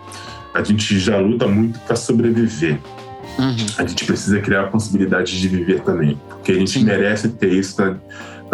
a 0.53 0.63
gente 0.63 0.97
já 0.99 1.17
luta 1.17 1.47
muito 1.47 1.79
para 1.79 1.95
sobreviver 1.95 2.79
Uhum. 3.37 3.65
a 3.77 3.85
gente 3.85 4.05
precisa 4.05 4.39
criar 4.39 4.61
a 4.61 4.67
possibilidade 4.67 5.39
de 5.39 5.47
viver 5.47 5.81
também. 5.81 6.19
Porque 6.29 6.53
a 6.53 6.55
gente 6.55 6.71
Sim. 6.71 6.85
merece 6.85 7.29
ter 7.29 7.51
isso 7.51 7.81
na, 7.81 7.97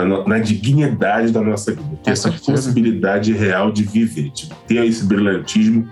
na 0.06 0.24
na 0.26 0.40
dignidade 0.40 1.32
da 1.32 1.42
nossa 1.42 1.72
vida. 1.74 2.00
Ter 2.04 2.12
essa 2.12 2.32
possibilidade 2.32 3.32
real 3.34 3.72
de 3.72 3.84
viver, 3.84 4.30
de 4.32 4.50
ter 4.68 4.86
esse 4.86 5.04
brilhantismo, 5.06 5.88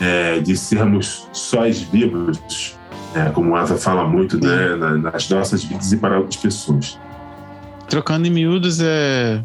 é, 0.00 0.40
de 0.40 0.56
sermos 0.56 1.26
sóis 1.32 1.80
vivos, 1.80 2.76
é, 3.14 3.30
como 3.30 3.50
o 3.50 3.56
Asa 3.56 3.76
fala 3.76 4.06
muito 4.08 4.38
né, 4.38 4.74
na- 4.76 4.96
nas 4.98 5.28
nossas 5.28 5.62
vidas 5.64 5.92
e 5.92 5.96
para 5.96 6.18
outras 6.18 6.36
pessoas. 6.36 6.98
Trocando 7.88 8.26
em 8.26 8.30
miúdos 8.30 8.80
é. 8.80 9.42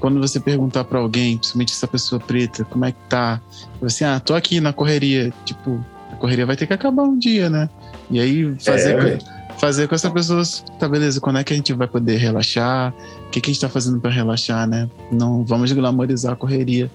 Quando 0.00 0.20
você 0.20 0.40
perguntar 0.40 0.82
pra 0.84 0.98
alguém, 0.98 1.36
principalmente 1.36 1.72
essa 1.72 1.86
pessoa 1.86 2.20
preta, 2.20 2.64
como 2.64 2.84
é 2.84 2.90
que 2.90 2.98
tá? 3.08 3.40
Você, 3.80 4.04
ah, 4.04 4.18
tô 4.18 4.34
aqui 4.34 4.60
na 4.60 4.72
correria. 4.72 5.32
Tipo, 5.44 5.84
a 6.10 6.16
correria 6.16 6.44
vai 6.44 6.56
ter 6.56 6.66
que 6.66 6.72
acabar 6.72 7.04
um 7.04 7.16
dia, 7.16 7.48
né? 7.48 7.70
E 8.10 8.18
aí 8.18 8.52
fazer, 8.64 8.98
É. 8.98 9.18
fazer 9.62 9.86
com 9.86 9.94
essa 9.94 10.10
pessoa, 10.10 10.42
tá 10.76 10.88
beleza, 10.88 11.20
quando 11.20 11.38
é 11.38 11.44
que 11.44 11.52
a 11.52 11.56
gente 11.56 11.72
vai 11.72 11.86
poder 11.86 12.16
relaxar? 12.16 12.92
O 13.28 13.30
que, 13.30 13.40
que 13.40 13.48
a 13.48 13.52
gente 13.52 13.60
tá 13.60 13.68
fazendo 13.68 14.00
pra 14.00 14.10
relaxar, 14.10 14.66
né? 14.66 14.90
Não 15.12 15.44
vamos 15.44 15.70
glamorizar 15.70 16.32
a 16.32 16.36
correria, 16.36 16.90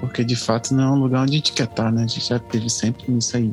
porque 0.00 0.24
de 0.24 0.34
fato 0.34 0.74
não 0.74 0.84
é 0.84 0.90
um 0.92 0.98
lugar 0.98 1.24
onde 1.24 1.32
a 1.32 1.36
gente 1.36 1.52
quer 1.52 1.64
estar, 1.64 1.92
né? 1.92 2.04
A 2.04 2.06
gente 2.06 2.26
já 2.26 2.38
teve 2.38 2.70
sempre 2.70 3.12
nisso 3.12 3.36
aí. 3.36 3.52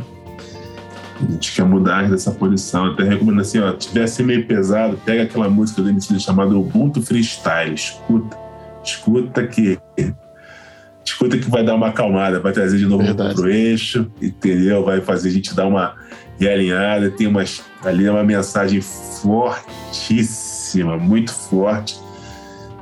A 1.19 1.29
gente 1.29 1.53
quer 1.53 1.65
mudar 1.65 2.09
dessa 2.09 2.31
posição. 2.31 2.85
Até 2.85 3.03
recomendo 3.03 3.41
assim, 3.41 3.59
ó, 3.59 3.73
tivesse 3.73 4.23
meio 4.23 4.47
pesado, 4.47 4.97
pega 5.03 5.23
aquela 5.23 5.49
música 5.49 5.81
do 5.81 5.89
MC 5.89 6.17
chamada 6.21 6.57
Ubuntu 6.57 7.01
Freestyle, 7.01 7.75
escuta. 7.75 8.37
Escuta 8.81 9.45
que 9.45 9.77
escuta 11.23 11.37
que 11.37 11.49
vai 11.49 11.63
dar 11.63 11.75
uma 11.75 11.87
acalmada, 11.87 12.39
vai 12.39 12.51
trazer 12.51 12.77
de 12.77 12.85
novo 12.85 13.03
Verdade. 13.03 13.35
pro 13.35 13.49
eixo, 13.49 14.11
entendeu? 14.21 14.83
Vai 14.83 15.01
fazer 15.01 15.29
a 15.29 15.31
gente 15.31 15.55
dar 15.55 15.65
uma 15.67 15.95
realinhada, 16.39 17.09
tem 17.09 17.27
umas 17.27 17.63
ali 17.83 18.05
é 18.05 18.11
uma 18.11 18.23
mensagem 18.23 18.81
fortíssima, 18.81 19.37
muito 20.97 21.31
forte 21.33 21.99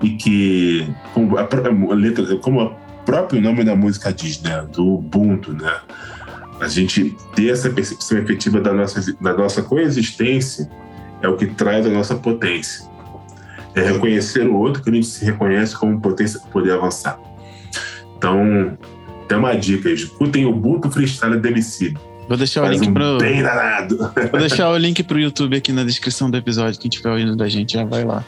e 0.01 0.11
que 0.11 0.87
como 1.13 1.37
a 1.37 1.47
letra, 1.93 2.35
como 2.37 2.63
o 2.63 2.75
próprio 3.05 3.41
nome 3.41 3.63
da 3.63 3.75
música 3.75 4.13
diz, 4.13 4.41
né, 4.41 4.65
do 4.71 4.95
Ubuntu, 4.95 5.53
né? 5.53 5.73
a 6.59 6.67
gente 6.67 7.15
ter 7.35 7.49
essa 7.49 7.69
percepção 7.69 8.19
efetiva 8.19 8.61
da 8.61 8.71
nossa, 8.71 9.15
da 9.19 9.33
nossa 9.33 9.63
coexistência 9.63 10.69
é 11.21 11.27
o 11.27 11.35
que 11.35 11.47
traz 11.47 11.85
a 11.85 11.89
nossa 11.89 12.15
potência. 12.15 12.89
É 13.73 13.81
reconhecer 13.81 14.47
o 14.47 14.55
outro 14.55 14.83
que 14.83 14.89
a 14.89 14.93
gente 14.93 15.07
se 15.07 15.25
reconhece 15.25 15.75
como 15.75 15.99
potência 15.99 16.39
para 16.39 16.49
poder 16.51 16.73
avançar. 16.73 17.17
Então, 18.21 18.77
tem 19.27 19.35
uma 19.35 19.55
dica: 19.55 19.89
escutem 19.89 20.45
o 20.45 20.51
Ubuntu 20.51 20.91
Freestyle 20.91 21.39
do 21.39 21.47
MC. 21.47 21.95
Vou 22.27 22.37
deixar 22.37 22.61
o 22.61 22.65
Faz 22.67 22.79
link 22.79 22.89
um 22.91 22.93
pro. 22.93 23.17
bem 23.17 23.41
danado. 23.41 23.97
Vou 24.29 24.39
deixar 24.39 24.69
o 24.69 24.77
link 24.77 25.01
pro 25.01 25.19
YouTube 25.19 25.57
aqui 25.57 25.71
na 25.71 25.83
descrição 25.83 26.29
do 26.29 26.37
episódio. 26.37 26.79
Quem 26.79 26.87
estiver 26.87 27.09
ouvindo 27.09 27.35
da 27.35 27.49
gente 27.49 27.73
já 27.73 27.83
vai 27.83 28.05
lá. 28.05 28.23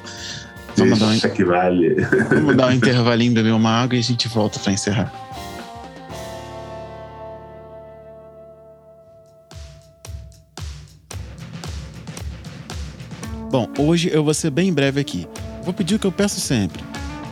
Vamos 0.76 0.98
dar 0.98 1.06
um, 1.06 1.20
que 1.20 1.46
vale. 1.46 1.96
vamos 2.28 2.58
dar 2.58 2.68
um 2.70 2.72
intervalinho, 2.72 3.36
beber 3.36 3.54
uma 3.54 3.70
água 3.70 3.96
e 3.96 4.00
a 4.00 4.02
gente 4.02 4.28
volta 4.28 4.58
pra 4.58 4.74
encerrar. 4.74 5.14
Bom, 13.52 13.70
hoje 13.78 14.10
eu 14.12 14.24
vou 14.24 14.34
ser 14.34 14.50
bem 14.50 14.74
breve 14.74 15.00
aqui. 15.00 15.28
Vou 15.64 15.72
pedir 15.72 15.96
o 15.96 16.00
que 16.00 16.08
eu 16.08 16.12
peço 16.12 16.40
sempre. 16.40 16.82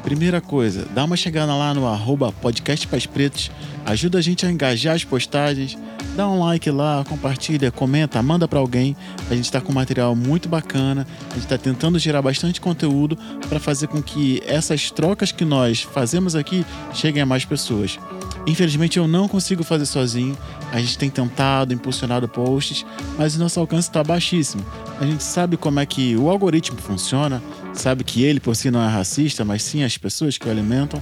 Primeira 0.04 0.42
coisa, 0.42 0.86
dá 0.94 1.04
uma 1.06 1.16
chegada 1.16 1.56
lá 1.56 1.74
no 1.74 1.88
arroba 1.88 2.32
podcast 2.32 2.88
Pais 2.88 3.06
Pretos, 3.06 3.52
ajuda 3.86 4.18
a 4.18 4.22
gente 4.22 4.46
a 4.46 4.52
engajar 4.52 4.96
as 4.96 5.04
postagens, 5.04 5.78
dá 6.16 6.28
um 6.28 6.40
like 6.40 6.70
lá, 6.72 7.06
compartilha, 7.08 7.72
comenta, 7.72 8.22
manda 8.22 8.48
pra 8.48 8.60
alguém. 8.60 8.96
A 9.30 9.36
gente 9.36 9.52
tá 9.52 9.62
com 9.62 9.72
material 9.72 10.16
muito 10.16 10.50
bacana, 10.50 11.08
a 11.30 11.36
gente 11.36 11.48
tá 11.48 11.58
tentando 11.58 12.00
gerar 12.00 12.22
bastante 12.22 12.60
conteúdo 12.60 13.18
para 13.48 13.60
fazer 13.60 13.88
com 13.88 14.02
que 14.02 14.42
essas 14.46 14.92
trocas 14.92 15.32
que 15.32 15.46
nós 15.46 15.82
fazemos 15.82 16.36
aqui 16.36 16.66
cheguem 16.94 17.22
a 17.22 17.26
mais 17.26 17.46
pessoas. 17.46 17.98
Infelizmente 18.48 18.98
eu 18.98 19.08
não 19.08 19.28
consigo 19.28 19.64
fazer 19.64 19.86
sozinho. 19.86 20.38
A 20.72 20.80
gente 20.80 20.98
tem 20.98 21.10
tentado, 21.10 21.74
impulsionado 21.74 22.28
posts, 22.28 22.86
mas 23.18 23.36
o 23.36 23.40
nosso 23.40 23.60
alcance 23.60 23.88
está 23.88 24.04
baixíssimo. 24.04 24.66
A 25.00 25.06
gente 25.06 25.24
sabe 25.24 25.58
como 25.58 25.80
é 25.80 25.86
que 25.86 26.16
o 26.16 26.30
algoritmo 26.30 26.80
funciona, 26.80 27.42
sabe 27.74 28.04
que 28.04 28.24
ele 28.24 28.40
por 28.40 28.56
si 28.56 28.72
não 28.72 28.82
é 28.82 28.88
racista, 28.88 29.46
mas 29.46 29.64
sim 29.64 29.84
as 29.84 29.98
pessoas 29.98 30.38
que 30.38 30.48
o 30.48 30.52
alimentam. 30.52 31.02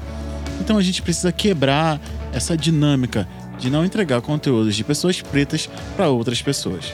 Então 0.59 0.77
a 0.77 0.81
gente 0.81 1.01
precisa 1.01 1.31
quebrar 1.31 1.99
essa 2.33 2.57
dinâmica 2.57 3.27
de 3.57 3.69
não 3.69 3.85
entregar 3.85 4.21
conteúdos 4.21 4.75
de 4.75 4.83
pessoas 4.83 5.21
pretas 5.21 5.69
para 5.95 6.09
outras 6.09 6.41
pessoas. 6.41 6.93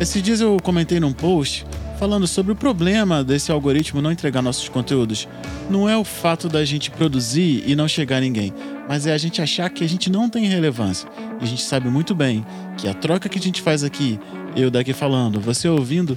Esses 0.00 0.22
dias 0.22 0.40
eu 0.40 0.56
comentei 0.62 0.98
num 0.98 1.12
post 1.12 1.64
falando 1.98 2.26
sobre 2.26 2.52
o 2.52 2.56
problema 2.56 3.22
desse 3.22 3.52
algoritmo 3.52 4.02
não 4.02 4.10
entregar 4.10 4.42
nossos 4.42 4.68
conteúdos. 4.68 5.28
Não 5.70 5.88
é 5.88 5.96
o 5.96 6.02
fato 6.02 6.48
da 6.48 6.64
gente 6.64 6.90
produzir 6.90 7.62
e 7.64 7.76
não 7.76 7.86
chegar 7.86 8.16
a 8.16 8.20
ninguém, 8.20 8.52
mas 8.88 9.06
é 9.06 9.12
a 9.12 9.18
gente 9.18 9.40
achar 9.40 9.70
que 9.70 9.84
a 9.84 9.88
gente 9.88 10.10
não 10.10 10.28
tem 10.28 10.46
relevância. 10.46 11.08
E 11.40 11.44
a 11.44 11.46
gente 11.46 11.62
sabe 11.62 11.88
muito 11.88 12.14
bem 12.14 12.44
que 12.76 12.88
a 12.88 12.94
troca 12.94 13.28
que 13.28 13.38
a 13.38 13.42
gente 13.42 13.62
faz 13.62 13.84
aqui, 13.84 14.18
eu 14.56 14.70
daqui 14.70 14.92
falando, 14.92 15.40
você 15.40 15.68
ouvindo, 15.68 16.16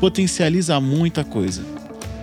potencializa 0.00 0.78
muita 0.80 1.24
coisa. 1.24 1.62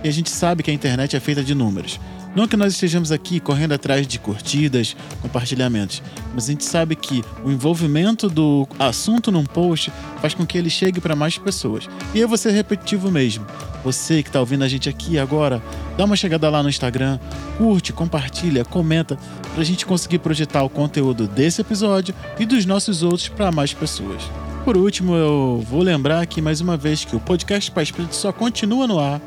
E 0.02 0.08
a 0.08 0.12
gente 0.12 0.30
sabe 0.30 0.62
que 0.62 0.70
a 0.70 0.74
internet 0.74 1.16
é 1.16 1.20
feita 1.20 1.42
de 1.42 1.54
números. 1.54 2.00
Não 2.34 2.46
que 2.46 2.56
nós 2.56 2.74
estejamos 2.74 3.10
aqui 3.10 3.40
correndo 3.40 3.72
atrás 3.72 4.06
de 4.06 4.18
curtidas, 4.18 4.96
compartilhamentos, 5.20 6.00
mas 6.32 6.44
a 6.44 6.52
gente 6.52 6.64
sabe 6.64 6.94
que 6.94 7.24
o 7.44 7.50
envolvimento 7.50 8.28
do 8.28 8.68
assunto 8.78 9.32
num 9.32 9.44
post 9.44 9.92
faz 10.20 10.32
com 10.32 10.46
que 10.46 10.56
ele 10.56 10.70
chegue 10.70 11.00
para 11.00 11.16
mais 11.16 11.36
pessoas. 11.36 11.88
E 12.14 12.20
eu 12.20 12.28
vou 12.28 12.38
ser 12.38 12.52
repetitivo 12.52 13.10
mesmo. 13.10 13.44
Você 13.82 14.22
que 14.22 14.28
está 14.28 14.38
ouvindo 14.38 14.62
a 14.62 14.68
gente 14.68 14.88
aqui 14.88 15.18
agora, 15.18 15.60
dá 15.96 16.04
uma 16.04 16.14
chegada 16.14 16.48
lá 16.48 16.62
no 16.62 16.68
Instagram, 16.68 17.18
curte, 17.58 17.92
compartilha, 17.92 18.64
comenta, 18.64 19.18
para 19.52 19.62
a 19.62 19.64
gente 19.64 19.84
conseguir 19.84 20.20
projetar 20.20 20.62
o 20.62 20.68
conteúdo 20.68 21.26
desse 21.26 21.62
episódio 21.62 22.14
e 22.38 22.46
dos 22.46 22.64
nossos 22.64 23.02
outros 23.02 23.28
para 23.28 23.50
mais 23.50 23.74
pessoas. 23.74 24.22
Por 24.64 24.76
último, 24.76 25.16
eu 25.16 25.64
vou 25.68 25.82
lembrar 25.82 26.20
aqui 26.20 26.40
mais 26.40 26.60
uma 26.60 26.76
vez 26.76 27.04
que 27.04 27.16
o 27.16 27.20
podcast 27.20 27.70
Paz 27.70 27.90
Preto 27.90 28.14
só 28.14 28.30
continua 28.30 28.86
no 28.86 29.00
ar 29.00 29.20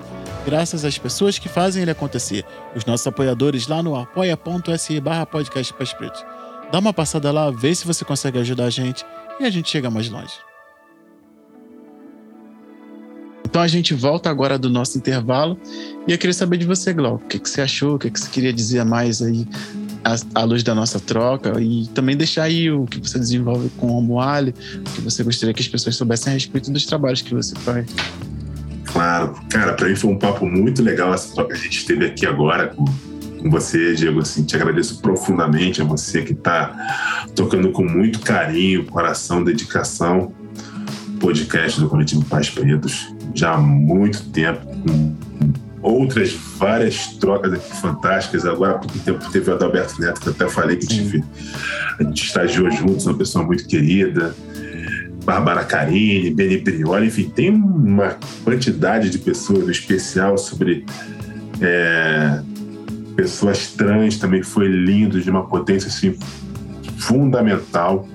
graças 0.46 0.86
às 0.86 0.98
pessoas 0.98 1.40
que 1.40 1.50
fazem 1.50 1.82
ele 1.82 1.92
acontecer. 1.92 2.46
Os 2.76 2.86
nossos 2.86 3.06
apoiadores 3.08 3.68
lá 3.68 3.82
no 3.82 3.96
apoia.se 3.96 5.00
barra 5.00 5.26
podcast. 5.26 5.74
Dá 6.72 6.80
uma 6.80 6.94
passada 6.94 7.32
lá, 7.32 7.52
vê 7.52 7.74
se 7.74 7.86
você 7.86 8.04
consegue 8.04 8.40
ajudar 8.40 8.66
a 8.66 8.70
gente 8.70 9.06
e 9.40 9.46
a 9.46 9.50
gente 9.50 9.70
chega 9.70 9.90
mais 9.90 10.10
longe. 10.10 10.34
Então 13.46 13.62
a 13.62 13.68
gente 13.68 13.94
volta 13.94 14.32
agora 14.32 14.58
do 14.58 14.68
nosso 14.68 14.98
intervalo 14.98 15.60
e 16.08 16.12
eu 16.12 16.18
queria 16.18 16.34
saber 16.34 16.58
de 16.58 16.66
você, 16.66 16.92
Glauco, 16.92 17.24
o 17.24 17.28
que, 17.28 17.38
que 17.38 17.48
você 17.48 17.62
achou, 17.62 17.96
o 17.96 18.00
que, 18.00 18.10
que 18.10 18.20
você 18.20 18.28
queria 18.28 18.52
dizer 18.52 18.84
mais 18.84 19.22
aí 19.22 19.48
à, 20.34 20.44
luz 20.44 20.64
da 20.64 20.74
nossa 20.74 21.00
troca 21.00 21.62
e 21.62 21.86
também 21.94 22.18
deixar 22.18 22.44
aí 22.44 22.72
o 22.72 22.86
que 22.86 23.00
você 23.00 23.20
desenvolve 23.20 23.70
com 23.78 23.96
o 23.96 24.02
Moale, 24.02 24.56
o 24.78 24.84
que 24.96 25.02
você 25.02 25.24
gostaria 25.24 25.54
que 25.54 25.62
as 25.62 25.68
pessoas 25.68 25.96
soubessem 25.96 26.32
a 26.32 26.34
respeito 26.34 26.72
dos 26.72 26.86
trabalhos 26.88 27.22
que 27.22 27.34
você 27.34 27.56
faz. 27.60 27.86
Claro, 28.94 29.34
cara, 29.50 29.74
para 29.74 29.90
mim 29.90 29.96
foi 29.96 30.12
um 30.12 30.20
papo 30.20 30.46
muito 30.46 30.84
legal 30.84 31.12
essa 31.12 31.34
troca 31.34 31.56
que 31.56 31.60
a 31.60 31.64
gente 31.64 31.84
teve 31.84 32.06
aqui 32.06 32.28
agora 32.28 32.68
com, 32.68 32.86
com 32.86 33.50
você, 33.50 33.96
Diego. 33.96 34.20
Assim, 34.20 34.44
te 34.44 34.56
agradeço 34.56 35.02
profundamente 35.02 35.82
a 35.82 35.84
você 35.84 36.22
que 36.22 36.34
está 36.34 36.78
tocando 37.36 37.72
com 37.72 37.84
muito 37.84 38.20
carinho, 38.20 38.86
coração, 38.86 39.44
dedicação, 39.44 40.32
podcast 41.20 41.80
do 41.80 41.90
Coletivo 41.90 42.24
Paz 42.26 42.52
Pretos, 42.52 43.12
já 43.34 43.54
há 43.54 43.58
muito 43.58 44.30
tempo, 44.30 44.64
com 44.64 45.16
outras 45.82 46.32
várias 46.32 47.08
trocas 47.18 47.52
aqui 47.52 47.76
fantásticas. 47.76 48.46
Agora, 48.46 48.74
há 48.76 48.78
pouco 48.78 49.00
tempo, 49.00 49.32
teve 49.32 49.50
o 49.50 49.56
Adalberto 49.56 50.00
Neto, 50.00 50.22
que 50.22 50.28
eu 50.28 50.34
até 50.34 50.48
falei 50.48 50.78
que 50.78 50.86
gente, 50.86 51.24
a 52.00 52.04
gente 52.04 52.26
estagiou 52.26 52.70
juntos, 52.70 53.08
uma 53.08 53.18
pessoa 53.18 53.44
muito 53.44 53.66
querida. 53.66 54.36
Bárbara 55.24 55.64
Carini, 55.64 56.30
Beni 56.30 56.58
Prioli, 56.60 57.08
enfim, 57.08 57.30
tem 57.30 57.50
uma 57.50 58.18
quantidade 58.44 59.10
de 59.10 59.18
pessoas, 59.18 59.64
no 59.64 59.72
especial 59.72 60.38
sobre 60.38 60.86
é, 61.62 62.42
pessoas 63.16 63.68
trans, 63.68 64.18
também 64.18 64.44
foi 64.44 64.68
lindo, 64.68 65.22
de 65.22 65.30
uma 65.30 65.46
potência 65.46 65.88
assim, 65.88 66.18
fundamental. 66.98 68.08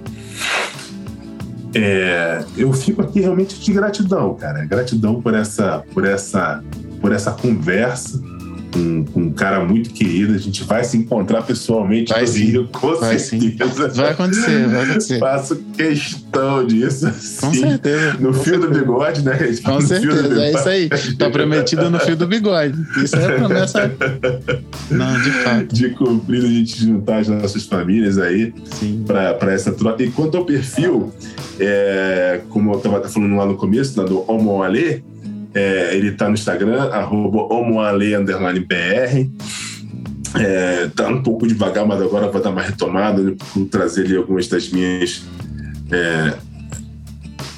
É, 1.75 2.45
eu 2.57 2.73
fico 2.73 3.03
aqui 3.03 3.21
realmente 3.21 3.61
de 3.61 3.73
gratidão, 3.73 4.35
cara. 4.35 4.65
Gratidão 4.65 5.21
por 5.21 5.35
essa, 5.35 5.85
por 5.93 6.07
essa, 6.07 6.63
por 7.01 7.13
essa 7.13 7.33
conversa 7.33 8.21
com, 8.73 9.05
com 9.05 9.21
um 9.23 9.33
cara 9.33 9.65
muito 9.65 9.91
querido. 9.91 10.35
A 10.35 10.39
gente 10.39 10.65
vai 10.65 10.85
se 10.85 10.97
encontrar 10.97 11.43
pessoalmente 11.43 12.13
Vai 12.13 12.23
no 12.23 12.29
sim. 12.29 12.45
Rio, 12.45 12.69
com 12.73 12.95
Vai 12.97 13.19
sim. 13.19 13.41
certeza. 13.41 13.89
Vai 13.89 14.11
acontecer, 14.13 14.69
vai 14.69 14.85
acontecer. 14.85 15.19
Faço 15.19 15.57
questão 15.77 16.67
disso. 16.67 17.07
Com 17.41 17.53
sim. 17.53 17.61
certeza. 17.61 18.15
No 18.21 18.33
com 18.33 18.35
fio 18.35 18.57
do 18.57 18.63
certeza. 18.63 18.81
bigode, 18.81 19.23
né? 19.25 19.39
Com 19.65 19.73
No 19.73 19.79
do 19.79 19.87
certeza, 19.87 20.43
é 20.43 20.53
isso 20.53 20.69
aí. 20.69 20.89
Tá 21.19 21.31
prometido 21.31 21.91
no 21.91 21.99
fio 22.01 22.17
do 22.17 22.27
bigode. 22.27 22.75
Isso 23.03 23.17
é 23.17 23.37
promessa. 23.37 23.93
Não, 24.91 25.21
de 25.23 25.31
fato. 25.31 25.75
De 25.75 25.91
cumprir 25.91 26.45
a 26.45 26.49
gente 26.49 26.85
juntar 26.85 27.19
as 27.19 27.29
nossas 27.29 27.65
famílias 27.65 28.19
aí 28.19 28.53
Sim. 28.79 29.05
para 29.07 29.53
essa 29.53 29.73
troca. 29.73 30.03
E 30.03 30.11
quanto 30.11 30.37
ao 30.37 30.45
perfil, 30.45 31.13
é, 31.59 32.41
como 32.49 32.73
eu 32.73 32.79
estava 32.79 33.09
falando 33.09 33.37
lá 33.37 33.47
no 33.47 33.57
começo, 33.57 34.03
do 34.05 34.25
Homo 34.31 34.63
Ale, 34.63 35.05
é, 35.59 35.97
ele 35.97 36.09
está 36.11 36.29
no 36.29 36.35
Instagram, 36.35 36.85
arroba 36.91 37.53
homoale, 37.53 38.15
underline 38.15 38.61
BR. 38.61 39.29
É, 40.39 40.89
tá 40.95 41.09
um 41.09 41.23
pouco 41.23 41.47
devagar, 41.49 41.85
mas 41.87 42.01
agora 42.01 42.31
vai 42.31 42.41
dar 42.41 42.51
uma 42.51 42.63
retomada, 42.63 43.35
por 43.53 43.65
trazer 43.67 44.05
ali 44.05 44.17
algumas 44.17 44.47
das 44.47 44.69
minhas 44.69 45.25
é, 45.91 46.35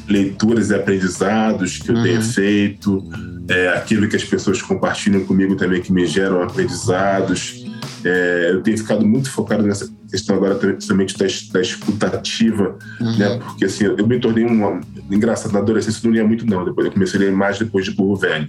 leituras 0.09 0.71
e 0.71 0.75
aprendizados 0.75 1.79
que 1.79 1.91
eu 1.91 1.97
Uhum. 1.97 2.03
tenho 2.03 2.23
feito, 2.23 3.05
é, 3.49 3.69
aquilo 3.71 4.09
que 4.09 4.17
as 4.17 4.25
pessoas 4.25 4.63
compartilham 4.63 5.25
comigo 5.27 5.57
também 5.57 5.83
que 5.83 5.93
me 5.93 6.07
geram 6.07 6.43
aprendizados. 6.43 7.60
É, 8.05 8.51
eu 8.53 8.63
tenho 8.63 8.79
ficado 8.79 9.07
muito 9.07 9.31
focado 9.31 9.63
nessa 9.63 9.89
questão 10.11 10.37
agora 10.37 10.55
também, 10.55 10.75
principalmente 10.77 11.19
da, 11.19 11.27
da 11.53 11.61
escutativa, 11.61 12.79
Uhum. 13.01 13.19
né? 13.19 13.39
Porque 13.39 13.65
assim, 13.67 13.85
eu 13.85 14.07
me 14.07 14.19
tornei 14.19 14.45
um 14.45 14.81
engraçado 15.11 15.53
na 15.53 15.59
adolescência, 15.61 16.01
eu 16.01 16.09
não 16.09 16.13
lia 16.15 16.27
muito 16.27 16.47
não, 16.47 16.65
depois 16.65 16.87
eu 16.87 16.93
comecei 16.93 17.21
a 17.21 17.25
ler 17.25 17.33
mais 17.33 17.59
depois 17.59 17.85
de 17.85 17.91
burro 17.93 18.17
velho. 18.17 18.47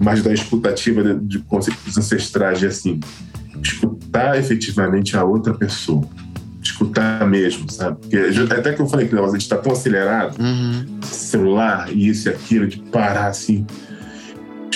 Mas 0.00 0.22
da 0.22 0.32
escutativa 0.32 1.02
de, 1.02 1.14
de 1.20 1.38
conceitos 1.40 1.96
ancestrais 1.96 2.58
de 2.58 2.66
assim, 2.66 3.00
escutar 3.62 4.38
efetivamente 4.38 5.16
a 5.16 5.24
outra 5.24 5.54
pessoa. 5.54 6.04
Escutar 6.62 7.26
mesmo, 7.28 7.70
sabe? 7.70 7.98
Porque 8.00 8.16
até 8.52 8.72
que 8.72 8.80
eu 8.80 8.86
falei 8.86 9.06
que 9.06 9.14
não, 9.14 9.24
a 9.24 9.30
gente 9.30 9.42
está 9.42 9.56
tão 9.56 9.72
acelerado, 9.72 10.36
Uhum. 10.40 10.84
celular 11.02 11.88
e 11.92 12.08
isso 12.08 12.28
e 12.28 12.32
aquilo, 12.32 12.66
de 12.66 12.78
parar 12.78 13.26
assim, 13.26 13.66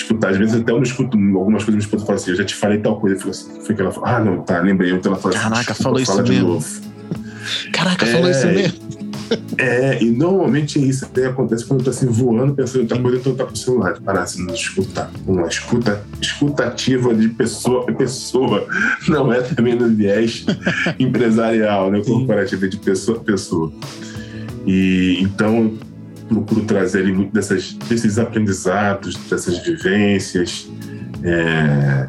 escutar. 0.01 0.29
Às 0.29 0.37
vezes 0.37 0.55
até 0.55 0.71
eu 0.71 0.77
não 0.77 0.83
escuto 0.83 1.17
algumas 1.17 1.63
coisas, 1.63 1.67
minha 1.67 1.79
esposa 1.79 2.05
fala 2.05 2.17
assim, 2.17 2.31
eu 2.31 2.37
já 2.37 2.45
te 2.45 2.55
falei 2.55 2.79
tal 2.79 2.99
coisa, 2.99 3.15
eu 3.15 3.19
fico 3.19 3.31
assim, 3.31 3.61
foi 3.65 3.75
que 3.75 3.81
ela 3.81 3.91
fala, 3.91 4.17
ah, 4.17 4.19
não, 4.19 4.41
tá, 4.41 4.59
lembrei. 4.59 4.91
Então 4.91 5.11
ela 5.11 5.21
fala 5.21 5.35
assim, 5.35 5.43
Caraca, 5.43 5.73
falou 5.73 5.99
isso 5.99 6.23
mesmo. 6.23 6.47
novo. 6.47 6.81
Caraca, 7.71 8.05
É, 8.05 8.11
falou 8.11 8.29
isso 8.29 8.47
mesmo. 8.47 8.89
É, 9.57 10.01
e 10.01 10.09
normalmente 10.09 10.79
isso 10.79 11.05
até 11.05 11.27
acontece 11.27 11.65
quando 11.65 11.81
eu 11.81 11.85
tô 11.85 11.89
assim 11.91 12.07
voando, 12.07 12.53
pensando 12.55 12.79
em 12.79 12.81
outra 12.81 12.99
coisa, 12.99 13.17
então 13.17 13.31
eu 13.31 13.37
tô 13.37 13.45
com 13.45 13.53
o 13.53 13.57
celular, 13.57 13.99
parar 14.01 14.23
assim, 14.23 14.43
não 14.43 14.53
escutar. 14.53 15.11
Uma 15.27 15.47
escuta, 15.47 16.03
escutativa 16.19 17.13
de 17.13 17.29
pessoa 17.29 17.85
a 17.87 17.93
pessoa, 17.93 18.67
não 19.07 19.31
é 19.31 19.41
também 19.41 19.75
no 19.75 19.87
viés 19.89 20.45
empresarial, 20.97 21.91
né? 21.91 22.01
Corporativo, 22.03 22.65
é 22.65 22.67
de 22.69 22.77
pessoa 22.77 23.17
a 23.17 23.21
pessoa. 23.21 23.71
E 24.65 25.19
então 25.21 25.73
procuro 26.29 26.61
trazer 26.61 26.99
ali 26.99 27.11
muito 27.11 27.33
dessas, 27.33 27.73
desses 27.73 28.17
aprendizados, 28.17 29.15
dessas 29.15 29.57
vivências. 29.59 30.69
É, 31.23 32.07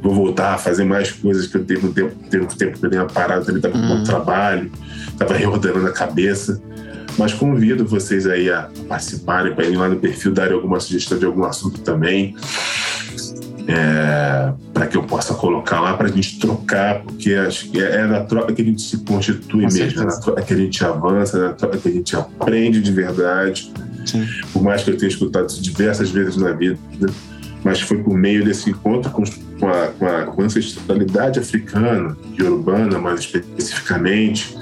vou 0.00 0.14
voltar 0.14 0.54
a 0.54 0.58
fazer 0.58 0.84
mais 0.84 1.10
coisas 1.10 1.46
que 1.46 1.56
eu 1.56 1.64
teve 1.64 1.86
um 1.86 1.92
tempo, 1.92 2.14
teve 2.30 2.44
um 2.44 2.48
tempo 2.48 2.78
que 2.78 2.86
eu 2.86 2.90
dei 2.90 2.98
uma 2.98 3.08
parada, 3.08 3.44
também 3.44 3.56
estava 3.56 3.74
com 3.74 3.94
Hum. 3.94 4.04
trabalho, 4.04 4.70
estava 5.08 5.34
reordenando 5.34 5.88
a 5.88 5.92
cabeça. 5.92 6.60
Mas 7.18 7.32
convido 7.32 7.84
vocês 7.86 8.26
aí 8.26 8.50
a 8.50 8.68
participarem, 8.86 9.54
para 9.54 9.64
ir 9.64 9.76
lá 9.76 9.88
no 9.88 9.96
perfil, 9.96 10.32
darem 10.32 10.54
alguma 10.54 10.78
sugestão 10.78 11.18
de 11.18 11.24
algum 11.24 11.44
assunto 11.44 11.80
também, 11.80 12.36
para 14.72 14.86
que 14.86 14.96
eu 14.96 15.02
possa 15.02 15.34
colocar 15.34 15.80
lá 15.80 15.96
para 15.96 16.06
a 16.06 16.10
gente 16.10 16.38
trocar, 16.38 17.02
porque 17.02 17.34
acho 17.34 17.70
que 17.70 17.80
é, 17.80 17.96
é 17.96 18.06
na 18.06 18.20
troca 18.20 18.52
que 18.52 18.62
a 18.62 18.64
gente 18.64 18.80
se 18.80 18.98
constitui 18.98 19.64
Com 19.64 19.72
mesmo, 19.72 20.02
é 20.02 20.04
na 20.04 20.20
troca 20.20 20.42
que 20.42 20.54
a 20.54 20.56
gente 20.56 20.84
avança, 20.84 21.36
é 21.36 21.40
na 21.40 21.52
troca 21.52 21.78
que 21.78 21.88
a 21.88 21.92
gente 21.92 22.14
aprende 22.14 22.80
de 22.80 22.92
verdade 22.92 23.72
Sim. 24.04 24.24
por 24.52 24.62
mais 24.62 24.84
que 24.84 24.90
eu 24.90 24.96
tenha 24.96 25.08
escutado 25.08 25.48
isso 25.48 25.60
diversas 25.60 26.10
vezes 26.10 26.36
na 26.36 26.52
vida, 26.52 26.78
mas 27.64 27.80
foi 27.80 27.98
por 27.98 28.16
meio 28.16 28.44
desse 28.44 28.70
encontro 28.70 29.10
com, 29.10 29.22
a, 29.68 29.86
com 29.88 30.06
a, 30.06 30.22
com 30.22 30.42
a 30.42 30.44
ancestralidade 30.44 31.40
africana 31.40 32.16
e 32.38 32.42
urbana, 32.44 32.98
mais 32.98 33.20
especificamente, 33.20 34.56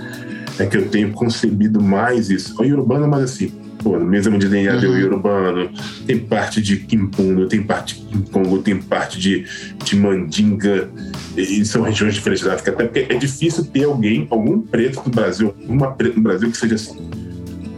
é 0.58 0.64
que 0.64 0.76
eu 0.76 0.88
tenho 0.88 1.12
concebido 1.12 1.82
mais 1.82 2.30
isso. 2.30 2.54
O 2.58 2.64
urbana, 2.64 3.06
mas 3.06 3.24
assim, 3.24 3.52
pô, 3.84 4.14
exame 4.14 4.38
de 4.38 4.48
DNA 4.48 4.80
tem 4.80 4.88
Uhum. 4.88 5.04
urbano, 5.12 5.70
tem 6.06 6.18
parte 6.18 6.60
de 6.62 6.78
Kimpundo, 6.78 7.46
tem 7.46 7.62
parte 7.62 7.94
de 7.94 8.00
Kimpongo, 8.06 8.58
tem 8.62 8.76
parte 8.80 9.20
de, 9.20 9.44
de 9.84 9.94
Mandinga, 9.96 10.88
e 11.36 11.64
são 11.64 11.82
regiões 11.82 12.14
diferentes 12.14 12.42
da 12.44 12.54
África, 12.54 12.70
até 12.72 12.84
porque 12.86 13.12
é 13.12 13.16
difícil 13.18 13.64
ter 13.66 13.84
alguém, 13.84 14.26
algum 14.30 14.60
preto 14.60 15.02
do 15.02 15.10
Brasil, 15.10 15.54
uma 15.68 15.92
preta 15.92 16.16
no 16.16 16.22
Brasil 16.22 16.50
que 16.50 16.56
seja 16.56 16.74
assim, 16.76 16.96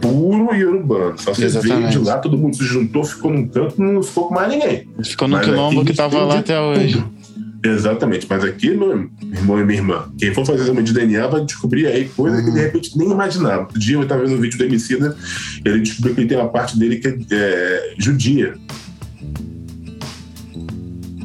puro 0.01 0.55
e 0.55 0.63
urbano. 0.63 1.17
Só 1.17 1.33
você 1.33 1.41
veio 1.41 1.57
Exatamente. 1.57 1.91
de 1.91 1.99
lá, 1.99 2.17
todo 2.19 2.37
mundo 2.37 2.55
se 2.55 2.63
juntou, 2.63 3.03
ficou 3.03 3.31
num 3.31 3.47
canto, 3.47 3.81
não 3.81 4.01
ficou 4.01 4.27
com 4.29 4.35
mais 4.35 4.49
ninguém. 4.49 4.87
Ficou 5.03 5.27
no 5.27 5.35
Mas 5.37 5.45
quilombo 5.45 5.83
que 5.83 5.93
tava 5.93 6.17
tem 6.17 6.27
lá 6.27 6.39
até 6.39 6.59
hoje. 6.59 6.93
tudo. 6.93 7.16
Exatamente, 7.67 8.25
mas 8.29 8.43
aqui, 8.43 8.71
meu 8.71 9.09
irmão 9.21 9.59
e 9.59 9.65
minha 9.65 9.79
irmã, 9.79 10.11
quem 10.17 10.33
for 10.33 10.45
fazer 10.45 10.63
exame 10.63 10.83
de 10.83 10.93
DNA 10.93 11.27
vai 11.27 11.43
descobrir 11.43 11.87
aí 11.87 12.07
coisa 12.09 12.41
que 12.41 12.51
de 12.51 12.59
repente 12.59 12.97
nem 12.97 13.11
imaginava. 13.11 13.61
Outro 13.61 13.79
dia 13.79 13.95
eu 13.95 14.03
estava 14.03 14.23
vendo 14.23 14.37
um 14.37 14.41
vídeo 14.41 14.57
do 14.57 14.63
Emicida, 14.63 15.15
ele 15.65 15.81
descobriu 15.81 16.15
que 16.15 16.21
ele 16.21 16.29
tem 16.29 16.37
uma 16.37 16.49
parte 16.49 16.77
dele 16.79 16.97
que 16.97 17.07
é, 17.07 17.17
é, 17.31 17.93
judia. 17.97 18.55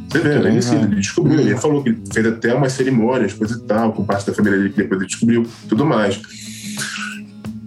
Você 0.08 0.18
vê, 0.18 0.38
o 0.38 0.48
Emicida, 0.48 0.84
ele 0.84 0.96
descobriu, 0.96 1.40
ele 1.40 1.56
falou 1.56 1.82
que 1.82 1.90
ele 1.90 2.02
fez 2.12 2.26
até 2.26 2.54
umas 2.54 2.72
cerimônias, 2.72 3.32
coisa 3.32 3.56
e 3.56 3.60
tal, 3.60 3.92
com 3.92 4.04
parte 4.04 4.26
da 4.26 4.34
família 4.34 4.58
dele 4.58 4.70
que 4.70 4.76
depois 4.76 5.00
ele 5.00 5.08
descobriu, 5.08 5.46
tudo 5.68 5.86
mais. 5.86 6.20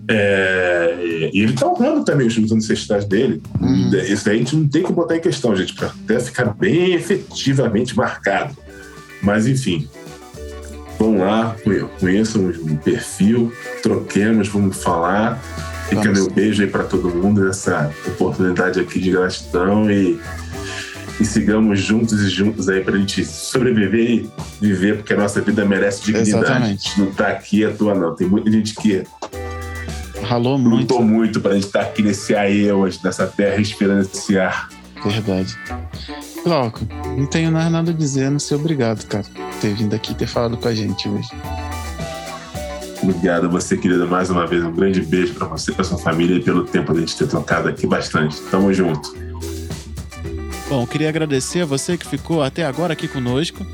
É, 0.07 1.29
e 1.33 1.41
ele 1.41 1.53
tá 1.53 1.67
honrando 1.67 2.03
também 2.03 2.27
os 2.27 2.51
ancestrais 2.51 3.05
dele. 3.05 3.41
Uhum. 3.59 3.89
Isso 3.95 4.29
aí 4.29 4.35
a 4.35 4.39
gente 4.39 4.55
não 4.55 4.67
tem 4.67 4.83
que 4.83 4.93
botar 4.93 5.15
em 5.15 5.19
questão, 5.19 5.55
gente, 5.55 5.73
para 5.73 5.87
até 5.87 6.19
ficar 6.19 6.53
bem 6.53 6.93
efetivamente 6.93 7.95
marcado. 7.95 8.55
Mas, 9.25 9.47
enfim, 9.47 9.89
vão 10.99 11.17
lá, 11.17 11.55
conhe- 11.63 11.85
conheçam 11.99 12.45
o 12.47 12.77
perfil, 12.77 13.51
troquemos, 13.83 14.47
vamos 14.47 14.81
falar. 14.81 15.41
Fica 15.89 16.01
Vamos. 16.03 16.19
meu 16.19 16.31
beijo 16.31 16.63
aí 16.63 16.69
para 16.69 16.83
todo 16.83 17.09
mundo 17.09 17.43
nessa 17.45 17.91
oportunidade 18.07 18.79
aqui 18.79 18.99
de 18.99 19.11
gratidão 19.11 19.89
e, 19.91 20.19
e 21.19 21.25
sigamos 21.25 21.79
juntos 21.79 22.21
e 22.21 22.29
juntos 22.29 22.67
aí 22.69 22.83
para 22.83 22.95
a 22.95 22.97
gente 22.97 23.23
sobreviver 23.25 24.09
e 24.09 24.29
viver, 24.61 24.97
porque 24.97 25.13
a 25.13 25.17
nossa 25.17 25.41
vida 25.41 25.63
merece 25.65 26.03
dignidade. 26.05 26.29
Exatamente. 26.29 26.65
A 26.65 26.67
gente 26.71 27.01
não 27.01 27.11
tá 27.11 27.27
aqui 27.27 27.63
à 27.65 27.71
toa, 27.71 27.93
não. 27.93 28.15
Tem 28.15 28.27
muita 28.27 28.49
gente 28.51 28.73
que 28.75 29.03
Ralou 30.23 30.57
muito. 30.57 30.81
lutou 30.93 31.03
muito 31.03 31.39
para 31.39 31.51
a 31.51 31.53
gente 31.55 31.67
estar 31.67 31.81
aqui 31.81 32.01
nesse 32.01 32.33
aê 32.35 32.71
hoje, 32.71 32.99
nessa 33.03 33.27
terra, 33.27 33.57
respirando 33.57 34.01
esse 34.01 34.39
ar. 34.39 34.69
Verdade. 35.05 35.55
Glauco, 36.45 36.87
não 37.17 37.25
tenho 37.25 37.51
mais 37.51 37.71
nada 37.71 37.89
a 37.89 37.93
dizer, 37.93 38.25
a 38.25 38.29
não 38.29 38.37
ser 38.37 38.53
obrigado, 38.53 39.03
cara, 39.07 39.23
por 39.23 39.59
ter 39.59 39.73
vindo 39.73 39.95
aqui 39.95 40.11
e 40.11 40.15
ter 40.15 40.27
falado 40.27 40.55
com 40.57 40.67
a 40.67 40.75
gente 40.75 41.09
hoje. 41.09 41.27
Obrigado 43.01 43.47
a 43.47 43.49
você, 43.49 43.75
querida, 43.75 44.05
mais 44.05 44.29
uma 44.29 44.45
vez. 44.45 44.63
Um 44.63 44.71
grande 44.71 45.01
beijo 45.01 45.33
para 45.33 45.47
você, 45.47 45.71
para 45.71 45.83
sua 45.83 45.97
família 45.97 46.35
e 46.35 46.43
pelo 46.43 46.63
tempo 46.63 46.93
de 46.93 46.99
a 46.99 47.01
gente 47.01 47.17
ter 47.17 47.27
trocado 47.27 47.67
aqui 47.67 47.87
bastante. 47.87 48.39
Tamo 48.51 48.71
junto. 48.71 49.15
Bom, 50.69 50.85
queria 50.85 51.09
agradecer 51.09 51.61
a 51.61 51.65
você 51.65 51.97
que 51.97 52.07
ficou 52.07 52.43
até 52.43 52.63
agora 52.63 52.93
aqui 52.93 53.07
conosco. 53.07 53.65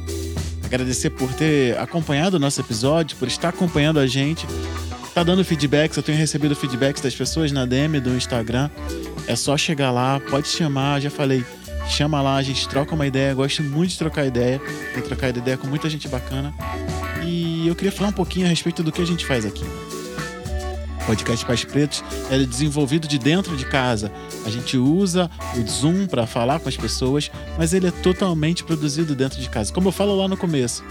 Agradecer 0.63 1.09
por 1.09 1.31
ter 1.33 1.77
acompanhado 1.77 2.37
o 2.37 2.39
nosso 2.39 2.61
episódio, 2.61 3.17
por 3.17 3.27
estar 3.27 3.49
acompanhando 3.49 3.99
a 3.99 4.07
gente. 4.07 4.47
Tá 5.13 5.23
dando 5.23 5.43
feedbacks, 5.43 5.97
eu 5.97 6.03
tenho 6.03 6.17
recebido 6.17 6.55
feedbacks 6.55 7.01
das 7.01 7.13
pessoas 7.13 7.51
na 7.51 7.65
DM 7.65 7.99
do 7.99 8.11
Instagram. 8.11 8.69
É 9.27 9.35
só 9.35 9.57
chegar 9.57 9.91
lá, 9.91 10.21
pode 10.29 10.47
chamar, 10.47 11.01
já 11.01 11.09
falei. 11.09 11.43
Chama 11.87 12.21
lá, 12.21 12.35
a 12.35 12.43
gente 12.43 12.67
troca 12.67 12.95
uma 12.95 13.05
ideia. 13.05 13.33
Gosto 13.33 13.63
muito 13.63 13.91
de 13.91 13.97
trocar 13.97 14.25
ideia. 14.25 14.61
Tenho 14.93 15.05
trocado 15.05 15.39
ideia 15.39 15.57
com 15.57 15.67
muita 15.67 15.89
gente 15.89 16.07
bacana. 16.07 16.53
E 17.23 17.67
eu 17.67 17.75
queria 17.75 17.91
falar 17.91 18.09
um 18.09 18.13
pouquinho 18.13 18.45
a 18.45 18.49
respeito 18.49 18.81
do 18.81 18.91
que 18.91 19.01
a 19.01 19.05
gente 19.05 19.25
faz 19.25 19.45
aqui. 19.45 19.63
O 21.01 21.05
podcast 21.05 21.45
Pais 21.45 21.65
Pretos 21.65 22.03
é 22.29 22.37
desenvolvido 22.37 23.07
de 23.07 23.17
dentro 23.17 23.57
de 23.57 23.65
casa. 23.65 24.11
A 24.45 24.49
gente 24.49 24.77
usa 24.77 25.29
o 25.55 25.67
Zoom 25.67 26.07
para 26.07 26.27
falar 26.27 26.59
com 26.59 26.69
as 26.69 26.77
pessoas, 26.77 27.31
mas 27.57 27.73
ele 27.73 27.87
é 27.87 27.91
totalmente 27.91 28.63
produzido 28.63 29.15
dentro 29.15 29.41
de 29.41 29.49
casa. 29.49 29.73
Como 29.73 29.87
eu 29.87 29.91
falo 29.91 30.15
lá 30.15 30.27
no 30.27 30.37
começo. 30.37 30.83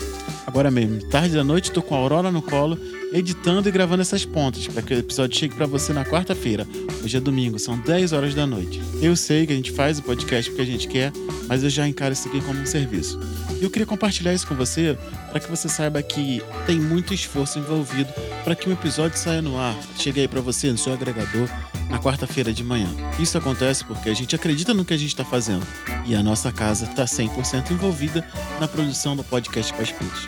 Agora 0.46 0.70
mesmo, 0.70 1.00
tarde 1.08 1.34
da 1.34 1.44
noite, 1.44 1.70
tô 1.70 1.80
com 1.80 1.94
a 1.94 1.98
Aurora 1.98 2.30
no 2.30 2.42
colo 2.42 2.76
editando 3.12 3.69
e 3.69 3.73
gravando 3.73 4.03
essas 4.03 4.24
pontas 4.24 4.66
para 4.69 4.82
que 4.82 4.95
o 4.95 4.99
episódio 4.99 5.39
chegue 5.39 5.55
para 5.55 5.66
você 5.66 5.93
na 5.93 6.05
quarta-feira. 6.05 6.66
Hoje 7.03 7.16
é 7.16 7.20
domingo, 7.20 7.59
são 7.59 7.78
10 7.78 8.12
horas 8.12 8.35
da 8.35 8.47
noite. 8.47 8.81
Eu 9.03 9.16
sei 9.16 9.47
que 9.47 9.53
a 9.53 9.57
gente 9.57 9.73
faz 9.73 9.99
o 9.99 10.03
podcast 10.03 10.51
porque 10.51 10.62
a 10.62 10.66
gente 10.66 10.87
quer, 10.87 11.12
mas 11.49 11.62
eu 11.62 11.70
já 11.70 11.87
encaro 11.87 12.12
isso 12.12 12.28
aqui 12.28 12.41
como 12.41 12.61
um 12.61 12.66
serviço. 12.66 13.19
E 13.61 13.65
eu 13.65 13.70
queria 13.70 13.87
compartilhar 13.87 14.32
isso 14.32 14.47
com 14.47 14.55
você 14.55 14.97
para 15.31 15.41
que 15.41 15.51
você 15.51 15.69
saiba 15.69 16.03
que 16.03 16.43
tem 16.66 16.78
muito 16.78 17.12
esforço 17.12 17.59
envolvido 17.59 18.12
para 18.45 18.55
que 18.55 18.69
um 18.69 18.73
episódio 18.73 19.19
saia 19.19 19.43
no 19.43 19.59
ar, 19.59 19.77
chegue 19.99 20.20
aí 20.20 20.28
para 20.28 20.41
você 20.41 20.70
no 20.70 20.78
seu 20.78 20.93
agregador 20.93 21.49
na 21.89 21.99
quarta-feira 21.99 22.53
de 22.53 22.62
manhã. 22.62 22.89
Isso 23.19 23.37
acontece 23.37 23.85
porque 23.85 24.09
a 24.09 24.15
gente 24.15 24.35
acredita 24.35 24.73
no 24.73 24.85
que 24.85 24.95
a 24.95 24.97
gente 24.97 25.09
está 25.09 25.24
fazendo 25.24 25.66
e 26.07 26.15
a 26.15 26.23
nossa 26.23 26.53
casa 26.53 26.85
está 26.85 27.05
100% 27.05 27.73
envolvida 27.73 28.24
na 28.61 28.69
produção 28.69 29.16
do 29.16 29.24
podcast 29.24 29.73
Pretos. 29.74 30.27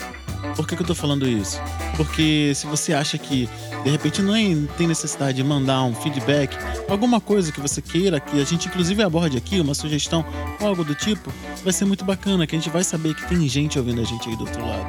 Por 0.55 0.67
que, 0.67 0.75
que 0.75 0.83
eu 0.83 0.87
tô 0.87 0.93
falando 0.93 1.27
isso? 1.27 1.59
Porque 1.97 2.51
se 2.53 2.67
você 2.75 2.91
acha 2.91 3.19
que 3.19 3.47
de 3.83 3.89
repente 3.89 4.19
não 4.21 4.33
tem 4.77 4.87
necessidade 4.87 5.37
de 5.37 5.43
mandar 5.43 5.83
um 5.83 5.93
feedback, 5.93 6.57
alguma 6.89 7.21
coisa 7.21 7.51
que 7.51 7.59
você 7.59 7.83
queira, 7.83 8.19
que 8.19 8.41
a 8.41 8.43
gente 8.43 8.67
inclusive 8.67 9.03
aborde 9.03 9.37
aqui, 9.37 9.59
uma 9.59 9.75
sugestão 9.75 10.25
ou 10.59 10.67
algo 10.67 10.83
do 10.83 10.95
tipo, 10.95 11.31
vai 11.63 11.71
ser 11.71 11.85
muito 11.85 12.03
bacana, 12.03 12.47
que 12.47 12.55
a 12.55 12.59
gente 12.59 12.71
vai 12.71 12.83
saber 12.83 13.13
que 13.13 13.27
tem 13.27 13.47
gente 13.47 13.77
ouvindo 13.77 14.01
a 14.01 14.03
gente 14.03 14.27
aí 14.27 14.35
do 14.35 14.41
outro 14.41 14.65
lado. 14.65 14.85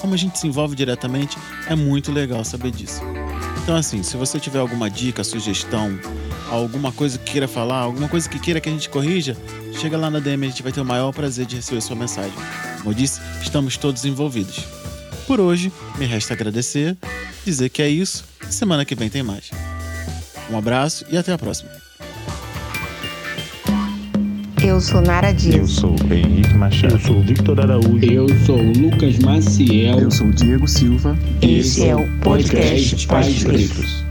Como 0.00 0.14
a 0.14 0.16
gente 0.16 0.36
se 0.36 0.48
envolve 0.48 0.74
diretamente, 0.74 1.38
é 1.68 1.76
muito 1.76 2.10
legal 2.10 2.44
saber 2.44 2.72
disso. 2.72 3.00
Então, 3.62 3.76
assim, 3.76 4.02
se 4.02 4.16
você 4.16 4.40
tiver 4.40 4.58
alguma 4.58 4.90
dica, 4.90 5.22
sugestão, 5.22 5.98
alguma 6.50 6.90
coisa 6.90 7.18
que 7.18 7.32
queira 7.32 7.46
falar, 7.46 7.78
alguma 7.78 8.08
coisa 8.08 8.28
que 8.28 8.38
queira 8.38 8.60
que 8.60 8.68
a 8.68 8.72
gente 8.72 8.90
corrija, 8.90 9.36
chega 9.80 9.96
lá 9.96 10.10
na 10.10 10.18
DM, 10.18 10.44
a 10.44 10.50
gente 10.50 10.62
vai 10.62 10.72
ter 10.72 10.80
o 10.80 10.84
maior 10.84 11.12
prazer 11.12 11.46
de 11.46 11.56
receber 11.56 11.80
sua 11.80 11.96
mensagem. 11.96 12.34
Como 12.78 12.90
eu 12.90 12.94
disse, 12.94 13.20
estamos 13.40 13.76
todos 13.76 14.04
envolvidos. 14.04 14.83
Por 15.26 15.40
hoje, 15.40 15.72
me 15.98 16.04
resta 16.06 16.34
agradecer, 16.34 16.96
dizer 17.44 17.68
que 17.70 17.80
é 17.82 17.88
isso, 17.88 18.24
e 18.48 18.52
semana 18.52 18.84
que 18.84 18.94
vem 18.94 19.08
tem 19.08 19.22
mais. 19.22 19.50
Um 20.50 20.58
abraço 20.58 21.04
e 21.10 21.16
até 21.16 21.32
a 21.32 21.38
próxima. 21.38 21.70
Eu 24.62 24.80
sou 24.80 25.00
Nara 25.02 25.30
Eu 25.30 25.34
Dias. 25.34 25.70
sou 25.72 25.94
Henrique 26.10 26.54
Machado. 26.54 26.94
Eu 26.94 27.00
sou 27.00 27.22
Victor 27.22 27.60
Araújo. 27.60 28.04
Eu 28.04 28.26
sou 28.46 28.56
Lucas 28.56 29.18
Maciel. 29.18 29.98
Eu 30.00 30.10
sou 30.10 30.30
Diego 30.30 30.66
Silva. 30.66 31.16
Esse 31.42 31.86
é 31.88 31.94
o 31.94 32.06
podcast 32.20 33.06
Pais 33.06 33.44
Pretos. 33.44 34.04